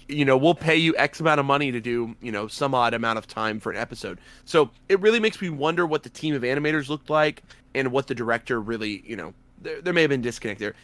you 0.08 0.24
know, 0.24 0.36
we'll 0.36 0.54
pay 0.54 0.76
you 0.76 0.94
X 0.96 1.20
amount 1.20 1.38
of 1.38 1.46
money 1.46 1.70
to 1.70 1.80
do, 1.80 2.16
you 2.20 2.32
know, 2.32 2.48
some 2.48 2.74
odd 2.74 2.92
amount 2.92 3.16
of 3.16 3.26
time 3.26 3.60
for 3.60 3.70
an 3.70 3.78
episode." 3.78 4.18
So 4.44 4.70
it 4.88 5.00
really 5.00 5.20
makes 5.20 5.40
me 5.40 5.48
wonder 5.48 5.86
what 5.86 6.02
the 6.02 6.10
team 6.10 6.34
of 6.34 6.42
animators 6.42 6.88
looked 6.88 7.08
like 7.08 7.42
and 7.74 7.92
what 7.92 8.08
the 8.08 8.14
director 8.16 8.60
really, 8.60 9.02
you 9.06 9.14
know, 9.16 9.32
there, 9.60 9.80
there 9.80 9.92
may 9.92 10.02
have 10.02 10.10
been 10.10 10.22
disconnect 10.22 10.58
there. 10.58 10.74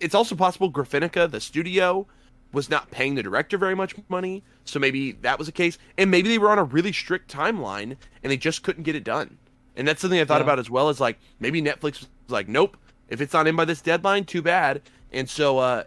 It's 0.00 0.14
also 0.14 0.34
possible 0.34 0.70
Graphinica, 0.70 1.30
the 1.30 1.40
studio, 1.40 2.06
was 2.52 2.70
not 2.70 2.90
paying 2.90 3.14
the 3.14 3.22
director 3.22 3.58
very 3.58 3.74
much 3.74 3.94
money, 4.08 4.42
so 4.64 4.78
maybe 4.78 5.12
that 5.12 5.38
was 5.38 5.46
the 5.46 5.52
case, 5.52 5.78
and 5.98 6.10
maybe 6.10 6.28
they 6.28 6.38
were 6.38 6.50
on 6.50 6.58
a 6.58 6.64
really 6.64 6.92
strict 6.92 7.30
timeline 7.30 7.96
and 8.22 8.32
they 8.32 8.36
just 8.36 8.62
couldn't 8.62 8.84
get 8.84 8.94
it 8.94 9.04
done. 9.04 9.36
And 9.76 9.86
that's 9.86 10.00
something 10.00 10.18
I 10.20 10.24
thought 10.24 10.38
Yeah. 10.38 10.44
about 10.44 10.58
as 10.58 10.70
well 10.70 10.88
as 10.88 11.00
like 11.00 11.18
maybe 11.38 11.60
Netflix 11.60 12.00
was 12.00 12.08
like, 12.28 12.48
nope, 12.48 12.76
if 13.08 13.20
it's 13.20 13.32
not 13.32 13.46
in 13.46 13.56
by 13.56 13.64
this 13.64 13.82
deadline, 13.82 14.24
too 14.24 14.42
bad. 14.42 14.82
And 15.12 15.28
so 15.28 15.58
uh, 15.58 15.84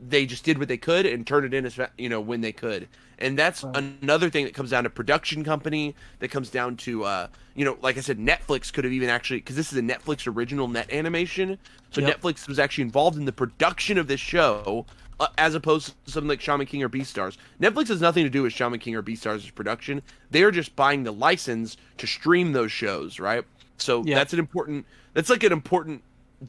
they 0.00 0.26
just 0.26 0.44
did 0.44 0.58
what 0.58 0.68
they 0.68 0.76
could 0.78 1.06
and 1.06 1.26
turned 1.26 1.46
it 1.46 1.54
in 1.54 1.66
as 1.66 1.78
you 1.98 2.08
know 2.08 2.20
when 2.20 2.40
they 2.40 2.52
could. 2.52 2.88
And 3.18 3.38
that's 3.38 3.62
Right. 3.62 3.76
another 4.02 4.30
thing 4.30 4.44
that 4.46 4.54
comes 4.54 4.70
down 4.70 4.84
to 4.84 4.90
production 4.90 5.44
company. 5.44 5.94
That 6.20 6.28
comes 6.30 6.50
down 6.50 6.76
to 6.78 7.04
uh, 7.04 7.28
you 7.54 7.64
know, 7.64 7.76
like 7.82 7.98
I 7.98 8.00
said, 8.00 8.18
Netflix 8.18 8.72
could 8.72 8.84
have 8.84 8.92
even 8.92 9.08
actually 9.10 9.38
because 9.40 9.56
this 9.56 9.72
is 9.72 9.78
a 9.78 9.82
Netflix 9.82 10.26
original 10.26 10.68
net 10.68 10.90
animation. 10.92 11.58
So 11.90 12.00
Yep. 12.00 12.20
Netflix 12.22 12.48
was 12.48 12.58
actually 12.58 12.82
involved 12.82 13.18
in 13.18 13.24
the 13.26 13.32
production 13.32 13.98
of 13.98 14.06
this 14.08 14.20
show. 14.20 14.86
Uh, 15.18 15.28
as 15.36 15.54
opposed 15.54 15.94
to 16.06 16.10
something 16.10 16.28
like 16.28 16.40
Shaman 16.40 16.64
King 16.66 16.82
or 16.82 16.88
Beastars. 16.88 17.36
Netflix 17.60 17.88
has 17.88 18.00
nothing 18.00 18.24
to 18.24 18.30
do 18.30 18.42
with 18.42 18.54
Shaman 18.54 18.78
King 18.80 18.94
or 18.94 19.02
Beastars' 19.02 19.54
production. 19.54 20.00
They're 20.30 20.50
just 20.50 20.74
buying 20.76 21.02
the 21.04 21.12
license 21.12 21.76
to 21.98 22.06
stream 22.06 22.52
those 22.52 22.72
shows, 22.72 23.20
right? 23.20 23.44
So 23.76 24.02
Yeah. 24.02 24.14
that's 24.14 24.32
an 24.32 24.38
important. 24.38 24.86
That's 25.12 25.28
like 25.28 25.42
an 25.44 25.52
important 25.52 26.02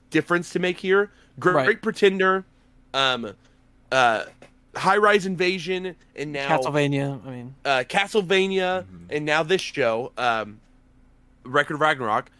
difference 0.09 0.51
to 0.51 0.59
make 0.59 0.77
here. 0.79 1.11
Great, 1.39 1.55
Right. 1.55 1.81
Pretender, 1.81 2.45
um, 2.93 3.33
uh, 3.91 4.23
High 4.75 4.97
Rise 4.97 5.25
Invasion, 5.25 5.95
and 6.15 6.31
now 6.31 6.47
Castlevania. 6.47 7.25
I 7.25 7.29
mean, 7.29 7.55
uh, 7.65 7.83
Castlevania, 7.87 8.85
Mhm. 8.85 9.05
and 9.09 9.25
now 9.25 9.43
this 9.43 9.61
show, 9.61 10.11
um, 10.17 10.59
Record 11.43 11.75
of 11.75 11.81
Ragnarok, 11.81 12.31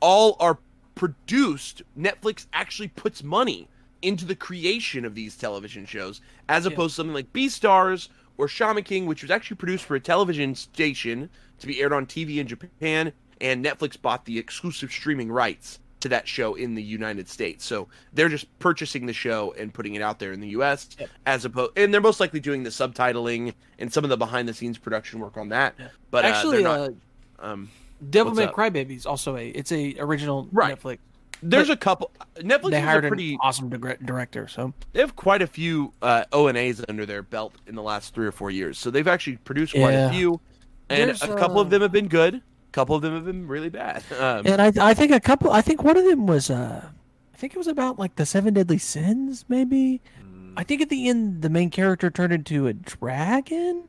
all 0.00 0.36
are 0.40 0.58
produced. 0.94 1.82
Netflix 1.98 2.46
actually 2.52 2.88
puts 2.88 3.22
money 3.22 3.68
into 4.02 4.24
the 4.24 4.34
creation 4.34 5.04
of 5.04 5.14
these 5.14 5.36
television 5.36 5.86
shows, 5.86 6.20
as 6.48 6.64
Yeah. 6.64 6.72
opposed 6.72 6.92
to 6.92 6.96
something 6.96 7.14
like 7.14 7.32
Beastars 7.32 8.08
or 8.38 8.48
Shaman 8.48 8.82
King, 8.84 9.06
which 9.06 9.22
was 9.22 9.30
actually 9.30 9.56
produced 9.58 9.84
for 9.84 9.94
a 9.94 10.00
television 10.00 10.54
station 10.54 11.28
to 11.58 11.66
be 11.66 11.80
aired 11.80 11.92
on 11.92 12.06
TV 12.06 12.40
in 12.40 12.46
Japan, 12.46 13.12
and 13.40 13.64
Netflix 13.64 14.00
bought 14.00 14.24
the 14.24 14.38
exclusive 14.38 14.90
streaming 14.90 15.30
rights 15.30 15.78
to 16.00 16.08
that 16.08 16.26
show 16.26 16.54
in 16.54 16.74
the 16.74 16.82
United 16.82 17.28
States. 17.28 17.64
So 17.64 17.88
they're 18.12 18.28
just 18.28 18.46
purchasing 18.58 19.06
the 19.06 19.12
show 19.12 19.54
and 19.58 19.72
putting 19.72 19.94
it 19.94 20.02
out 20.02 20.18
there 20.18 20.32
in 20.32 20.40
the 20.40 20.48
US 20.48 20.88
Yep. 20.98 21.08
as 21.26 21.44
opposed 21.44 21.72
and 21.76 21.92
they're 21.92 22.00
most 22.00 22.20
likely 22.20 22.40
doing 22.40 22.62
the 22.62 22.70
subtitling 22.70 23.54
and 23.78 23.92
some 23.92 24.04
of 24.04 24.10
the 24.10 24.16
behind 24.16 24.48
the 24.48 24.54
scenes 24.54 24.78
production 24.78 25.20
work 25.20 25.36
on 25.36 25.48
that. 25.50 25.74
Yeah. 25.78 25.88
But 26.10 26.24
actually, 26.24 26.64
uh, 26.64 26.72
they're 26.72 26.78
not 26.88 26.90
uh, 27.38 27.46
um 27.52 27.70
Devilman? 28.10 28.52
Cry 28.52 28.70
Baby 28.70 28.94
is 28.94 29.04
also 29.04 29.36
a. 29.36 29.48
It's 29.50 29.72
a 29.72 29.94
original 29.98 30.48
Right. 30.52 30.78
Netflix. 30.80 30.98
there's 31.42 31.68
a 31.68 31.76
couple 31.76 32.10
Netflix 32.36 32.70
They 32.70 32.78
is 32.78 32.84
hired 32.84 33.04
a 33.04 33.08
pretty 33.08 33.34
an 33.34 33.38
awesome 33.42 33.68
dir- 33.68 33.98
director. 34.02 34.48
So 34.48 34.72
they 34.92 35.00
have 35.00 35.16
quite 35.16 35.42
a 35.42 35.46
few 35.46 35.92
uh 36.00 36.24
ONAs 36.32 36.82
under 36.88 37.04
their 37.04 37.22
belt 37.22 37.54
in 37.66 37.74
the 37.74 37.82
last 37.82 38.14
3 38.14 38.26
or 38.26 38.32
4 38.32 38.50
years. 38.50 38.78
So 38.78 38.90
they've 38.90 39.06
actually 39.08 39.36
produced 39.36 39.74
quite 39.74 39.92
Yeah. 39.92 40.08
a 40.08 40.12
few 40.12 40.40
and 40.88 41.08
There's, 41.08 41.22
a 41.22 41.28
couple 41.36 41.58
uh, 41.58 41.62
of 41.62 41.70
them 41.70 41.82
have 41.82 41.92
been 41.92 42.08
good, 42.08 42.42
couple 42.72 42.94
of 42.96 43.02
them 43.02 43.14
have 43.14 43.24
been 43.24 43.46
really 43.48 43.68
bad. 43.68 44.02
Um, 44.18 44.46
and 44.46 44.60
I 44.62 44.72
I 44.90 44.94
think 44.94 45.12
a 45.12 45.20
couple. 45.20 45.50
I 45.50 45.60
think 45.62 45.82
one 45.82 45.96
of 45.96 46.04
them 46.04 46.26
was 46.26 46.50
uh, 46.50 46.84
I 47.32 47.36
think 47.36 47.54
it 47.54 47.58
was 47.58 47.66
about 47.68 47.98
like 47.98 48.16
the 48.16 48.26
seven 48.26 48.54
deadly 48.54 48.78
sins. 48.78 49.44
Maybe 49.48 50.00
Mm. 50.22 50.54
I 50.56 50.64
think 50.64 50.82
at 50.82 50.88
the 50.88 51.08
end 51.08 51.42
the 51.42 51.48
main 51.50 51.70
character 51.70 52.10
turned 52.10 52.32
into 52.32 52.66
a 52.66 52.72
dragon. 52.72 53.84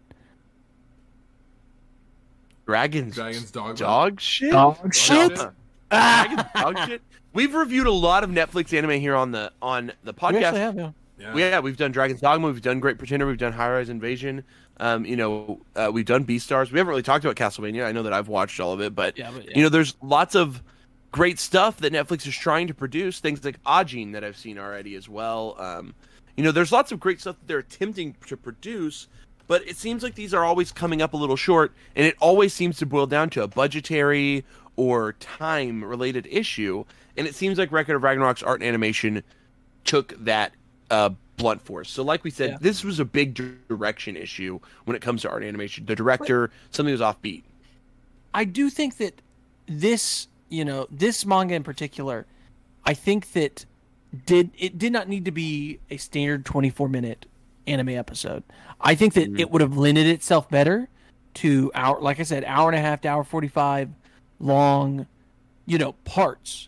Dragons 2.65 3.15
Dragon's 3.15 3.51
dog. 3.51 3.75
dog 3.77 4.21
shit. 4.21 4.51
Dog 4.51 4.93
shit? 4.93 5.37
Huh. 5.37 5.49
Ah! 5.91 6.25
Dragons 6.27 6.49
dog 6.55 6.87
shit. 6.89 7.01
We've 7.33 7.53
reviewed 7.53 7.87
a 7.87 7.91
lot 7.91 8.23
of 8.23 8.29
Netflix 8.29 8.75
anime 8.77 8.99
here 8.99 9.15
on 9.15 9.31
the 9.31 9.51
on 9.61 9.91
the 10.03 10.13
podcast. 10.13 10.43
actually 10.43 10.59
have, 10.59 10.75
yeah. 10.75 10.91
Yeah. 11.19 11.35
Yeah, 11.35 11.59
we've 11.59 11.77
done 11.77 11.91
Dragon's 11.91 12.19
Dogma, 12.19 12.47
we've 12.47 12.61
done 12.63 12.79
Great 12.79 12.97
Pretender, 12.97 13.27
we've 13.27 13.37
done 13.37 13.53
High 13.53 13.69
Rise 13.71 13.89
Invasion. 13.89 14.43
Um, 14.81 15.05
you 15.05 15.15
know, 15.15 15.61
uh, 15.75 15.91
we've 15.93 16.05
done 16.05 16.25
Beastars. 16.25 16.71
We 16.71 16.79
haven't 16.79 16.89
really 16.89 17.03
talked 17.03 17.23
about 17.23 17.35
Castlevania. 17.35 17.85
I 17.85 17.91
know 17.91 18.01
that 18.03 18.13
I've 18.13 18.27
watched 18.27 18.59
all 18.59 18.73
of 18.73 18.81
it, 18.81 18.95
but 18.95 19.17
Yeah, 19.17 19.29
but, 19.31 19.45
yeah. 19.45 19.51
you 19.55 19.61
know, 19.61 19.69
there's 19.69 19.95
lots 20.01 20.33
of 20.33 20.61
great 21.11 21.39
stuff 21.39 21.77
that 21.77 21.93
Netflix 21.93 22.25
is 22.27 22.35
trying 22.35 22.67
to 22.67 22.73
produce. 22.73 23.19
Things 23.19 23.45
like 23.45 23.61
Ajin 23.63 24.13
that 24.13 24.23
I've 24.23 24.37
seen 24.37 24.57
already 24.57 24.95
as 24.95 25.07
well. 25.07 25.55
Um, 25.59 25.93
you 26.35 26.43
know, 26.43 26.51
there's 26.51 26.71
lots 26.71 26.91
of 26.91 26.99
great 26.99 27.21
stuff 27.21 27.37
that 27.39 27.47
they're 27.47 27.59
attempting 27.59 28.15
to 28.25 28.35
produce, 28.35 29.07
but 29.47 29.67
it 29.67 29.77
seems 29.77 30.01
like 30.01 30.15
these 30.15 30.33
are 30.33 30.43
always 30.43 30.71
coming 30.71 31.01
up 31.01 31.13
a 31.13 31.17
little 31.17 31.35
short, 31.35 31.73
and 31.95 32.05
it 32.05 32.15
always 32.19 32.51
seems 32.51 32.77
to 32.77 32.85
boil 32.87 33.05
down 33.05 33.29
to 33.31 33.43
a 33.43 33.47
budgetary 33.47 34.43
or 34.77 35.13
time 35.13 35.83
related 35.83 36.27
issue. 36.31 36.85
And 37.17 37.27
it 37.27 37.35
seems 37.35 37.59
like 37.59 37.71
Record 37.71 37.97
of 37.97 38.01
Ragnarok's 38.01 38.41
art 38.41 38.61
and 38.61 38.67
animation 38.67 39.21
took 39.83 40.15
that 40.23 40.53
uh, 40.89 41.11
blunt 41.41 41.61
force. 41.61 41.89
So, 41.89 42.03
like 42.03 42.23
we 42.23 42.29
said, 42.29 42.51
Yeah. 42.51 42.57
this 42.61 42.83
was 42.83 42.99
a 42.99 43.05
big 43.05 43.33
direction 43.67 44.15
issue 44.15 44.59
when 44.85 44.95
it 44.95 45.01
comes 45.01 45.23
to 45.23 45.29
art 45.29 45.43
animation. 45.43 45.85
The 45.85 45.95
director, 45.95 46.51
something 46.69 46.91
was 46.93 47.01
offbeat. 47.01 47.43
I 48.33 48.45
do 48.45 48.69
think 48.69 48.97
that 48.97 49.21
this, 49.65 50.27
you 50.49 50.63
know, 50.63 50.87
this 50.91 51.25
manga 51.25 51.55
in 51.55 51.63
particular, 51.63 52.25
I 52.85 52.93
think 52.93 53.31
that 53.33 53.65
did 54.25 54.51
it 54.57 54.77
did 54.77 54.91
not 54.91 55.07
need 55.07 55.25
to 55.25 55.31
be 55.31 55.79
a 55.89 55.97
standard 55.97 56.45
24 56.45 56.89
minute 56.89 57.25
anime 57.65 57.89
episode. 57.89 58.43
I 58.79 58.93
think 58.95 59.13
that 59.13 59.31
Mhm. 59.33 59.39
it 59.39 59.49
would 59.51 59.61
have 59.61 59.77
lended 59.77 60.05
itself 60.07 60.49
better 60.49 60.89
to 61.35 61.71
hour 61.73 61.99
like 62.01 62.19
I 62.19 62.23
said, 62.23 62.43
hour 62.45 62.69
and 62.69 62.77
a 62.77 62.81
half 62.81 63.01
to 63.01 63.07
hour 63.07 63.23
45 63.23 63.89
long, 64.39 65.07
you 65.65 65.77
know, 65.77 65.93
parts. 66.03 66.67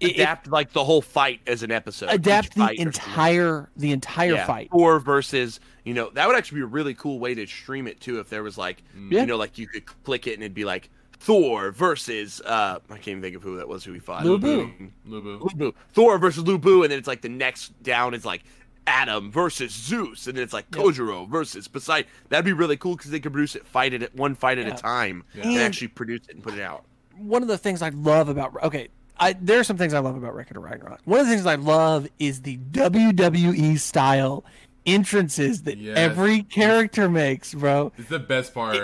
It- 0.00 0.12
it- 0.12 0.14
Adapt 0.20 0.48
like 0.48 0.72
the 0.72 0.82
whole 0.84 1.02
fight 1.02 1.40
as 1.46 1.62
an 1.62 1.70
episode. 1.70 2.08
adapt 2.10 2.54
the 2.54 2.60
fight 2.60 2.78
or 2.78 2.84
something. 2.84 2.86
entire 2.86 3.70
the 3.76 3.92
entire 3.92 4.32
Yeah, 4.34 4.46
fight. 4.46 4.70
Thor 4.70 4.98
versus 4.98 5.60
you 5.84 5.94
know 5.94 6.10
that 6.14 6.26
would 6.26 6.36
actually 6.36 6.56
be 6.60 6.62
a 6.62 6.66
really 6.66 6.94
cool 6.94 7.18
way 7.18 7.34
to 7.34 7.46
stream 7.46 7.86
it 7.86 8.00
too. 8.00 8.18
If 8.18 8.28
there 8.30 8.42
was 8.42 8.56
like 8.58 8.82
Yeah. 9.10 9.20
you 9.20 9.26
know 9.26 9.36
like 9.36 9.58
you 9.58 9.66
could 9.66 9.84
click 10.04 10.26
it 10.26 10.34
and 10.34 10.42
it'd 10.42 10.54
be 10.54 10.64
like 10.64 10.88
Thor 11.18 11.70
versus 11.70 12.40
uh 12.46 12.78
I 12.88 12.94
can't 12.94 13.08
even 13.08 13.22
think 13.22 13.36
of 13.36 13.42
who 13.42 13.58
that 13.58 13.68
was 13.68 13.84
who 13.84 13.92
he 13.92 13.98
fought. 13.98 14.24
Lu 14.24 14.38
Bu. 14.38 14.70
Lu 15.06 15.48
Bu. 15.54 15.72
Thor 15.92 16.18
versus 16.18 16.44
Lu 16.44 16.56
Bu, 16.58 16.82
and 16.82 16.90
then 16.90 16.98
it's 16.98 17.08
like 17.08 17.20
the 17.20 17.28
next 17.28 17.82
down 17.82 18.14
is 18.14 18.24
like 18.24 18.42
Adam 18.86 19.30
versus 19.30 19.70
Zeus, 19.72 20.26
and 20.26 20.36
then 20.36 20.42
it's 20.42 20.54
like 20.54 20.64
Yeah. 20.74 20.80
Kojiro 20.82 21.28
versus 21.28 21.68
Poseidon. 21.68 22.10
That'd 22.30 22.46
be 22.46 22.54
really 22.54 22.78
cool 22.78 22.96
because 22.96 23.10
they 23.10 23.20
could 23.20 23.32
produce 23.32 23.54
it 23.54 23.66
fight 23.66 23.92
it 23.92 24.02
at 24.02 24.14
one 24.14 24.34
fight 24.34 24.56
at 24.56 24.66
a 24.66 24.70
time 24.74 25.24
Yeah. 25.34 25.42
and 25.42 25.52
And- 25.52 25.60
actually 25.60 25.88
produce 25.88 26.22
it 26.28 26.34
and 26.36 26.42
put 26.42 26.54
it 26.54 26.60
out. 26.62 26.84
one 27.18 27.42
of 27.42 27.48
the 27.48 27.58
things 27.58 27.82
I 27.82 27.90
love 27.90 28.30
about 28.30 28.56
okay, 28.62 28.88
I 29.20 29.34
there 29.34 29.60
are 29.60 29.64
some 29.64 29.76
things 29.76 29.94
I 29.94 29.98
love 30.00 30.16
about 30.16 30.34
Record 30.34 30.56
of 30.56 30.62
Ragnarok. 30.64 31.00
One 31.04 31.20
of 31.20 31.26
the 31.26 31.32
things 31.32 31.46
I 31.46 31.54
love 31.56 32.08
is 32.18 32.42
the 32.42 32.56
WWE 32.72 33.78
style 33.78 34.44
entrances 34.86 35.62
that 35.64 35.78
Yes. 35.78 35.96
every 35.96 36.42
character 36.42 37.08
makes, 37.08 37.54
bro. 37.54 37.92
It's 37.98 38.08
the 38.08 38.18
best 38.18 38.54
part. 38.54 38.76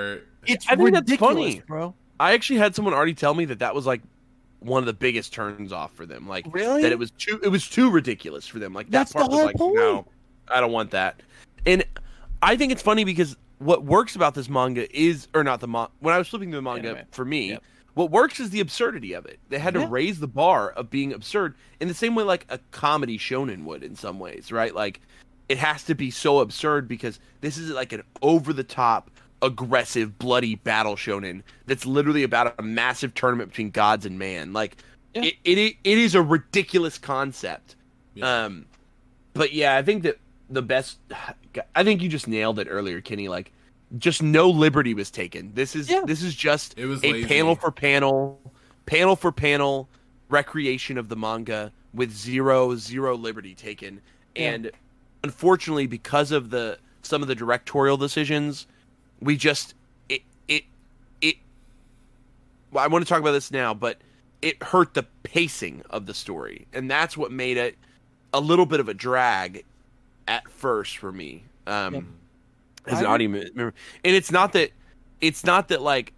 It's 0.47 0.67
I 0.69 0.77
think 0.77 0.93
that's 0.93 1.11
ridiculous, 1.11 1.55
funny. 1.55 1.63
bro. 1.67 1.95
I 2.21 2.33
actually 2.35 2.59
had 2.59 2.75
someone 2.75 2.95
already 2.95 3.15
tell 3.15 3.35
me 3.35 3.45
that 3.47 3.59
that 3.61 3.75
was 3.75 3.87
like 3.87 4.03
one 4.61 4.83
of 4.83 4.87
the 4.87 4.93
biggest 4.93 5.33
turns 5.33 5.73
off 5.73 5.93
for 5.95 6.07
them. 6.07 6.29
Like 6.29 6.47
Really? 6.51 6.83
that 6.83 6.93
it 6.93 6.99
was 6.99 7.11
too 7.13 7.41
it 7.43 7.49
was 7.49 7.69
too 7.69 7.91
ridiculous 7.91 8.47
for 8.47 8.59
them. 8.59 8.73
Like 8.75 8.91
That's 8.91 9.13
that 9.13 9.19
part 9.21 9.31
the 9.31 9.37
was 9.37 9.39
whole 9.39 9.47
like 9.47 9.57
point. 9.57 9.75
no, 9.77 10.07
I 10.49 10.61
don't 10.61 10.73
want 10.73 10.91
that. 10.93 11.21
And 11.65 11.85
I 12.43 12.57
think 12.57 12.73
it's 12.73 12.83
funny 12.83 13.05
because 13.05 13.37
what 13.59 13.85
works 13.85 14.15
about 14.17 14.35
this 14.35 14.49
manga 14.51 14.87
is 14.97 15.29
or 15.35 15.43
not 15.43 15.61
the 15.61 15.69
manga. 15.69 15.91
When 16.01 16.15
I 16.15 16.19
was 16.19 16.29
flipping 16.29 16.51
through 16.51 16.59
the 16.59 16.63
manga 16.63 16.91
Anime. 16.91 17.07
for 17.11 17.25
me, 17.25 17.51
Yep. 17.51 17.63
What 17.97 18.11
works 18.11 18.41
is 18.41 18.51
the 18.51 18.61
absurdity 18.61 19.15
of 19.15 19.25
it. 19.25 19.41
They 19.49 19.59
had 19.59 19.73
to 19.73 19.87
raise 19.87 20.21
the 20.21 20.27
bar 20.29 20.69
of 20.71 20.91
being 20.91 21.15
absurd 21.15 21.55
in 21.81 21.89
the 21.89 21.95
same 21.95 22.15
way 22.15 22.25
like 22.25 22.45
a 22.51 22.59
comedy 22.71 23.19
shonen 23.19 23.65
would 23.65 23.83
in 23.83 23.97
some 23.97 24.19
ways, 24.19 24.53
right? 24.53 24.75
Like 24.75 25.01
it 25.49 25.57
has 25.57 25.83
to 25.85 25.95
be 25.95 26.11
so 26.11 26.41
absurd 26.41 26.89
because 26.89 27.19
this 27.41 27.57
is 27.57 27.71
like 27.71 27.93
an 27.95 28.03
over 28.21 28.53
the 28.53 28.63
top 28.65 29.11
aggressive 29.41 30.19
bloody 30.19 30.57
battle 30.57 30.95
shonen 30.95 31.43
that's 31.67 31.87
literally 31.87 32.23
about 32.23 32.55
a 32.59 32.63
massive 32.63 33.15
tournament 33.15 33.49
between 33.51 33.71
gods 33.71 34.05
and 34.05 34.19
man 34.19 34.53
like 34.53 34.77
Yeah. 35.15 35.25
it, 35.25 35.35
it 35.45 35.77
it 35.85 35.99
is 35.99 36.15
a 36.15 36.23
ridiculous 36.23 36.97
concept 36.99 37.77
Yeah. 38.15 38.45
um 38.45 38.65
but 39.35 39.53
yeah 39.53 39.77
i 39.77 39.83
think 39.83 40.05
that 40.05 40.19
the 40.49 40.63
best 40.63 40.99
i 41.75 41.85
think 41.85 42.01
you 42.03 42.09
just 42.09 42.27
nailed 42.27 42.59
it 42.59 42.67
earlier 42.71 43.01
kenny 43.03 43.29
like 43.29 43.53
just 43.99 44.23
no 44.23 44.51
liberty 44.51 44.95
was 44.95 45.11
taken 45.11 45.53
this 45.55 45.77
is 45.77 45.89
Yeah. 45.89 46.03
this 46.05 46.23
is 46.23 46.35
just 46.35 46.77
It 46.79 46.87
was 46.87 47.03
a 47.05 47.13
lazy. 47.13 47.29
panel 47.29 47.55
for 47.55 47.71
panel 47.71 48.41
panel 48.87 49.15
for 49.17 49.31
panel 49.33 49.89
recreation 50.29 50.99
of 50.99 51.09
the 51.09 51.17
manga 51.17 51.73
with 51.95 52.11
zero 52.13 52.75
zero 52.77 53.17
liberty 53.17 53.55
taken 53.55 54.01
Yeah. 54.35 54.51
and 54.51 54.71
unfortunately 55.23 55.87
because 55.87 56.33
of 56.33 56.51
the 56.51 56.79
some 57.03 57.23
of 57.23 57.29
the 57.29 57.35
directorial 57.37 57.97
decisions 57.97 58.67
we 59.21 59.37
just 59.37 59.75
it 60.09 60.23
it 60.49 60.65
it 61.21 61.37
well, 62.73 62.83
i 62.85 62.89
want 62.89 63.05
to 63.05 63.09
talk 63.09 63.21
about 63.21 63.33
this 63.33 63.51
now 63.53 63.73
but 63.73 63.99
it 64.43 64.61
hurt 64.63 64.95
the 64.95 65.03
pacing 65.23 65.83
of 65.89 66.05
the 66.05 66.13
story, 66.13 66.67
and 66.75 66.91
that's 66.91 67.17
what 67.17 67.33
made 67.33 67.57
it 67.57 67.75
a 68.35 68.39
little 68.41 68.67
bit 68.67 68.81
of 68.81 68.89
a 68.89 68.95
drag 68.95 69.65
at 70.29 70.49
first 70.51 70.99
for 70.99 71.11
me. 71.11 71.43
Um, 71.67 71.95
Yep. 71.95 72.05
As 72.87 73.01
an 73.01 73.07
audience 73.07 73.51
member, 73.55 73.75
and 74.05 74.17
it's 74.17 74.31
not 74.31 74.53
that 74.53 74.71
it's 75.21 75.45
not 75.45 75.69
that 75.69 75.83
like 75.83 76.13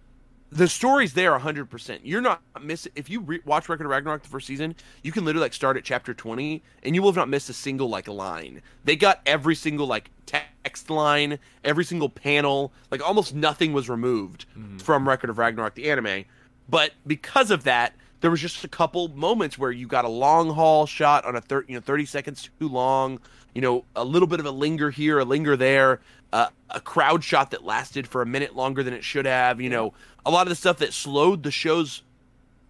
the 0.51 0.67
story's 0.67 1.13
there 1.13 1.37
100%. 1.37 1.99
You're 2.03 2.21
not 2.21 2.41
missing 2.61 2.91
if 2.95 3.09
you 3.09 3.21
re- 3.21 3.41
watch 3.45 3.69
Record 3.69 3.85
of 3.85 3.91
Ragnarok 3.91 4.23
the 4.23 4.29
first 4.29 4.47
season, 4.47 4.75
you 5.03 5.11
can 5.11 5.25
literally 5.25 5.45
like 5.45 5.53
start 5.53 5.77
at 5.77 5.83
chapter 5.83 6.13
20 6.13 6.63
and 6.83 6.95
you 6.95 7.01
will 7.01 7.09
have 7.09 7.15
not 7.15 7.29
missed 7.29 7.49
a 7.49 7.53
single 7.53 7.87
like 7.87 8.07
line. 8.07 8.61
They 8.83 8.95
got 8.95 9.21
every 9.25 9.55
single 9.55 9.85
like 9.85 10.09
text 10.25 10.89
line, 10.89 11.39
every 11.63 11.83
single 11.83 12.09
panel, 12.09 12.71
like 12.89 13.07
almost 13.07 13.35
nothing 13.35 13.73
was 13.73 13.89
removed 13.89 14.45
mm-hmm. 14.57 14.77
from 14.77 15.07
Record 15.07 15.29
of 15.29 15.37
Ragnarok 15.37 15.75
the 15.75 15.89
anime. 15.89 16.25
But 16.67 16.93
because 17.05 17.51
of 17.51 17.63
that, 17.63 17.93
there 18.21 18.31
was 18.31 18.41
just 18.41 18.63
a 18.63 18.67
couple 18.67 19.07
moments 19.09 19.57
where 19.57 19.71
you 19.71 19.87
got 19.87 20.05
a 20.05 20.09
long 20.09 20.49
haul 20.49 20.85
shot 20.85 21.25
on 21.25 21.35
a 21.35 21.41
thir- 21.41 21.65
you 21.67 21.75
know 21.75 21.81
30 21.81 22.05
seconds 22.05 22.49
too 22.59 22.67
long, 22.67 23.19
you 23.53 23.61
know, 23.61 23.85
a 23.95 24.03
little 24.03 24.27
bit 24.27 24.39
of 24.39 24.45
a 24.45 24.51
linger 24.51 24.89
here, 24.89 25.19
a 25.19 25.25
linger 25.25 25.55
there, 25.55 26.01
uh, 26.33 26.47
a 26.69 26.79
crowd 26.81 27.23
shot 27.23 27.51
that 27.51 27.63
lasted 27.63 28.07
for 28.07 28.21
a 28.21 28.25
minute 28.25 28.55
longer 28.55 28.83
than 28.83 28.93
it 28.93 29.03
should 29.03 29.25
have, 29.25 29.59
you 29.61 29.69
know, 29.69 29.93
a 30.25 30.31
lot 30.31 30.43
of 30.43 30.49
the 30.49 30.55
stuff 30.55 30.77
that 30.79 30.93
slowed 30.93 31.43
the 31.43 31.51
show's 31.51 32.03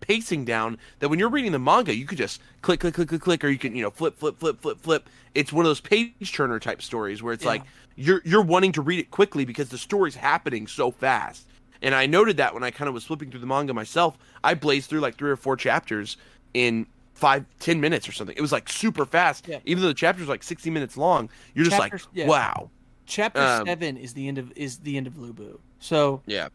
pacing 0.02 0.46
down 0.46 0.78
that 1.00 1.10
when 1.10 1.20
you're 1.20 1.30
reading 1.30 1.52
the 1.52 1.60
manga 1.60 1.94
you 1.94 2.06
could 2.06 2.18
just 2.18 2.40
click 2.62 2.80
click 2.80 2.94
click 2.94 3.10
click 3.10 3.22
click 3.22 3.44
or 3.44 3.50
you 3.50 3.58
can 3.58 3.76
you 3.76 3.84
know 3.84 3.90
flip 3.92 4.18
flip 4.18 4.40
flip 4.40 4.62
flip 4.62 4.80
flip 4.80 5.10
it's 5.36 5.52
one 5.52 5.66
of 5.66 5.70
those 5.70 5.82
page 5.82 6.32
turner 6.32 6.58
type 6.58 6.82
stories 6.82 7.22
where 7.22 7.34
it's 7.34 7.44
Yeah. 7.44 7.50
like 7.50 7.64
you're 7.98 8.22
you're 8.24 8.42
wanting 8.42 8.72
to 8.72 8.82
read 8.82 9.00
it 9.00 9.12
quickly 9.12 9.44
because 9.44 9.68
the 9.68 9.78
story's 9.78 10.16
happening 10.16 10.68
so 10.68 10.90
fast 10.90 11.46
and 11.82 11.94
i 11.96 12.06
noted 12.06 12.38
that 12.38 12.54
when 12.54 12.64
i 12.64 12.72
kind 12.72 12.88
of 12.88 12.94
was 12.94 13.04
flipping 13.06 13.30
through 13.32 13.40
the 13.40 13.46
manga 13.48 13.74
myself 13.74 14.18
i 14.44 14.54
blazed 14.54 14.90
through 14.90 15.00
like 15.00 15.18
three 15.18 15.30
or 15.32 15.36
four 15.36 15.56
chapters 15.58 16.18
in 16.54 16.86
five 17.14 17.46
ten 17.60 17.80
minutes 17.82 18.08
or 18.08 18.12
something 18.12 18.36
it 18.38 18.42
was 18.42 18.52
like 18.52 18.70
super 18.70 19.06
fast 19.06 19.48
Yeah. 19.48 19.60
even 19.66 19.82
though 19.82 19.90
the 19.90 19.94
chapter's 19.94 20.28
like 20.28 20.44
60 20.44 20.70
minutes 20.70 20.96
long 20.98 21.30
you're 21.54 21.66
just 21.66 21.78
Chapters- 21.78 22.06
like 22.08 22.16
yeah. 22.16 22.28
wow 22.28 22.70
Chapter 23.06 23.42
Um, 23.42 23.66
seven 23.66 23.98
is 23.98 24.14
the 24.14 24.28
end 24.28 24.38
of 24.38 24.52
is 24.56 24.78
the 24.78 24.96
end 24.96 25.08
of 25.08 25.18
Lu 25.18 25.34
Bu. 25.34 25.58
So 25.80 26.22
yeah 26.28 26.50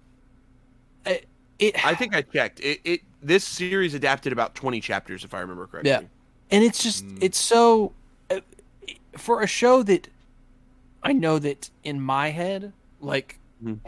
it, 1.59 1.75
i 1.85 1.95
think 1.95 2.15
i 2.15 2.23
checked 2.23 2.61
it, 2.61 2.81
it 2.85 3.01
this 3.23 3.45
series 3.45 3.95
adapted 3.95 4.33
about 4.33 4.55
20 4.55 4.81
chapters 4.81 5.25
if 5.25 5.35
i 5.35 5.41
remember 5.41 5.67
correctly 5.67 5.91
Yeah. 5.91 6.01
and 6.51 6.65
it's 6.65 6.83
just 6.83 7.05
Mm. 7.07 7.19
it's 7.23 7.39
so 7.39 7.93
uh, 8.31 8.41
for 9.17 9.43
a 9.43 9.47
show 9.47 9.83
that 9.85 10.09
I 11.07 11.13
know 11.13 11.39
that 11.39 11.69
in 11.83 12.01
my 12.01 12.31
head 12.31 12.73
like 13.01 13.39
Mhm. 13.63 13.79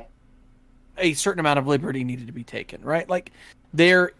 A 0.98 1.14
certain 1.14 1.40
amount 1.40 1.58
of 1.58 1.66
liberty 1.66 2.04
needed 2.04 2.26
to 2.26 2.32
be 2.32 2.44
taken, 2.44 2.82
right? 2.82 3.08
Like 3.08 3.32
there 3.74 4.12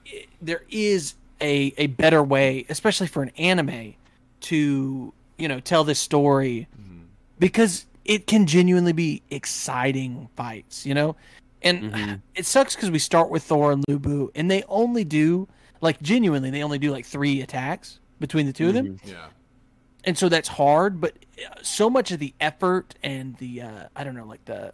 there 0.43 0.63
is 0.71 1.15
a 1.41 1.73
a 1.79 1.87
better 1.89 2.23
way, 2.23 2.67
especially 2.69 3.07
for 3.07 3.23
an 3.23 3.31
anime 3.39 3.95
to, 4.43 5.13
you 5.39 5.49
know, 5.49 5.61
tell 5.61 5.85
this 5.85 5.99
story 5.99 6.67
Mhm. 6.79 7.05
because 7.39 7.87
it 8.05 8.27
can 8.27 8.47
genuinely 8.47 8.93
be 8.93 9.23
exciting 9.31 10.29
fights, 10.37 10.87
you 10.87 10.95
know? 10.95 11.17
And 11.63 11.93
Mhm. 11.93 12.21
it 12.35 12.47
sucks 12.47 12.75
because 12.77 12.91
we 12.91 12.99
start 12.99 13.31
with 13.31 13.43
Thor 13.43 13.73
and 13.73 13.85
Lu 13.89 13.99
Bu, 13.99 14.31
and 14.35 14.51
they 14.51 14.63
only 14.69 15.05
do, 15.05 15.49
like, 15.81 16.01
genuinely, 16.03 16.51
they 16.51 16.63
only 16.63 16.79
do 16.79 16.91
like 16.93 17.05
three 17.07 17.41
attacks 17.43 17.99
between 18.21 18.47
the 18.47 18.53
2 18.53 18.69
of 18.69 18.75
them. 18.75 19.01
Yeah. 19.05 19.29
And 20.05 20.17
so 20.17 20.29
that's 20.29 20.49
hard, 20.49 21.01
but 21.01 21.15
uh, 21.39 21.55
so 21.63 21.91
much 21.91 22.13
of 22.13 22.21
the 22.21 22.33
effort 22.41 22.95
and 23.03 23.37
the, 23.39 23.63
uh, 23.63 23.89
I 23.97 24.05
don't 24.05 24.15
know, 24.15 24.25
like 24.27 24.45
the, 24.45 24.73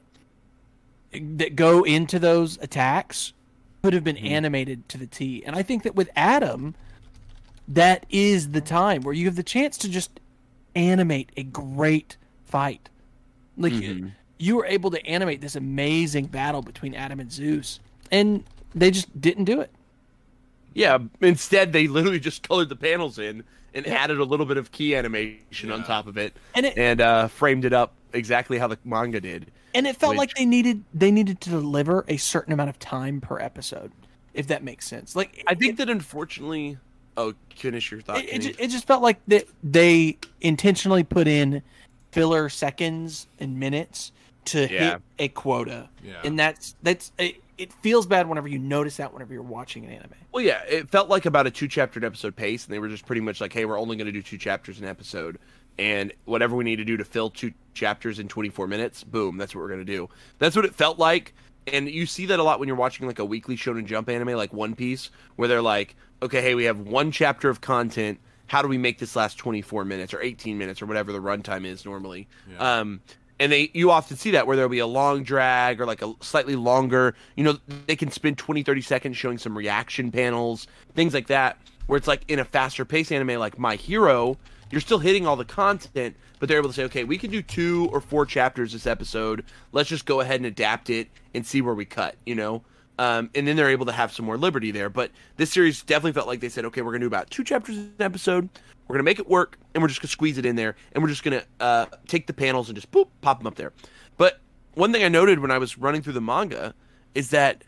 that 1.12 1.56
go 1.56 1.82
into 1.84 2.18
those 2.18 2.58
attacks 2.62 3.32
could 3.82 3.92
have 3.92 4.04
been 4.04 4.16
Mhm. 4.16 4.30
animated 4.30 4.88
to 4.88 4.98
the 4.98 5.06
T. 5.06 5.42
And 5.44 5.56
I 5.56 5.62
think 5.62 5.82
that 5.82 5.94
with 5.94 6.08
Adam, 6.16 6.74
that 7.68 8.06
is 8.10 8.50
the 8.50 8.60
time 8.60 9.02
where 9.02 9.14
you 9.14 9.26
have 9.26 9.36
the 9.36 9.42
chance 9.42 9.76
to 9.78 9.88
just 9.88 10.20
animate 10.74 11.30
a 11.36 11.42
great 11.42 12.16
fight. 12.44 12.88
Like 13.56 13.72
Mhm. 13.72 14.12
you 14.38 14.56
were 14.56 14.66
able 14.66 14.90
to 14.90 15.04
animate 15.06 15.40
this 15.40 15.56
amazing 15.56 16.26
battle 16.26 16.62
between 16.62 16.94
Adam 16.94 17.20
and 17.20 17.30
Zeus, 17.30 17.80
and 18.10 18.44
they 18.74 18.90
just 18.90 19.20
didn't 19.20 19.44
do 19.44 19.60
it. 19.60 19.70
Yeah, 20.74 20.98
instead 21.20 21.72
they 21.72 21.86
literally 21.86 22.20
just 22.20 22.46
colored 22.48 22.68
the 22.70 22.76
panels 22.76 23.18
in 23.18 23.44
and 23.74 23.84
Yeah. 23.84 23.94
added 23.94 24.18
a 24.18 24.24
little 24.24 24.46
bit 24.46 24.56
of 24.56 24.72
key 24.72 24.94
animation 24.94 25.70
on 25.70 25.84
top 25.84 26.06
of 26.06 26.16
it 26.16 26.34
And 26.54 26.64
it 26.66 26.78
and 26.78 27.00
uh, 27.00 27.28
framed 27.28 27.64
it 27.64 27.72
up 27.72 27.92
exactly 28.12 28.58
how 28.58 28.68
the 28.68 28.78
manga 28.84 29.20
did. 29.20 29.50
And 29.74 29.86
it 29.86 29.96
felt 29.96 30.10
which- 30.12 30.18
like 30.18 30.34
they 30.34 30.44
needed 30.46 30.84
they 30.94 31.10
needed 31.10 31.40
to 31.42 31.50
deliver 31.50 32.04
a 32.08 32.16
certain 32.16 32.52
amount 32.52 32.70
of 32.70 32.78
time 32.78 33.20
per 33.20 33.38
episode, 33.38 33.92
if 34.34 34.46
that 34.48 34.62
makes 34.62 34.86
sense. 34.86 35.14
Like 35.16 35.42
I 35.46 35.54
think 35.54 35.72
it, 35.74 35.76
that 35.78 35.90
unfortunately, 35.90 36.78
oh, 37.16 37.34
finish 37.56 37.90
your 37.90 38.00
thought. 38.00 38.18
it, 38.18 38.24
it, 38.24 38.30
Kenny. 38.42 38.54
it 38.58 38.68
just 38.68 38.86
felt 38.86 39.02
like 39.02 39.20
that 39.28 39.46
they 39.62 40.18
intentionally 40.40 41.04
put 41.04 41.26
in 41.28 41.62
filler 42.12 42.48
seconds 42.48 43.26
and 43.40 43.58
minutes 43.58 44.12
to 44.46 44.60
Yeah. 44.70 44.92
hit 44.94 45.02
a 45.18 45.28
quota, 45.28 45.88
Yeah. 46.02 46.14
and 46.24 46.38
that's 46.38 46.74
that's 46.82 47.12
it, 47.18 47.36
it 47.58 47.72
feels 47.74 48.06
bad 48.06 48.28
whenever 48.28 48.48
you 48.48 48.58
notice 48.58 48.96
that 48.96 49.12
whenever 49.12 49.32
you're 49.32 49.42
watching 49.42 49.84
an 49.84 49.92
anime. 49.92 50.10
well, 50.32 50.42
yeah, 50.42 50.62
it 50.68 50.88
felt 50.90 51.08
like 51.08 51.26
about 51.26 51.46
a 51.46 51.50
two 51.50 51.68
chapter 51.68 52.00
an 52.00 52.04
episode 52.04 52.34
pace, 52.34 52.64
and 52.64 52.74
they 52.74 52.78
were 52.80 52.88
just 52.88 53.06
pretty 53.06 53.20
much 53.20 53.40
like, 53.40 53.52
hey, 53.52 53.64
we're 53.64 53.78
only 53.78 53.94
going 53.96 54.06
to 54.06 54.12
do 54.12 54.22
two 54.22 54.38
chapters 54.38 54.80
an 54.80 54.86
episode, 54.86 55.38
and 55.78 56.12
whatever 56.24 56.56
we 56.56 56.64
need 56.64 56.76
to 56.76 56.84
do 56.84 56.96
to 56.96 57.04
fill 57.04 57.30
two 57.30 57.52
chapters 57.74 58.18
in 58.18 58.28
24 58.28 58.66
minutes, 58.66 59.04
boom, 59.04 59.36
that's 59.36 59.54
what 59.54 59.62
we're 59.62 59.68
going 59.68 59.80
to 59.80 59.84
do. 59.84 60.08
That's 60.38 60.56
what 60.56 60.64
it 60.64 60.74
felt 60.74 60.98
like. 60.98 61.34
And 61.66 61.88
you 61.88 62.06
see 62.06 62.26
that 62.26 62.38
a 62.38 62.42
lot 62.42 62.58
when 62.58 62.66
you're 62.66 62.76
watching 62.76 63.06
like 63.06 63.18
a 63.18 63.24
weekly 63.24 63.56
Shonen 63.56 63.86
Jump 63.86 64.08
anime 64.08 64.34
like 64.34 64.52
One 64.52 64.74
Piece, 64.74 65.10
where 65.36 65.48
they're 65.48 65.62
like, 65.62 65.94
okay, 66.20 66.42
hey, 66.42 66.54
we 66.54 66.64
have 66.64 66.80
one 66.80 67.12
chapter 67.12 67.48
of 67.48 67.60
content. 67.60 68.18
How 68.46 68.62
do 68.62 68.68
we 68.68 68.78
make 68.78 68.98
this 68.98 69.16
last 69.16 69.38
24 69.38 69.84
minutes 69.84 70.12
or 70.12 70.20
18 70.20 70.58
minutes 70.58 70.82
or 70.82 70.86
whatever 70.86 71.12
the 71.12 71.20
runtime 71.20 71.64
is 71.64 71.84
normally? 71.84 72.28
Yeah. 72.50 72.80
Um, 72.80 73.00
and 73.42 73.50
they 73.50 73.70
you 73.74 73.90
often 73.90 74.16
see 74.16 74.30
that 74.32 74.46
where 74.46 74.56
there'll 74.56 74.70
be 74.70 74.78
a 74.78 74.86
long 74.86 75.24
drag 75.24 75.80
or 75.80 75.86
like 75.86 76.02
a 76.02 76.14
slightly 76.20 76.54
longer 76.54 77.14
you 77.34 77.42
know 77.42 77.58
they 77.86 77.96
can 77.96 78.10
spend 78.10 78.38
20 78.38 78.62
30 78.62 78.80
seconds 78.82 79.16
showing 79.16 79.36
some 79.36 79.56
reaction 79.56 80.12
panels 80.12 80.68
things 80.94 81.12
like 81.12 81.26
that 81.26 81.58
where 81.86 81.96
it's 81.96 82.06
like 82.06 82.22
in 82.28 82.38
a 82.38 82.44
faster 82.44 82.84
pace 82.84 83.10
anime 83.10 83.40
like 83.40 83.58
my 83.58 83.74
hero 83.74 84.36
you're 84.72 84.80
still 84.80 84.98
hitting 84.98 85.26
all 85.26 85.36
the 85.36 85.44
content 85.44 86.16
but 86.40 86.48
they're 86.48 86.58
able 86.58 86.68
to 86.68 86.74
say 86.74 86.82
okay 86.84 87.04
we 87.04 87.16
can 87.16 87.30
do 87.30 87.40
two 87.42 87.88
or 87.92 88.00
four 88.00 88.26
chapters 88.26 88.72
this 88.72 88.86
episode. 88.86 89.44
Let's 89.70 89.88
just 89.88 90.06
go 90.06 90.20
ahead 90.20 90.36
and 90.36 90.46
adapt 90.46 90.90
it 90.90 91.08
and 91.34 91.46
see 91.46 91.62
where 91.62 91.74
we 91.74 91.84
cut 91.84 92.16
you 92.26 92.34
know? 92.34 92.62
Um, 92.98 93.30
and 93.34 93.46
then 93.46 93.56
they're 93.56 93.70
able 93.70 93.86
to 93.86 93.92
have 93.92 94.12
some 94.12 94.26
more 94.26 94.36
liberty 94.36 94.70
there. 94.70 94.90
But 94.90 95.10
this 95.36 95.50
series 95.50 95.82
definitely 95.82 96.12
felt 96.12 96.26
like 96.26 96.40
they 96.40 96.48
said 96.48 96.64
okay 96.64 96.82
we're 96.82 96.92
gonna 96.92 97.04
do 97.04 97.06
about 97.06 97.30
two 97.30 97.44
chapters 97.44 97.76
an 97.76 97.94
episode. 98.00 98.48
We're 98.88 98.94
gonna 98.94 99.04
make 99.04 99.20
it 99.20 99.28
work 99.28 99.58
and 99.74 99.82
we're 99.82 99.88
just 99.88 100.00
gonna 100.00 100.10
squeeze 100.10 100.38
it 100.38 100.46
in 100.46 100.56
there 100.56 100.74
and 100.92 101.02
we're 101.04 101.10
just 101.10 101.22
gonna 101.22 101.44
uh, 101.60 101.86
take 102.08 102.26
the 102.26 102.32
panels 102.32 102.68
and 102.68 102.74
just 102.74 102.90
boop 102.90 103.06
pop 103.20 103.38
them 103.38 103.46
up 103.46 103.54
there. 103.54 103.72
But 104.16 104.40
one 104.74 104.92
thing 104.92 105.04
i 105.04 105.08
noted 105.08 105.38
when 105.38 105.50
i 105.50 105.58
was 105.58 105.78
running 105.78 106.02
through 106.02 106.12
the 106.12 106.20
manga 106.20 106.74
is 107.14 107.30
that 107.30 107.64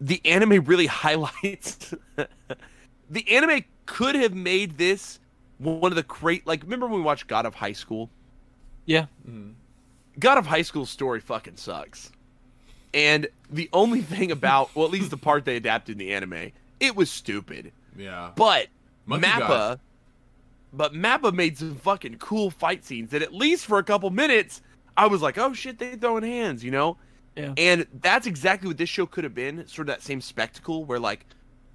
the 0.00 0.20
anime 0.24 0.64
really 0.64 0.86
highlights 0.86 1.94
the 3.10 3.28
anime 3.30 3.64
could 3.86 4.14
have 4.14 4.34
made 4.34 4.78
this 4.78 5.20
one 5.58 5.90
of 5.92 5.96
the 5.96 6.02
great 6.02 6.46
like 6.46 6.62
remember 6.62 6.86
when 6.86 6.96
we 6.96 7.02
watched 7.02 7.26
god 7.26 7.46
of 7.46 7.54
high 7.54 7.72
school 7.72 8.10
Yeah, 8.86 9.06
Mhm. 9.28 9.54
God 10.18 10.38
of 10.38 10.46
High 10.46 10.62
School 10.62 10.86
story 10.86 11.20
fucking 11.20 11.56
sucks. 11.56 12.10
And 12.94 13.26
the 13.50 13.68
only 13.74 14.00
thing 14.00 14.30
about, 14.32 14.74
well, 14.74 14.86
at 14.86 14.90
least 14.90 15.10
the 15.10 15.16
part 15.18 15.44
they 15.44 15.56
adapted 15.56 15.92
in 15.94 15.98
the 15.98 16.14
anime, 16.14 16.52
it 16.80 16.96
was 16.96 17.10
stupid. 17.10 17.72
Yeah. 17.96 18.30
But 18.34 18.68
Monkey 19.04 19.26
Mappa, 19.26 19.38
God. 19.48 19.80
but 20.72 20.92
Mappa 20.94 21.34
made 21.34 21.58
some 21.58 21.74
fucking 21.74 22.16
cool 22.18 22.50
fight 22.50 22.82
scenes 22.84 23.10
that 23.10 23.20
at 23.22 23.34
least 23.34 23.66
for 23.66 23.78
a 23.78 23.82
couple 23.82 24.08
minutes, 24.10 24.62
I 24.96 25.06
was 25.08 25.20
like, 25.20 25.36
oh 25.36 25.52
shit, 25.52 25.78
they 25.78 25.96
throwing 25.96 26.22
hands, 26.24 26.64
you 26.64 26.70
know? 26.70 26.96
yeah. 27.36 27.52
And 27.58 27.86
that's 28.00 28.26
exactly 28.26 28.68
what 28.68 28.78
this 28.78 28.88
show 28.88 29.04
could 29.04 29.24
have 29.24 29.34
been, 29.34 29.66
sort 29.66 29.88
of 29.90 29.94
that 29.96 30.02
same 30.02 30.20
spectacle 30.22 30.84
where 30.86 30.98
like, 31.00 31.26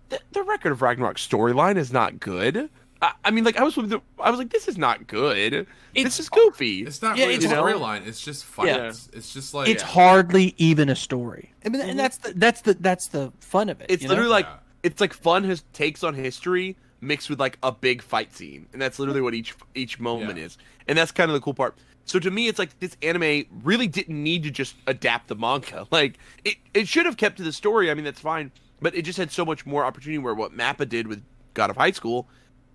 the, 0.10 0.20
the 0.32 0.42
record 0.44 0.72
of 0.72 0.82
Ragnarok 0.82 1.18
storyline 1.18 1.78
is 1.78 1.94
not 1.94 2.20
good. 2.20 2.70
I, 3.02 3.14
I 3.26 3.32
mean, 3.32 3.44
like 3.44 3.58
I 3.58 3.64
was, 3.64 3.78
I 3.78 4.30
was 4.30 4.38
like, 4.38 4.52
this 4.52 4.68
is 4.68 4.78
not 4.78 5.08
good. 5.08 5.66
this 5.96 6.20
is 6.20 6.30
goofy. 6.30 6.84
It's 6.84 7.02
not 7.02 7.18
Yeah, 7.18 7.26
really 7.26 7.36
a 7.36 7.38
it's- 7.38 7.54
storyline. 7.54 8.06
It's 8.06 8.22
just 8.24 8.46
fights. 8.46 9.10
It's 9.14 9.34
just 9.34 9.54
like 9.54 9.68
it's 9.68 9.84
hardly 9.84 10.54
even 10.58 10.90
a 10.90 10.96
story. 10.96 11.52
I 11.66 11.70
mean, 11.70 11.82
and 11.82 11.90
mm-hmm. 11.92 11.98
that's 11.98 12.18
the 12.18 12.34
that's 12.34 12.62
the 12.62 12.74
that's 12.76 13.08
the 13.08 13.32
fun 13.40 13.70
of 13.70 13.82
it. 13.82 13.88
It's 13.90 14.04
you 14.04 14.08
know? 14.08 14.14
literally 14.14 14.32
like 14.32 14.46
Yeah. 14.46 14.58
it's 14.84 15.02
like 15.02 15.14
fun 15.14 15.44
his 15.44 15.64
takes 15.74 16.04
on 16.04 16.14
history 16.14 16.78
mixed 17.02 17.30
with 17.30 17.40
like 17.40 17.58
a 17.64 17.72
big 17.72 18.02
fight 18.02 18.34
scene, 18.34 18.68
and 18.74 18.82
that's 18.82 19.00
literally 19.00 19.22
what 19.22 19.34
each 19.34 19.56
each 19.74 20.00
moment 20.00 20.38
Yeah. 20.38 20.46
is, 20.46 20.58
and 20.88 20.98
that's 20.98 21.12
kind 21.12 21.30
of 21.32 21.34
the 21.34 21.42
cool 21.42 21.56
part. 21.56 21.76
So 22.06 22.20
to 22.20 22.30
me, 22.32 22.48
it's 22.48 22.60
like 22.60 22.78
this 22.80 22.98
anime 23.02 23.46
really 23.64 23.88
didn't 23.88 24.22
need 24.22 24.44
to 24.44 24.52
just 24.52 24.76
adapt 24.88 25.28
the 25.28 25.36
manga. 25.36 25.88
Like 25.92 26.18
it, 26.44 26.58
it 26.74 26.88
should 26.88 27.06
have 27.06 27.18
kept 27.18 27.38
to 27.38 27.44
the 27.44 27.52
story. 27.54 27.90
I 27.90 27.94
mean, 27.96 28.04
that's 28.06 28.20
fine, 28.20 28.52
but 28.80 28.94
it 28.96 29.04
just 29.04 29.18
had 29.18 29.32
so 29.32 29.44
much 29.44 29.66
more 29.66 29.84
opportunity. 29.86 30.20
Where 30.20 30.36
what 30.36 30.56
Mappa 30.56 30.88
did 30.88 31.08
with 31.08 31.24
God 31.54 31.70
of 31.72 31.78
High 31.78 31.92
School, 31.92 32.28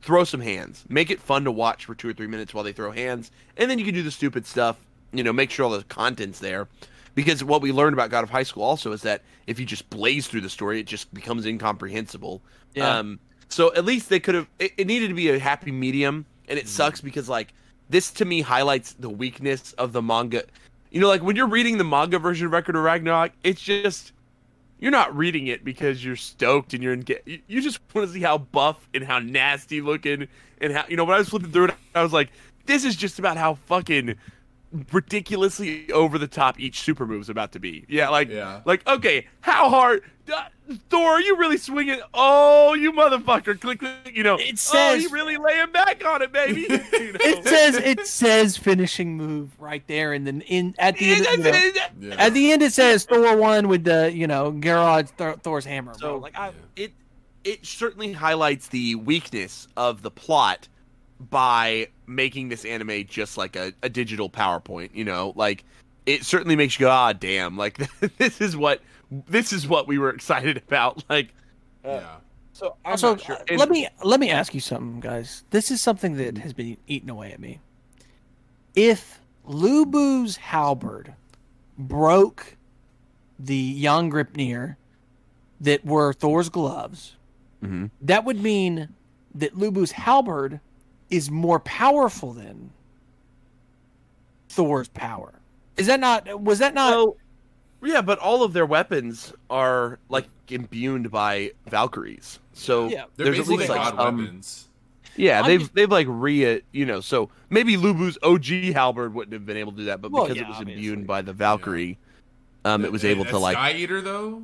throw 0.06 0.24
some 0.24 0.40
hands, 0.40 0.84
make 0.88 1.10
it 1.10 1.20
fun 1.20 1.44
to 1.44 1.52
watch 1.52 1.84
for 1.84 1.94
two 1.94 2.08
or 2.08 2.12
three 2.14 2.28
minutes 2.28 2.54
while 2.54 2.64
they 2.64 2.72
throw 2.72 2.92
hands, 2.92 3.30
and 3.58 3.68
then 3.70 3.78
you 3.78 3.84
can 3.84 3.92
do 3.92 4.02
the 4.02 4.10
stupid 4.10 4.46
stuff. 4.46 4.76
You 5.12 5.22
know, 5.24 5.32
make 5.32 5.50
sure 5.50 5.66
all 5.66 5.72
the 5.72 5.84
content's 5.84 6.38
there. 6.38 6.68
because 7.16 7.42
what 7.42 7.62
we 7.62 7.72
learned 7.72 7.94
about 7.94 8.10
God 8.10 8.22
of 8.22 8.30
High 8.30 8.44
School 8.44 8.62
also 8.62 8.92
is 8.92 9.02
that 9.02 9.22
if 9.48 9.58
you 9.58 9.66
just 9.66 9.90
blaze 9.90 10.28
through 10.28 10.42
the 10.42 10.50
story, 10.50 10.78
it 10.78 10.86
just 10.86 11.12
becomes 11.12 11.44
incomprehensible. 11.44 12.40
Yeah. 12.74 12.98
Um, 12.98 13.18
so 13.48 13.74
at 13.74 13.84
least 13.84 14.08
they 14.08 14.20
could 14.20 14.36
have. 14.36 14.48
It, 14.60 14.72
it 14.76 14.86
needed 14.86 15.08
to 15.08 15.14
be 15.14 15.30
a 15.30 15.38
happy 15.38 15.72
medium, 15.72 16.26
and 16.48 16.58
it 16.58 16.68
sucks 16.68 17.00
because 17.00 17.28
like 17.28 17.52
this 17.88 18.10
to 18.12 18.24
me 18.24 18.42
highlights 18.42 18.92
the 18.92 19.10
weakness 19.10 19.72
of 19.72 19.92
the 19.92 20.02
manga. 20.02 20.44
You 20.90 21.00
know, 21.00 21.08
like 21.08 21.22
when 21.22 21.34
you're 21.36 21.48
reading 21.48 21.78
the 21.78 21.84
manga 21.84 22.18
version 22.18 22.46
of 22.46 22.52
Record 22.52 22.76
of 22.76 22.82
Ragnarok, 22.82 23.32
it's 23.42 23.60
just 23.60 24.12
you're 24.78 24.90
not 24.90 25.16
reading 25.16 25.46
it 25.46 25.64
because 25.64 26.04
you're 26.04 26.16
stoked 26.16 26.74
and 26.74 26.82
you're 26.82 26.92
in. 26.92 27.04
You, 27.24 27.60
just 27.60 27.80
want 27.94 28.08
to 28.08 28.12
see 28.12 28.20
how 28.20 28.38
buff 28.38 28.88
and 28.94 29.04
how 29.04 29.18
nasty 29.18 29.80
looking 29.80 30.28
and 30.60 30.72
how 30.72 30.84
you 30.88 30.96
know. 30.96 31.04
When 31.04 31.14
I 31.14 31.18
was 31.18 31.28
flipping 31.28 31.50
through 31.50 31.66
it, 31.66 31.74
I 31.94 32.02
was 32.02 32.12
like, 32.12 32.30
this 32.66 32.84
is 32.84 32.96
just 32.96 33.18
about 33.18 33.36
how 33.36 33.54
fucking 33.54 34.16
ridiculously 34.92 35.90
over 35.92 36.18
the 36.18 36.26
top 36.26 36.58
each 36.60 36.80
super 36.80 37.06
move 37.06 37.22
is 37.22 37.28
about 37.28 37.52
to 37.52 37.58
be. 37.60 37.84
Yeah, 37.88 38.08
like 38.08 38.28
Yeah. 38.28 38.60
like 38.64 38.86
okay, 38.86 39.26
how 39.40 39.68
hard? 39.70 40.02
Thor, 40.90 41.10
are 41.12 41.20
you 41.20 41.36
really 41.36 41.56
swinging? 41.58 42.00
Oh, 42.12 42.74
you 42.74 42.90
motherfucker! 42.92 43.60
Click, 43.60 43.78
click. 43.78 44.10
You 44.12 44.24
know, 44.24 44.34
It 44.36 44.54
oh, 44.54 44.56
says- 44.56 45.02
you 45.04 45.10
really 45.10 45.36
laying 45.36 45.70
back 45.70 46.04
on 46.04 46.20
it, 46.22 46.32
baby. 46.32 46.62
You 46.92 47.12
know? 47.12 47.18
It 47.20 47.44
says 47.46 47.76
it 47.76 48.06
says 48.06 48.56
finishing 48.56 49.16
move 49.16 49.50
right 49.60 49.86
there, 49.86 50.12
and 50.12 50.26
then 50.26 50.40
in 50.42 50.74
at 50.78 50.96
the 50.96 51.12
end, 51.12 51.26
you 51.26 51.36
know, 51.38 51.72
Yeah. 52.00 52.14
at 52.18 52.34
the 52.34 52.50
end 52.50 52.62
it 52.62 52.72
says 52.72 53.04
Thor 53.04 53.36
one 53.36 53.68
with 53.68 53.84
the 53.84 54.10
you 54.12 54.26
know 54.26 54.50
Geirröd 54.52 55.10
Thor, 55.10 55.36
Thor's 55.42 55.64
hammer. 55.64 55.94
So 55.94 56.00
bro. 56.12 56.16
like 56.18 56.36
I, 56.36 56.50
it 56.74 56.92
it 57.44 57.64
certainly 57.64 58.12
highlights 58.12 58.66
the 58.68 58.96
weakness 58.96 59.68
of 59.76 60.02
the 60.02 60.10
plot 60.10 60.66
by 61.18 61.88
making 62.06 62.48
this 62.48 62.64
anime 62.64 63.04
just 63.08 63.36
like 63.38 63.56
a, 63.56 63.72
a 63.82 63.88
digital 63.88 64.28
PowerPoint. 64.30 64.90
You 64.94 65.04
know, 65.04 65.32
like 65.36 65.64
it 66.04 66.24
certainly 66.24 66.56
makes 66.56 66.78
you 66.78 66.86
go, 66.86 66.90
ah, 66.90 67.12
damn! 67.12 67.56
Like 67.58 67.78
this 68.18 68.40
is 68.40 68.56
what 68.56 68.80
this 69.10 69.52
is 69.52 69.66
what 69.68 69.86
we 69.88 69.98
were 69.98 70.10
excited 70.10 70.58
about. 70.58 71.02
Like, 71.10 71.32
yeah. 71.84 72.16
so 72.52 72.76
I'm 72.84 72.92
also 72.92 73.10
not 73.10 73.20
sure. 73.22 73.36
uh, 73.36 73.44
And- 73.48 73.58
let 73.58 73.70
me 73.70 73.88
let 74.02 74.20
me 74.20 74.30
ask 74.30 74.54
you 74.54 74.60
something, 74.60 75.00
guys. 75.00 75.44
This 75.50 75.70
is 75.70 75.80
something 75.80 76.16
that 76.16 76.38
has 76.38 76.52
been 76.52 76.76
eating 76.86 77.10
away 77.10 77.32
at 77.32 77.40
me. 77.40 77.60
If 78.74 79.20
Lu 79.44 79.86
Bu's 79.86 80.36
halberd 80.36 81.14
broke 81.78 82.56
the 83.38 83.80
Gripnir 83.82 84.76
that 85.60 85.84
were 85.84 86.12
Thor's 86.12 86.48
gloves, 86.48 87.16
Mhm. 87.62 87.90
that 88.02 88.24
would 88.24 88.42
mean 88.42 88.88
that 89.34 89.56
Lu 89.56 89.70
Bu's 89.70 89.92
halberd 89.92 90.60
is 91.10 91.30
more 91.30 91.60
powerful 91.60 92.32
than 92.32 92.70
Thor's 94.48 94.88
power. 94.88 95.32
Is 95.76 95.86
that 95.86 96.00
not? 96.00 96.40
Was 96.42 96.58
that 96.60 96.74
not? 96.74 96.90
So, 96.92 97.16
yeah, 97.82 98.00
but 98.00 98.18
all 98.18 98.42
of 98.42 98.52
their 98.52 98.66
weapons 98.66 99.32
are 99.50 99.98
like 100.08 100.26
imbued 100.48 101.10
by 101.10 101.52
Valkyries. 101.68 102.38
So 102.52 102.88
Yeah. 102.88 103.04
They're 103.16 103.26
there's 103.26 103.38
at 103.40 103.42
basically 103.42 103.56
least 103.58 103.70
like 103.70 103.80
odd 103.80 103.96
some- 103.96 104.16
weapons. 104.18 104.68
Yeah, 105.18 105.40
I'm 105.40 105.46
they've 105.46 105.60
just- 105.60 105.74
they've 105.74 105.90
like 105.90 106.06
re 106.10 106.60
you 106.72 106.84
know 106.86 107.00
so 107.00 107.30
maybe 107.50 107.76
Lu 107.76 107.94
Bu's 107.94 108.18
OG 108.22 108.72
halberd 108.72 109.14
wouldn't 109.14 109.32
have 109.32 109.46
been 109.46 109.56
able 109.56 109.72
to 109.72 109.78
do 109.78 109.84
that, 109.86 110.00
but 110.02 110.10
Well, 110.10 110.24
because 110.24 110.36
yeah, 110.36 110.44
it 110.44 110.48
was 110.48 110.58
obviously. 110.58 110.86
imbued 110.88 111.06
by 111.06 111.22
the 111.22 111.32
Valkyrie, 111.32 111.98
um, 112.64 112.84
it 112.84 112.92
was 112.92 113.04
able 113.04 113.24
That 113.24 113.30
to 113.30 113.38
like. 113.38 113.54
Sky 113.54 113.72
Eater 113.74 114.00
though. 114.02 114.42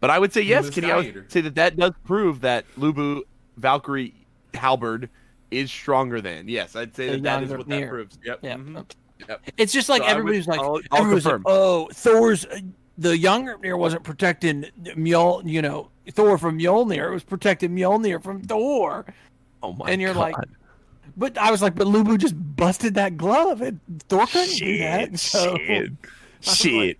But 0.00 0.10
I 0.10 0.18
would 0.18 0.32
say 0.32 0.42
yes, 0.42 0.64
Lu 0.64 0.68
Bu's 0.70 0.74
Kenny. 0.74 0.90
I 0.92 0.96
would 0.96 1.32
say 1.32 1.40
that 1.42 1.54
that 1.54 1.76
does 1.76 1.92
prove 2.04 2.40
that 2.42 2.64
Lu 2.76 2.92
Bu 2.92 3.22
Valkyrie 3.56 4.14
halberd 4.54 5.08
is 5.56 5.70
stronger 5.70 6.20
than. 6.20 6.48
Yes, 6.48 6.76
I'd 6.76 6.94
say 6.94 7.08
that 7.10 7.22
that 7.22 7.42
is 7.42 7.50
younger 7.50 7.58
what 7.58 7.68
that 7.68 7.88
proves. 7.88 8.18
Yep. 8.24 8.38
Yeah. 8.42 8.56
mhm. 8.56 8.84
Yep. 9.28 9.40
It's 9.56 9.72
just 9.72 9.88
like 9.88 10.02
So 10.02 10.06
I 10.06 10.08
would- 10.08 10.18
everybody's 10.20 10.46
like, 10.48 10.60
I'll- 10.60 10.80
I'll 10.90 10.98
everybody's 11.02 11.26
like, 11.26 11.40
oh, 11.46 11.88
Thor's 11.92 12.44
uh, 12.46 12.60
the 12.98 13.10
Youngnir 13.16 13.78
wasn't 13.78 14.04
protecting 14.04 14.66
Mjol, 14.82 15.48
you 15.48 15.62
know, 15.62 15.90
Thor 16.12 16.36
from 16.38 16.58
Mjolnir. 16.58 17.08
It 17.08 17.12
was 17.12 17.24
protecting 17.24 17.70
Mjolnir 17.74 18.22
from 18.22 18.42
Thor. 18.42 19.04
Oh 19.62 19.72
my 19.72 19.90
and 19.90 20.00
you're 20.00 20.12
God. 20.14 20.20
like, 20.20 20.36
but 21.16 21.38
I 21.38 21.50
was 21.50 21.62
like, 21.62 21.74
but 21.74 21.86
Lu 21.86 22.04
Bu 22.04 22.18
just 22.18 22.34
busted 22.56 22.94
that 22.94 23.16
glove, 23.16 23.62
and 23.62 23.80
Thor 24.08 24.26
couldn't 24.26 24.56
do 24.56 24.78
that. 24.78 25.18
So 25.18 25.56
shit, 25.56 25.90
was 26.44 26.56
shit. 26.56 26.96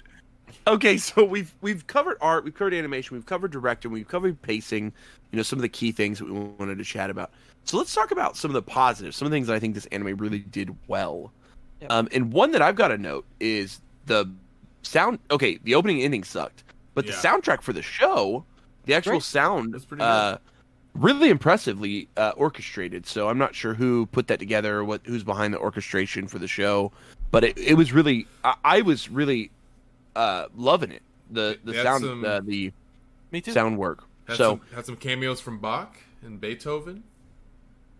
Okay, 0.67 0.97
so 0.97 1.25
we've 1.25 1.53
we've 1.61 1.87
covered 1.87 2.17
art, 2.23 2.43
we've 2.45 2.55
covered 2.55 2.73
animation, 2.75 3.17
we've 3.17 3.27
covered 3.27 3.51
directing, 3.51 3.91
we've 3.91 4.09
covered 4.09 4.41
pacing. 4.41 4.93
You 5.31 5.37
know, 5.37 5.43
some 5.43 5.59
of 5.59 5.63
the 5.63 5.69
key 5.69 5.93
things 5.93 6.21
that 6.21 6.25
we 6.27 6.33
wanted 6.33 6.79
to 6.79 6.85
chat 6.85 7.11
about. 7.11 7.33
So 7.65 7.79
let's 7.79 7.95
talk 7.95 8.11
about 8.11 8.37
some 8.37 8.51
of 8.51 8.55
the 8.55 8.63
positives, 8.63 9.17
some 9.17 9.27
of 9.27 9.31
the 9.31 9.37
things 9.37 9.47
that 9.47 9.55
I 9.55 9.59
think 9.59 9.75
this 9.75 9.87
anime 9.87 10.17
really 10.17 10.41
did 10.41 10.75
well. 10.87 11.33
Yep. 11.81 11.91
Um, 11.91 12.09
and 12.13 12.33
one 12.33 12.51
that 12.53 12.63
I've 12.63 12.77
got 12.77 12.89
to 12.89 12.99
note 12.99 13.25
is 13.41 13.81
the 14.07 14.31
sound. 14.83 15.19
Okay, 15.31 15.59
the 15.65 15.75
opening 15.75 15.97
and 15.97 16.05
ending 16.07 16.25
sucked, 16.25 16.65
but 16.95 17.07
the 17.07 17.13
soundtrack 17.13 17.63
for 17.63 17.73
the 17.73 17.83
show, 17.83 18.45
the 18.85 18.95
actual 18.95 19.13
Great. 19.15 19.23
sound, 19.23 19.75
That's 19.75 19.85
pretty 19.85 20.03
uh, 20.03 20.37
really 20.95 21.31
impressively 21.31 22.09
uh, 22.17 22.33
orchestrated. 22.37 23.07
So 23.07 23.29
I'm 23.29 23.39
not 23.39 23.55
sure 23.55 23.75
who 23.75 24.07
put 24.07 24.27
that 24.29 24.39
together, 24.39 24.79
or 24.79 24.85
what 24.85 25.01
who's 25.05 25.25
behind 25.25 25.53
the 25.55 25.59
orchestration 25.59 26.29
for 26.29 26.39
the 26.39 26.49
show, 26.49 26.93
but 27.31 27.45
it, 27.45 27.59
it 27.59 27.75
was 27.75 27.93
really 27.93 28.27
I, 28.45 28.55
I 28.65 28.81
was 28.83 29.09
really 29.11 29.51
uh, 30.17 30.47
loving 30.55 30.93
it. 30.93 31.03
The 31.31 31.59
the 31.65 31.73
They 31.73 31.83
sound 31.83 32.05
some- 32.05 32.25
uh, 32.25 32.41
the 32.41 32.73
me 33.33 33.41
too. 33.41 33.53
sound 33.53 33.79
work. 33.79 34.05
Had 34.27 34.37
so 34.37 34.51
some 34.51 34.61
had 34.75 34.87
some 34.87 34.97
cameos 34.97 35.41
from 35.41 35.59
Bach 35.59 35.97
and 36.23 36.41
Beethoven. 36.41 37.03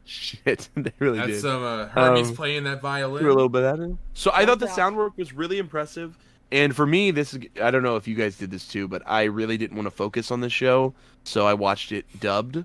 Shit, 0.05 0.69
they 0.77 0.93
really 0.99 1.19
Had 1.19 1.27
did. 1.29 1.41
some 1.41 1.63
uh, 1.63 1.87
Hermes 1.89 2.31
Um, 2.31 2.37
playing 2.37 2.65
that 2.65 2.81
violin. 2.81 3.21
Threw 3.21 3.33
a 3.33 3.35
little 3.35 3.49
bit 3.49 3.63
at 3.65 3.79
it. 3.81 3.91
So 4.15 4.31
I 4.35 4.45
thought 4.47 4.59
the 4.61 4.69
sound 4.69 4.97
work 4.97 5.17
was 5.17 5.33
really 5.33 5.59
impressive. 5.59 6.17
And 6.53 6.75
for 6.77 6.87
me, 6.87 7.11
this 7.11 7.35
is 7.35 7.41
I 7.61 7.71
don't 7.71 7.83
know 7.83 7.97
if 7.97 8.07
you 8.07 8.15
guys 8.15 8.37
did 8.37 8.51
this 8.51 8.69
too, 8.69 8.87
but 8.87 9.03
I 9.07 9.25
really 9.25 9.57
didn't 9.57 9.77
want 9.77 9.87
to 9.87 9.91
focus 9.91 10.31
on 10.31 10.41
the 10.41 10.51
show, 10.51 10.95
so 11.25 11.47
I 11.47 11.55
watched 11.55 11.91
it 11.91 12.05
dubbed. 12.21 12.65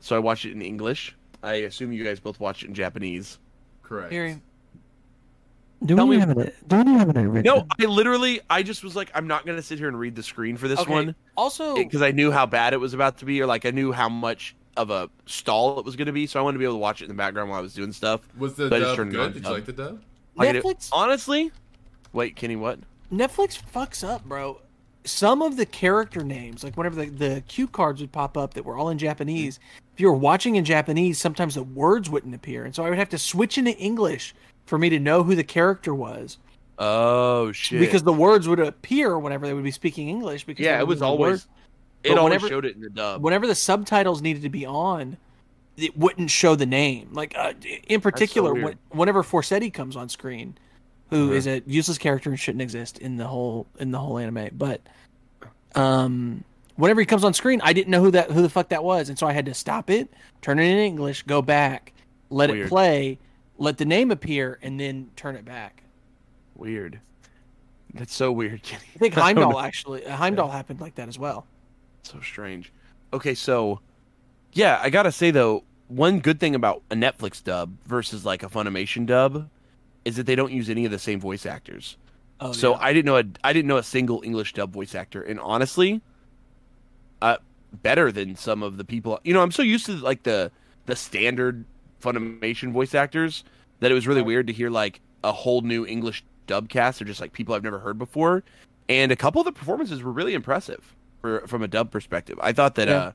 So 0.00 0.16
I 0.16 0.18
watched 0.18 0.46
it 0.46 0.52
in 0.52 0.62
English. 0.62 1.14
I 1.42 1.54
assume 1.54 1.92
you 1.92 2.02
guys 2.04 2.18
both 2.20 2.40
watched 2.40 2.62
it 2.64 2.68
in 2.68 2.74
Japanese. 2.74 3.38
Correct. 3.82 4.10
Here, 4.12 4.40
do 5.84 5.96
Tell 5.96 6.06
we 6.06 6.16
me- 6.16 6.20
have 6.20 6.30
it? 6.38 6.54
Do 6.68 6.82
we 6.82 6.92
have 6.92 7.08
it 7.08 7.16
written? 7.16 7.42
No, 7.42 7.66
I 7.80 7.84
literally 7.86 8.40
I 8.50 8.62
just 8.62 8.82
was 8.84 8.94
like 8.96 9.10
I'm 9.14 9.26
not 9.26 9.46
going 9.46 9.56
to 9.56 9.62
sit 9.62 9.78
here 9.78 9.88
and 9.88 9.98
read 9.98 10.14
the 10.14 10.22
screen 10.22 10.56
for 10.56 10.68
this 10.68 10.78
Okay. 10.80 10.92
one 10.92 11.14
Also, 11.36 11.74
because 11.76 12.02
I 12.02 12.10
knew 12.10 12.30
how 12.30 12.46
bad 12.46 12.72
it 12.74 12.78
was 12.78 12.92
about 12.94 13.18
to 13.18 13.24
be 13.24 13.40
or 13.40 13.46
like 13.46 13.64
I 13.64 13.70
knew 13.70 13.90
how 13.92 14.08
much 14.08 14.54
of 14.76 14.90
a 14.90 15.10
stall 15.26 15.78
it 15.78 15.84
was 15.84 15.96
going 15.96 16.06
to 16.06 16.12
be, 16.12 16.26
so 16.26 16.38
I 16.38 16.42
wanted 16.42 16.54
to 16.54 16.58
be 16.60 16.64
able 16.64 16.74
to 16.74 16.78
watch 16.78 17.00
it 17.02 17.04
in 17.04 17.08
the 17.10 17.14
background 17.14 17.50
while 17.50 17.58
I 17.58 17.62
was 17.62 17.74
doing 17.74 17.92
stuff. 17.92 18.20
Was 18.38 18.54
the 18.54 18.68
So 18.68 18.80
dub 18.80 18.96
turned 18.96 19.14
it 19.14 19.18
on 19.20 19.26
good? 19.26 19.32
Did 19.34 19.38
you 19.40 19.44
dub. 19.44 19.52
like 19.52 19.64
the 19.66 19.72
dub? 19.72 20.02
Like 20.36 20.54
it- 20.54 20.64
Netflix 20.64 20.88
honestly, 20.92 21.50
wait, 22.12 22.36
Kenny, 22.36 22.56
what? 22.56 22.78
Netflix 23.12 23.60
fucks 23.74 24.06
up, 24.08 24.24
bro. 24.24 24.60
Some 25.04 25.40
of 25.42 25.56
the 25.56 25.66
character 25.66 26.22
names, 26.22 26.62
like 26.62 26.76
whenever 26.76 27.04
the, 27.04 27.10
the 27.10 27.42
cue 27.48 27.66
cards 27.66 28.00
would 28.00 28.12
pop 28.12 28.36
up 28.36 28.54
that 28.54 28.64
were 28.64 28.76
all 28.76 28.90
in 28.90 28.98
Japanese, 28.98 29.58
if 29.94 30.00
you 30.00 30.06
were 30.06 30.12
watching 30.12 30.56
in 30.56 30.64
Japanese, 30.64 31.18
sometimes 31.18 31.54
the 31.54 31.62
words 31.62 32.08
wouldn't 32.10 32.34
appear. 32.34 32.64
And 32.64 32.74
so 32.74 32.84
I 32.84 32.90
would 32.90 32.98
have 32.98 33.08
to 33.08 33.18
switch 33.18 33.56
into 33.58 33.76
English 33.78 34.34
for 34.66 34.78
me 34.78 34.90
to 34.90 34.98
know 35.00 35.22
who 35.22 35.34
the 35.34 35.42
character 35.42 35.94
was. 35.94 36.36
Oh 36.78 37.50
shit! 37.52 37.80
Because 37.80 38.02
the 38.04 38.12
words 38.12 38.46
would 38.48 38.60
appear 38.60 39.18
whenever 39.18 39.46
they 39.46 39.52
would 39.54 39.64
be 39.64 39.70
speaking 39.70 40.08
English. 40.08 40.44
Because 40.44 40.64
yeah, 40.64 40.78
it 40.78 40.86
was 40.86 41.02
always 41.02 41.30
word- 41.30 41.42
it 42.02 42.16
always 42.18 42.24
whenever- 42.24 42.48
showed 42.48 42.64
it 42.64 42.76
in 42.76 42.82
the 42.82 42.90
dub. 42.90 43.22
whenever 43.22 43.46
the 43.46 43.54
subtitles 43.54 44.22
needed 44.22 44.42
to 44.42 44.48
be 44.48 44.64
on, 44.66 45.16
it 45.76 45.96
wouldn't 45.96 46.30
show 46.30 46.54
the 46.54 46.66
name. 46.66 47.08
Like 47.12 47.34
uh, 47.36 47.52
in 47.88 48.00
particular, 48.00 48.52
weird. 48.52 48.64
when, 48.64 48.78
whenever 48.90 49.22
Forseti 49.22 49.72
comes 49.72 49.96
on 49.96 50.08
screen, 50.08 50.56
who 51.10 51.26
Uh-huh. 51.26 51.34
is 51.34 51.46
a 51.46 51.62
useless 51.66 51.98
character 51.98 52.30
and 52.30 52.38
shouldn't 52.38 52.62
exist 52.62 52.98
in 52.98 53.16
the 53.16 53.26
whole 53.26 53.66
in 53.78 53.90
the 53.90 53.98
whole 53.98 54.18
anime, 54.18 54.48
but 54.52 54.80
um, 55.74 56.44
whenever 56.76 57.00
he 57.00 57.06
comes 57.06 57.24
on 57.24 57.34
screen, 57.34 57.60
I 57.62 57.72
didn't 57.72 57.90
know 57.90 58.02
who 58.02 58.10
that 58.12 58.30
who 58.30 58.42
the 58.42 58.48
fuck 58.50 58.68
that 58.70 58.82
was, 58.84 59.08
and 59.08 59.18
so 59.18 59.26
I 59.26 59.32
had 59.32 59.46
to 59.46 59.54
stop 59.54 59.90
it, 59.90 60.08
turn 60.42 60.58
it 60.58 60.64
in 60.64 60.78
English, 60.78 61.22
go 61.24 61.42
back, 61.42 61.92
let 62.28 62.50
Weird. 62.50 62.66
it 62.66 62.68
play, 62.68 63.18
let 63.58 63.78
the 63.78 63.84
name 63.84 64.10
appear, 64.10 64.58
and 64.62 64.78
then 64.80 65.10
turn 65.16 65.36
it 65.36 65.44
back. 65.44 65.82
Weird. 66.56 67.00
That's 67.94 68.14
so 68.14 68.30
weird, 68.30 68.62
Kenny. 68.62 68.82
I 68.94 68.98
think 68.98 69.16
I. 69.18 69.20
Heimdall 69.22 69.58
actually 69.58 70.04
uh, 70.06 70.16
Heimdall 70.16 70.48
happened 70.50 70.80
like 70.80 70.96
that 70.96 71.08
as 71.08 71.18
well. 71.18 71.46
So 72.02 72.20
strange. 72.20 72.72
Okay, 73.12 73.34
so 73.34 73.80
yeah, 74.52 74.80
I 74.82 74.90
gotta 74.90 75.12
say 75.12 75.30
though, 75.30 75.64
one 75.88 76.20
good 76.20 76.40
thing 76.40 76.54
about 76.54 76.82
a 76.90 76.94
Netflix 76.94 77.42
dub 77.42 77.76
versus 77.86 78.24
like 78.24 78.42
a 78.42 78.48
Funimation 78.48 79.06
dub 79.06 79.48
is 80.04 80.16
that 80.16 80.26
they 80.26 80.34
don't 80.34 80.52
use 80.52 80.70
any 80.70 80.84
of 80.84 80.90
the 80.90 80.98
same 80.98 81.20
voice 81.20 81.44
actors. 81.44 81.96
Oh, 82.40 82.52
so 82.52 82.72
yeah. 82.72 82.78
I 82.80 82.92
didn't 82.92 83.06
know 83.06 83.16
a 83.18 83.24
I 83.44 83.52
didn't 83.52 83.68
know 83.68 83.76
a 83.76 83.82
single 83.82 84.22
English 84.24 84.54
dub 84.54 84.72
voice 84.72 84.94
actor, 84.94 85.22
and 85.22 85.38
honestly, 85.40 86.00
uh, 87.20 87.36
better 87.82 88.10
than 88.10 88.36
some 88.36 88.62
of 88.62 88.76
the 88.76 88.84
people. 88.84 89.20
You 89.24 89.34
know, 89.34 89.42
I'm 89.42 89.52
so 89.52 89.62
used 89.62 89.86
to 89.86 89.92
like 89.92 90.22
the 90.22 90.50
the 90.86 90.96
standard 90.96 91.64
Funimation 92.02 92.72
voice 92.72 92.94
actors 92.94 93.44
that 93.80 93.90
it 93.90 93.94
was 93.94 94.06
really 94.06 94.22
weird 94.22 94.46
to 94.46 94.52
hear 94.52 94.70
like 94.70 95.00
a 95.22 95.32
whole 95.32 95.60
new 95.60 95.86
English 95.86 96.24
dub 96.46 96.68
cast 96.68 97.02
or 97.02 97.04
just 97.04 97.20
like 97.20 97.32
people 97.32 97.54
I've 97.54 97.62
never 97.62 97.78
heard 97.78 97.98
before. 97.98 98.42
And 98.88 99.12
a 99.12 99.16
couple 99.16 99.40
of 99.40 99.44
the 99.44 99.52
performances 99.52 100.02
were 100.02 100.10
really 100.10 100.34
impressive 100.34 100.96
for, 101.20 101.46
from 101.46 101.62
a 101.62 101.68
dub 101.68 101.90
perspective. 101.90 102.38
I 102.42 102.52
thought 102.52 102.74
that 102.76 102.88
Yeah. 102.88 102.96
uh, 102.98 103.12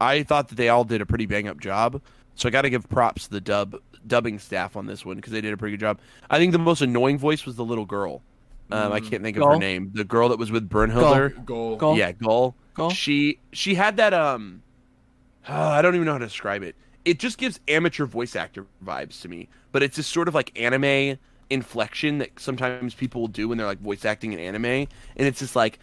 I 0.00 0.22
thought 0.24 0.48
that 0.48 0.56
they 0.56 0.68
all 0.68 0.84
did 0.84 1.00
a 1.00 1.06
pretty 1.06 1.26
bang 1.26 1.46
up 1.48 1.60
job. 1.60 2.00
So 2.34 2.48
I 2.48 2.50
got 2.50 2.62
to 2.62 2.70
give 2.70 2.88
props 2.88 3.24
to 3.24 3.30
the 3.30 3.40
dub 3.40 3.76
dubbing 4.06 4.38
staff 4.38 4.74
on 4.76 4.86
this 4.86 5.04
one 5.04 5.16
because 5.16 5.32
they 5.32 5.40
did 5.40 5.52
a 5.52 5.56
pretty 5.56 5.76
good 5.76 5.80
job. 5.84 6.00
I 6.30 6.38
think 6.38 6.52
the 6.52 6.58
most 6.58 6.80
annoying 6.82 7.18
voice 7.18 7.44
was 7.46 7.56
the 7.56 7.64
little 7.64 7.84
girl. 7.86 8.22
Um, 8.70 8.90
I 8.92 9.00
Mm. 9.00 9.10
can't 9.10 9.22
think 9.22 9.36
of 9.36 9.42
Gull? 9.42 9.52
her 9.52 9.58
name. 9.58 9.90
The 9.94 10.02
girl 10.04 10.28
that 10.30 10.38
was 10.38 10.50
with 10.50 10.68
Brunhilde. 10.68 11.44
Goal. 11.44 11.76
Gull? 11.76 11.96
Yeah, 11.96 12.12
Gull. 12.12 12.56
Gull? 12.74 12.90
She 12.90 13.38
she 13.52 13.74
had 13.74 13.96
that 13.98 14.14
um 14.14 14.62
I 15.48 15.82
don't 15.82 15.94
even 15.94 16.06
know 16.06 16.12
how 16.12 16.18
to 16.18 16.26
describe 16.26 16.62
it. 16.62 16.74
It 17.04 17.18
just 17.18 17.36
gives 17.36 17.60
amateur 17.68 18.06
voice 18.06 18.34
actor 18.36 18.66
vibes 18.84 19.20
to 19.22 19.28
me, 19.28 19.48
but 19.72 19.82
it's 19.82 19.96
this 19.96 20.06
sort 20.06 20.28
of 20.28 20.34
like 20.34 20.58
anime 20.58 21.18
inflection 21.50 22.18
that 22.18 22.30
sometimes 22.40 22.94
people 22.94 23.20
will 23.20 23.28
do 23.28 23.48
when 23.48 23.58
they're 23.58 23.66
like 23.66 23.80
voice 23.80 24.04
acting 24.04 24.32
in 24.32 24.38
anime, 24.38 24.64
and 24.64 24.88
it's 25.16 25.40
just 25.40 25.54
like, 25.56 25.78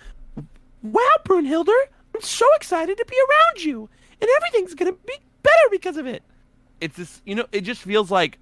"Wow, 0.83 1.01
Brunhilde, 1.25 1.69
I'm 2.15 2.21
so 2.21 2.45
excited 2.55 2.97
to 2.97 3.05
be 3.05 3.15
around 3.17 3.63
you, 3.65 3.89
and 4.21 4.29
everything's 4.37 4.73
gonna 4.75 4.93
be 4.93 5.15
better 5.43 5.69
because 5.71 5.97
of 5.97 6.05
it." 6.07 6.23
It's 6.81 6.95
this, 6.97 7.21
you 7.25 7.35
know, 7.35 7.45
it 7.51 7.61
just 7.61 7.81
feels 7.81 8.09
like 8.09 8.39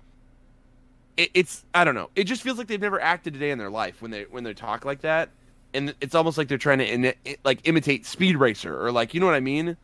it, 1.18 1.32
it's 1.34 1.66
I 1.74 1.84
don't 1.84 1.96
know. 1.96 2.10
It 2.16 2.26
just 2.26 2.42
feels 2.44 2.58
like 2.58 2.68
they've 2.68 2.80
never 2.82 3.02
acted 3.02 3.36
a 3.36 3.40
day 3.40 3.52
in 3.52 3.58
their 3.58 3.70
life 3.70 4.02
when 4.02 4.12
they 4.12 4.24
when 4.24 4.44
they 4.44 4.54
talk 4.54 4.86
like 4.86 5.02
that, 5.02 5.30
and 5.74 5.94
it's 6.02 6.14
almost 6.16 6.38
like 6.38 6.48
they're 6.48 6.58
trying 6.58 6.80
to 6.80 6.86
in, 6.88 7.14
like 7.44 7.60
imitate 7.68 8.06
Speed 8.06 8.38
Racer 8.38 8.80
or 8.86 8.92
like 8.92 9.14
you 9.14 9.20
know 9.20 9.26
what 9.26 9.36
I 9.36 9.40
mean. 9.40 9.76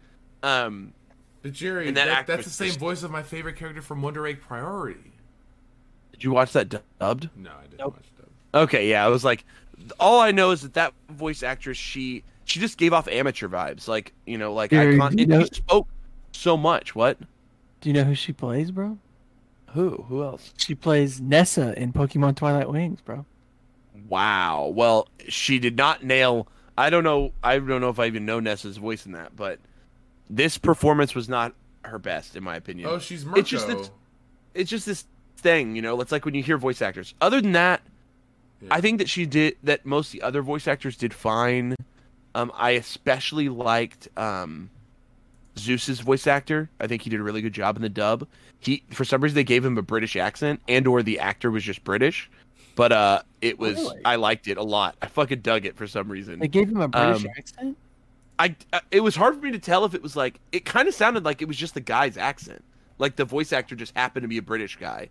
Um, 0.43 0.93
But 1.41 1.53
Jerry, 1.53 1.89
that 1.91 2.05
that, 2.05 2.27
that's 2.27 2.43
the 2.45 2.49
same 2.51 2.67
just- 2.67 2.79
voice 2.79 3.01
of 3.03 3.11
my 3.11 3.23
favorite 3.23 3.55
character 3.55 3.81
from 3.81 4.01
Wonder 4.01 4.27
Egg 4.27 4.41
Priority. 4.41 5.11
did 6.11 6.23
you 6.23 6.31
watch 6.31 6.51
that 6.53 6.69
dubbed? 6.99 7.29
No, 7.35 7.49
I 7.51 7.63
didn't 7.63 7.79
Nope. 7.79 7.95
watch 7.95 8.05
that. 8.17 8.59
Okay, 8.59 8.89
yeah, 8.89 9.03
I 9.03 9.07
was 9.09 9.23
like, 9.25 9.45
all 9.99 10.19
I 10.19 10.31
know 10.31 10.51
is 10.51 10.61
that 10.61 10.73
that 10.75 10.93
voice 11.09 11.41
actress 11.41 11.77
she 11.77 12.23
she 12.45 12.59
just 12.59 12.77
gave 12.77 12.93
off 12.93 13.07
amateur 13.07 13.47
vibes, 13.47 13.87
like 13.87 14.13
you 14.25 14.37
know, 14.37 14.53
like 14.53 14.69
Dude, 14.71 14.95
icon. 14.95 15.17
you 15.17 15.23
and 15.23 15.29
know- 15.31 15.43
she 15.45 15.55
spoke 15.55 15.87
so 16.31 16.57
much. 16.57 16.95
What? 16.95 17.17
Do 17.81 17.89
you 17.89 17.93
know 17.93 18.03
who 18.03 18.15
she 18.15 18.31
plays, 18.33 18.71
bro? 18.71 18.97
Who? 19.71 20.05
Who 20.07 20.23
else? 20.23 20.53
She 20.57 20.75
plays 20.75 21.19
Nessa 21.19 21.77
in 21.79 21.91
Pokemon 21.93 22.35
Twilight 22.35 22.69
Wings, 22.69 23.01
bro. 23.01 23.25
Wow. 24.07 24.71
Well, 24.73 25.07
she 25.27 25.59
did 25.59 25.75
not 25.77 26.03
nail. 26.03 26.47
I 26.77 26.89
don't 26.89 27.03
know. 27.03 27.33
I 27.43 27.59
don't 27.59 27.81
know 27.81 27.89
if 27.89 27.99
I 27.99 28.05
even 28.07 28.25
know 28.25 28.39
Nessa's 28.39 28.77
voice 28.77 29.05
in 29.05 29.11
that, 29.13 29.35
but 29.35 29.59
this 30.29 30.57
performance 30.57 31.13
was 31.15 31.27
not 31.29 31.53
her 31.83 31.99
best, 31.99 32.35
in 32.35 32.43
my 32.43 32.55
opinion. 32.55 32.87
Oh, 32.89 32.99
she's 32.99 33.25
Mirko. 33.25 33.39
It's 33.41 33.49
just 33.49 33.67
that- 33.67 33.89
it's 34.53 34.69
just 34.69 34.85
this 34.85 35.05
thing, 35.37 35.75
you 35.75 35.81
know. 35.81 35.99
It's 36.01 36.11
like 36.11 36.25
when 36.25 36.35
you 36.35 36.43
hear 36.43 36.57
voice 36.57 36.81
actors. 36.81 37.13
Other 37.21 37.41
than 37.41 37.51
that, 37.53 37.81
Yeah. 38.61 38.69
I 38.71 38.81
think 38.81 38.99
that 38.99 39.09
she 39.09 39.25
did 39.25 39.57
that. 39.63 39.85
Most 39.85 40.07
of 40.07 40.11
the 40.13 40.21
other 40.21 40.41
voice 40.41 40.67
actors 40.67 40.95
did 40.95 41.13
fine. 41.13 41.75
Um, 42.35 42.51
I 42.55 42.71
especially 42.71 43.49
liked 43.49 44.07
um, 44.17 44.69
Zeus's 45.57 45.99
voice 45.99 46.27
actor. 46.27 46.69
I 46.79 46.87
think 46.87 47.03
he 47.03 47.09
did 47.09 47.19
a 47.19 47.23
really 47.23 47.41
good 47.41 47.53
job 47.53 47.75
in 47.75 47.81
the 47.81 47.89
dub. 47.89 48.27
He, 48.59 48.83
for 48.91 49.05
some 49.05 49.21
reason, 49.21 49.35
they 49.35 49.43
gave 49.43 49.63
him 49.63 49.77
a 49.77 49.81
British 49.81 50.15
accent, 50.15 50.61
and 50.67 50.87
or 50.87 51.03
the 51.03 51.19
actor 51.19 51.51
was 51.51 51.63
just 51.63 51.83
British. 51.83 52.29
But 52.75 52.91
uh, 52.91 53.21
it 53.41 53.59
was 53.59 53.75
Really? 53.75 54.01
I 54.03 54.15
liked 54.15 54.47
it 54.47 54.57
a 54.57 54.63
lot. 54.63 54.95
I 55.01 55.07
fucking 55.07 55.41
dug 55.41 55.65
it 55.65 55.75
for 55.77 55.85
some 55.85 56.11
reason. 56.11 56.39
They 56.39 56.47
gave 56.47 56.69
him 56.69 56.81
a 56.81 56.87
British 56.87 57.25
Um, 57.25 57.31
accent. 57.37 57.77
I, 58.39 58.55
I 58.71 58.81
it 58.89 59.01
was 59.01 59.15
hard 59.15 59.35
for 59.35 59.41
me 59.41 59.51
to 59.51 59.59
tell 59.59 59.85
if 59.85 59.93
it 59.93 60.01
was 60.01 60.15
like 60.15 60.39
it 60.51 60.65
kind 60.65 60.87
of 60.87 60.95
sounded 60.95 61.23
like 61.23 61.43
it 61.43 61.47
was 61.47 61.55
just 61.55 61.75
the 61.75 61.81
guy's 61.81 62.17
accent, 62.17 62.63
like 62.97 63.15
the 63.15 63.25
voice 63.25 63.53
actor 63.53 63.75
just 63.75 63.95
happened 63.95 64.23
to 64.23 64.27
be 64.27 64.39
a 64.39 64.41
British 64.41 64.75
guy, 64.77 65.09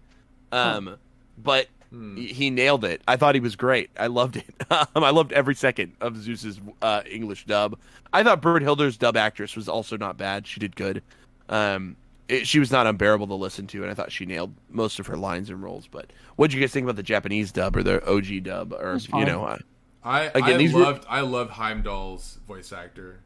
um, 0.50 0.96
but 1.38 1.68
Hmm. 1.92 2.16
he, 2.16 2.26
he 2.28 2.50
nailed 2.50 2.84
it. 2.84 3.02
I 3.06 3.16
thought 3.16 3.34
he 3.34 3.40
was 3.40 3.54
great. 3.54 3.90
I 3.98 4.06
loved 4.06 4.36
it. 4.36 4.46
um, 4.70 5.04
I 5.04 5.10
loved 5.10 5.32
every 5.32 5.54
second 5.54 5.92
of 6.00 6.16
Zeus's 6.16 6.58
uh, 6.80 7.02
English 7.08 7.44
dub. 7.44 7.78
I 8.12 8.22
thought 8.22 8.40
Brunhilde's 8.40 8.96
dub 8.96 9.16
actress 9.16 9.54
was 9.54 9.68
also 9.68 9.98
not 9.98 10.16
bad. 10.16 10.46
She 10.46 10.58
did 10.58 10.74
good. 10.74 11.02
Um, 11.50 11.96
it, 12.28 12.46
she 12.46 12.58
was 12.58 12.70
not 12.70 12.86
unbearable 12.86 13.26
to 13.26 13.34
listen 13.34 13.66
to, 13.68 13.82
and 13.82 13.90
I 13.90 13.94
thought 13.94 14.10
she 14.10 14.24
nailed 14.24 14.54
most 14.70 14.98
of 14.98 15.06
her 15.06 15.18
lines 15.18 15.50
and 15.50 15.62
roles. 15.62 15.86
But 15.86 16.10
what 16.36 16.50
did 16.50 16.56
you 16.56 16.62
guys 16.62 16.72
think 16.72 16.84
about 16.84 16.96
the 16.96 17.02
Japanese 17.02 17.52
dub 17.52 17.76
or 17.76 17.82
the 17.82 18.02
OG 18.10 18.44
dub, 18.44 18.72
or 18.72 18.98
you 19.14 19.26
know? 19.26 19.44
Uh, 19.44 19.58
I 20.02 20.22
Again, 20.22 20.42
I 20.44 20.56
these 20.56 20.72
were- 20.72 21.00
I 21.08 21.20
loved 21.20 21.50
Heimdall's 21.50 22.38
voice 22.46 22.72
actor. 22.72 23.20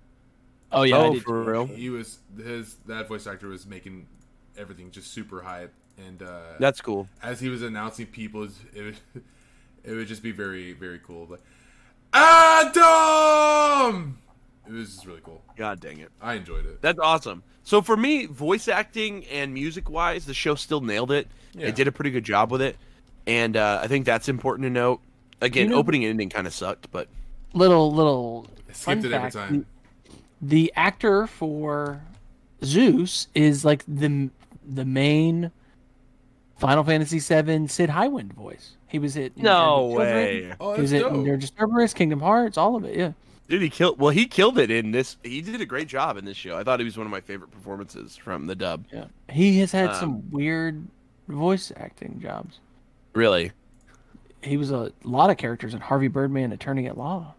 Oh 0.73 0.83
yeah, 0.83 0.97
I 0.97 1.07
oh, 1.07 1.13
did 1.15 1.23
for 1.23 1.45
real? 1.45 1.67
He 1.67 1.91
was 1.91 2.19
his 2.37 2.77
that 2.87 3.07
voice 3.07 3.27
actor 3.29 3.47
was 3.47 3.65
making 3.67 4.09
everything 4.59 4.91
just 4.91 5.13
super 5.13 5.43
hype, 5.43 5.73
and 6.05 6.23
uh, 6.23 6.41
That's 6.59 6.81
cool. 6.81 7.09
as 7.23 7.41
he 7.41 7.49
was 7.49 7.63
announcing 7.63 8.07
people, 8.07 8.45
it 8.75 8.83
would, 8.83 8.97
it 9.85 9.93
would 9.93 10.09
just 10.09 10.23
be 10.23 10.33
very 10.33 10.73
very 10.73 11.01
cool. 11.05 11.27
But 11.27 11.41
Adam, 12.13 14.19
it 14.67 14.73
was 14.73 14.95
just 14.95 15.07
really 15.07 15.21
cool. 15.23 15.43
God 15.57 15.81
dang 15.81 16.01
it. 16.01 16.11
I 16.21 16.35
enjoyed 16.35 16.67
it. 16.67 16.81
That's 16.83 16.99
awesome. 16.99 17.43
So 17.65 17.83
for 17.83 17.97
me, 17.97 18.27
voice 18.27 18.69
acting 18.69 19.25
and 19.27 19.53
music 19.53 19.91
wise, 19.91 20.25
the 20.27 20.35
show 20.35 20.55
still 20.55 20.81
nailed 20.81 21.11
it. 21.11 21.27
Yeah. 21.55 21.69
It 21.69 21.75
did 21.75 21.89
a 21.89 21.93
pretty 21.93 22.11
good 22.11 22.25
job 22.25 22.51
with 22.53 22.63
it, 22.63 22.77
and 23.27 23.57
uh, 23.57 23.81
I 23.83 23.89
think 23.89 24.07
that's 24.07 24.29
important 24.29 24.67
to 24.67 24.71
note. 24.71 25.01
Again, 25.41 25.65
You 25.65 25.71
know- 25.71 25.77
opening 25.79 26.05
and 26.05 26.11
ending 26.11 26.31
kind 26.31 26.47
of 26.47 26.55
sucked, 26.55 26.91
but 26.91 27.09
Little 27.55 27.91
little 27.93 28.47
I 28.69 28.73
skipped 28.73 29.03
fun 29.03 29.05
it 29.05 29.13
every 29.15 29.31
time. 29.31 29.67
The 30.43 30.71
actor 30.77 31.27
for 31.27 32.03
Zeus 32.63 33.29
is 33.35 33.65
like 33.65 33.83
the 33.89 34.29
the 34.69 34.85
main 34.85 35.51
Final 36.59 36.85
Fantasy 36.85 37.19
VII 37.19 37.67
Cid 37.69 37.91
Highwind 37.91 38.33
voice. 38.33 38.77
He 38.89 38.99
was 38.99 39.17
it. 39.17 39.33
in 39.37 39.43
no 39.43 40.01
Advent 40.01 40.29
Children. 40.31 40.49
way, 40.51 40.57
Oh, 40.61 40.75
He 40.75 40.81
was 40.81 40.91
that's 40.91 41.03
it 41.05 41.07
in 41.07 41.39
dope. 41.39 41.95
Kingdom 41.95 42.21
Hearts, 42.21 42.57
all 42.57 42.77
of 42.77 42.85
it. 42.85 42.97
Yeah. 42.97 43.13
dude. 43.49 43.63
He 43.63 43.69
killed. 43.71 43.99
Well, 43.99 44.11
he 44.11 44.27
killed 44.27 44.59
it 44.59 44.71
in 44.71 44.91
this. 44.93 45.17
He 45.23 45.43
did 45.43 45.61
a 45.61 45.67
great 45.67 45.89
job 45.89 46.17
in 46.17 46.25
this 46.25 46.37
show. 46.37 46.57
I 46.57 46.65
thought 46.65 46.79
he 46.81 46.85
was 46.85 46.97
one 46.97 47.07
of 47.07 47.11
my 47.11 47.21
favorite 47.21 47.51
performances 47.51 48.17
from 48.17 48.47
the 48.47 48.55
dub. 48.55 48.85
Yeah. 48.93 49.07
He 49.31 49.59
has 49.61 49.73
had 49.73 49.91
Um, 49.91 49.95
some 49.97 50.31
weird 50.31 50.87
voice 51.29 51.73
acting 51.77 52.21
jobs. 52.23 52.59
Really. 53.13 53.53
He 54.43 54.57
was 54.57 54.71
a 54.71 54.93
lot 55.03 55.29
of 55.31 55.37
characters 55.37 55.75
in 55.75 55.81
Harvey 55.81 56.09
Birdman, 56.09 56.53
Attorney 56.53 56.87
at 56.87 56.97
Law. 56.97 57.35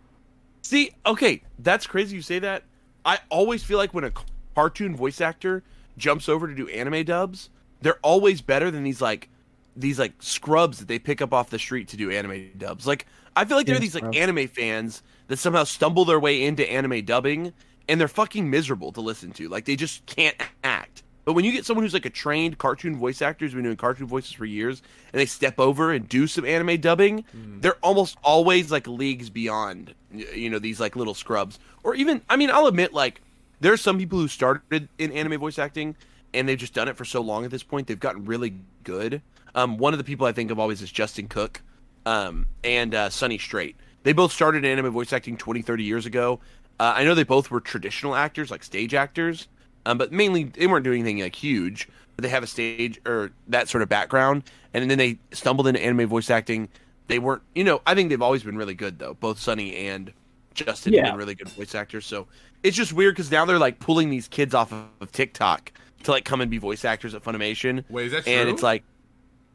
See, 0.62 0.92
okay, 1.06 1.42
that's 1.60 1.88
crazy 1.88 2.16
you 2.18 2.22
say 2.22 2.40
that. 2.40 2.64
I 3.06 3.20
always 3.30 3.64
feel 3.64 3.78
like 3.78 3.94
when 3.94 4.04
a 4.04 4.12
cartoon 4.54 4.96
voice 4.96 5.22
actor 5.22 5.64
jumps 5.98 6.28
over 6.28 6.48
to 6.48 6.54
do 6.54 6.68
anime 6.68 7.06
dubs, 7.06 7.50
they're 7.82 8.00
always 8.02 8.42
better 8.42 8.72
than 8.72 8.84
these 8.84 9.02
like 9.02 9.30
these 9.76 10.00
like 10.00 10.14
scrubs 10.20 10.80
that 10.80 10.88
they 10.88 11.00
pick 11.00 11.22
up 11.22 11.34
off 11.34 11.50
the 11.50 11.60
street 11.60 11.90
to 11.90 11.98
do 11.98 12.12
anime 12.12 12.52
dubs. 12.58 12.88
Like 12.88 13.06
I 13.36 13.46
feel 13.46 13.58
like 13.58 13.68
there 13.68 13.76
are 13.76 13.80
Yeah, 13.80 13.80
these 13.80 13.96
like 13.96 14.16
anime 14.16 14.48
fans 14.48 15.04
that 15.28 15.38
somehow 15.38 15.64
stumble 15.64 16.06
their 16.06 16.20
way 16.20 16.44
into 16.44 16.70
anime 16.70 17.06
dubbing 17.06 17.54
and 17.88 18.00
they're 18.00 18.08
fucking 18.08 18.50
miserable 18.50 18.92
to 18.94 19.02
listen 19.02 19.32
to. 19.34 19.48
Like 19.48 19.66
they 19.66 19.76
just 19.76 20.06
can't 20.06 20.36
act. 20.64 21.04
But 21.26 21.34
when 21.34 21.44
you 21.44 21.52
get 21.52 21.66
someone 21.66 21.84
who's 21.84 21.94
like 21.94 22.06
a 22.06 22.10
trained 22.10 22.58
cartoon 22.58 22.96
voice 22.96 23.22
actor 23.22 23.44
who's 23.44 23.54
been 23.54 23.64
doing 23.64 23.76
cartoon 23.76 24.08
voices 24.08 24.32
for 24.32 24.46
years 24.46 24.82
and 25.12 25.20
they 25.20 25.26
step 25.26 25.60
over 25.60 25.92
and 25.92 26.08
do 26.08 26.26
some 26.26 26.46
anime 26.46 26.80
dubbing, 26.80 27.26
hmm. 27.32 27.60
they're 27.60 27.76
almost 27.84 28.18
always 28.24 28.72
like 28.72 28.88
leagues 28.88 29.30
beyond 29.30 29.94
you 30.12 30.50
know 30.50 30.58
these 30.58 30.80
like 30.80 30.96
little 30.96 31.14
scrubs. 31.14 31.60
Or 31.84 31.96
even 31.96 32.22
I 32.30 32.38
mean, 32.38 32.50
I'll 32.50 32.68
admit 32.68 32.94
like 32.94 33.22
there 33.60 33.74
are 33.74 33.78
some 33.78 33.98
people 33.98 34.20
who 34.20 34.28
started 34.30 34.88
in 34.98 35.12
anime 35.12 35.40
voice 35.40 35.60
acting 35.60 35.96
and 36.34 36.48
they've 36.48 36.58
just 36.58 36.74
done 36.74 36.88
it 36.88 36.98
for 36.98 37.06
so 37.06 37.22
long 37.22 37.46
at 37.46 37.52
this 37.52 37.64
point 37.64 37.88
they've 37.88 38.00
gotten 38.00 38.26
really 38.26 38.56
good. 38.84 39.22
Um, 39.56 39.78
one 39.78 39.94
of 39.94 39.98
the 39.98 40.04
people 40.04 40.28
I 40.28 40.32
think 40.32 40.52
of 40.52 40.60
always 40.60 40.82
is 40.82 40.92
Justin 40.92 41.28
Cook 41.28 41.62
um, 42.06 42.46
and 42.64 42.94
uh, 42.94 43.10
Sonny 43.10 43.38
Strait. 43.38 43.76
They 44.04 44.14
both 44.14 44.32
started 44.32 44.64
in 44.64 44.72
anime 44.72 44.94
voice 44.94 45.12
acting 45.12 45.36
20, 45.36 45.62
30 45.62 45.84
years 45.84 46.06
ago. 46.06 46.40
Uh, 46.80 46.94
I 46.96 47.04
know 47.04 47.16
they 47.16 47.24
both 47.24 47.52
were 47.52 47.60
traditional 47.60 48.16
actors, 48.16 48.52
like 48.52 48.64
stage 48.64 48.94
actors, 48.94 49.48
um, 49.86 49.98
but 49.98 50.12
mainly 50.12 50.46
they 50.46 50.68
weren't 50.68 50.84
doing 50.84 51.02
anything 51.02 51.22
like 51.22 51.36
huge. 51.36 51.90
But 52.16 52.24
they 52.24 52.30
have 52.30 52.44
a 52.44 52.48
stage 52.48 53.00
or 53.06 53.32
that 53.48 53.68
sort 53.68 53.82
of 53.82 53.90
background, 53.90 54.44
and 54.74 54.90
then 54.90 54.98
they 54.98 55.20
stumbled 55.34 55.68
into 55.68 55.84
anime 55.84 56.08
voice 56.08 56.30
acting. 56.30 56.70
They 57.08 57.20
weren't, 57.20 57.44
you 57.54 57.64
know, 57.64 57.82
I 57.86 57.94
think 57.94 58.10
they've 58.10 58.22
always 58.22 58.44
been 58.44 58.58
really 58.58 58.74
good 58.74 58.98
though. 58.98 59.14
Both 59.14 59.40
Sonny 59.40 59.76
and 59.76 60.12
Justin 60.54 60.94
have 60.94 61.04
been 61.12 61.16
really 61.16 61.36
good 61.36 61.50
voice 61.50 61.76
actors. 61.76 62.06
So 62.06 62.28
it's 62.64 62.76
just 62.76 62.94
weird 62.94 63.16
because 63.16 63.32
now 63.32 63.46
they're 63.46 63.60
like 63.60 63.80
pulling 63.80 64.10
these 64.10 64.28
kids 64.28 64.56
off 64.56 64.72
of, 64.72 64.86
of 65.00 65.12
TikTok 65.12 65.72
to 66.04 66.12
like 66.12 66.26
come 66.26 66.42
and 66.42 66.52
be 66.52 66.58
voice 66.58 66.86
actors 66.86 67.14
at 67.14 67.24
Funimation. 67.24 67.84
Wait, 67.90 68.08
is 68.08 68.12
that 68.12 68.24
true? 68.24 68.34
and 68.34 68.50
it's 68.50 68.64
like 68.64 68.84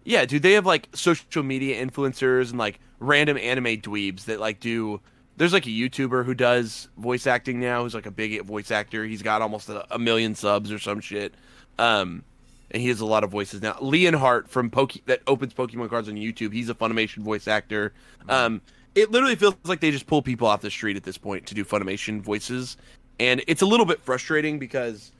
yeah 0.04 0.24
dude 0.24 0.42
they 0.42 0.52
have 0.52 0.66
like 0.66 0.88
social 0.94 1.42
media 1.44 1.84
influencers 1.84 2.50
and 2.50 2.58
like 2.58 2.80
random 2.98 3.36
anime 3.38 3.80
dweebs 3.80 4.24
that 4.24 4.40
like 4.40 4.58
do 4.58 5.00
there's 5.36 5.52
like 5.52 5.66
a 5.66 5.70
youtuber 5.70 6.24
who 6.24 6.34
does 6.34 6.88
voice 6.98 7.26
acting 7.26 7.60
now 7.60 7.82
who's 7.82 7.94
like 7.94 8.06
a 8.06 8.10
big 8.10 8.42
voice 8.44 8.70
actor. 8.70 9.04
He's 9.04 9.22
got 9.22 9.42
almost 9.42 9.68
a, 9.68 9.94
a 9.94 9.98
million 9.98 10.34
subs 10.34 10.70
or 10.70 10.78
some 10.78 11.00
shit. 11.00 11.34
Um 11.78 12.24
and 12.70 12.80
he 12.80 12.88
has 12.88 13.00
a 13.00 13.06
lot 13.06 13.22
of 13.22 13.30
voices 13.30 13.60
now. 13.60 13.74
Leonhart 13.74 14.48
from 14.48 14.70
poke 14.70 14.94
that 15.06 15.20
opens 15.26 15.54
pokemon 15.54 15.88
cards 15.88 16.08
on 16.08 16.14
youtube 16.16 16.52
he's 16.52 16.68
a 16.68 16.74
funimation 16.74 17.18
voice 17.18 17.48
actor. 17.48 17.92
Um 18.28 18.60
it 18.94 19.10
literally 19.10 19.36
feels 19.36 19.54
like 19.64 19.80
they 19.80 19.90
just 19.90 20.06
pull 20.06 20.20
people 20.20 20.46
off 20.46 20.60
the 20.60 20.70
street 20.70 20.96
at 20.96 21.02
this 21.04 21.16
point 21.16 21.46
to 21.46 21.54
do 21.54 21.64
funimation 21.64 22.20
voices. 22.20 22.76
And 23.18 23.42
it's 23.46 23.62
a 23.62 23.66
little 23.66 23.86
bit 23.86 24.00
frustrating 24.00 24.58
because 24.58 25.12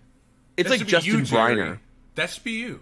it's 0.57 0.69
That 0.69 0.79
like 0.81 0.87
justin 0.89 1.13
you, 1.21 1.23
Jerry. 1.23 1.57
briner 1.57 1.79
That 2.15 2.31
should 2.31 2.45
be 2.45 2.53
you. 2.53 2.81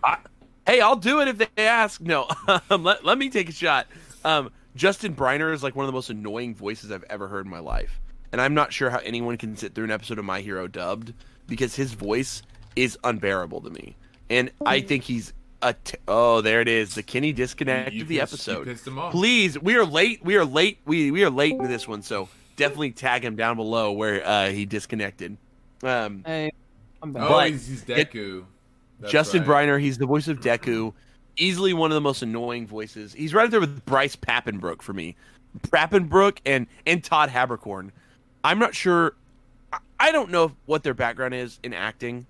Hey, 0.66 0.80
I'll 0.80 0.97
do 0.97 1.20
it 1.20 1.28
if 1.28 1.38
they 1.38 1.66
ask. 1.66 2.01
No, 2.01 2.28
um, 2.70 2.84
let, 2.84 3.05
let 3.05 3.18
me 3.18 3.28
take 3.30 3.48
a 3.48 3.52
shot. 3.52 3.86
Um, 4.24 4.51
Justin 4.76 5.14
Briner 5.16 5.52
is 5.52 5.62
like 5.62 5.74
one 5.74 5.84
of 5.84 5.88
the 5.88 5.92
most 5.94 6.10
annoying 6.10 6.55
voices 6.55 6.92
I've 6.92 7.05
ever 7.10 7.26
heard 7.28 7.44
in 7.47 7.51
my 7.51 7.59
life. 7.59 8.01
And 8.32 8.40
I'm 8.40 8.55
not 8.55 8.72
sure 8.72 8.90
how 8.90 8.98
anyone 8.98 9.36
can 9.36 9.56
sit 9.56 9.74
through 9.74 9.84
an 9.84 9.90
episode 9.90 10.18
of 10.20 10.24
My 10.24 10.40
Hero 10.40 10.68
dubbed 10.68 11.12
because 11.48 11.74
his 11.74 11.92
voice 11.94 12.42
is 12.76 12.97
unbearable 13.02 13.62
to 13.62 13.70
me. 13.70 13.97
And 14.28 14.52
I 14.64 14.80
think 14.80 15.02
he's 15.02 15.32
a 15.62 15.72
t- 15.74 15.98
oh, 16.06 16.40
there 16.40 16.60
it 16.60 16.68
is. 16.68 16.94
The 16.94 17.02
Kenny 17.02 17.32
disconnect 17.32 17.92
You 17.92 18.02
of 18.02 18.09
the 18.09 18.18
pissed- 18.20 18.32
episode. 18.34 18.66
You 18.68 18.72
pissed 18.74 18.86
him 18.86 18.98
off. 19.01 19.10
Please, 19.12 19.59
we 19.59 19.74
are 19.76 19.84
late. 19.84 20.24
We 20.24 20.36
are 20.36 20.44
late. 20.44 20.78
We 20.84 21.10
we 21.10 21.24
are 21.24 21.30
late 21.30 21.59
to 21.60 21.66
this 21.66 21.88
one, 21.88 22.02
so 22.02 22.28
definitely 22.56 22.92
tag 22.92 23.24
him 23.24 23.34
down 23.34 23.56
below 23.56 23.90
where 23.90 24.24
uh, 24.24 24.51
he 24.51 24.66
disconnected. 24.66 25.36
Um, 25.82 26.22
Hey, 26.24 26.51
I'm 27.02 27.12
back. 27.12 27.22
Oh, 27.24 27.28
But 27.28 27.51
he's, 27.51 27.66
he's 27.66 27.85
Deku. 27.85 28.44
That's 29.01 29.12
Justin 29.12 29.44
right. 29.47 29.66
Briner, 29.68 29.81
he's 29.81 29.98
the 29.98 30.06
voice 30.06 30.28
of 30.28 30.40
Deku. 30.40 30.93
Easily 31.36 31.72
one 31.72 31.90
of 31.90 31.94
the 31.94 32.01
most 32.01 32.22
annoying 32.22 32.66
voices. 32.66 33.14
He's 33.14 33.32
right 33.32 33.44
up 33.47 33.51
there 33.51 33.60
with 33.60 33.85
Bryce 33.86 34.16
Papenbrook 34.16 34.82
for 34.82 34.93
me. 34.93 35.16
Papenbrook 35.68 36.39
and 36.44 36.66
and 36.86 37.02
Todd 37.02 37.31
Haberkorn. 37.31 37.90
I'm 38.44 38.59
not 38.59 38.74
sure. 38.74 39.14
I- 39.72 39.78
I 39.98 40.12
don't 40.12 40.31
know 40.31 40.52
what 40.66 40.82
their 40.82 40.94
background 40.94 41.35
is 41.35 41.59
in 41.62 41.72
acting, 41.74 42.27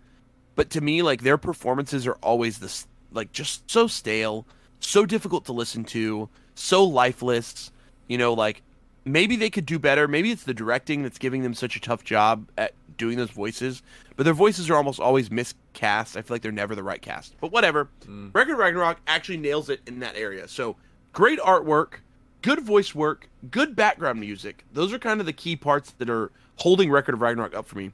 but 0.55 0.71
to 0.71 0.81
me, 0.81 1.03
like 1.03 1.23
their 1.23 1.39
performances 1.39 2.07
are 2.07 2.17
always 2.23 2.59
this 2.59 2.87
like 3.13 3.33
just 3.33 3.69
so 3.71 3.87
stale, 3.87 4.47
so 4.81 5.05
difficult 5.07 5.45
to 5.47 5.53
listen 5.53 5.85
to, 5.87 6.29
so 6.55 6.85
lifeless. 6.85 7.73
You 8.09 8.19
know, 8.19 8.33
like 8.33 8.63
maybe 9.05 9.35
they 9.37 9.51
could 9.51 9.67
do 9.67 9.79
better. 9.79 10.07
Maybe 10.07 10.31
it's 10.31 10.45
the 10.45 10.55
directing 10.55 11.03
that's 11.03 11.19
giving 11.19 11.43
them 11.43 11.55
such 11.55 11.75
a 11.77 11.81
tough 11.81 12.05
job 12.05 12.47
at 12.59 12.75
doing 13.01 13.17
those 13.17 13.31
voices. 13.31 13.83
But 14.17 14.25
their 14.25 14.35
voices 14.35 14.71
are 14.71 14.77
almost 14.77 15.01
always 15.01 15.31
miscast. 15.31 16.17
I 16.17 16.23
feel 16.23 16.35
like 16.35 16.43
they're 16.43 16.53
never 16.53 16.77
the 16.77 16.83
right 16.83 17.01
cast. 17.01 17.35
But 17.41 17.51
whatever. 17.51 17.89
Mm. 18.07 18.33
Record 18.33 18.57
Ragnarok 18.59 18.99
actually 19.07 19.39
nails 19.39 19.71
it 19.71 19.81
in 19.87 19.99
that 20.01 20.15
area. 20.17 20.47
So 20.47 20.77
great 21.13 21.41
artwork, 21.41 21.95
good 22.43 22.61
voice 22.61 22.95
work, 22.95 23.29
good 23.51 23.75
background 23.75 24.21
music. 24.21 24.65
Those 24.73 24.93
are 24.93 24.99
kind 24.99 25.19
of 25.19 25.27
the 25.27 25.33
key 25.33 25.57
parts 25.57 25.93
that 25.99 26.11
are 26.11 26.31
holding 26.57 26.91
Record 26.91 27.15
of 27.15 27.23
Ragnarok 27.23 27.57
up 27.57 27.67
for 27.67 27.79
me. 27.79 27.91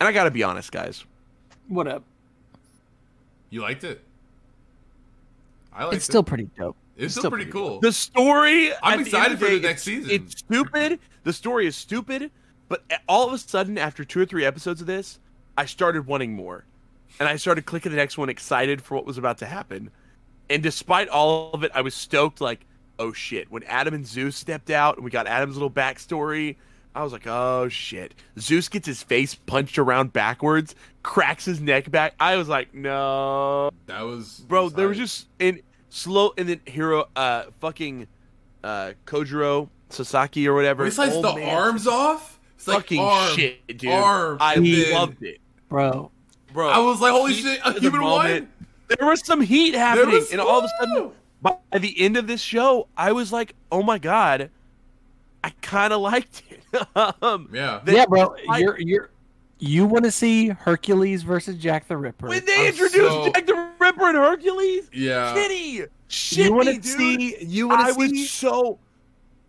And 0.00 0.08
I 0.08 0.12
gotta 0.12 0.30
be 0.30 0.44
honest, 0.44 0.70
guys. 0.70 1.04
What 1.66 1.88
up? 1.88 2.04
You 3.50 3.62
liked 3.62 3.82
it. 3.84 4.00
I 5.72 5.84
liked 5.84 5.94
it. 5.94 5.96
It's 5.96 6.04
it. 6.08 6.12
still 6.12 6.22
pretty 6.22 6.48
dope. 6.56 6.76
It's 6.96 7.14
still, 7.14 7.30
pretty 7.30 7.50
cool. 7.50 7.78
The 7.80 7.92
story. 7.92 8.72
I'm 8.82 8.98
at 9.00 9.04
the 9.04 9.10
excited 9.10 9.30
end 9.32 9.38
for 9.38 9.44
the 9.46 9.60
day, 9.60 9.68
next 9.68 9.86
it's- 9.86 10.04
season. 10.04 10.10
It's 10.10 10.38
stupid. 10.38 10.98
The 11.22 11.32
story 11.32 11.66
is 11.66 11.76
stupid. 11.76 12.30
But 12.68 12.84
all 13.08 13.26
of 13.26 13.32
a 13.32 13.38
sudden, 13.38 13.78
after 13.78 14.04
two 14.04 14.20
or 14.20 14.26
three 14.26 14.44
episodes 14.44 14.80
of 14.80 14.86
this, 14.86 15.18
I 15.56 15.64
started 15.64 16.06
wanting 16.06 16.34
more, 16.34 16.64
and 17.18 17.28
I 17.28 17.36
started 17.36 17.66
clicking 17.66 17.90
the 17.90 17.96
next 17.96 18.18
one, 18.18 18.28
excited 18.28 18.82
for 18.82 18.94
what 18.94 19.06
was 19.06 19.18
about 19.18 19.38
to 19.38 19.46
happen. 19.46 19.90
And 20.50 20.62
despite 20.62 21.08
all 21.08 21.52
of 21.52 21.64
it, 21.64 21.72
I 21.74 21.80
was 21.80 21.94
stoked. 21.94 22.40
Like, 22.40 22.66
oh 22.98 23.12
shit! 23.12 23.50
When 23.50 23.62
Adam 23.64 23.94
and 23.94 24.06
Zeus 24.06 24.36
stepped 24.36 24.70
out, 24.70 24.96
and 24.96 25.04
we 25.04 25.10
got 25.10 25.26
Adam's 25.26 25.56
little 25.56 25.70
backstory. 25.70 26.56
I 26.94 27.04
was 27.04 27.12
like, 27.12 27.26
oh 27.26 27.68
shit. 27.68 28.14
Zeus 28.40 28.68
gets 28.68 28.86
his 28.86 29.04
face 29.04 29.34
punched 29.34 29.78
around 29.78 30.12
backwards, 30.12 30.74
cracks 31.04 31.44
his 31.44 31.60
neck 31.60 31.90
back. 31.90 32.14
I 32.18 32.36
was 32.36 32.48
like, 32.48 32.74
no 32.74 33.70
that 33.86 34.02
was 34.02 34.44
bro 34.48 34.64
was 34.64 34.74
there 34.74 34.88
was 34.88 34.98
just 34.98 35.28
in 35.38 35.60
slow 35.88 36.32
and 36.38 36.48
then 36.48 36.60
hero 36.66 37.08
uh 37.16 37.44
fucking 37.60 38.06
uh 38.62 38.92
kojiro 39.06 39.68
sasaki 39.90 40.46
or 40.46 40.54
whatever 40.54 40.84
he 40.84 40.90
slices 40.90 41.22
the 41.22 41.34
man, 41.34 41.48
arms 41.48 41.86
off. 41.86 42.37
It's 42.58 42.66
like 42.68 42.76
fucking 42.78 42.98
arm, 43.00 43.36
shit 43.36 43.78
dude 43.78 43.90
arm, 43.92 44.38
i 44.40 44.54
and 44.54 44.66
then- 44.66 44.92
loved 44.94 45.22
it 45.22 45.38
Bro, 45.68 46.10
bro 46.52 46.68
I 46.68 46.78
was 46.78 47.00
like, 47.00 47.12
holy 47.12 47.34
heat 47.34 47.42
shit, 47.42 47.62
to 47.62 47.68
a 47.68 47.72
the 47.74 47.80
human 47.80 48.00
moment. 48.00 48.48
one. 48.88 48.96
there 48.98 49.06
was 49.08 49.24
some 49.24 49.40
heat 49.40 49.74
happening 49.74 50.10
was- 50.14 50.32
and 50.32 50.40
all 50.40 50.58
of 50.58 50.64
a 50.64 50.68
sudden 50.80 50.94
Woo! 51.04 51.12
by 51.42 51.78
the 51.78 52.00
end 52.00 52.16
of 52.16 52.26
this 52.26 52.40
show 52.40 52.88
i 52.96 53.12
was 53.12 53.32
like 53.32 53.54
oh 53.70 53.82
my 53.82 53.98
god 53.98 54.50
i 55.44 55.50
kind 55.62 55.92
of 55.92 56.00
liked 56.00 56.42
it 56.50 56.86
um 57.22 57.48
Yeah. 57.52 57.80
They- 57.84 57.94
yeah, 57.96 58.06
bro, 58.06 58.34
I- 58.50 58.58
you're 58.58 58.80
you're 58.80 59.10
you 59.60 59.86
want 59.86 60.04
to 60.04 60.12
see 60.12 60.48
Hercules 60.50 61.24
versus 61.24 61.56
Jack 61.56 61.88
the 61.88 61.96
Ripper? 61.96 62.28
when 62.28 62.44
they 62.44 62.60
I'm 62.60 62.66
introduced 62.66 62.94
so- 62.94 63.30
jack 63.32 63.44
the 63.46 63.54
ripper 63.80 64.04
and 64.08 64.16
hercules 64.16 64.88
Yeah. 64.92 65.34
kitty 65.34 65.84
shit 66.08 66.46
you 66.46 66.54
want 66.54 66.68
me, 66.68 66.78
to 66.78 66.86
see? 66.88 67.44
You 67.44 67.68
want 67.68 67.80
I 67.80 67.92
to 67.92 67.98
was 67.98 68.10
see? 68.10 68.26
so, 68.26 68.78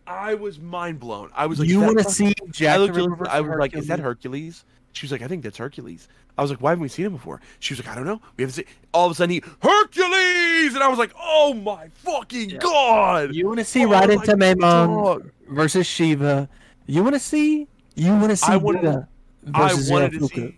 I 0.09 0.33
was 0.33 0.59
mind 0.59 0.99
blown. 0.99 1.29
I 1.35 1.45
was 1.45 1.59
like, 1.59 1.69
you 1.69 1.79
want 1.79 1.99
to 1.99 2.03
see 2.09 2.27
I 2.29 2.33
Jack 2.51 2.77
the 2.77 2.85
looked 2.85 2.97
at 2.97 3.09
Ripper 3.09 3.27
I 3.29 3.41
was 3.41 3.59
like, 3.59 3.75
"Is 3.75 3.87
that 3.87 3.99
Hercules? 3.99 4.63
Hercules?" 4.63 4.65
She 4.93 5.05
was 5.05 5.11
like, 5.11 5.21
"I 5.21 5.27
think 5.27 5.43
that's 5.43 5.57
Hercules." 5.57 6.07
I 6.37 6.41
was 6.41 6.49
like, 6.49 6.61
"Why 6.61 6.71
haven't 6.71 6.81
we 6.81 6.87
seen 6.89 7.05
him 7.05 7.13
before?" 7.13 7.41
She 7.59 7.73
was 7.75 7.85
like, 7.85 7.91
"I 7.91 7.95
don't 7.95 8.05
know. 8.07 8.19
We 8.35 8.41
haven't 8.43 8.53
seen." 8.55 8.65
All 8.91 9.05
of 9.05 9.11
a 9.11 9.15
sudden, 9.15 9.29
he 9.31 9.43
Hercules, 9.61 10.73
and 10.73 10.83
I 10.83 10.87
was 10.87 10.97
like, 10.97 11.13
"Oh 11.21 11.53
my 11.53 11.89
fucking 11.93 12.49
Yeah. 12.49 12.57
god!" 12.57 13.35
You 13.35 13.45
want 13.47 13.59
to 13.59 13.65
see 13.65 13.85
Oh 13.85 13.89
right 13.91 14.07
my 14.07 14.15
into 14.15 14.35
Maimon 14.35 14.59
dog. 14.61 15.29
versus 15.47 15.85
Shiva? 15.85 16.49
You 16.87 17.03
want 17.03 17.15
to 17.15 17.19
see? 17.19 17.67
You 17.95 18.11
want 18.13 18.31
to 18.31 18.37
see 18.37 18.51
I 18.51 18.57
wanted- 18.57 18.81
Buddha 18.81 19.07
I 19.53 19.67
versus 19.69 19.89
uh, 19.91 19.93
wanted 19.93 20.11
to 20.13 20.27
see. 20.27 20.55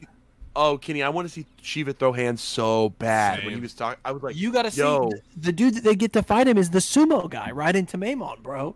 Oh, 0.55 0.77
Kenny, 0.77 1.01
I 1.01 1.09
want 1.09 1.27
to 1.27 1.33
see 1.33 1.45
Shiva 1.61 1.93
throw 1.93 2.11
hands 2.11 2.41
so 2.41 2.89
bad 2.99 3.43
when 3.45 3.53
he 3.55 3.59
was 3.61 3.73
talking. 3.73 3.99
I 4.03 4.11
was 4.11 4.21
like, 4.21 4.35
You 4.35 4.51
got 4.51 4.63
to 4.63 4.71
see 4.71 4.81
Yo. 4.81 5.09
the, 5.09 5.21
the 5.37 5.51
dude 5.53 5.75
that 5.75 5.83
they 5.85 5.95
get 5.95 6.11
to 6.13 6.21
fight 6.23 6.45
him 6.47 6.57
is 6.57 6.69
the 6.71 6.79
sumo 6.79 7.29
guy 7.29 7.51
Raiden 7.53 7.89
Tameemon, 7.89 8.43
bro. 8.43 8.75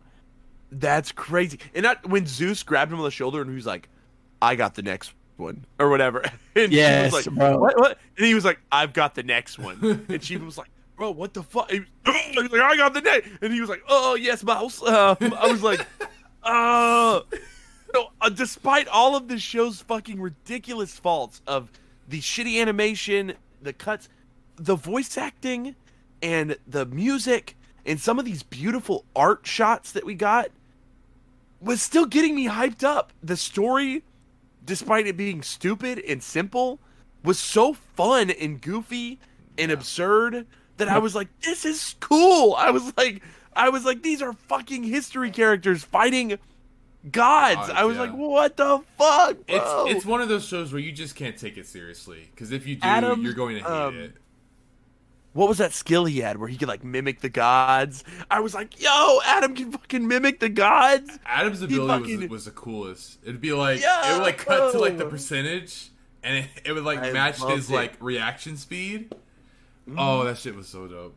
That's 0.79 1.11
crazy. 1.11 1.59
And 1.73 1.85
that 1.85 2.05
when 2.07 2.25
Zeus 2.25 2.63
grabbed 2.63 2.91
him 2.91 2.97
on 2.99 3.05
the 3.05 3.11
shoulder 3.11 3.41
and 3.41 3.49
he 3.49 3.55
was 3.55 3.65
like, 3.65 3.87
"I 4.41 4.55
got 4.55 4.75
the 4.75 4.81
next 4.81 5.13
one" 5.37 5.65
or 5.79 5.89
whatever. 5.89 6.23
And 6.55 6.71
she 6.71 6.77
Yes, 6.77 7.11
was 7.11 7.27
like, 7.27 7.35
bro. 7.35 7.57
What? 7.57 7.77
What? 7.77 7.97
And 8.17 8.25
he 8.25 8.33
was 8.33 8.45
like, 8.45 8.59
"I've 8.71 8.93
got 8.93 9.15
the 9.15 9.23
next 9.23 9.59
one." 9.59 10.05
and 10.09 10.23
she 10.23 10.37
was 10.37 10.57
like, 10.57 10.69
"Bro, 10.95 11.11
what 11.11 11.33
the 11.33 11.43
fuck?" 11.43 11.69
He 11.71 11.79
was 12.05 12.51
like, 12.51 12.61
"I 12.61 12.77
got 12.77 12.93
the 12.93 13.01
next." 13.01 13.29
And 13.41 13.53
he 13.53 13.59
was 13.61 13.69
like, 13.69 13.83
"Oh 13.87 14.15
yes, 14.15 14.43
mouse." 14.43 14.81
Um, 14.87 15.17
I 15.21 15.47
was 15.47 15.63
like, 15.63 15.85
"Uh." 16.43 17.21
No, 17.93 18.09
uh, 18.19 18.29
despite 18.29 18.87
all 18.89 19.15
of 19.15 19.29
this 19.29 19.41
show's 19.41 19.79
fucking 19.81 20.19
ridiculous 20.19 20.99
faults 20.99 21.41
of 21.47 21.71
the 22.09 22.19
shitty 22.19 22.59
animation, 22.61 23.35
the 23.61 23.71
cuts, 23.71 24.09
the 24.57 24.75
voice 24.75 25.17
acting, 25.17 25.75
and 26.21 26.57
the 26.67 26.85
music, 26.85 27.55
and 27.85 27.97
some 27.99 28.19
of 28.19 28.25
these 28.25 28.43
beautiful 28.43 29.05
art 29.15 29.47
shots 29.47 29.93
that 29.93 30.05
we 30.05 30.13
got, 30.13 30.49
was 31.61 31.81
still 31.81 32.05
getting 32.05 32.35
me 32.35 32.47
hyped 32.47 32.83
up. 32.83 33.11
The 33.23 33.37
story, 33.37 34.03
despite 34.63 35.07
it 35.07 35.17
being 35.17 35.41
stupid 35.41 35.99
and 35.99 36.21
simple, 36.21 36.79
was 37.23 37.39
so 37.39 37.73
fun 37.73 38.29
and 38.29 38.61
goofy 38.61 39.19
and 39.57 39.71
absurd 39.71 40.45
that 40.77 40.89
I 40.89 40.99
was 40.99 41.15
like, 41.15 41.27
"This 41.41 41.65
is 41.65 41.95
cool." 41.99 42.53
I 42.55 42.71
was 42.71 42.95
like, 42.97 43.21
I 43.55 43.69
was 43.69 43.85
like, 43.85 44.03
"These 44.03 44.21
are 44.21 44.33
fucking 44.33 44.83
history 44.83 45.31
characters 45.31 45.83
fighting." 45.83 46.37
Gods. 47.11 47.69
I 47.69 47.85
was 47.85 47.97
yeah. 47.97 48.03
like, 48.03 48.13
what 48.13 48.57
the 48.57 48.81
fuck, 48.97 49.37
It's 49.47 49.63
bro? 49.63 49.85
it's 49.87 50.05
one 50.05 50.21
of 50.21 50.27
those 50.27 50.43
shows 50.43 50.73
where 50.73 50.81
you 50.81 50.91
just 50.91 51.15
can't 51.15 51.37
take 51.37 51.55
it 51.55 51.67
seriously 51.67 52.27
because 52.31 52.51
if 52.51 52.65
you 52.65 52.77
do, 52.77 52.81
Adam, 52.81 53.21
you're 53.21 53.33
going 53.33 53.57
to 53.57 53.61
hate 53.61 53.69
um, 53.69 53.95
it. 53.95 54.13
What 55.35 55.49
was 55.49 55.57
that 55.57 55.73
skill 55.73 56.05
he 56.05 56.19
had 56.19 56.37
where 56.37 56.47
he 56.47 56.55
could 56.55 56.69
like 56.69 56.85
mimic 56.85 57.19
the 57.19 57.27
gods? 57.27 58.05
I 58.31 58.39
was 58.39 58.53
like, 58.55 58.81
yo, 58.81 59.19
Adam 59.25 59.53
can 59.53 59.69
fucking 59.69 60.07
mimic 60.07 60.39
the 60.39 60.47
gods. 60.47 61.19
Adam's 61.25 61.61
ability 61.61 62.03
fucking- 62.03 62.21
was, 62.21 62.29
was 62.29 62.45
the 62.45 62.51
coolest. 62.51 63.19
It'd 63.21 63.41
be 63.41 63.51
like 63.51 63.81
Yeah, 63.81 64.11
it 64.11 64.13
would 64.13 64.23
like 64.23 64.37
cut 64.37 64.71
to 64.71 64.79
like 64.79 64.97
the 64.97 65.05
percentage, 65.05 65.89
and 66.23 66.37
it, 66.37 66.45
it 66.63 66.71
would 66.71 66.85
like 66.85 66.99
I 66.99 67.11
match 67.11 67.43
his 67.43 67.69
it. 67.69 67.73
Like 67.73 67.97
reaction 67.99 68.55
speed. 68.55 69.13
Mm-hmm. 69.89 69.99
Oh, 69.99 70.23
that 70.23 70.37
shit 70.37 70.55
was 70.55 70.69
so 70.69 70.87
dope. 70.87 71.15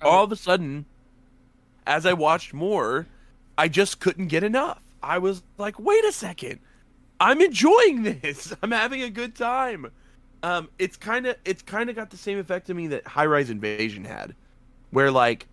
All 0.00 0.24
of 0.24 0.32
a 0.32 0.36
sudden, 0.36 0.86
as 1.86 2.06
I 2.06 2.14
watched 2.14 2.54
more, 2.54 3.06
I 3.58 3.68
just 3.68 4.00
couldn't 4.00 4.28
get 4.28 4.42
enough. 4.42 4.82
I 5.02 5.18
was 5.18 5.42
like, 5.58 5.78
wait 5.78 6.02
a 6.06 6.12
second, 6.12 6.60
I'm 7.20 7.42
enjoying 7.42 8.04
this. 8.04 8.54
I'm 8.62 8.70
having 8.70 9.02
a 9.02 9.10
good 9.10 9.34
time. 9.36 9.90
Um, 10.42 10.68
it's 10.78 10.96
kind 10.96 11.26
of 11.26 11.36
it's 11.44 11.62
kind 11.62 11.88
of 11.88 11.96
got 11.96 12.10
the 12.10 12.16
same 12.16 12.38
effect 12.38 12.66
to 12.66 12.74
me 12.74 12.88
that 12.88 13.06
High 13.06 13.26
Rise 13.26 13.48
Invasion 13.50 14.04
had, 14.04 14.34
where 14.90 15.10
like, 15.10 15.46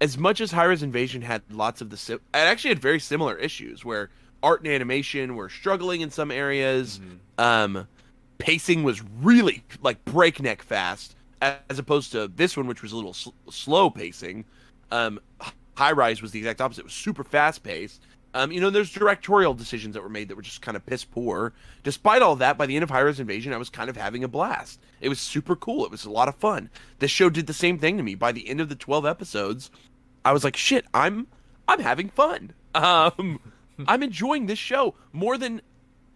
as 0.00 0.18
much 0.18 0.40
as 0.40 0.50
High 0.52 0.66
Rise 0.66 0.82
Invasion 0.82 1.22
had 1.22 1.42
lots 1.50 1.80
of 1.80 1.90
the 1.90 1.96
si- 1.96 2.14
it 2.14 2.20
actually 2.34 2.70
had 2.70 2.78
very 2.80 3.00
similar 3.00 3.36
issues 3.36 3.84
where 3.84 4.10
art 4.42 4.60
and 4.62 4.72
animation 4.72 5.36
were 5.36 5.48
struggling 5.48 6.00
in 6.02 6.10
some 6.10 6.30
areas. 6.30 7.00
Um, 7.38 7.88
pacing 8.38 8.82
was 8.82 9.02
really 9.22 9.64
like 9.82 10.04
breakneck 10.04 10.62
fast, 10.62 11.16
as 11.40 11.78
opposed 11.78 12.12
to 12.12 12.28
this 12.28 12.56
one, 12.56 12.66
which 12.66 12.82
was 12.82 12.92
a 12.92 12.96
little 12.96 13.14
sl- 13.14 13.30
slow 13.50 13.88
pacing. 13.90 14.44
Um, 14.90 15.20
High 15.76 15.92
Rise 15.92 16.20
was 16.20 16.32
the 16.32 16.40
exact 16.40 16.60
opposite; 16.60 16.80
it 16.80 16.84
was 16.84 16.92
super 16.92 17.24
fast 17.24 17.62
paced. 17.62 18.02
Um, 18.32 18.52
you 18.52 18.60
know, 18.60 18.70
there's 18.70 18.92
directorial 18.92 19.54
decisions 19.54 19.94
that 19.94 20.02
were 20.02 20.08
made 20.08 20.28
that 20.28 20.36
were 20.36 20.42
just 20.42 20.62
kind 20.62 20.76
of 20.76 20.86
piss 20.86 21.04
poor. 21.04 21.52
Despite 21.82 22.22
all 22.22 22.36
that, 22.36 22.56
by 22.56 22.66
the 22.66 22.76
end 22.76 22.84
of 22.84 22.90
Rise 22.90 23.18
Invasion, 23.18 23.52
I 23.52 23.56
was 23.56 23.70
kind 23.70 23.90
of 23.90 23.96
having 23.96 24.22
a 24.22 24.28
blast. 24.28 24.80
It 25.00 25.08
was 25.08 25.18
super 25.18 25.56
cool. 25.56 25.84
It 25.84 25.90
was 25.90 26.04
a 26.04 26.10
lot 26.10 26.28
of 26.28 26.36
fun. 26.36 26.70
This 27.00 27.10
show 27.10 27.28
did 27.28 27.46
the 27.46 27.52
same 27.52 27.78
thing 27.78 27.96
to 27.96 28.02
me. 28.02 28.14
By 28.14 28.30
the 28.32 28.48
end 28.48 28.60
of 28.60 28.68
the 28.68 28.76
12 28.76 29.04
episodes, 29.04 29.70
I 30.24 30.32
was 30.32 30.44
like, 30.44 30.56
shit, 30.56 30.84
I'm 30.94 31.26
I'm 31.66 31.80
having 31.80 32.08
fun. 32.08 32.52
Um, 32.74 33.40
I'm 33.88 34.02
enjoying 34.02 34.46
this 34.46 34.58
show 34.58 34.94
more 35.12 35.36
than 35.38 35.62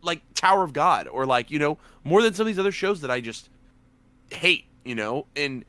like 0.03 0.21
Tower 0.35 0.65
of 0.65 0.73
God 0.73 1.09
or 1.09 1.27
like 1.27 1.51
you 1.51 1.59
know 1.59 1.79
more 2.05 2.23
than 2.23 2.35
some 2.35 2.45
of 2.45 2.49
these 2.49 2.59
other 2.59 2.73
shows 2.73 3.01
that 3.01 3.11
I 3.11 3.21
just 3.21 3.49
hate. 4.31 4.67
You 4.85 4.95
know, 4.95 5.27
and 5.35 5.65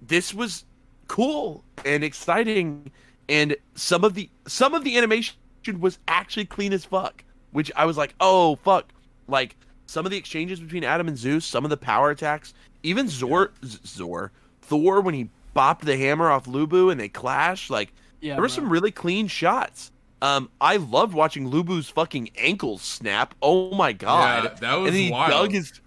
this 0.00 0.32
was 0.32 0.64
cool 1.06 1.64
and 1.84 2.02
exciting, 2.02 2.90
and 3.28 3.56
some 3.74 4.02
of 4.02 4.14
the 4.14 4.30
some 4.46 4.74
of 4.74 4.82
the 4.82 4.96
animation 4.96 5.36
was 5.72 5.98
actually 6.08 6.44
clean 6.46 6.72
as 6.72 6.84
fuck. 6.84 7.24
Which 7.52 7.70
I 7.76 7.84
was 7.84 7.96
like, 7.96 8.14
oh 8.20 8.56
fuck, 8.56 8.86
like 9.28 9.56
some 9.86 10.04
of 10.06 10.10
the 10.10 10.16
exchanges 10.18 10.58
between 10.60 10.82
Adam 10.84 11.06
and 11.08 11.16
Zeus, 11.16 11.44
some 11.44 11.64
of 11.64 11.70
the 11.70 11.76
power 11.76 12.10
attacks, 12.10 12.52
even 12.82 13.08
Zor 13.08 13.52
Zor 13.64 14.32
Thor 14.62 15.00
when 15.00 15.14
he 15.14 15.28
bopped 15.54 15.82
the 15.82 15.96
hammer 15.96 16.30
off 16.30 16.46
Lu 16.48 16.66
Bu 16.66 16.90
and 16.90 16.98
they 17.00 17.08
clashed. 17.08 17.70
Like 17.70 17.92
Yeah, 18.20 18.34
there 18.34 18.42
were 18.42 18.48
bro. 18.48 18.54
some 18.54 18.68
really 18.68 18.90
clean 18.90 19.28
shots. 19.28 19.92
Um, 20.22 20.48
I 20.60 20.76
loved 20.78 21.12
watching 21.14 21.46
Lu 21.48 21.62
Bu's 21.62 21.88
fucking 21.88 22.30
ankles 22.36 22.80
snap. 22.82 23.34
Oh 23.42 23.72
my 23.74 23.92
god, 23.92 24.44
Yeah, 24.44 24.54
that 24.60 24.74
was 24.76 24.88
and 24.88 24.96
he 24.96 25.10
wild. 25.10 25.30
dug 25.30 25.52
his 25.52 25.80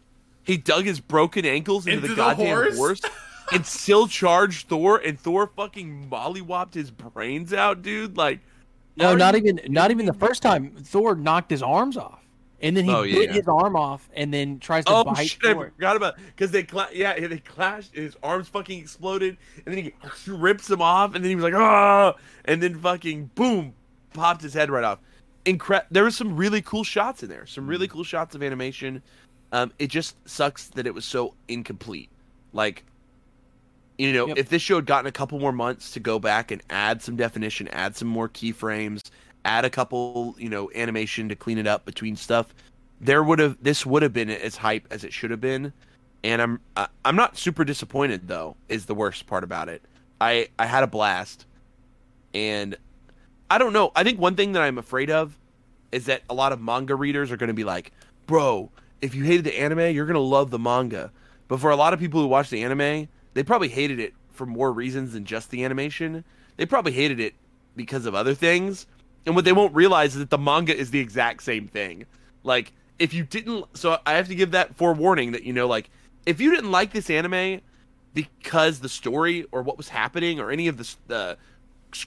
he 0.43 0.55
dug 0.57 0.85
his 0.85 0.99
broken 1.01 1.43
ankles 1.45 1.85
into, 1.87 1.97
Into 1.97 2.07
the 2.09 2.13
the 2.15 2.21
goddamn 2.21 2.47
horse? 2.47 2.77
horse. 2.77 3.01
and 3.51 3.65
still 3.65 4.07
charged 4.07 4.67
Thor, 4.69 4.97
and 4.99 5.19
Thor 5.19 5.47
fucking 5.47 6.07
mollywopped 6.09 6.73
his 6.75 6.91
brains 6.91 7.51
out, 7.53 7.81
dude. 7.81 8.15
Like, 8.15 8.39
No, 8.97 9.15
not 9.15 9.35
even 9.35 9.59
not 9.67 9.91
even 9.91 10.05
the 10.05 10.13
first 10.13 10.41
time. 10.41 10.71
Thor 10.71 11.15
knocked 11.15 11.51
his 11.51 11.61
arms 11.61 11.97
off, 11.97 12.19
and 12.61 12.75
then 12.75 12.85
he 12.85 12.91
Oh, 12.91 13.03
bit 13.03 13.29
yeah. 13.29 13.33
his 13.35 13.47
arm 13.47 13.75
off, 13.75 14.09
and 14.15 14.33
then 14.33 14.59
tries 14.59 14.85
to 14.85 14.91
Oh 14.91 15.03
bite 15.03 15.27
shit! 15.29 15.39
I 15.45 15.53
Thor. 15.53 15.71
forgot 15.75 15.95
about 15.95 16.15
because 16.17 16.51
they 16.51 16.63
cla- 16.63 16.89
yeah 16.93 17.19
they 17.27 17.37
clashed. 17.39 17.93
His 17.95 18.15
arms 18.23 18.47
fucking 18.49 18.79
exploded, 18.79 19.37
and 19.65 19.75
then 19.75 19.83
he 19.83 19.93
rips 20.31 20.67
them 20.67 20.81
off, 20.81 21.13
and 21.15 21.23
then 21.23 21.29
he 21.29 21.35
was 21.35 21.43
like 21.43 21.53
ah, 21.53 22.15
and 22.45 22.61
then 22.61 22.79
fucking 22.79 23.31
boom, 23.35 23.73
popped 24.13 24.41
his 24.41 24.53
head 24.53 24.69
right 24.69 24.83
off. 24.83 24.99
Incre- 25.45 25.85
there 25.91 26.03
was 26.03 26.15
some 26.17 26.35
really 26.35 26.61
cool 26.61 26.83
shots 26.83 27.23
in 27.23 27.29
there, 27.29 27.45
some 27.45 27.67
really 27.67 27.87
cool 27.87 28.03
shots 28.03 28.35
of 28.35 28.43
animation. 28.43 29.01
Um, 29.53 29.71
it 29.79 29.87
just 29.87 30.17
sucks 30.27 30.67
that 30.69 30.85
it 30.85 30.93
was 30.93 31.05
so 31.05 31.35
incomplete. 31.47 32.09
Like, 32.51 32.83
you 33.97 34.13
know, 34.13 34.27
Yep. 34.27 34.37
if 34.37 34.49
this 34.49 34.61
show 34.61 34.75
had 34.75 34.85
gotten 34.85 35.07
a 35.07 35.11
couple 35.11 35.39
more 35.39 35.51
months 35.51 35.91
to 35.91 35.99
go 35.99 36.19
back 36.19 36.51
and 36.51 36.61
add 36.69 37.01
some 37.01 37.15
definition, 37.15 37.67
add 37.69 37.95
some 37.95 38.07
more 38.07 38.29
keyframes, 38.29 39.09
add 39.45 39.65
a 39.65 39.69
couple, 39.69 40.35
you 40.37 40.49
know, 40.49 40.69
animation 40.75 41.29
to 41.29 41.35
clean 41.35 41.57
it 41.57 41.67
up 41.67 41.85
between 41.85 42.15
stuff, 42.15 42.53
there 43.01 43.23
would 43.23 43.39
have 43.39 43.57
this 43.61 43.85
would 43.85 44.03
have 44.03 44.13
been 44.13 44.29
as 44.29 44.55
hype 44.57 44.87
as 44.91 45.03
it 45.03 45.13
should 45.13 45.31
have 45.31 45.41
been. 45.41 45.71
And 46.23 46.41
I'm 46.41 46.59
I- 46.75 46.87
I'm 47.05 47.15
not 47.15 47.37
super 47.37 47.63
disappointed 47.63 48.27
though. 48.27 48.55
Is 48.69 48.85
the 48.85 48.95
worst 48.95 49.27
part 49.27 49.43
about 49.43 49.69
it. 49.69 49.81
I 50.19 50.47
I 50.59 50.65
had 50.65 50.83
a 50.83 50.87
blast, 50.87 51.45
and 52.33 52.75
I 53.49 53.57
don't 53.57 53.73
know. 53.73 53.91
I 53.95 54.03
think 54.03 54.19
one 54.19 54.35
thing 54.35 54.51
that 54.53 54.61
I'm 54.63 54.77
afraid 54.77 55.09
of 55.09 55.37
is 55.91 56.05
that 56.05 56.21
a 56.29 56.33
lot 56.33 56.51
of 56.51 56.59
manga 56.61 56.95
readers 56.95 57.31
are 57.31 57.37
going 57.37 57.47
to 57.49 57.53
be 57.53 57.63
like, 57.63 57.91
"Bro, 58.25 58.71
if 59.01 59.15
you 59.15 59.23
hated 59.23 59.45
the 59.45 59.57
anime, 59.59 59.93
you're 59.95 60.05
going 60.05 60.15
to 60.15 60.19
love 60.19 60.49
the 60.49 60.59
manga." 60.59 61.11
But 61.47 61.59
for 61.61 61.69
a 61.71 61.75
lot 61.77 61.93
of 61.93 61.99
people 61.99 62.19
who 62.21 62.27
watch 62.27 62.49
the 62.49 62.63
anime, 62.63 63.07
they 63.37 63.43
probably 63.43 63.69
hated 63.69 63.99
it 63.99 64.13
for 64.31 64.45
more 64.45 64.71
reasons 64.71 65.13
than 65.13 65.25
just 65.25 65.49
the 65.51 65.63
animation. 65.63 66.23
They 66.57 66.65
probably 66.65 66.91
hated 66.91 67.19
it 67.19 67.35
because 67.75 68.05
of 68.05 68.15
other 68.15 68.33
things. 68.33 68.87
And 69.25 69.35
what 69.35 69.45
they 69.45 69.53
won't 69.53 69.75
realize 69.75 70.13
is 70.13 70.19
that 70.19 70.29
the 70.29 70.37
manga 70.37 70.75
is 70.75 70.91
the 70.91 70.99
exact 70.99 71.43
same 71.43 71.67
thing. 71.67 72.05
Like, 72.43 72.71
if 72.97 73.13
you 73.13 73.23
didn't, 73.23 73.65
so 73.77 73.99
I 74.05 74.13
have 74.13 74.27
to 74.29 74.35
give 74.35 74.51
that 74.51 74.75
forewarning 74.75 75.33
that 75.33 75.43
you 75.43 75.53
know, 75.53 75.67
like, 75.67 75.89
if 76.25 76.41
you 76.41 76.49
didn't 76.49 76.71
like 76.71 76.93
this 76.93 77.09
anime 77.09 77.61
because 78.13 78.79
the 78.79 78.89
story 78.89 79.45
or 79.51 79.61
what 79.61 79.77
was 79.77 79.89
happening 79.89 80.39
or 80.39 80.49
any 80.49 80.67
of 80.67 80.77
the 80.77 80.95
the 81.07 81.37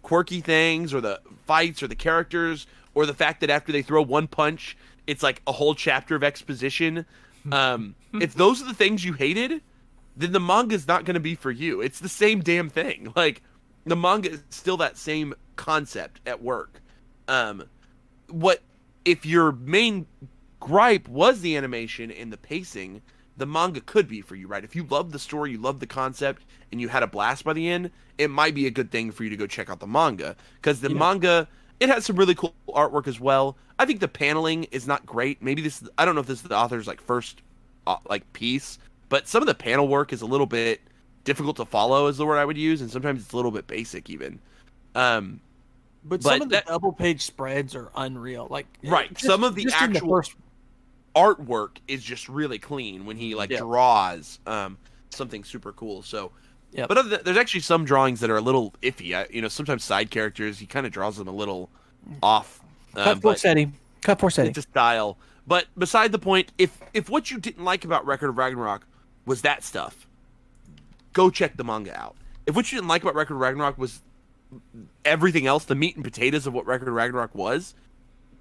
quirky 0.03 0.41
things 0.41 0.93
or 0.93 1.01
the 1.01 1.21
fights 1.47 1.83
or 1.83 1.89
the 1.89 1.95
characters 1.95 2.67
or 2.95 3.07
the 3.07 3.15
fact 3.15 3.41
that 3.41 3.51
after 3.51 3.71
they 3.73 3.83
throw 3.83 4.03
one 4.03 4.27
punch, 4.27 4.77
it's 5.07 5.23
like 5.23 5.41
a 5.47 5.53
whole 5.53 5.75
chapter 5.75 6.15
of 6.15 6.25
exposition. 6.25 7.07
Um, 7.51 7.95
if 8.13 8.35
those 8.35 8.61
are 8.61 8.67
the 8.67 8.75
things 8.75 9.03
you 9.03 9.15
hated, 9.15 9.63
then 10.17 10.33
the 10.33 10.41
manga's 10.41 10.87
not 10.87 11.05
going 11.05 11.15
to 11.15 11.21
be 11.21 11.35
for 11.35 11.51
you. 11.51 11.81
It's 11.81 12.01
the 12.01 12.09
same 12.09 12.41
damn 12.41 12.69
thing. 12.71 13.13
Like 13.17 13.43
the 13.85 13.97
manga 13.97 14.31
is 14.31 14.43
still 14.51 14.77
that 14.79 14.97
same 14.99 15.35
concept 15.57 16.21
at 16.27 16.43
work. 16.43 16.81
Um, 17.29 17.65
what 18.29 18.63
if 19.05 19.25
your 19.25 19.53
main 19.53 20.07
gripe 20.61 21.09
was 21.09 21.41
the 21.41 21.57
animation 21.57 22.11
and 22.11 22.33
the 22.33 22.37
pacing? 22.37 23.03
The 23.37 23.47
manga 23.47 23.81
could 23.81 24.07
be 24.07 24.21
for 24.21 24.37
you, 24.37 24.47
right? 24.47 24.65
If 24.65 24.77
you 24.77 24.85
love 24.85 25.13
the 25.13 25.19
story, 25.19 25.53
you 25.53 25.59
love 25.59 25.81
the 25.81 25.87
concept, 25.87 26.43
and 26.71 26.81
you 26.81 26.89
had 26.89 27.03
a 27.03 27.07
blast 27.07 27.45
by 27.45 27.55
the 27.55 27.69
end, 27.69 27.91
it 28.19 28.29
might 28.29 28.55
be 28.55 28.67
a 28.67 28.71
good 28.71 28.91
thing 28.91 29.11
for 29.13 29.25
you 29.25 29.31
to 29.31 29.37
go 29.37 29.47
check 29.47 29.71
out 29.71 29.81
the 29.81 29.87
manga 29.87 30.37
because 30.57 30.81
the 30.81 30.91
Yeah. 30.91 30.99
manga 30.99 31.49
it 31.81 31.89
has 31.89 32.05
some 32.05 32.17
really 32.17 32.35
cool 32.35 32.55
artwork 32.69 33.07
as 33.09 33.19
well. 33.19 33.57
I 33.79 33.87
think 33.87 34.01
the 34.01 34.09
paneling 34.09 34.65
is 34.65 34.87
not 34.87 35.07
great. 35.07 35.41
Maybe 35.43 35.63
this 35.63 35.83
I 35.97 36.05
don't 36.05 36.15
know 36.15 36.21
if 36.21 36.27
this 36.27 36.43
is 36.43 36.49
the 36.49 36.55
author's 36.57 36.87
like 36.87 37.01
first 37.01 37.41
uh, 37.87 37.97
like 38.11 38.31
piece, 38.35 38.79
but 39.11 39.29
some 39.29 39.43
of 39.43 39.47
the 39.47 39.55
panel 39.55 39.87
work 39.87 40.13
is 40.15 40.23
a 40.23 40.27
little 40.27 40.47
bit 40.47 40.81
difficult 41.25 41.57
to 41.57 41.67
follow 41.67 42.07
is 42.07 42.17
the 42.17 42.25
word 42.25 42.39
I 42.39 42.45
would 42.47 42.57
use 42.57 42.81
and 42.81 42.91
sometimes 42.91 43.23
it's 43.23 43.33
a 43.35 43.37
little 43.37 43.51
bit 43.51 43.67
basic 43.67 44.09
even. 44.09 44.39
Um 44.95 45.41
But, 46.03 46.23
But 46.23 46.31
some 46.31 46.43
of 46.43 46.49
the 46.49 46.55
that- 46.57 46.67
double 46.67 46.93
page 46.95 47.21
spreads 47.27 47.75
are 47.77 47.91
unreal. 47.95 48.47
Like 48.51 48.67
Right, 48.83 49.11
just- 49.13 49.27
some 49.27 49.45
of 49.45 49.55
the 49.55 49.67
actual- 49.75 50.09
first, 50.09 50.35
artwork 51.15 51.77
is 51.89 52.03
just 52.03 52.29
really 52.29 52.59
clean 52.59 53.05
when 53.05 53.17
he 53.17 53.35
like 53.35 53.51
Yeah. 53.51 53.59
draws 53.59 54.39
um 54.47 54.79
something 55.11 55.45
super 55.45 55.73
cool. 55.73 56.03
So 56.03 56.31
yeah. 56.73 56.87
but 56.87 56.97
other 56.97 57.19
there's 57.19 57.37
actually 57.37 57.61
some 57.61 57.85
drawings 57.85 58.21
that 58.21 58.31
are 58.31 58.37
a 58.37 58.41
little 58.41 58.73
iffy. 58.83 59.15
I, 59.15 59.27
you 59.31 59.43
know, 59.43 59.49
sometimes 59.49 59.85
side 59.85 60.11
characters 60.11 60.59
he 60.61 60.67
kind 60.67 60.87
of 60.87 60.93
draws 60.93 61.17
them 61.17 61.29
a 61.29 61.33
little 61.33 61.69
off. 62.23 62.61
cut 62.95 63.25
Um, 63.25 63.37
setting, 63.37 63.75
cut 64.01 64.19
for 64.21 64.31
setting. 64.31 64.51
it's 64.51 64.59
a 64.59 64.63
style. 64.63 65.19
But 65.47 65.67
beside 65.77 66.13
the 66.13 66.19
point, 66.19 66.53
if 66.59 66.79
if 66.95 67.11
what 67.11 67.31
you 67.31 67.39
didn't 67.39 67.65
like 67.65 67.85
about 67.85 68.07
Record 68.07 68.31
of 68.31 68.39
Ragnarok 68.39 68.87
was 69.31 69.43
that 69.43 69.63
stuff, 69.63 70.09
go 71.13 71.31
check 71.31 71.57
the 71.57 71.63
manga 71.65 71.97
out. 71.97 72.17
If 72.47 72.57
what 72.57 72.71
you 72.73 72.77
didn't 72.79 72.89
like 72.89 73.03
about 73.03 73.15
Record 73.15 73.35
of 73.35 73.41
Ragnarok 73.41 73.79
was 73.79 74.01
everything 75.05 75.47
else, 75.47 75.65
the 75.65 75.77
meat 75.77 75.95
and 75.95 76.05
potatoes 76.05 76.49
of 76.49 76.53
what 76.53 76.67
Record 76.67 76.89
of 76.89 76.95
Ragnarok 76.95 77.33
was, 77.33 77.75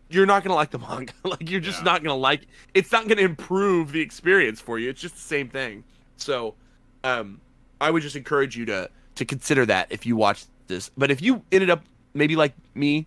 you're 0.09 0.25
not 0.25 0.43
gonna 0.43 0.55
like 0.55 0.71
the 0.71 0.79
manga. 0.89 1.13
like 1.23 1.47
you're 1.47 1.59
just 1.61 1.79
Yeah. 1.79 1.83
not 1.91 2.03
gonna 2.03 2.15
like. 2.15 2.47
It's 2.73 2.91
not 2.91 3.07
gonna 3.07 3.21
improve 3.21 3.91
the 3.91 4.01
experience 4.01 4.59
for 4.59 4.79
you. 4.79 4.89
It's 4.89 4.99
just 4.99 5.13
the 5.13 5.21
same 5.21 5.47
thing. 5.47 5.83
So, 6.17 6.55
um, 7.03 7.39
I 7.79 7.91
would 7.91 8.01
just 8.01 8.15
encourage 8.15 8.57
you 8.57 8.65
to 8.65 8.89
to 9.15 9.25
consider 9.25 9.65
that 9.67 9.87
if 9.91 10.07
you 10.07 10.15
watch 10.15 10.45
this. 10.67 10.89
But 10.97 11.11
if 11.11 11.21
you 11.21 11.43
ended 11.51 11.69
up 11.69 11.83
maybe 12.15 12.35
like 12.35 12.53
me, 12.73 13.05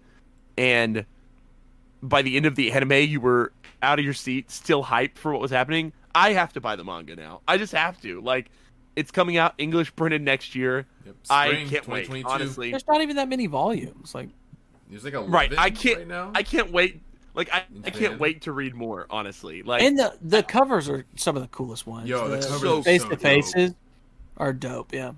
and 0.57 1.05
by 2.01 2.23
the 2.23 2.37
end 2.37 2.47
of 2.47 2.55
the 2.55 2.71
anime 2.71 2.93
you 2.93 3.21
were 3.21 3.53
out 3.83 3.99
of 3.99 4.05
your 4.05 4.15
seat, 4.15 4.51
still 4.53 4.85
hyped 4.85 5.17
for 5.17 5.33
what 5.33 5.41
was 5.41 5.51
happening, 5.51 5.93
I 6.14 6.32
have 6.32 6.52
to 6.55 6.60
buy 6.60 6.76
the 6.76 6.84
manga 6.84 7.16
now. 7.16 7.40
I 7.47 7.59
just 7.59 7.72
have 7.72 8.01
to. 8.02 8.20
Like, 8.20 8.51
it's 8.97 9.10
coming 9.10 9.36
out 9.36 9.55
English 9.59 9.94
printed 9.97 10.22
next 10.22 10.55
year. 10.55 10.86
Yep, 11.06 11.14
I 11.30 11.66
can't 11.68 11.89
wait. 11.89 12.24
Honestly, 12.24 12.70
There's 12.70 12.86
not 12.86 13.01
even 13.01 13.16
that 13.16 13.28
many 13.28 13.47
volumes. 13.47 14.14
Like 14.14 14.28
There's 14.90 15.05
like 15.05 15.14
a 15.14 15.22
right? 15.22 15.52
I 15.56 15.70
can't. 15.70 15.98
right 15.98 16.09
now. 16.09 16.30
I 16.34 16.43
can't 16.43 16.70
wait. 16.72 17.02
Like, 17.34 17.52
I, 17.52 17.64
I 17.84 17.90
can't 17.90 18.20
wait 18.20 18.43
to 18.43 18.52
read 18.52 18.74
more. 18.74 19.06
Honestly, 19.09 19.62
like, 19.62 19.82
and 19.82 19.98
the 19.98 20.16
the 20.20 20.43
covers 20.43 20.89
are 20.89 21.05
some 21.16 21.36
of 21.36 21.43
the 21.43 21.48
coolest 21.48 21.86
ones. 21.86 22.09
Yo, 22.09 22.28
the 22.28 22.47
covers 22.47 22.64
are 22.64 22.82
face 22.82 23.02
so 23.02 23.09
to 23.09 23.14
dope. 23.14 23.22
faces 23.22 23.74
are 24.36 24.52
dope. 24.52 24.93
Yeah. 24.93 25.12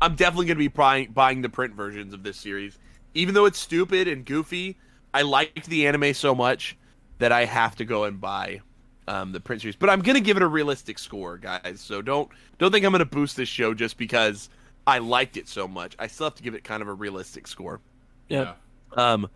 I'm 0.00 0.14
definitely 0.14 0.46
going 0.46 0.56
to 0.56 0.60
be 0.60 0.68
buying 0.68 1.10
buying 1.10 1.42
the 1.42 1.48
print 1.48 1.74
versions 1.74 2.14
of 2.14 2.22
this 2.22 2.36
series, 2.36 2.78
even 3.14 3.34
though 3.34 3.46
it's 3.46 3.58
stupid 3.58 4.06
and 4.06 4.24
goofy. 4.24 4.76
I 5.14 5.22
liked 5.22 5.66
the 5.66 5.86
anime 5.86 6.12
so 6.12 6.34
much 6.34 6.76
that 7.18 7.32
I 7.32 7.46
have 7.46 7.74
to 7.76 7.84
go 7.84 8.04
and 8.04 8.20
buy 8.20 8.60
um, 9.08 9.32
the 9.32 9.40
print 9.40 9.62
series. 9.62 9.76
But 9.76 9.90
I'm 9.90 10.00
going 10.02 10.14
to 10.16 10.20
give 10.22 10.36
it 10.36 10.42
a 10.42 10.46
realistic 10.48 10.98
score, 10.98 11.38
guys. 11.38 11.80
So 11.80 12.02
don't 12.02 12.28
don't 12.58 12.70
think 12.70 12.84
I'm 12.84 12.92
going 12.92 13.00
to 13.00 13.04
boost 13.06 13.36
this 13.36 13.48
show 13.48 13.74
just 13.74 13.96
because 13.96 14.50
I 14.86 14.98
liked 14.98 15.36
it 15.36 15.48
so 15.48 15.66
much. 15.66 15.96
I 15.98 16.06
still 16.06 16.26
have 16.26 16.34
to 16.36 16.42
give 16.42 16.54
it 16.54 16.64
kind 16.64 16.82
of 16.82 16.88
a 16.88 16.92
realistic 16.94 17.46
score. 17.46 17.80
Yeah. 18.28 18.54
Yeah. 18.96 19.12
Um, 19.12 19.28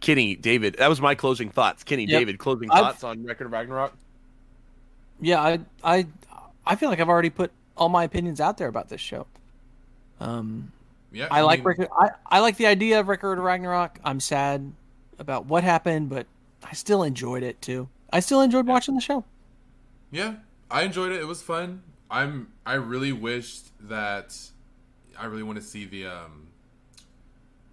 Kenny, 0.00 0.34
David, 0.34 0.76
that 0.78 0.88
was 0.88 1.00
my 1.00 1.14
closing 1.14 1.48
thoughts. 1.50 1.84
Kenny, 1.84 2.04
Yep. 2.06 2.18
David, 2.20 2.38
closing 2.38 2.70
I've- 2.70 2.80
thoughts 2.80 3.04
on 3.04 3.22
Record 3.24 3.46
of 3.46 3.52
Ragnarok. 3.52 3.94
Yeah, 5.20 5.40
I 5.40 5.60
I 5.84 6.06
I 6.66 6.76
feel 6.76 6.88
like 6.88 6.98
I've 7.00 7.08
already 7.08 7.30
put 7.30 7.52
all 7.76 7.88
my 7.88 8.04
opinions 8.04 8.40
out 8.40 8.58
there 8.58 8.68
about 8.68 8.88
this 8.88 9.00
show. 9.00 9.26
Um, 10.20 10.72
Yeah. 11.12 11.28
I, 11.30 11.42
like 11.42 11.60
mean, 11.60 11.66
Record. 11.66 11.88
I, 11.96 12.10
I 12.26 12.40
like 12.40 12.56
the 12.56 12.66
idea 12.66 12.98
of 13.00 13.08
Record 13.08 13.38
of 13.38 13.44
Ragnarok. 13.44 13.98
I'm 14.04 14.18
sad 14.20 14.72
about 15.18 15.46
what 15.46 15.62
happened, 15.64 16.08
but 16.08 16.26
I 16.64 16.72
still 16.74 17.02
enjoyed 17.02 17.42
it 17.42 17.60
too. 17.62 17.88
I 18.12 18.20
still 18.20 18.40
enjoyed 18.40 18.66
watching 18.66 18.94
the 18.94 19.00
show. 19.00 19.24
Yeah, 20.10 20.34
I 20.70 20.82
enjoyed 20.82 21.12
it. 21.12 21.20
It 21.20 21.26
was 21.26 21.42
fun. 21.42 21.82
I'm. 22.10 22.52
I 22.66 22.74
really 22.74 23.12
wished 23.12 23.68
that. 23.88 24.36
I 25.18 25.26
really 25.26 25.42
want 25.42 25.58
to 25.58 25.64
see 25.64 25.84
the 25.84 26.06
um. 26.06 26.48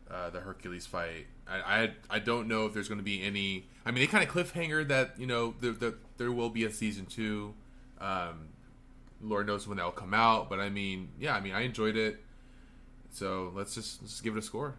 Uh, 0.10 0.30
the 0.32 0.40
Hercules 0.40 0.88
fight. 0.88 1.28
I, 1.48 1.84
I 1.84 1.91
I 2.10 2.20
don't 2.20 2.48
know 2.48 2.66
if 2.66 2.74
there's 2.74 2.88
going 2.88 2.99
to 2.99 3.03
be 3.03 3.22
any. 3.22 3.66
I 3.86 3.91
mean, 3.91 4.02
they 4.02 4.07
kind 4.07 4.28
of 4.28 4.34
cliffhanger 4.34 4.88
that 4.88 5.20
you 5.20 5.28
know 5.28 5.53
the, 5.60 5.72
the, 5.72 5.95
there 6.18 6.32
will 6.32 6.49
be 6.49 6.64
a 6.66 6.72
season 6.72 7.06
two. 7.06 7.53
Um, 7.99 8.49
Lord 9.22 9.48
knows 9.48 9.68
when 9.68 9.78
that'll 9.78 9.91
come 9.91 10.14
out, 10.14 10.49
but 10.49 10.60
I 10.60 10.70
mean, 10.70 11.10
yeah, 11.20 11.36
I 11.36 11.41
mean, 11.41 11.53
I 11.53 11.61
enjoyed 11.61 11.98
it. 11.98 12.24
So 13.11 13.52
let's 13.56 13.76
just 13.76 14.02
let's 14.02 14.14
just 14.14 14.24
give 14.24 14.36
it 14.36 14.40
a 14.40 14.41
score. 14.41 14.76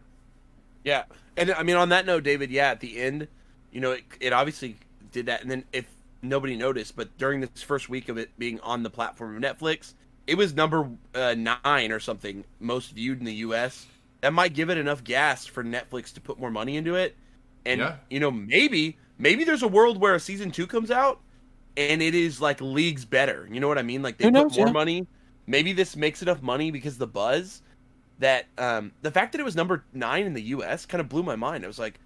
Yeah, 0.84 1.04
and 1.36 1.52
I 1.52 1.62
mean 1.62 1.76
on 1.76 1.90
that 1.90 2.06
note, 2.06 2.22
David. 2.22 2.50
Yeah, 2.50 2.70
at 2.70 2.80
the 2.80 2.98
end, 2.98 3.28
you 3.70 3.80
know, 3.80 3.92
it, 3.92 4.04
it 4.20 4.32
obviously 4.32 4.76
did 5.12 5.26
that, 5.26 5.42
and 5.42 5.50
then 5.50 5.64
if 5.72 5.86
nobody 6.22 6.56
noticed, 6.56 6.96
but 6.96 7.16
during 7.18 7.40
this 7.40 7.62
first 7.62 7.88
week 7.88 8.08
of 8.08 8.18
it 8.18 8.30
being 8.38 8.60
on 8.60 8.82
the 8.82 8.90
platform 8.90 9.36
of 9.36 9.42
Netflix, 9.42 9.94
it 10.26 10.36
was 10.36 10.54
number 10.54 10.88
uh, 11.14 11.34
nine 11.36 11.92
or 11.92 12.00
something 12.00 12.44
most 12.60 12.92
viewed 12.92 13.18
in 13.20 13.24
the 13.24 13.34
U.S. 13.34 13.86
That 14.20 14.32
might 14.32 14.54
give 14.54 14.70
it 14.70 14.78
enough 14.78 15.02
gas 15.04 15.46
for 15.46 15.64
Netflix 15.64 16.12
to 16.14 16.20
put 16.20 16.38
more 16.38 16.50
money 16.50 16.76
into 16.76 16.94
it, 16.94 17.16
and 17.64 17.80
Yeah. 17.80 17.96
you 18.10 18.20
know 18.20 18.30
maybe 18.30 18.98
maybe 19.18 19.44
there's 19.44 19.62
a 19.62 19.68
world 19.68 20.00
where 20.00 20.14
a 20.14 20.20
season 20.20 20.50
two 20.50 20.66
comes 20.66 20.90
out 20.90 21.20
and 21.76 22.02
it 22.02 22.14
is 22.14 22.40
like 22.40 22.60
leagues 22.60 23.04
better. 23.04 23.48
You 23.50 23.60
know 23.60 23.68
what 23.68 23.78
I 23.78 23.82
mean? 23.82 24.02
Like 24.02 24.18
they 24.18 24.26
Who 24.26 24.32
put 24.32 24.50
knows, 24.50 24.56
more 24.56 24.66
yeah. 24.66 24.72
money. 24.72 25.06
maybe 25.46 25.72
this 25.72 25.96
makes 25.96 26.22
enough 26.22 26.42
money 26.42 26.70
because 26.70 26.98
the 26.98 27.06
buzz 27.06 27.62
that 28.18 28.46
um, 28.58 28.92
the 29.02 29.10
fact 29.10 29.32
that 29.32 29.40
it 29.40 29.44
was 29.44 29.56
number 29.56 29.84
nine 29.92 30.26
in 30.26 30.34
the 30.34 30.42
U.S. 30.42 30.86
kind 30.86 31.00
of 31.00 31.08
blew 31.08 31.22
my 31.22 31.36
mind. 31.36 31.64
I 31.64 31.66
was 31.66 31.78
like, 31.78 32.00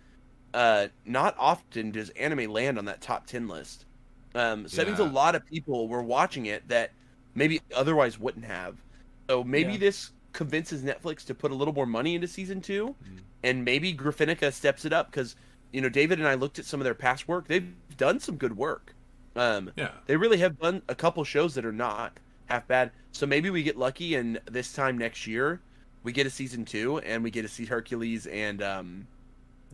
uh, 0.54 0.88
not 1.06 1.36
often 1.38 1.92
does 1.92 2.10
anime 2.12 2.50
land 2.52 2.78
on 2.78 2.86
that 2.86 3.02
top 3.02 3.26
ten 3.26 3.48
list. 3.48 3.86
Um, 4.34 4.68
so 4.68 4.82
that 4.82 4.88
means 4.88 5.00
a 5.00 5.04
lot 5.04 5.36
of 5.36 5.46
people 5.46 5.88
were 5.88 6.02
watching 6.04 6.46
it 6.46 6.68
that 6.68 6.94
maybe 7.34 7.60
otherwise 7.76 8.18
wouldn't 8.18 8.46
have. 8.46 8.84
So 9.30 9.44
maybe 9.44 9.76
Yeah. 9.76 9.78
this 9.78 10.12
convinces 10.32 10.82
Netflix 10.84 11.24
to 11.26 11.34
put 11.34 11.52
a 11.52 11.54
little 11.54 11.74
more 11.74 11.86
money 11.86 12.14
into 12.16 12.28
season 12.28 12.60
2 12.62 12.96
Mhm. 13.00 13.24
and 13.42 13.64
maybe 13.64 13.94
Graphinica 13.96 14.52
steps 14.52 14.84
it 14.84 14.92
up 14.92 15.10
because 15.10 15.36
you 15.72 15.80
know 15.82 15.88
David 15.88 16.18
and 16.20 16.28
I 16.28 16.34
looked 16.34 16.58
at 16.58 16.66
some 16.66 16.80
of 16.80 16.84
their 16.84 16.94
past 16.94 17.28
work. 17.28 17.48
They've 17.48 17.74
done 17.96 18.20
some 18.20 18.36
good 18.38 18.56
work. 18.56 18.96
Um, 19.36 19.72
Yeah. 19.76 20.00
they 20.06 20.16
really 20.16 20.38
have 20.38 20.58
done 20.58 20.82
a 20.88 20.94
couple 20.94 21.24
shows 21.24 21.54
that 21.54 21.64
are 21.66 21.72
not 21.72 22.20
half 22.46 22.66
bad. 22.68 22.92
So 23.12 23.26
maybe 23.26 23.50
we 23.50 23.62
get 23.62 23.76
lucky, 23.76 24.14
and 24.16 24.40
this 24.46 24.72
time 24.72 24.98
next 24.98 25.26
year, 25.26 25.64
we 26.02 26.12
get 26.12 26.26
a 26.26 26.30
season 26.30 26.64
two, 26.64 26.98
and 26.98 27.22
we 27.24 27.30
get 27.30 27.42
to 27.42 27.48
see 27.48 27.66
Hercules 27.66 28.26
and 28.26 28.62
um, 28.62 29.08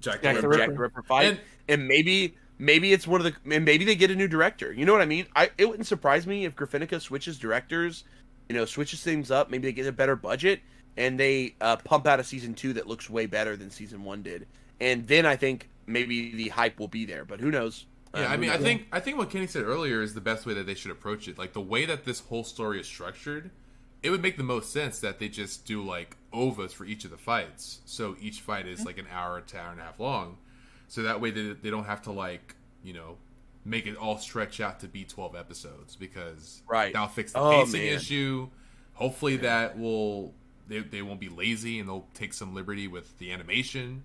Jack, 0.01 0.23
Jack 0.23 0.37
the 0.37 0.43
the 0.43 0.49
Ripper. 0.49 0.59
Jack 0.67 0.71
the 0.75 0.79
Ripper 0.81 1.03
fight, 1.03 1.27
And- 1.27 1.41
and, 1.69 1.87
maybe 1.89 2.35
maybe 2.59 2.93
it's 2.93 3.07
one 3.07 3.21
of 3.21 3.25
the 3.25 3.55
and 3.55 3.65
maybe 3.65 3.85
they 3.85 3.95
get 3.95 4.11
a 4.11 4.15
new 4.15 4.29
director. 4.29 4.73
You 4.73 4.85
know 4.85 4.93
what 4.93 5.03
I 5.03 5.07
mean? 5.07 5.27
I 5.37 5.51
it 5.59 5.67
wouldn't 5.67 5.87
surprise 5.87 6.27
me 6.27 6.45
if 6.45 6.57
Graphinica 6.57 7.01
switches 7.01 7.39
directors, 7.39 8.05
you 8.49 8.55
know, 8.57 8.65
switches 8.65 9.03
things 9.03 9.31
up. 9.31 9.51
Maybe 9.51 9.69
they 9.69 9.73
get 9.73 9.87
a 9.87 9.93
better 9.93 10.17
budget 10.17 10.61
and 10.97 11.19
they 11.19 11.55
uh, 11.61 11.77
pump 11.77 12.07
out 12.07 12.19
a 12.21 12.25
season 12.25 12.55
two 12.55 12.73
that 12.75 12.87
looks 12.87 13.09
way 13.09 13.27
better 13.27 13.57
than 13.57 13.71
season 13.71 14.03
one 14.05 14.23
did. 14.23 14.47
And 14.81 15.07
then 15.07 15.25
I 15.27 15.37
think 15.37 15.69
maybe 15.87 16.33
the 16.35 16.49
hype 16.49 16.79
will 16.81 16.89
be 16.89 17.05
there. 17.05 17.25
But 17.25 17.41
who 17.41 17.51
knows? 17.51 17.87
Yeah, 18.15 18.23
Um, 18.23 18.27
I 18.27 18.35
who 18.35 18.41
mean, 18.41 18.51
I 18.51 18.57
think 18.59 18.87
I 18.93 19.01
think 19.01 19.17
what 19.19 19.31
Kenny 19.31 19.47
said 19.47 19.63
earlier 19.63 20.03
is 20.03 20.15
the 20.15 20.21
best 20.21 20.45
way 20.47 20.55
that 20.55 20.67
they 20.67 20.75
should 20.75 20.91
approach 20.91 21.29
it. 21.29 21.39
Like 21.39 21.53
the 21.53 21.61
way 21.61 21.85
that 21.87 22.05
this 22.05 22.21
whole 22.21 22.43
story 22.45 22.81
is 22.81 22.87
structured, 22.87 23.51
it 24.03 24.11
would 24.11 24.21
make 24.23 24.37
the 24.37 24.43
most 24.43 24.73
sense 24.73 24.99
that 25.01 25.19
they 25.21 25.29
just 25.29 25.65
do 25.65 25.83
like 25.85 26.17
ovas 26.33 26.73
for 26.73 26.85
each 26.85 27.05
of 27.05 27.11
the 27.11 27.17
fights. 27.17 27.81
So 27.85 28.17
each 28.21 28.41
fight 28.41 28.67
is 28.67 28.85
like 28.85 28.99
an 28.99 29.07
hour 29.13 29.41
to 29.41 29.59
hour 29.59 29.71
and 29.73 29.81
a 29.81 29.85
half 29.85 30.01
long. 30.01 30.39
So 30.89 31.03
that 31.03 31.21
way 31.21 31.31
they, 31.31 31.53
they 31.53 31.71
don't 31.71 31.85
have 31.85 32.03
to 32.03 32.13
like 32.13 32.55
you 32.83 32.93
know 32.93 33.17
make 33.65 33.87
it 33.87 33.97
all 33.97 34.19
stretch 34.19 34.61
out 34.61 34.81
to 34.81 34.89
be 34.89 35.05
twelve 35.05 35.37
episodes 35.37 35.97
because 35.97 36.63
Right. 36.69 36.93
that'll 36.93 37.09
fix 37.09 37.33
the 37.33 37.41
Oh, 37.41 37.67
pacing 37.67 37.83
man. 37.83 37.97
issue. 37.97 38.49
Hopefully 38.95 39.37
that 39.39 39.79
will 39.79 40.35
they 40.69 40.81
they 40.81 41.03
won't 41.03 41.21
be 41.21 41.29
lazy 41.29 41.79
and 41.79 41.89
they'll 41.89 42.07
take 42.15 42.33
some 42.35 42.55
liberty 42.55 42.89
with 42.89 43.17
the 43.19 43.33
animation. 43.33 44.03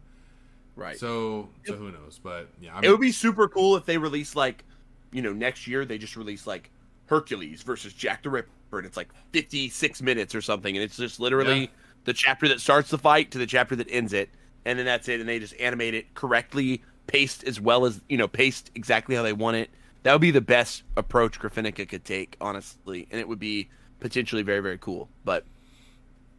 right. 0.76 0.98
So 0.98 1.50
so 1.64 1.76
who 1.76 1.92
knows? 1.92 2.20
But 2.22 2.50
yeah, 2.62 2.76
I'm, 2.76 2.84
It 2.84 2.90
would 2.90 3.00
be 3.02 3.12
super 3.12 3.48
cool 3.48 3.76
if 3.76 3.86
they 3.86 3.98
release 3.98 4.36
like, 4.36 4.64
you 5.12 5.22
know, 5.22 5.34
next 5.34 5.68
year 5.68 5.86
they 5.86 5.98
just 5.98 6.16
release 6.16 6.46
like 6.46 6.72
Hercules 7.08 7.64
versus 7.64 7.94
Jack 7.94 8.24
the 8.24 8.30
Ripper, 8.30 8.50
and 8.74 8.86
it's 8.86 8.98
like 8.98 9.10
56 9.32 10.02
minutes 10.02 10.36
or 10.36 10.42
something, 10.42 10.76
and 10.76 10.84
it's 10.84 10.98
just 10.98 11.20
literally 11.20 11.62
Yeah. 11.62 11.68
The 12.06 12.14
chapter 12.14 12.48
that 12.48 12.62
starts 12.62 12.90
the 12.90 12.98
fight 12.98 13.32
to 13.32 13.38
the 13.38 13.46
chapter 13.48 13.76
that 13.76 13.88
ends 13.90 14.14
it, 14.14 14.30
and 14.66 14.80
then 14.80 14.86
that's 14.86 15.08
it, 15.10 15.20
and 15.20 15.28
they 15.30 15.40
just 15.40 15.56
animate 15.60 15.94
it 15.94 16.14
correctly, 16.16 16.84
paced 17.08 17.44
as 17.44 17.60
well 17.60 17.86
as 17.86 18.02
you 18.10 18.18
know, 18.18 18.28
paced 18.28 18.72
exactly 18.76 19.16
how 19.16 19.24
they 19.24 19.34
want 19.34 19.58
it. 19.58 19.70
That 20.04 20.14
would 20.14 20.22
be 20.22 20.32
the 20.32 20.42
best 20.42 20.84
approach 20.98 21.40
Graphinica 21.40 21.88
could 21.90 22.06
take, 22.06 22.38
honestly, 22.40 23.08
and 23.12 23.20
it 23.20 23.28
would 23.28 23.40
be 23.40 23.70
potentially 24.00 24.44
very 24.44 24.60
very 24.62 24.78
cool. 24.78 25.10
But 25.26 25.46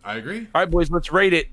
I 0.05 0.17
agree. 0.17 0.49
all 0.55 0.63
right, 0.63 0.71
boys, 0.71 0.91
let's 0.91 1.13
rate 1.13 1.33
it. 1.33 1.49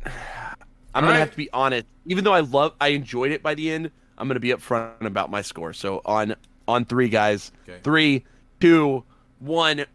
I'm 0.93 1.05
All 1.05 1.09
gonna 1.09 1.13
right. 1.13 1.19
have 1.19 1.31
to 1.31 1.37
be 1.37 1.49
honest. 1.51 1.85
Even 2.05 2.23
though 2.23 2.33
I 2.33 2.41
love, 2.41 2.73
I 2.79 2.89
enjoyed 2.89 3.31
it 3.31 3.41
by 3.41 3.55
the 3.55 3.71
end. 3.71 3.91
I'm 4.17 4.27
gonna 4.27 4.39
be 4.39 4.49
upfront 4.49 5.01
about 5.05 5.31
my 5.31 5.41
score. 5.41 5.73
So 5.73 6.01
on 6.05 6.35
on 6.67 6.85
three, 6.85 7.09
guys. 7.09 7.51
Okay. 7.67 7.79
Three, 7.83 8.25
two, 8.59 9.03
one. 9.39 9.85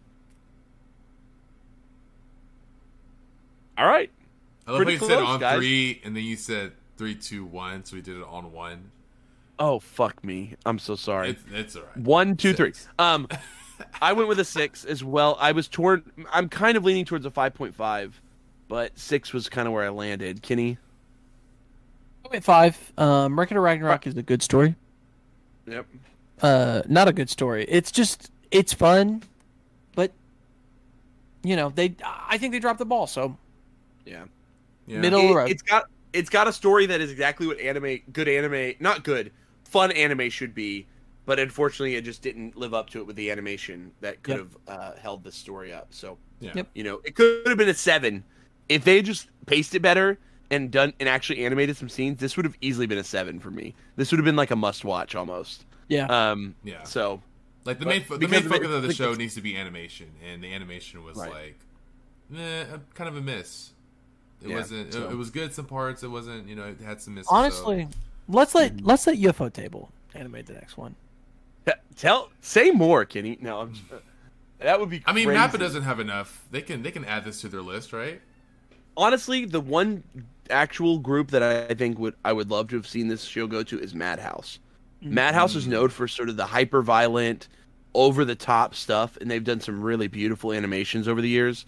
All 3.78 3.86
right. 3.86 4.10
I 4.66 4.72
love 4.72 4.80
how 4.80 4.84
Pretty 4.84 5.00
you 5.00 5.08
said 5.08 5.18
on 5.18 5.40
guys. 5.40 5.56
three, 5.56 6.00
and 6.04 6.14
then 6.14 6.24
you 6.24 6.36
said 6.36 6.72
three, 6.96 7.14
two, 7.14 7.44
one. 7.44 7.84
So 7.84 7.96
we 7.96 8.02
did 8.02 8.18
it 8.18 8.24
on 8.28 8.52
one. 8.52 8.90
Oh 9.58 9.78
fuck 9.78 10.22
me. 10.24 10.56
I'm 10.66 10.78
so 10.78 10.94
sorry. 10.94 11.30
It's, 11.30 11.42
it's 11.52 11.76
all 11.76 11.82
right. 11.82 11.96
One, 11.96 12.36
two, 12.36 12.52
three. 12.52 12.72
Six. 12.72 12.88
Um, 12.98 13.28
I 14.02 14.12
went 14.12 14.28
with 14.28 14.40
a 14.40 14.44
six 14.44 14.84
as 14.84 15.02
well. 15.02 15.36
I 15.40 15.52
was 15.52 15.68
torn. 15.68 16.02
I'm 16.32 16.48
kind 16.48 16.76
of 16.76 16.84
leaning 16.84 17.04
towards 17.04 17.24
a 17.24 17.30
five 17.30 17.54
point 17.54 17.74
five, 17.74 18.20
but 18.68 18.98
six 18.98 19.32
was 19.32 19.48
kind 19.48 19.66
of 19.66 19.72
where 19.74 19.84
I 19.84 19.88
landed. 19.90 20.42
Kenny. 20.42 20.76
I 22.26 22.28
went 22.28 22.44
five. 22.44 22.92
Um, 22.98 23.38
Record 23.38 23.56
of 23.56 23.62
Ragnarok 23.62 24.06
is 24.06 24.16
a 24.16 24.22
good 24.22 24.42
story. 24.42 24.74
Yep. 25.66 25.86
Uh, 26.42 26.82
not 26.88 27.08
a 27.08 27.12
good 27.12 27.30
story. 27.30 27.64
It's 27.68 27.90
just 27.90 28.30
it's 28.50 28.72
fun, 28.72 29.22
but 29.94 30.12
you 31.42 31.56
know 31.56 31.70
they. 31.74 31.94
I 32.04 32.38
think 32.38 32.52
they 32.52 32.58
dropped 32.58 32.78
the 32.80 32.84
ball. 32.86 33.06
So 33.06 33.36
Yeah. 34.08 34.24
Yeah. 34.86 35.00
middle 35.00 35.20
of 35.20 35.28
the 35.28 35.34
road. 35.34 35.50
It, 35.50 35.54
has 35.54 35.62
got 35.62 35.84
it's 36.12 36.30
got 36.30 36.48
a 36.48 36.52
story 36.52 36.86
that 36.86 37.00
is 37.00 37.10
exactly 37.10 37.46
what 37.46 37.60
anime 37.60 38.00
good 38.12 38.28
anime 38.28 38.74
not 38.80 39.04
good 39.04 39.30
fun 39.64 39.92
anime 39.92 40.30
should 40.30 40.54
be 40.54 40.86
but 41.26 41.38
unfortunately 41.38 41.94
it 41.96 42.04
just 42.04 42.22
didn't 42.22 42.56
live 42.56 42.72
up 42.72 42.88
to 42.90 42.98
it 43.00 43.06
with 43.06 43.14
the 43.16 43.30
animation 43.30 43.92
that 44.00 44.22
could 44.22 44.36
Yep. 44.38 44.46
have 44.66 44.78
uh, 44.80 44.92
held 44.96 45.22
the 45.24 45.30
story 45.32 45.72
up 45.74 45.88
so 45.90 46.16
Yeah. 46.40 46.52
Yep. 46.54 46.68
you 46.74 46.84
know 46.84 47.00
it 47.04 47.14
could 47.14 47.46
have 47.46 47.58
been 47.58 47.68
a 47.68 47.74
seven 47.74 48.24
if 48.70 48.84
they 48.84 49.02
just 49.02 49.28
paced 49.46 49.74
it 49.74 49.80
better 49.82 50.18
and 50.50 50.70
done 50.70 50.94
and 50.98 51.06
actually 51.08 51.44
animated 51.44 51.76
some 51.76 51.90
scenes 51.90 52.18
this 52.18 52.36
would 52.38 52.46
have 52.46 52.56
easily 52.62 52.86
been 52.86 52.96
a 52.98 53.04
seven 53.04 53.38
for 53.38 53.50
me 53.50 53.74
this 53.96 54.10
would 54.10 54.18
have 54.18 54.24
been 54.24 54.36
like 54.36 54.50
a 54.50 54.56
must 54.56 54.86
watch 54.86 55.14
almost 55.14 55.66
yeah. 55.88 56.06
um 56.06 56.54
Yeah. 56.64 56.84
so 56.84 57.20
Like 57.66 57.78
the 57.78 57.84
main 57.86 58.02
fo- 58.04 58.14
the 58.14 58.20
because 58.20 58.44
main 58.44 58.46
of 58.46 58.52
it- 58.52 58.54
focus 58.54 58.70
of 58.74 58.80
the 58.82 58.88
like 58.88 58.96
show 58.96 59.12
needs 59.12 59.34
to 59.34 59.42
be 59.42 59.54
animation, 59.56 60.08
and 60.26 60.42
the 60.42 60.54
animation 60.54 61.04
was 61.04 61.18
Right. 61.18 61.54
like, 62.32 62.38
eh, 62.40 62.64
kind 62.94 63.08
of 63.08 63.16
a 63.16 63.20
miss. 63.20 63.72
It 64.42 64.50
Yeah, 64.50 64.56
wasn't. 64.56 64.92
so- 64.92 65.08
It, 65.08 65.12
it 65.12 65.16
was 65.16 65.30
good 65.30 65.52
some 65.52 65.66
parts. 65.66 66.02
It 66.02 66.08
wasn't. 66.08 66.48
You 66.48 66.56
know, 66.56 66.64
it 66.64 66.80
had 66.80 67.00
some 67.00 67.14
misses. 67.14 67.28
Honestly, 67.30 67.88
let's 68.28 68.54
let 68.54 68.76
mm-hmm. 68.76 68.86
let's 68.86 69.06
let 69.06 69.18
Ufotable 69.18 69.88
animate 70.14 70.46
the 70.46 70.54
next 70.54 70.76
one. 70.76 70.94
tell 71.96 72.30
say 72.40 72.70
more 72.70 73.04
kenny 73.04 73.36
no 73.42 73.60
I'm 73.60 73.74
just, 73.74 73.92
uh, 73.92 73.96
that 74.60 74.80
would 74.80 74.88
be 74.88 74.98
so. 74.98 75.04
I 75.06 75.12
mean. 75.12 75.28
Mappa 75.28 75.58
doesn't 75.58 75.82
have 75.82 76.00
enough. 76.00 76.46
They 76.50 76.62
can 76.62 76.82
they 76.82 76.90
can 76.90 77.04
add 77.04 77.24
this 77.24 77.40
to 77.42 77.48
their 77.48 77.60
list, 77.60 77.92
right? 77.92 78.20
honestly, 78.98 79.46
the 79.46 79.60
one 79.60 80.02
actual 80.50 80.98
group 80.98 81.30
that 81.30 81.42
I 81.42 81.72
think 81.74 81.98
would 81.98 82.14
I 82.24 82.32
would 82.34 82.50
love 82.50 82.68
to 82.68 82.76
have 82.76 82.86
seen 82.86 83.08
this 83.08 83.24
show 83.24 83.46
go 83.46 83.62
to 83.62 83.80
is 83.80 83.94
Madhouse. 83.94 84.58
Mm. 85.02 85.12
Madhouse 85.12 85.54
is 85.54 85.66
mm. 85.66 85.70
known 85.70 85.88
for 85.88 86.06
sort 86.08 86.28
of 86.28 86.36
the 86.36 86.44
hyper 86.44 86.82
violent, 86.82 87.48
over 87.94 88.24
the 88.26 88.34
top 88.34 88.74
stuff, 88.74 89.16
and 89.20 89.30
they've 89.30 89.44
done 89.44 89.60
some 89.60 89.80
really 89.80 90.08
beautiful 90.08 90.52
animations 90.52 91.08
over 91.08 91.22
the 91.22 91.28
years. 91.28 91.64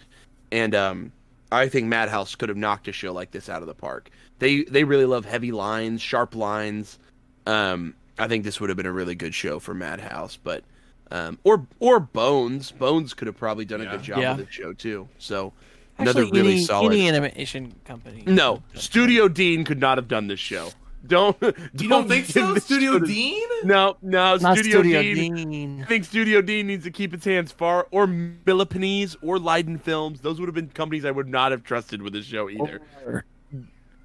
And 0.51 0.75
um, 0.75 1.11
I 1.51 1.67
think 1.67 1.87
Madhouse 1.87 2.35
could 2.35 2.49
have 2.49 2.57
knocked 2.57 2.87
a 2.87 2.91
show 2.91 3.11
like 3.13 3.31
this 3.31 3.49
out 3.49 3.61
of 3.61 3.67
the 3.67 3.73
park. 3.73 4.09
They 4.39 4.63
they 4.63 4.83
really 4.83 5.05
love 5.05 5.25
heavy 5.25 5.51
lines, 5.51 6.01
sharp 6.01 6.35
lines. 6.35 6.97
Um, 7.45 7.93
I 8.17 8.27
think 8.27 8.43
this 8.43 8.59
would 8.59 8.69
have 8.69 8.77
been 8.77 8.85
a 8.85 8.91
really 8.91 9.15
good 9.15 9.33
show 9.33 9.59
for 9.59 9.73
Madhouse, 9.73 10.37
but 10.37 10.63
um, 11.11 11.37
or 11.43 11.65
or 11.79 11.99
Bones. 11.99 12.71
Bones 12.71 13.13
could 13.13 13.27
have 13.27 13.37
probably 13.37 13.65
done 13.65 13.81
a 13.81 13.85
good 13.85 14.03
job 14.03 14.19
Yeah. 14.19 14.35
with 14.35 14.45
the 14.47 14.51
show 14.51 14.73
too. 14.73 15.07
So 15.17 15.51
another 15.97 16.21
Actually, 16.23 16.39
really 16.39 16.53
any, 16.53 16.63
solid. 16.63 16.93
any 16.93 17.07
animation 17.07 17.73
company. 17.85 18.23
No, 18.25 18.63
Studio 18.75 19.27
Deen 19.27 19.63
could 19.65 19.79
not 19.79 19.97
have 19.97 20.07
done 20.07 20.27
this 20.27 20.39
show. 20.39 20.69
Don't. 21.07 21.35
You 21.41 21.53
don't 21.89 22.07
think 22.07 22.25
so, 22.27 22.55
Studio 22.55 22.99
to- 22.99 23.05
Deen? 23.05 23.47
No, 23.63 23.97
no, 24.01 24.35
not 24.37 24.57
Studio, 24.57 24.79
Studio 24.81 25.01
Deen. 25.01 25.35
Deen. 25.49 25.81
I 25.83 25.85
think 25.85 26.05
Studio 26.05 26.41
Deen 26.41 26.67
needs 26.67 26.83
to 26.83 26.91
keep 26.91 27.13
its 27.13 27.25
hands 27.25 27.51
far, 27.51 27.87
or 27.91 28.07
Millepensee, 28.07 29.15
or 29.23 29.37
Liden 29.37 29.79
Films. 29.81 30.21
Those 30.21 30.39
would 30.39 30.47
have 30.47 30.55
been 30.55 30.69
companies 30.69 31.03
I 31.05 31.11
would 31.11 31.27
not 31.27 31.51
have 31.51 31.63
trusted 31.63 32.01
with 32.01 32.13
this 32.13 32.25
show 32.25 32.49
either. 32.49 32.81
Or 33.05 33.25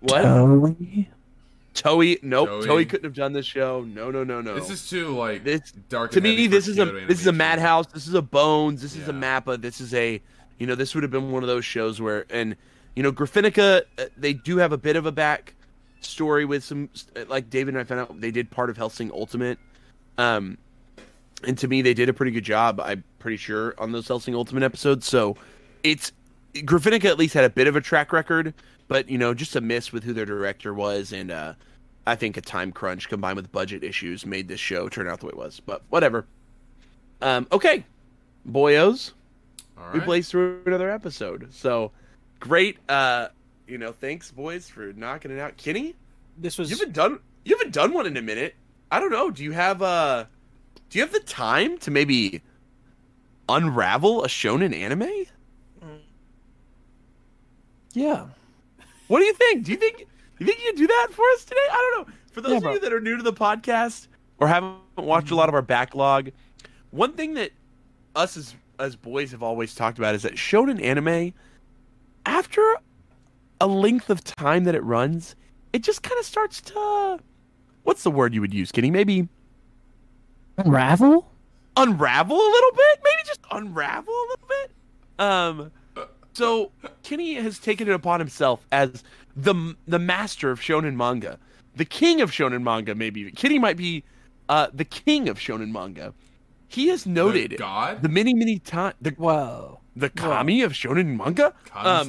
What? 0.01 0.23
Toei. 0.25 1.07
Toei? 1.75 2.23
Nope. 2.23 2.49
Toei. 2.49 2.67
Toei. 2.67 2.89
couldn't 2.89 3.05
have 3.05 3.15
done 3.15 3.33
this 3.35 3.45
show. 3.47 3.83
No, 3.83 4.11
no, 4.11 4.25
no, 4.25 4.41
no. 4.41 4.55
This 4.55 4.71
is 4.71 4.89
too 4.89 5.09
like 5.17 5.45
This- 5.45 5.73
dark. 5.91 6.13
to 6.13 6.21
me, 6.21 6.47
this 6.47 6.67
is 6.69 6.79
a 6.79 6.87
Kyoto 6.87 7.07
this 7.07 7.21
is 7.21 7.27
a. 7.27 7.33
Madhouse. 7.33 7.87
This 7.89 8.07
is 8.07 8.15
a 8.15 8.23
Bones. 8.23 8.81
This 8.81 8.97
is 8.97 9.09
a 9.09 9.13
Mappa. 9.13 9.61
This 9.61 9.81
is 9.81 9.93
a 9.93 10.21
you 10.59 10.67
know 10.67 10.75
this 10.75 10.95
would 10.95 11.03
have 11.05 11.11
been 11.11 11.31
one 11.33 11.43
of 11.43 11.49
those 11.49 11.67
shows 11.67 12.01
where 12.01 12.25
and 12.31 12.57
you 12.95 13.03
know 13.03 13.13
Graphinica 13.13 13.83
uh, 13.99 14.05
they 14.17 14.33
do 14.33 14.57
have 14.57 14.73
a 14.73 14.79
bit 14.79 14.97
of 14.97 15.05
a 15.05 15.13
back 15.13 15.55
story 16.01 16.45
with 16.45 16.65
some 16.65 16.89
like 17.29 17.51
David 17.51 17.75
and 17.75 17.81
I 17.81 17.85
found 17.85 18.01
out 18.01 18.21
they 18.21 18.31
did 18.31 18.51
part 18.51 18.71
of 18.71 18.77
Hellsing 18.77 19.11
Ultimate, 19.13 19.59
um, 20.19 20.59
and 21.45 21.57
to 21.59 21.69
me 21.69 21.83
they 21.83 21.95
did 21.95 22.09
a 22.09 22.13
pretty 22.13 22.33
good 22.33 22.45
job. 22.45 22.81
I'm 22.81 23.05
pretty 23.19 23.37
sure 23.37 23.75
on 23.79 23.93
those 23.93 24.09
Hellsing 24.09 24.35
Ultimate 24.35 24.63
episodes. 24.63 25.07
So 25.07 25.37
it's 25.83 26.13
Graphinica 26.55 27.05
at 27.05 27.19
least 27.19 27.35
had 27.35 27.45
a 27.45 27.51
bit 27.51 27.67
of 27.67 27.77
a 27.77 27.81
track 27.81 28.13
record, 28.13 28.55
but 28.89 29.09
you 29.09 29.19
know 29.19 29.35
just 29.35 29.57
a 29.57 29.61
miss 29.61 29.93
with 29.93 30.05
who 30.05 30.13
their 30.13 30.27
director 30.27 30.75
was 30.75 31.13
and. 31.13 31.31
uh 31.31 31.55
I 32.07 32.15
think 32.15 32.37
a 32.37 32.41
time 32.41 32.71
crunch 32.71 33.09
combined 33.09 33.37
with 33.37 33.51
budget 33.51 33.83
issues 33.83 34.25
made 34.25 34.47
this 34.47 34.61
show 34.61 34.89
turn 34.89 35.09
out 35.09 35.19
the 35.19 35.27
way 35.27 35.31
it 35.31 35.37
was. 35.37 35.59
But 35.59 35.83
whatever. 35.89 36.25
Um, 37.21 37.49
okay, 37.51 37.85
boyos, 38.49 39.13
All 39.77 39.91
we 39.93 40.01
blazed 40.01 40.31
through 40.31 40.63
another 40.67 40.89
episode. 40.89 41.49
So 41.53 41.91
great. 42.39 42.79
Uh, 42.89 43.29
you 43.67 43.79
know, 43.79 43.93
thanks 43.93 44.31
boys 44.31 44.69
for 44.69 44.93
knocking 44.93 45.31
it 45.31 45.39
out. 45.39 45.57
Kenny, 45.57 45.95
This 46.39 46.59
was 46.59 46.71
you 46.71 46.77
haven't 46.77 46.95
done 46.95 47.21
you 47.45 47.57
haven't 47.57 47.73
done 47.75 47.93
one 47.93 48.07
in 48.07 48.17
a 48.17 48.23
minute. 48.23 48.55
I 48.91 49.01
don't 49.01 49.11
know. 49.11 49.31
Do 49.31 49.43
you 49.45 49.53
have 49.53 49.83
uh 49.83 50.25
do 50.91 50.99
you 50.99 51.05
have 51.05 51.13
the 51.13 51.21
time 51.21 51.79
to 51.79 51.91
maybe 51.91 52.43
unravel 53.49 54.25
a 54.25 54.29
shonen 54.29 54.75
anime? 54.75 55.09
Mm, 55.83 56.01
Yeah. 57.93 58.27
What 59.09 59.21
do 59.21 59.25
you 59.25 59.35
think? 59.35 59.65
Do 59.65 59.73
you 59.73 59.77
think 59.79 60.07
you 60.39 60.47
think 60.47 60.59
you 60.61 60.67
can 60.73 60.77
do 60.77 60.87
that 60.87 61.09
for 61.13 61.25
us 61.31 61.45
today? 61.45 61.61
I 61.71 61.93
don't 61.95 62.09
know. 62.09 62.15
For 62.33 62.41
those 62.41 62.51
Yeah, 62.53 62.57
of 62.59 62.63
bro. 62.65 62.73
you 62.75 62.81
that 62.81 62.93
are 62.93 63.01
new 63.01 63.17
to 63.17 63.23
the 63.23 63.33
podcast 63.33 64.09
or 64.39 64.49
haven't 64.49 64.77
watched 64.97 65.31
a 65.31 65.35
lot 65.35 65.49
of 65.49 65.55
our 65.55 65.63
backlog, 65.63 66.31
one 66.91 67.13
thing 67.15 67.35
that 67.35 67.51
us 68.15 68.37
as 68.37 68.55
as 68.79 68.95
boys 68.95 69.31
have 69.31 69.43
always 69.43 69.75
talked 69.75 69.97
about 69.99 70.15
is 70.15 70.23
that 70.23 70.35
shonen 70.35 70.83
anime, 70.83 71.33
after 72.27 72.77
a 73.61 73.67
length 73.67 74.11
of 74.11 74.23
time 74.25 74.65
that 74.65 74.75
it 74.75 74.83
runs, 74.83 75.35
it 75.73 75.83
just 75.83 76.03
kind 76.03 76.19
of 76.19 76.25
starts 76.27 76.61
to 76.63 77.19
what's 77.85 78.03
the 78.03 78.11
word 78.11 78.35
you 78.35 78.41
would 78.41 78.53
use, 78.55 78.73
Kenny? 78.73 78.91
Maybe 78.91 79.29
Unravel? 80.59 81.31
unravel 81.79 82.35
a 82.37 82.51
little 82.51 82.71
bit 82.73 83.01
maybe 83.05 83.23
just 83.27 83.41
unravel 83.51 84.15
a 84.15 84.27
little 84.31 84.49
bit 84.49 84.71
um 85.19 85.71
so 86.33 86.73
kenny 87.03 87.35
has 87.35 87.59
taken 87.59 87.87
it 87.87 87.93
upon 87.93 88.19
himself 88.19 88.67
as 88.73 89.05
the 89.37 89.77
the 89.87 89.99
master 89.99 90.51
of 90.51 90.59
shonen 90.59 90.95
manga 90.97 91.39
the 91.75 91.85
king 91.85 92.23
of 92.23 92.31
shonen 92.31 92.63
manga 92.63 92.95
maybe 92.95 93.31
kenny 93.33 93.59
might 93.59 93.77
be 93.77 94.03
uh 94.49 94.69
the 94.73 94.87
king 94.87 95.29
of 95.29 95.39
shonen 95.39 95.71
manga 95.71 96.15
he 96.69 96.89
has 96.89 97.05
noted 97.05 97.51
The 97.51 97.57
god? 97.59 98.01
the 98.03 98.09
many 98.09 98.33
many 98.33 98.59
times 98.59 98.95
the 99.03 99.11
Whoa. 99.11 99.81
the 99.95 100.09
kami 100.09 100.63
of 100.63 100.73
shonen 100.73 101.15
manga 101.19 101.53
Um, 101.75 102.07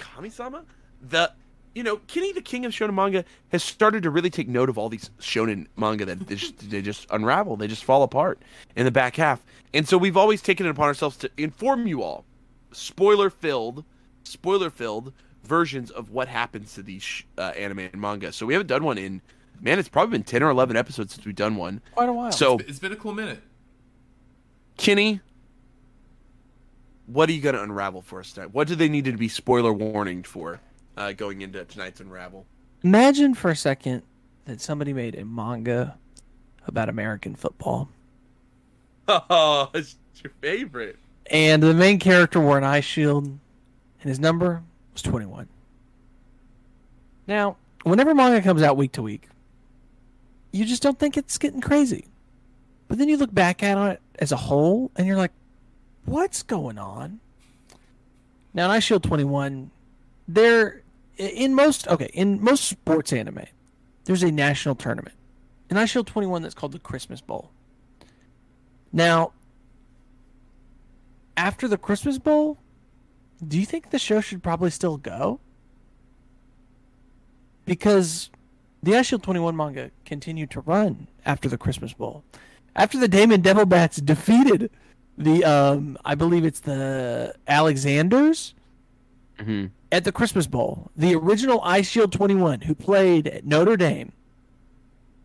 Kami-sama? 0.00 0.58
Kami-sama? 0.58 0.64
The 1.02 1.32
you 1.74 1.84
know, 1.84 1.98
Kenny 2.08 2.32
the 2.32 2.42
King 2.42 2.66
of 2.66 2.72
Shonen 2.72 2.94
manga 2.94 3.24
has 3.50 3.62
started 3.62 4.02
to 4.02 4.10
really 4.10 4.30
take 4.30 4.48
note 4.48 4.68
of 4.68 4.76
all 4.76 4.88
these 4.88 5.10
shonen 5.20 5.68
manga 5.76 6.04
that 6.04 6.26
they 6.26 6.34
just, 6.34 6.68
they 6.70 6.82
just 6.82 7.06
unravel, 7.10 7.56
they 7.56 7.68
just 7.68 7.84
fall 7.84 8.02
apart 8.02 8.40
in 8.74 8.84
the 8.84 8.90
back 8.90 9.16
half. 9.16 9.44
And 9.72 9.86
so 9.86 9.96
we've 9.96 10.16
always 10.16 10.42
taken 10.42 10.66
it 10.66 10.70
upon 10.70 10.86
ourselves 10.86 11.16
to 11.18 11.30
inform 11.36 11.86
you 11.86 12.02
all, 12.02 12.24
spoiler 12.72 13.30
filled, 13.30 13.84
spoiler 14.24 14.68
filled 14.68 15.12
versions 15.44 15.92
of 15.92 16.10
what 16.10 16.26
happens 16.26 16.74
to 16.74 16.82
these 16.82 17.02
sh- 17.04 17.22
uh, 17.38 17.52
anime 17.56 17.78
and 17.78 18.00
manga. 18.00 18.32
So 18.32 18.46
we 18.46 18.54
haven't 18.54 18.66
done 18.66 18.82
one 18.82 18.98
in 18.98 19.22
man, 19.60 19.78
it's 19.78 19.88
probably 19.88 20.12
been 20.12 20.24
10 20.24 20.42
or 20.42 20.50
11 20.50 20.76
episodes 20.76 21.14
since 21.14 21.24
we've 21.24 21.34
done 21.36 21.56
one. 21.56 21.80
Quite 21.92 22.08
a 22.08 22.12
while. 22.12 22.32
So, 22.32 22.58
It's 22.58 22.78
been 22.78 22.92
a 22.92 22.96
cool 22.96 23.12
minute. 23.14 23.42
Kenny, 24.76 25.20
what 27.12 27.28
are 27.28 27.32
you 27.32 27.40
going 27.40 27.54
to 27.54 27.62
unravel 27.62 28.02
for 28.02 28.20
us 28.20 28.32
tonight? 28.32 28.52
What 28.52 28.68
do 28.68 28.74
they 28.74 28.88
need 28.88 29.04
to 29.06 29.12
be 29.12 29.28
spoiler 29.28 29.72
warned 29.72 30.26
for 30.26 30.60
uh, 30.96 31.12
going 31.12 31.42
into 31.42 31.64
tonight's 31.64 32.00
unravel? 32.00 32.46
imagine 32.82 33.34
for 33.34 33.50
a 33.50 33.56
second 33.56 34.02
that 34.46 34.60
somebody 34.60 34.92
made 34.92 35.14
a 35.14 35.24
manga 35.24 35.98
about 36.66 36.88
American 36.88 37.34
football. 37.34 37.88
Oh, 39.08 39.68
it's 39.74 39.96
your 40.22 40.32
favorite. 40.40 40.96
And 41.26 41.60
the 41.60 41.74
main 41.74 41.98
character 41.98 42.38
wore 42.38 42.56
an 42.56 42.62
eye 42.62 42.78
shield, 42.78 43.24
and 43.24 43.40
his 44.02 44.20
number 44.20 44.62
was 44.92 45.02
21. 45.02 45.48
Now, 47.26 47.56
whenever 47.82 48.14
manga 48.14 48.40
comes 48.40 48.62
out 48.62 48.76
week 48.76 48.92
to 48.92 49.02
week, 49.02 49.28
you 50.52 50.64
just 50.64 50.80
don't 50.80 50.96
think 50.96 51.16
it's 51.16 51.38
getting 51.38 51.60
crazy. 51.60 52.06
But 52.86 52.98
then 52.98 53.08
you 53.08 53.16
look 53.16 53.34
back 53.34 53.64
at 53.64 53.94
it 53.94 54.00
as 54.20 54.30
a 54.30 54.36
whole, 54.36 54.92
and 54.94 55.08
you're 55.08 55.16
like, 55.16 55.32
what's 56.04 56.42
going 56.42 56.78
on? 56.78 57.20
Now, 58.52 58.70
in 58.70 58.80
Eyeshield 58.80 59.02
21, 59.02 59.70
there, 60.26 60.82
in 61.16 61.54
most, 61.54 61.86
okay, 61.88 62.10
in 62.12 62.42
most 62.42 62.64
sports 62.64 63.12
anime, 63.12 63.44
there's 64.04 64.22
a 64.22 64.30
national 64.30 64.74
tournament. 64.74 65.14
In 65.68 65.76
Eyeshield 65.76 66.06
21, 66.06 66.42
that's 66.42 66.54
called 66.54 66.72
the 66.72 66.78
Christmas 66.78 67.20
Bowl. 67.20 67.50
Now, 68.92 69.32
after 71.36 71.68
the 71.68 71.78
Christmas 71.78 72.18
Bowl, 72.18 72.58
do 73.46 73.58
you 73.58 73.64
think 73.64 73.90
the 73.90 73.98
show 73.98 74.20
should 74.20 74.42
probably 74.42 74.70
still 74.70 74.96
go? 74.96 75.40
Because 77.64 78.30
the 78.82 78.92
Eyeshield 78.92 79.22
21 79.22 79.56
manga 79.56 79.90
continued 80.04 80.50
to 80.50 80.60
run 80.60 81.06
after 81.24 81.48
the 81.48 81.56
Christmas 81.56 81.92
Bowl. 81.92 82.24
After 82.74 82.98
the 82.98 83.08
Deimon 83.08 83.42
Devil 83.42 83.66
Bats 83.66 83.98
defeated 83.98 84.70
the, 85.18 85.44
um, 85.44 85.98
I 86.04 86.14
believe 86.14 86.44
it's 86.44 86.60
the 86.60 87.34
Alexanders 87.46 88.54
Mm-hmm. 89.38 89.66
at 89.90 90.04
the 90.04 90.12
Christmas 90.12 90.46
Bowl, 90.46 90.90
the 90.94 91.14
original 91.14 91.60
Eyeshield 91.62 92.12
21 92.12 92.60
who 92.60 92.74
played 92.74 93.26
at 93.26 93.46
Notre 93.46 93.74
Dame, 93.74 94.12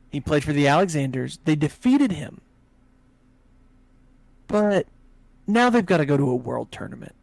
he 0.09 0.21
played 0.21 0.41
for 0.45 0.53
the 0.53 0.67
Alexanders. 0.67 1.39
They 1.43 1.57
defeated 1.57 2.13
him. 2.13 2.39
But 4.47 4.87
now 5.47 5.69
they've 5.69 5.85
got 5.85 5.97
to 5.97 6.05
go 6.05 6.15
to 6.15 6.29
a 6.29 6.35
world 6.35 6.71
tournament 6.71 7.13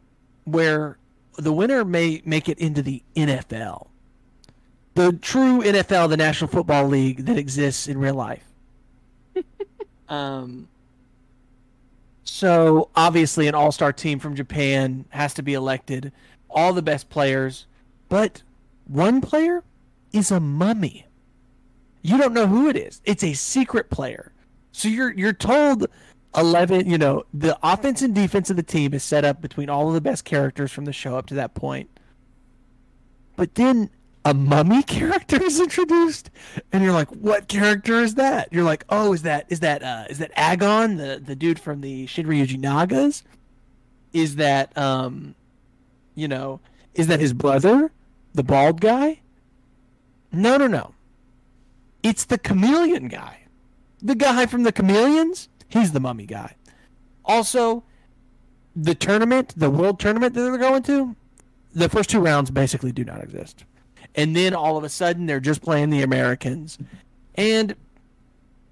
where 0.44 0.98
the 1.38 1.52
winner 1.52 1.82
may 1.82 2.20
make 2.26 2.46
it 2.48 2.58
into 2.58 2.82
the 2.82 3.02
NFL. 3.16 3.86
The 4.94 5.14
true 5.14 5.62
NFL, 5.62 6.10
the 6.10 6.18
National 6.18 6.48
Football 6.48 6.88
League 6.88 7.24
that 7.24 7.38
exists 7.38 7.88
in 7.88 7.96
real 7.96 8.14
life. 8.16 8.44
um 10.10 10.68
so 12.32 12.88
obviously 12.96 13.46
an 13.46 13.54
all-star 13.54 13.92
team 13.92 14.18
from 14.18 14.34
Japan 14.34 15.04
has 15.10 15.34
to 15.34 15.42
be 15.42 15.52
elected, 15.52 16.12
all 16.48 16.72
the 16.72 16.80
best 16.80 17.10
players, 17.10 17.66
but 18.08 18.42
one 18.86 19.20
player 19.20 19.62
is 20.14 20.30
a 20.30 20.40
mummy. 20.40 21.06
You 22.00 22.16
don't 22.16 22.32
know 22.32 22.46
who 22.46 22.70
it 22.70 22.76
is. 22.76 23.02
It's 23.04 23.22
a 23.22 23.34
secret 23.34 23.90
player. 23.90 24.32
So 24.72 24.88
you're 24.88 25.12
you're 25.12 25.34
told 25.34 25.86
11, 26.34 26.88
you 26.88 26.96
know, 26.96 27.24
the 27.34 27.58
offense 27.62 28.00
and 28.00 28.14
defense 28.14 28.48
of 28.48 28.56
the 28.56 28.62
team 28.62 28.94
is 28.94 29.02
set 29.02 29.26
up 29.26 29.42
between 29.42 29.68
all 29.68 29.88
of 29.88 29.94
the 29.94 30.00
best 30.00 30.24
characters 30.24 30.72
from 30.72 30.86
the 30.86 30.92
show 30.94 31.18
up 31.18 31.26
to 31.26 31.34
that 31.34 31.52
point. 31.52 31.90
But 33.36 33.56
then 33.56 33.90
a 34.24 34.34
mummy 34.34 34.82
character 34.82 35.42
is 35.42 35.60
introduced 35.60 36.30
and 36.72 36.82
you're 36.82 36.92
like, 36.92 37.08
"What 37.10 37.48
character 37.48 37.94
is 37.94 38.14
that?" 38.14 38.52
You're 38.52 38.64
like, 38.64 38.84
"Oh, 38.88 39.12
is 39.12 39.22
that 39.22 39.46
is 39.48 39.60
that 39.60 39.82
uh 39.82 40.04
is 40.10 40.18
that 40.18 40.30
Agon, 40.36 40.96
the 40.96 41.20
the 41.24 41.34
dude 41.34 41.58
from 41.58 41.80
the 41.80 42.06
Shinryuji 42.06 42.58
Nagas? 42.58 43.22
Is 44.12 44.36
that 44.36 44.76
um 44.78 45.34
you 46.14 46.28
know, 46.28 46.60
is 46.94 47.06
that 47.06 47.20
his 47.20 47.32
brother, 47.32 47.90
the 48.34 48.42
bald 48.42 48.80
guy?" 48.80 49.20
No, 50.30 50.56
no, 50.56 50.66
no. 50.66 50.94
It's 52.02 52.24
the 52.24 52.38
chameleon 52.38 53.08
guy. 53.08 53.40
The 54.00 54.14
guy 54.14 54.46
from 54.46 54.62
the 54.62 54.72
chameleons, 54.72 55.48
he's 55.68 55.92
the 55.92 56.00
mummy 56.00 56.26
guy. 56.26 56.56
Also, 57.24 57.84
the 58.74 58.94
tournament, 58.94 59.54
the 59.56 59.70
world 59.70 60.00
tournament 60.00 60.34
that 60.34 60.40
they're 60.40 60.58
going 60.58 60.82
to, 60.84 61.14
the 61.74 61.88
first 61.88 62.10
two 62.10 62.20
rounds 62.20 62.50
basically 62.50 62.92
do 62.92 63.04
not 63.04 63.22
exist. 63.22 63.64
And 64.14 64.36
then 64.36 64.54
all 64.54 64.76
of 64.76 64.84
a 64.84 64.88
sudden 64.88 65.26
they're 65.26 65.40
just 65.40 65.62
playing 65.62 65.90
the 65.90 66.02
Americans. 66.02 66.78
And 67.34 67.74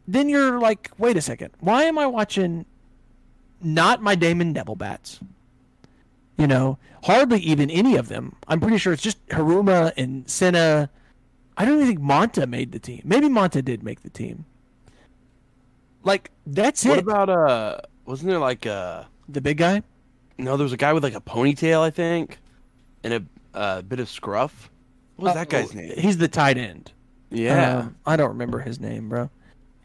then 0.06 0.28
you're 0.28 0.58
like, 0.58 0.90
wait 0.98 1.16
a 1.16 1.20
second, 1.20 1.52
why 1.60 1.84
am 1.84 1.98
I 1.98 2.06
watching 2.06 2.66
not 3.62 4.02
my 4.02 4.14
Deimon 4.14 4.52
Devil 4.52 4.76
Bats? 4.76 5.20
You 6.36 6.46
know, 6.46 6.78
hardly 7.04 7.40
even 7.40 7.70
any 7.70 7.96
of 7.96 8.08
them. 8.08 8.34
I'm 8.48 8.60
pretty 8.60 8.78
sure 8.78 8.92
it's 8.92 9.02
just 9.02 9.24
Hiruma 9.28 9.92
and 9.96 10.28
Sena. 10.28 10.88
I 11.56 11.64
don't 11.64 11.74
even 11.74 11.86
think 11.86 12.00
Monta 12.00 12.48
made 12.48 12.72
the 12.72 12.78
team. 12.78 13.02
Maybe 13.04 13.28
Monta 13.28 13.64
did 13.64 13.82
make 13.82 14.02
the 14.02 14.10
team. 14.10 14.46
Like 16.02 16.30
that's 16.46 16.84
What 16.84 16.98
it. 16.98 17.04
about 17.04 17.28
uh? 17.28 17.78
Wasn't 18.06 18.28
there 18.28 18.38
like 18.38 18.66
uh? 18.66 19.04
the 19.28 19.40
big 19.40 19.58
guy? 19.58 19.82
No, 20.38 20.56
there 20.56 20.64
was 20.64 20.72
a 20.72 20.78
guy 20.78 20.92
with 20.94 21.04
like 21.04 21.14
a 21.14 21.20
ponytail, 21.20 21.80
I 21.82 21.90
think, 21.90 22.38
and 23.04 23.12
a 23.14 23.22
uh, 23.54 23.82
bit 23.82 24.00
of 24.00 24.08
scruff. 24.08 24.70
What 25.20 25.26
was 25.26 25.34
that 25.34 25.48
guy's 25.48 25.70
Oh, 25.72 25.78
name? 25.78 25.92
He's 25.96 26.16
the 26.18 26.28
tight 26.28 26.56
end. 26.58 26.92
Yeah, 27.30 27.78
Um, 27.78 27.96
I 28.06 28.16
don't 28.16 28.30
remember 28.30 28.58
his 28.60 28.80
name, 28.80 29.08
bro. 29.08 29.30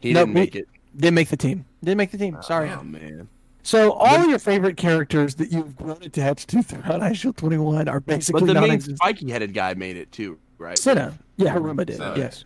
he 0.00 0.12
no, 0.12 0.20
didn't 0.20 0.34
make 0.34 0.54
we- 0.54 0.60
it. 0.60 0.68
Didn't 0.96 1.14
make 1.14 1.28
the 1.28 1.36
team. 1.36 1.64
Didn't 1.84 1.98
make 1.98 2.10
the 2.10 2.18
team. 2.18 2.38
Sorry. 2.42 2.70
Oh 2.70 2.82
man. 2.82 3.28
So 3.62 3.92
all 3.92 4.22
of 4.22 4.30
your 4.30 4.38
favorite 4.38 4.76
characters 4.76 5.34
that 5.36 5.52
you've 5.52 5.76
grown 5.76 5.98
attached 6.02 6.48
to 6.50 6.62
throughout 6.62 7.00
Eyeshield 7.02 7.36
21 7.36 7.88
are 7.88 8.00
basically 8.00 8.40
But 8.46 8.54
the 8.54 8.60
main 8.60 8.80
spiky-headed 8.80 9.52
guy 9.52 9.74
made 9.74 9.96
it 9.96 10.10
too, 10.12 10.38
right? 10.58 10.78
Sena. 10.78 11.12
Yeah, 11.36 11.54
Hiruma 11.54 11.84
did. 11.84 11.96
Sena. 11.98 12.14
Yes. 12.16 12.44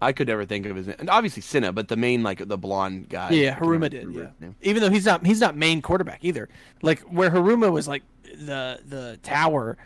I 0.00 0.12
could 0.12 0.26
never 0.28 0.44
think 0.44 0.64
of 0.66 0.74
his 0.76 0.86
name. 0.86 0.96
And 0.98 1.10
obviously 1.10 1.42
Sena, 1.42 1.72
but 1.72 1.88
the 1.88 1.96
main 1.96 2.22
like 2.22 2.46
the 2.48 2.58
blonde 2.58 3.08
guy. 3.08 3.30
Yeah, 3.30 3.50
I 3.50 3.58
can 3.60 3.70
never 3.70 3.78
Hiruma 3.86 3.90
did. 3.90 4.06
remember 4.06 4.32
Yeah. 4.40 4.48
Even 4.62 4.82
though 4.82 4.90
he's 4.90 5.04
not 5.06 5.24
he's 5.26 5.40
not 5.40 5.56
main 5.56 5.80
quarterback 5.82 6.24
either. 6.24 6.48
Like 6.82 7.00
where 7.02 7.30
Hiruma 7.30 7.70
was 7.70 7.86
like 7.86 8.02
the 8.24 8.80
the 8.88 9.18
tower, 9.22 9.76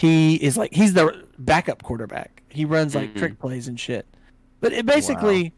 he 0.00 0.36
is 0.36 0.56
like 0.56 0.72
he's 0.72 0.94
the 0.94 1.24
backup 1.38 1.82
quarterback. 1.82 2.42
He 2.48 2.64
runs 2.64 2.94
like 2.94 3.12
Mhm. 3.12 3.18
trick 3.18 3.38
plays 3.38 3.68
and 3.68 3.78
shit. 3.78 4.06
But 4.60 4.72
it 4.72 4.86
basically 4.86 5.52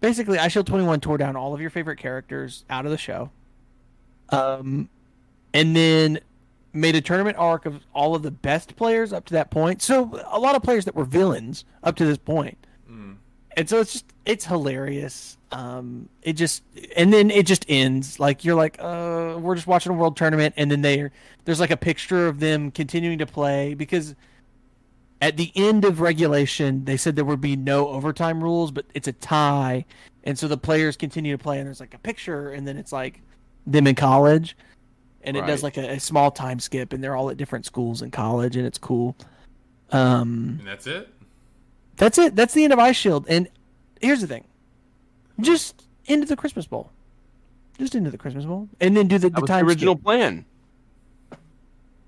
basically 0.00 0.38
Eyeshield 0.38 0.64
21 0.64 1.00
tore 1.00 1.18
down 1.18 1.36
all 1.36 1.52
of 1.52 1.60
your 1.60 1.68
favorite 1.68 1.98
characters 1.98 2.64
out 2.70 2.86
of 2.86 2.90
the 2.90 2.96
show. 2.96 3.30
Um 4.30 4.88
and 5.52 5.76
then 5.76 6.20
made 6.72 6.96
a 6.96 7.00
tournament 7.02 7.36
arc 7.36 7.66
of 7.66 7.82
all 7.94 8.14
of 8.14 8.22
the 8.22 8.30
best 8.30 8.74
players 8.74 9.12
up 9.12 9.26
to 9.26 9.34
that 9.34 9.50
point. 9.50 9.82
So 9.82 10.18
a 10.30 10.38
lot 10.38 10.56
of 10.56 10.62
players 10.62 10.86
that 10.86 10.94
were 10.94 11.04
villains 11.04 11.66
up 11.82 11.94
to 11.96 12.06
this 12.06 12.16
point. 12.18 12.56
Mm. 12.90 13.16
And 13.54 13.68
so 13.68 13.80
it's 13.80 13.92
just 13.92 14.06
it's 14.24 14.46
hilarious. 14.46 15.36
Um, 15.54 16.08
it 16.22 16.32
just 16.32 16.64
and 16.96 17.12
then 17.12 17.30
it 17.30 17.46
just 17.46 17.64
ends. 17.68 18.18
Like 18.18 18.44
you're 18.44 18.56
like, 18.56 18.76
uh, 18.80 19.36
we're 19.38 19.54
just 19.54 19.68
watching 19.68 19.92
a 19.92 19.94
world 19.94 20.16
tournament, 20.16 20.52
and 20.56 20.68
then 20.68 20.82
they 20.82 21.08
there's 21.44 21.60
like 21.60 21.70
a 21.70 21.76
picture 21.76 22.26
of 22.26 22.40
them 22.40 22.72
continuing 22.72 23.18
to 23.18 23.26
play 23.26 23.74
because 23.74 24.16
at 25.22 25.36
the 25.36 25.52
end 25.54 25.84
of 25.84 26.00
regulation 26.00 26.84
they 26.84 26.96
said 26.96 27.14
there 27.14 27.24
would 27.24 27.40
be 27.40 27.54
no 27.54 27.86
overtime 27.86 28.42
rules, 28.42 28.72
but 28.72 28.84
it's 28.94 29.06
a 29.06 29.12
tie, 29.12 29.84
and 30.24 30.36
so 30.36 30.48
the 30.48 30.56
players 30.56 30.96
continue 30.96 31.36
to 31.36 31.42
play, 31.42 31.58
and 31.58 31.68
there's 31.68 31.78
like 31.78 31.94
a 31.94 31.98
picture, 31.98 32.50
and 32.50 32.66
then 32.66 32.76
it's 32.76 32.90
like 32.90 33.22
them 33.64 33.86
in 33.86 33.94
college, 33.94 34.56
and 35.22 35.36
it 35.36 35.46
does 35.46 35.62
like 35.62 35.76
a, 35.76 35.92
a 35.92 36.00
small 36.00 36.32
time 36.32 36.58
skip, 36.58 36.92
and 36.92 37.02
they're 37.02 37.14
all 37.14 37.30
at 37.30 37.36
different 37.36 37.64
schools 37.64 38.02
in 38.02 38.10
college, 38.10 38.56
and 38.56 38.66
it's 38.66 38.78
cool. 38.78 39.14
Um, 39.92 40.56
And 40.58 40.66
that's 40.66 40.88
it. 40.88 41.14
that's 41.96 42.18
it. 42.18 42.34
That's 42.34 42.54
the 42.54 42.64
end 42.64 42.72
of 42.72 42.80
Eyeshield. 42.80 43.26
And 43.28 43.48
here's 44.00 44.20
the 44.20 44.26
thing: 44.26 44.42
just 45.40 45.86
into 46.06 46.26
the 46.26 46.36
Christmas 46.36 46.66
Bowl, 46.66 46.90
just 47.78 47.94
into 47.94 48.10
the 48.10 48.18
Christmas 48.18 48.44
Bowl, 48.44 48.68
and 48.80 48.96
then 48.96 49.08
do 49.08 49.18
the, 49.18 49.30
That 49.30 49.34
the 49.36 49.40
was 49.40 49.48
the 49.50 49.60
original 49.60 49.94
skip. 49.94 50.04
plan. 50.04 50.44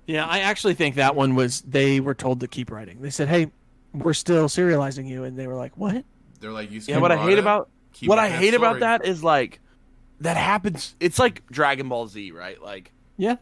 Yeah, 0.05 0.25
I 0.25 0.39
actually 0.39 0.73
think 0.75 0.95
that 0.95 1.15
one 1.15 1.35
was 1.35 1.61
they 1.61 1.99
were 1.99 2.13
told 2.13 2.39
to 2.39 2.47
keep 2.47 2.71
writing. 2.71 3.01
They 3.01 3.09
said, 3.09 3.27
"Hey, 3.27 3.51
we're 3.93 4.13
still 4.13 4.47
serializing 4.47 5.07
you," 5.07 5.25
and 5.25 5.37
they 5.37 5.47
were 5.47 5.55
like, 5.55 5.75
"What?" 5.75 6.05
They're 6.39 6.51
like, 6.51 6.71
you. 6.71 6.81
Yeah, 6.85 6.99
what 6.99 7.11
I 7.11 7.17
hate 7.17 7.39
about 7.39 7.69
what 8.05 8.17
I 8.19 8.23
writing 8.23 8.37
hate 8.39 8.53
about 8.53 8.79
that 8.79 9.05
is 9.05 9.23
like 9.23 9.59
that 10.21 10.37
happens. 10.37 10.95
It's 10.99 11.19
like 11.19 11.45
Dragon 11.47 11.89
Ball 11.89 12.07
Z, 12.07 12.31
right? 12.31 12.61
Like 12.61 12.93
Yeah, 13.17 13.35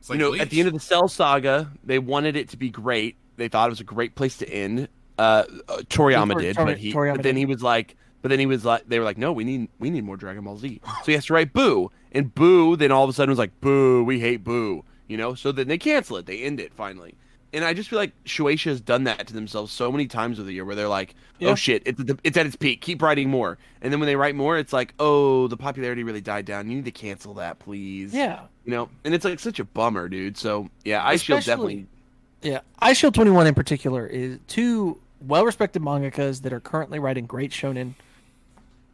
It's 0.00 0.08
like 0.08 0.18
you 0.18 0.24
know, 0.24 0.30
Bleach. 0.30 0.42
at 0.42 0.50
the 0.50 0.60
end 0.60 0.68
of 0.68 0.74
the 0.74 0.80
Cell 0.80 1.08
saga, 1.08 1.70
they 1.84 1.98
wanted 1.98 2.36
it 2.36 2.48
to 2.50 2.56
be 2.56 2.70
great. 2.70 3.16
They 3.36 3.48
thought 3.48 3.68
it 3.68 3.70
was 3.70 3.80
a 3.80 3.84
great 3.84 4.14
place 4.14 4.38
to 4.38 4.48
end. 4.48 4.88
Uh, 5.18 5.44
uh 5.68 5.76
Toriyama 5.88 6.32
Tor- 6.32 6.40
did, 6.40 6.56
Tor- 6.56 6.66
but 6.66 6.78
he, 6.78 6.92
Toriyama 6.92 7.16
but 7.16 7.22
then 7.22 7.34
did. 7.34 7.40
he 7.40 7.46
was 7.46 7.62
like, 7.62 7.96
but 8.22 8.28
then 8.30 8.38
he 8.38 8.46
was 8.46 8.64
like, 8.64 8.88
they 8.88 8.98
were 8.98 9.04
like, 9.04 9.18
no, 9.18 9.32
we 9.32 9.44
need, 9.44 9.68
we 9.78 9.90
need 9.90 10.04
more 10.04 10.16
Dragon 10.16 10.44
Ball 10.44 10.56
Z. 10.56 10.80
So 10.84 11.04
he 11.06 11.12
has 11.12 11.26
to 11.26 11.34
write 11.34 11.52
Boo, 11.52 11.90
and 12.12 12.34
Boo. 12.34 12.76
Then 12.76 12.90
all 12.92 13.04
of 13.04 13.10
a 13.10 13.12
sudden 13.12 13.30
was 13.30 13.38
like, 13.38 13.60
Boo, 13.60 14.02
we 14.04 14.20
hate 14.20 14.42
Boo. 14.44 14.84
You 15.08 15.16
know, 15.18 15.34
so 15.34 15.52
then 15.52 15.68
they 15.68 15.76
cancel 15.78 16.16
it. 16.16 16.26
They 16.26 16.42
end 16.42 16.58
it 16.60 16.72
finally. 16.72 17.14
And 17.54 17.66
I 17.66 17.74
just 17.74 17.90
feel 17.90 17.98
like 17.98 18.12
Shueisha 18.24 18.70
has 18.70 18.80
done 18.80 19.04
that 19.04 19.26
to 19.26 19.34
themselves 19.34 19.72
so 19.72 19.92
many 19.92 20.06
times 20.06 20.38
over 20.38 20.46
the 20.46 20.54
year, 20.54 20.64
where 20.64 20.74
they're 20.74 20.88
like, 20.88 21.14
oh, 21.14 21.36
Yeah. 21.38 21.48
"Oh 21.50 21.54
shit, 21.54 21.82
it's 21.84 22.00
at, 22.00 22.18
it's 22.24 22.36
at 22.38 22.46
its 22.46 22.56
peak. 22.56 22.80
Keep 22.80 23.02
writing 23.02 23.28
more." 23.28 23.58
And 23.82 23.92
then 23.92 24.00
when 24.00 24.06
they 24.06 24.16
write 24.16 24.34
more, 24.34 24.56
it's 24.56 24.72
like, 24.72 24.94
"Oh, 24.98 25.48
the 25.48 25.56
popularity 25.58 26.02
really 26.02 26.22
died 26.22 26.46
down. 26.46 26.70
You 26.70 26.76
need 26.76 26.86
to 26.86 26.90
cancel 26.92 27.34
that, 27.34 27.58
please." 27.58 28.14
yeah, 28.14 28.40
you 28.64 28.70
know 28.70 28.88
and 29.04 29.12
it's 29.12 29.24
like 29.26 29.38
such 29.38 29.58
a 29.60 29.64
bummer 29.64 30.08
dude 30.08 30.38
so 30.38 30.68
yeah 30.84 31.02
Eyeshield 31.02 31.38
Especially- 31.38 31.40
definitely 31.40 31.86
yeah. 32.42 32.60
Eyeshield 32.80 33.12
Twenty 33.12 33.32
One 33.32 33.46
in 33.46 33.54
particular 33.54 34.06
is 34.06 34.38
two 34.46 34.98
well-respected 35.26 35.82
mangakas 35.82 36.42
that 36.42 36.52
are 36.54 36.60
currently 36.60 36.98
writing 37.00 37.26
great 37.26 37.50
shonen. 37.50 37.94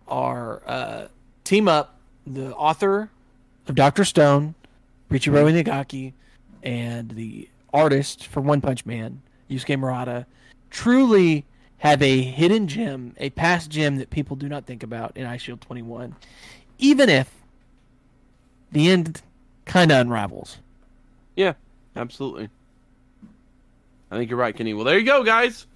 Are 0.08 0.62
uh, 0.66 1.08
team 1.44 1.68
up 1.68 1.98
the 2.26 2.54
author 2.54 3.10
of 3.66 3.74
Doctor 3.74 4.04
Stone, 4.04 4.54
Riichiro 5.10 5.50
Inagaki, 5.50 6.12
and 6.62 7.10
the 7.10 7.48
artist 7.72 8.26
for 8.26 8.40
One 8.40 8.60
Punch 8.60 8.86
Man, 8.86 9.20
Yusuke 9.50 9.78
Murata, 9.78 10.26
truly 10.70 11.44
have 11.78 12.02
a 12.02 12.22
hidden 12.22 12.66
gem, 12.66 13.14
a 13.18 13.30
past 13.30 13.70
gem 13.70 13.96
that 13.96 14.10
people 14.10 14.36
do 14.36 14.48
not 14.48 14.66
think 14.66 14.82
about 14.82 15.16
in 15.16 15.26
Eyeshield 15.26 15.60
21, 15.60 16.14
even 16.78 17.08
if 17.08 17.30
the 18.72 18.90
end 18.90 19.22
kind 19.64 19.92
of 19.92 19.98
unravels. 19.98 20.58
yeah 21.36 21.52
absolutely. 21.96 22.48
I 24.10 24.16
think 24.16 24.30
you're 24.30 24.38
right 24.38 24.56
kenny. 24.56 24.74
Well 24.74 24.84
there 24.84 24.98
you 24.98 25.04
go 25.04 25.22
guys. 25.22 25.66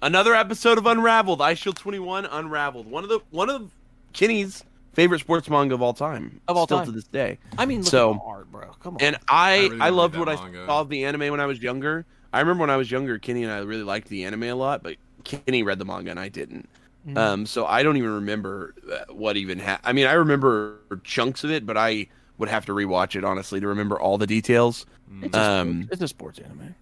Another 0.00 0.34
episode 0.34 0.78
of 0.78 0.86
unraveled. 0.86 1.40
Eyeshield 1.40 1.76
21 1.76 2.26
unraveled. 2.26 2.86
One 2.86 3.04
of 3.04 3.10
the 3.10 3.20
one 3.30 3.50
of 3.50 3.70
kenny's 4.12 4.64
favorite 4.92 5.20
sports 5.20 5.48
manga 5.48 5.74
of 5.74 5.80
all 5.82 5.94
time 5.94 6.40
Of 6.48 6.56
all 6.56 6.66
still 6.66 6.78
time. 6.78 6.86
to 6.86 6.92
this 6.92 7.04
day 7.06 7.38
I 7.56 7.64
mean, 7.66 7.80
look 7.80 7.90
So- 7.90 8.10
at 8.10 8.16
the 8.18 8.24
art, 8.24 8.52
bro. 8.52 8.66
Come 8.82 8.94
on. 8.96 9.00
and 9.02 9.16
i 9.28 9.52
I 9.54 9.58
really 9.68 9.80
i, 9.80 9.88
loved 9.88 10.14
that 10.14 10.18
what 10.20 10.28
i 10.28 10.36
saw 10.66 10.80
of 10.80 10.88
the 10.88 11.04
anime 11.04 11.30
when 11.30 11.40
i 11.40 11.46
was 11.46 11.62
younger 11.62 12.04
i 12.32 12.40
remember 12.40 12.60
when 12.62 12.70
i 12.70 12.76
was 12.76 12.90
younger 12.90 13.18
kenny 13.18 13.42
and 13.42 13.52
i 13.52 13.58
really 13.58 13.82
liked 13.84 14.08
the 14.08 14.24
anime 14.24 14.44
a 14.44 14.52
lot 14.54 14.82
but 14.82 14.96
kenny 15.24 15.62
read 15.62 15.78
the 15.78 15.84
manga 15.84 16.10
and 16.10 16.20
i 16.20 16.28
didn't 16.28 16.68
Mhm. 17.08 17.16
um 17.18 17.46
so 17.46 17.66
i 17.66 17.82
don't 17.82 17.96
even 17.96 18.14
remember 18.14 18.74
uh, 18.92 19.12
what 19.12 19.36
even 19.36 19.58
ha- 19.58 19.80
i 19.82 19.92
mean 19.92 20.06
i 20.06 20.12
remember 20.12 20.78
chunks 21.02 21.42
of 21.42 21.50
it 21.50 21.66
but 21.66 21.76
i 21.76 22.06
would 22.38 22.48
have 22.48 22.64
to 22.66 22.72
rewatch 22.72 23.16
it 23.16 23.24
honestly 23.24 23.58
to 23.60 23.66
remember 23.66 23.98
all 23.98 24.18
the 24.18 24.26
details 24.26 24.86
it's, 25.20 25.36
a 25.36 25.40
um, 25.40 25.82
sports, 25.82 25.92
it's 25.92 26.02
a 26.02 26.08
sports 26.08 26.38
anime. 26.38 26.74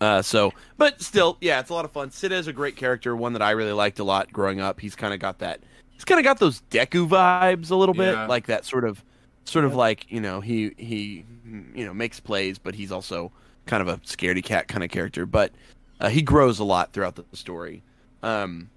Uh, 0.00 0.20
so, 0.20 0.52
but 0.78 1.00
still, 1.00 1.38
yeah, 1.40 1.60
it's 1.60 1.70
a 1.70 1.74
lot 1.74 1.84
of 1.84 1.92
fun. 1.92 2.10
Sena 2.10 2.34
is 2.34 2.48
a 2.48 2.52
great 2.52 2.74
character, 2.74 3.14
one 3.14 3.34
that 3.34 3.42
I 3.42 3.52
really 3.52 3.70
liked 3.70 4.00
a 4.00 4.04
lot 4.04 4.32
growing 4.32 4.58
up. 4.60 4.80
He's 4.80 4.96
kind 4.96 5.14
of 5.14 5.20
got 5.20 5.38
that. 5.38 5.60
He's 6.02 6.04
kind 6.04 6.18
of 6.18 6.24
got 6.24 6.40
those 6.40 6.62
Deku 6.68 7.08
vibes 7.08 7.70
a 7.70 7.76
little 7.76 7.94
bit, 7.94 8.14
Yeah. 8.14 8.26
like 8.26 8.46
that 8.48 8.64
sort 8.64 8.82
of, 8.82 9.04
sort 9.44 9.64
of 9.64 9.76
like 9.76 10.10
you 10.10 10.20
know 10.20 10.40
he 10.40 10.72
he 10.76 11.24
you 11.76 11.84
know 11.86 11.94
makes 11.94 12.18
plays, 12.18 12.58
but 12.58 12.74
he's 12.74 12.90
also 12.90 13.30
kind 13.66 13.80
of 13.80 13.86
a 13.86 13.98
scaredy 13.98 14.42
cat 14.42 14.66
kind 14.66 14.82
of 14.82 14.90
character. 14.90 15.26
But 15.26 15.52
uh, 16.00 16.08
he 16.08 16.20
grows 16.20 16.58
a 16.58 16.64
lot 16.64 16.92
throughout 16.92 17.14
the 17.14 17.24
story. 17.36 17.84
Um, 18.24 18.68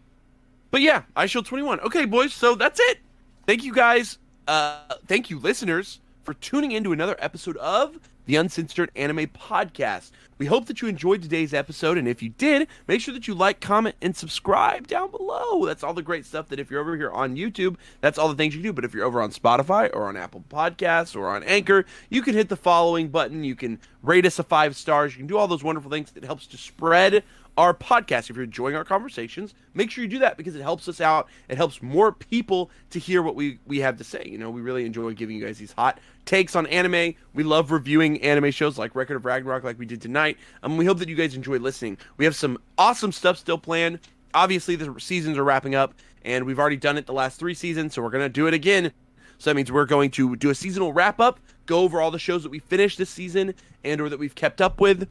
but 0.70 0.82
yeah, 0.82 1.02
Eyeshield 1.18 1.46
21. 1.48 1.80
Okay, 1.80 2.06
boys, 2.06 2.32
so 2.32 2.54
that's 2.54 2.80
it. 2.80 3.00
Thank 3.48 3.64
you 3.64 3.74
guys. 3.74 4.20
Uh, 4.48 4.78
thank 5.08 5.32
you, 5.32 5.40
listeners, 5.40 6.02
for 6.26 6.36
tuning 6.36 6.74
in 6.74 6.84
to 6.84 6.92
another 6.92 7.16
episode 7.18 7.58
of 7.58 7.98
the 8.28 8.36
Uncensored 8.36 8.92
Anime 8.96 9.26
Podcast. 9.30 10.12
We 10.38 10.48
hope 10.48 10.66
that 10.66 10.82
you 10.82 10.90
enjoyed 10.90 11.22
today's 11.22 11.54
episode, 11.54 11.98
and 11.98 12.10
if 12.10 12.22
you 12.22 12.28
did, 12.30 12.68
make 12.88 13.00
sure 13.00 13.14
that 13.14 13.26
you 13.26 13.34
like, 13.34 13.62
comment, 13.62 13.96
and 14.02 14.14
subscribe 14.16 14.86
down 14.86 15.10
below. 15.10 15.66
That's 15.66 15.82
all 15.82 15.94
the 15.94 16.02
great 16.02 16.26
stuff 16.26 16.50
that 16.50 16.60
if 16.60 16.70
you're 16.70 16.82
over 16.82 16.98
here 16.98 17.10
on 17.10 17.38
YouTube, 17.38 17.78
that's 18.02 18.18
all 18.18 18.28
the 18.28 18.36
things 18.36 18.54
you 18.54 18.62
do. 18.62 18.74
But 18.74 18.84
if 18.84 18.94
you're 18.94 19.06
over 19.06 19.22
on 19.22 19.32
Spotify 19.32 19.90
or 19.94 20.08
on 20.10 20.18
Apple 20.18 20.44
Podcasts 20.50 21.16
or 21.16 21.30
on 21.30 21.44
Anchor, 21.44 21.86
you 22.10 22.22
can 22.22 22.34
hit 22.34 22.50
the 22.50 22.58
following 22.58 23.08
button. 23.08 23.46
You 23.46 23.56
can 23.56 23.80
rate 24.04 24.26
us 24.26 24.38
a 24.38 24.44
five 24.44 24.76
stars. 24.76 25.14
You 25.14 25.20
can 25.20 25.28
do 25.28 25.38
all 25.38 25.48
those 25.48 25.64
wonderful 25.64 25.90
things. 25.90 26.12
It 26.16 26.26
helps 26.26 26.48
to 26.48 26.58
spread 26.58 27.24
our 27.58 27.74
podcast. 27.74 28.30
If 28.30 28.36
you're 28.36 28.44
enjoying 28.44 28.76
our 28.76 28.84
conversations, 28.84 29.54
make 29.74 29.92
sure 29.92 30.04
you 30.04 30.10
do 30.10 30.20
that 30.20 30.38
because 30.38 30.56
it 30.56 30.62
helps 30.62 30.88
us 30.88 31.00
out. 31.00 31.28
It 31.48 31.58
helps 31.58 31.82
more 31.82 32.12
people 32.12 32.70
to 32.90 33.00
hear 33.00 33.22
what 33.22 33.36
we, 33.36 33.60
we 33.66 33.80
have 33.80 33.98
to 33.98 34.04
say. 34.04 34.24
You 34.26 34.38
know, 34.38 34.50
we 34.50 34.62
really 34.62 34.86
enjoy 34.86 35.14
giving 35.14 35.38
you 35.38 35.46
guys 35.46 35.58
these 35.58 35.72
hot 35.72 36.00
takes 36.26 36.56
on 36.56 36.68
anime. 36.68 37.16
We 37.34 37.44
love 37.44 37.72
reviewing 37.72 38.22
anime 38.22 38.52
shows 38.52 38.78
like 38.78 38.96
Record 38.96 39.16
of 39.16 39.26
Ragnarok, 39.26 39.64
like 39.64 39.80
we 39.80 39.86
did 39.86 40.02
tonight. 40.02 40.38
Um, 40.64 40.78
we 40.78 40.86
hope 40.86 41.00
that 41.00 41.10
you 41.10 41.16
guys 41.16 41.36
enjoy 41.36 41.58
listening. 41.58 41.98
We 42.18 42.26
have 42.26 42.36
some 42.36 42.58
awesome 42.78 43.12
stuff 43.12 43.38
still 43.38 43.58
planned. 43.58 44.00
Obviously, 44.34 44.76
the 44.76 44.94
seasons 45.00 45.38
are 45.38 45.44
wrapping 45.44 45.76
up, 45.76 45.94
and 46.24 46.46
we've 46.46 46.60
already 46.60 46.76
done 46.76 46.98
it 46.98 47.06
the 47.06 47.14
last 47.14 47.40
three 47.40 47.54
seasons, 47.54 47.94
so 47.94 48.02
we're 48.02 48.10
going 48.10 48.26
to 48.26 48.30
do 48.30 48.48
it 48.48 48.54
again. 48.54 48.92
So 49.38 49.50
that 49.50 49.56
means 49.56 49.72
we're 49.72 49.86
going 49.86 50.12
to 50.12 50.36
do 50.36 50.50
a 50.50 50.56
seasonal 50.56 50.94
wrap 50.94 51.20
up, 51.20 51.40
go 51.66 51.82
over 51.82 52.02
all 52.02 52.12
the 52.12 52.20
shows 52.20 52.44
that 52.44 52.50
we 52.50 52.60
finished 52.60 52.98
this 52.98 53.10
season 53.10 53.54
and 53.84 54.02
or 54.02 54.10
that 54.10 54.20
we've 54.20 54.36
kept 54.36 54.62
up 54.62 54.80
with, 54.80 55.08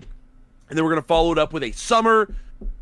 and 0.75 0.79
then 0.79 0.85
we're 0.85 0.91
to 1.03 1.07
follow 1.07 1.31
it 1.31 1.39
up 1.39 1.53
with 1.53 1.63
a 1.63 1.71
summer 1.71 2.35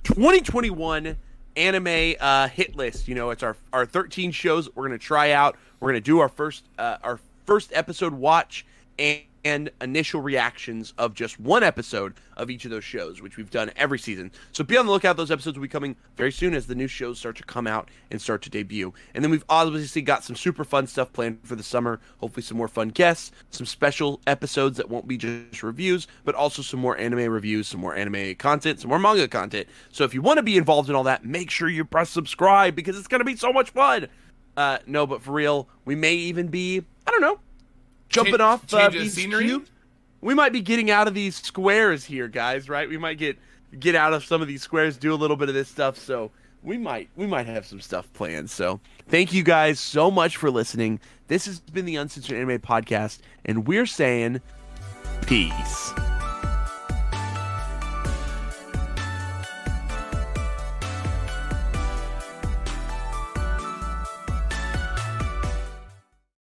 2021 0.05 1.14
anime 1.56 2.14
uh, 2.19 2.48
hit 2.48 2.74
list. 2.74 3.06
You 3.06 3.14
know, 3.14 3.28
it's 3.28 3.43
our 3.43 3.55
our 3.70 3.85
13 3.85 4.32
shows 4.32 4.74
we're 4.74 4.89
to 4.98 5.05
try 5.05 5.32
out. 5.32 5.59
We're 5.78 5.90
to 6.01 6.01
do 6.01 6.19
our 6.20 6.31
first 6.31 6.64
uh, 6.78 6.97
our 7.02 7.20
first 7.44 7.70
episode 7.74 8.14
watch 8.14 8.64
and, 8.98 9.20
and 9.44 9.70
initial 9.81 10.20
reactions 10.20 10.94
of 10.98 11.14
just 11.14 11.40
one 11.40 11.62
episode 11.62 12.14
of 12.36 12.51
each 12.51 12.64
of 12.64 12.70
those 12.70 12.85
shows, 12.85 13.20
which 13.20 13.36
we've 13.36 13.51
done 13.51 13.70
every 13.77 13.98
season. 13.98 14.31
So 14.52 14.64
be 14.64 14.77
on 14.77 14.86
the 14.86 14.93
lookout. 14.93 15.16
Those 15.16 15.31
episodes 15.31 15.56
will 15.56 15.62
be 15.62 15.69
coming 15.69 15.97
very 16.16 16.32
soon 16.32 16.55
as 16.55 16.66
the 16.66 16.74
new 16.74 16.86
shows 16.86 17.19
start 17.19 17.36
to 17.36 17.44
come 17.44 17.66
out 17.66 17.90
and 18.10 18.20
start 18.20 18.43
to 18.43 18.51
debut. 18.51 18.93
And 19.14 19.24
then 19.24 19.31
we've 19.31 19.44
obviously 19.48 20.02
got 20.02 20.24
some 20.24 20.36
super 20.36 20.64
fun 20.64 20.86
stuff 20.86 21.12
planned 21.12 21.40
for 21.43 21.56
the 21.56 21.62
summer. 21.62 22.01
Hopefully, 22.19 22.43
some 22.43 22.56
more 22.56 22.69
fun 22.69 22.89
guests, 22.89 23.32
some 23.51 23.66
special 23.66 24.20
episodes 24.27 24.77
that 24.77 24.89
won't 24.89 25.09
be 25.09 25.16
just 25.16 25.62
reviews, 25.62 26.06
but 26.24 26.35
also 26.35 26.62
some 26.62 26.81
more 26.81 26.97
anime 26.97 27.31
reviews, 27.31 27.69
some 27.69 27.81
more 27.81 27.94
anime 27.94 28.35
content, 28.36 28.81
some 28.81 28.89
more 28.89 28.98
manga 28.98 29.28
content. 29.28 29.66
So 29.90 30.05
if 30.05 30.14
you 30.14 30.23
want 30.23 30.39
to 30.39 30.43
be 30.43 30.56
involved 30.56 30.89
in 30.89 30.94
all 30.94 31.05
that, 31.05 31.24
make 31.24 31.51
sure 31.51 31.69
you 31.69 31.85
press 31.85 32.10
subscribe 32.10 32.74
because 32.74 32.97
it's 32.97 33.09
going 33.09 33.20
to 33.20 33.24
be 33.24 33.36
so 33.36 33.52
much 33.52 33.70
fun. 33.70 34.09
Uh, 34.56 34.78
no, 34.86 35.06
but 35.06 35.23
for 35.23 35.32
real, 35.32 35.69
we 35.85 35.94
may 35.94 36.14
even 36.14 36.48
be, 36.48 36.82
I 37.06 37.10
don't 37.10 37.23
know, 37.23 37.40
jumping 38.12 38.32
Change- 38.34 38.40
off 38.40 38.72
uh, 38.74 38.86
of 38.86 38.93
these 38.93 39.14
scenery? 39.14 39.44
cubes. 39.47 39.70
We 40.20 40.34
might 40.34 40.52
be 40.52 40.60
getting 40.60 40.90
out 40.90 41.09
of 41.09 41.14
these 41.14 41.34
squares 41.36 42.05
here, 42.05 42.28
guys. 42.28 42.68
Right? 42.68 42.89
We 42.89 42.98
might 42.98 43.18
get 43.18 43.39
get 43.78 43.94
out 43.94 44.12
of 44.12 44.24
some 44.24 44.40
of 44.43 44.48
these 44.48 44.62
squares, 44.62 44.97
do 44.97 45.12
a 45.12 45.16
little 45.16 45.36
bit 45.36 45.48
of 45.48 45.55
this 45.55 45.68
stuff. 45.68 45.98
So 45.98 46.30
we 46.62 46.78
might 46.78 47.09
we 47.16 47.26
might 47.26 47.47
have 47.47 47.66
some 47.66 47.80
stuff 47.80 48.12
planned. 48.12 48.51
So 48.51 48.80
thank 49.09 49.32
you 49.32 49.43
guys 49.43 49.80
so 49.80 50.10
much 50.10 50.36
for 50.36 50.51
listening. 50.51 51.01
This 51.28 51.47
has 51.47 51.60
been 51.60 51.86
the 51.86 51.97
Uncensored 51.97 52.36
Anime 52.36 52.60
Podcast, 52.60 53.18
and 53.44 53.66
we're 53.66 53.86
saying 53.86 54.40
peace. 55.26 55.93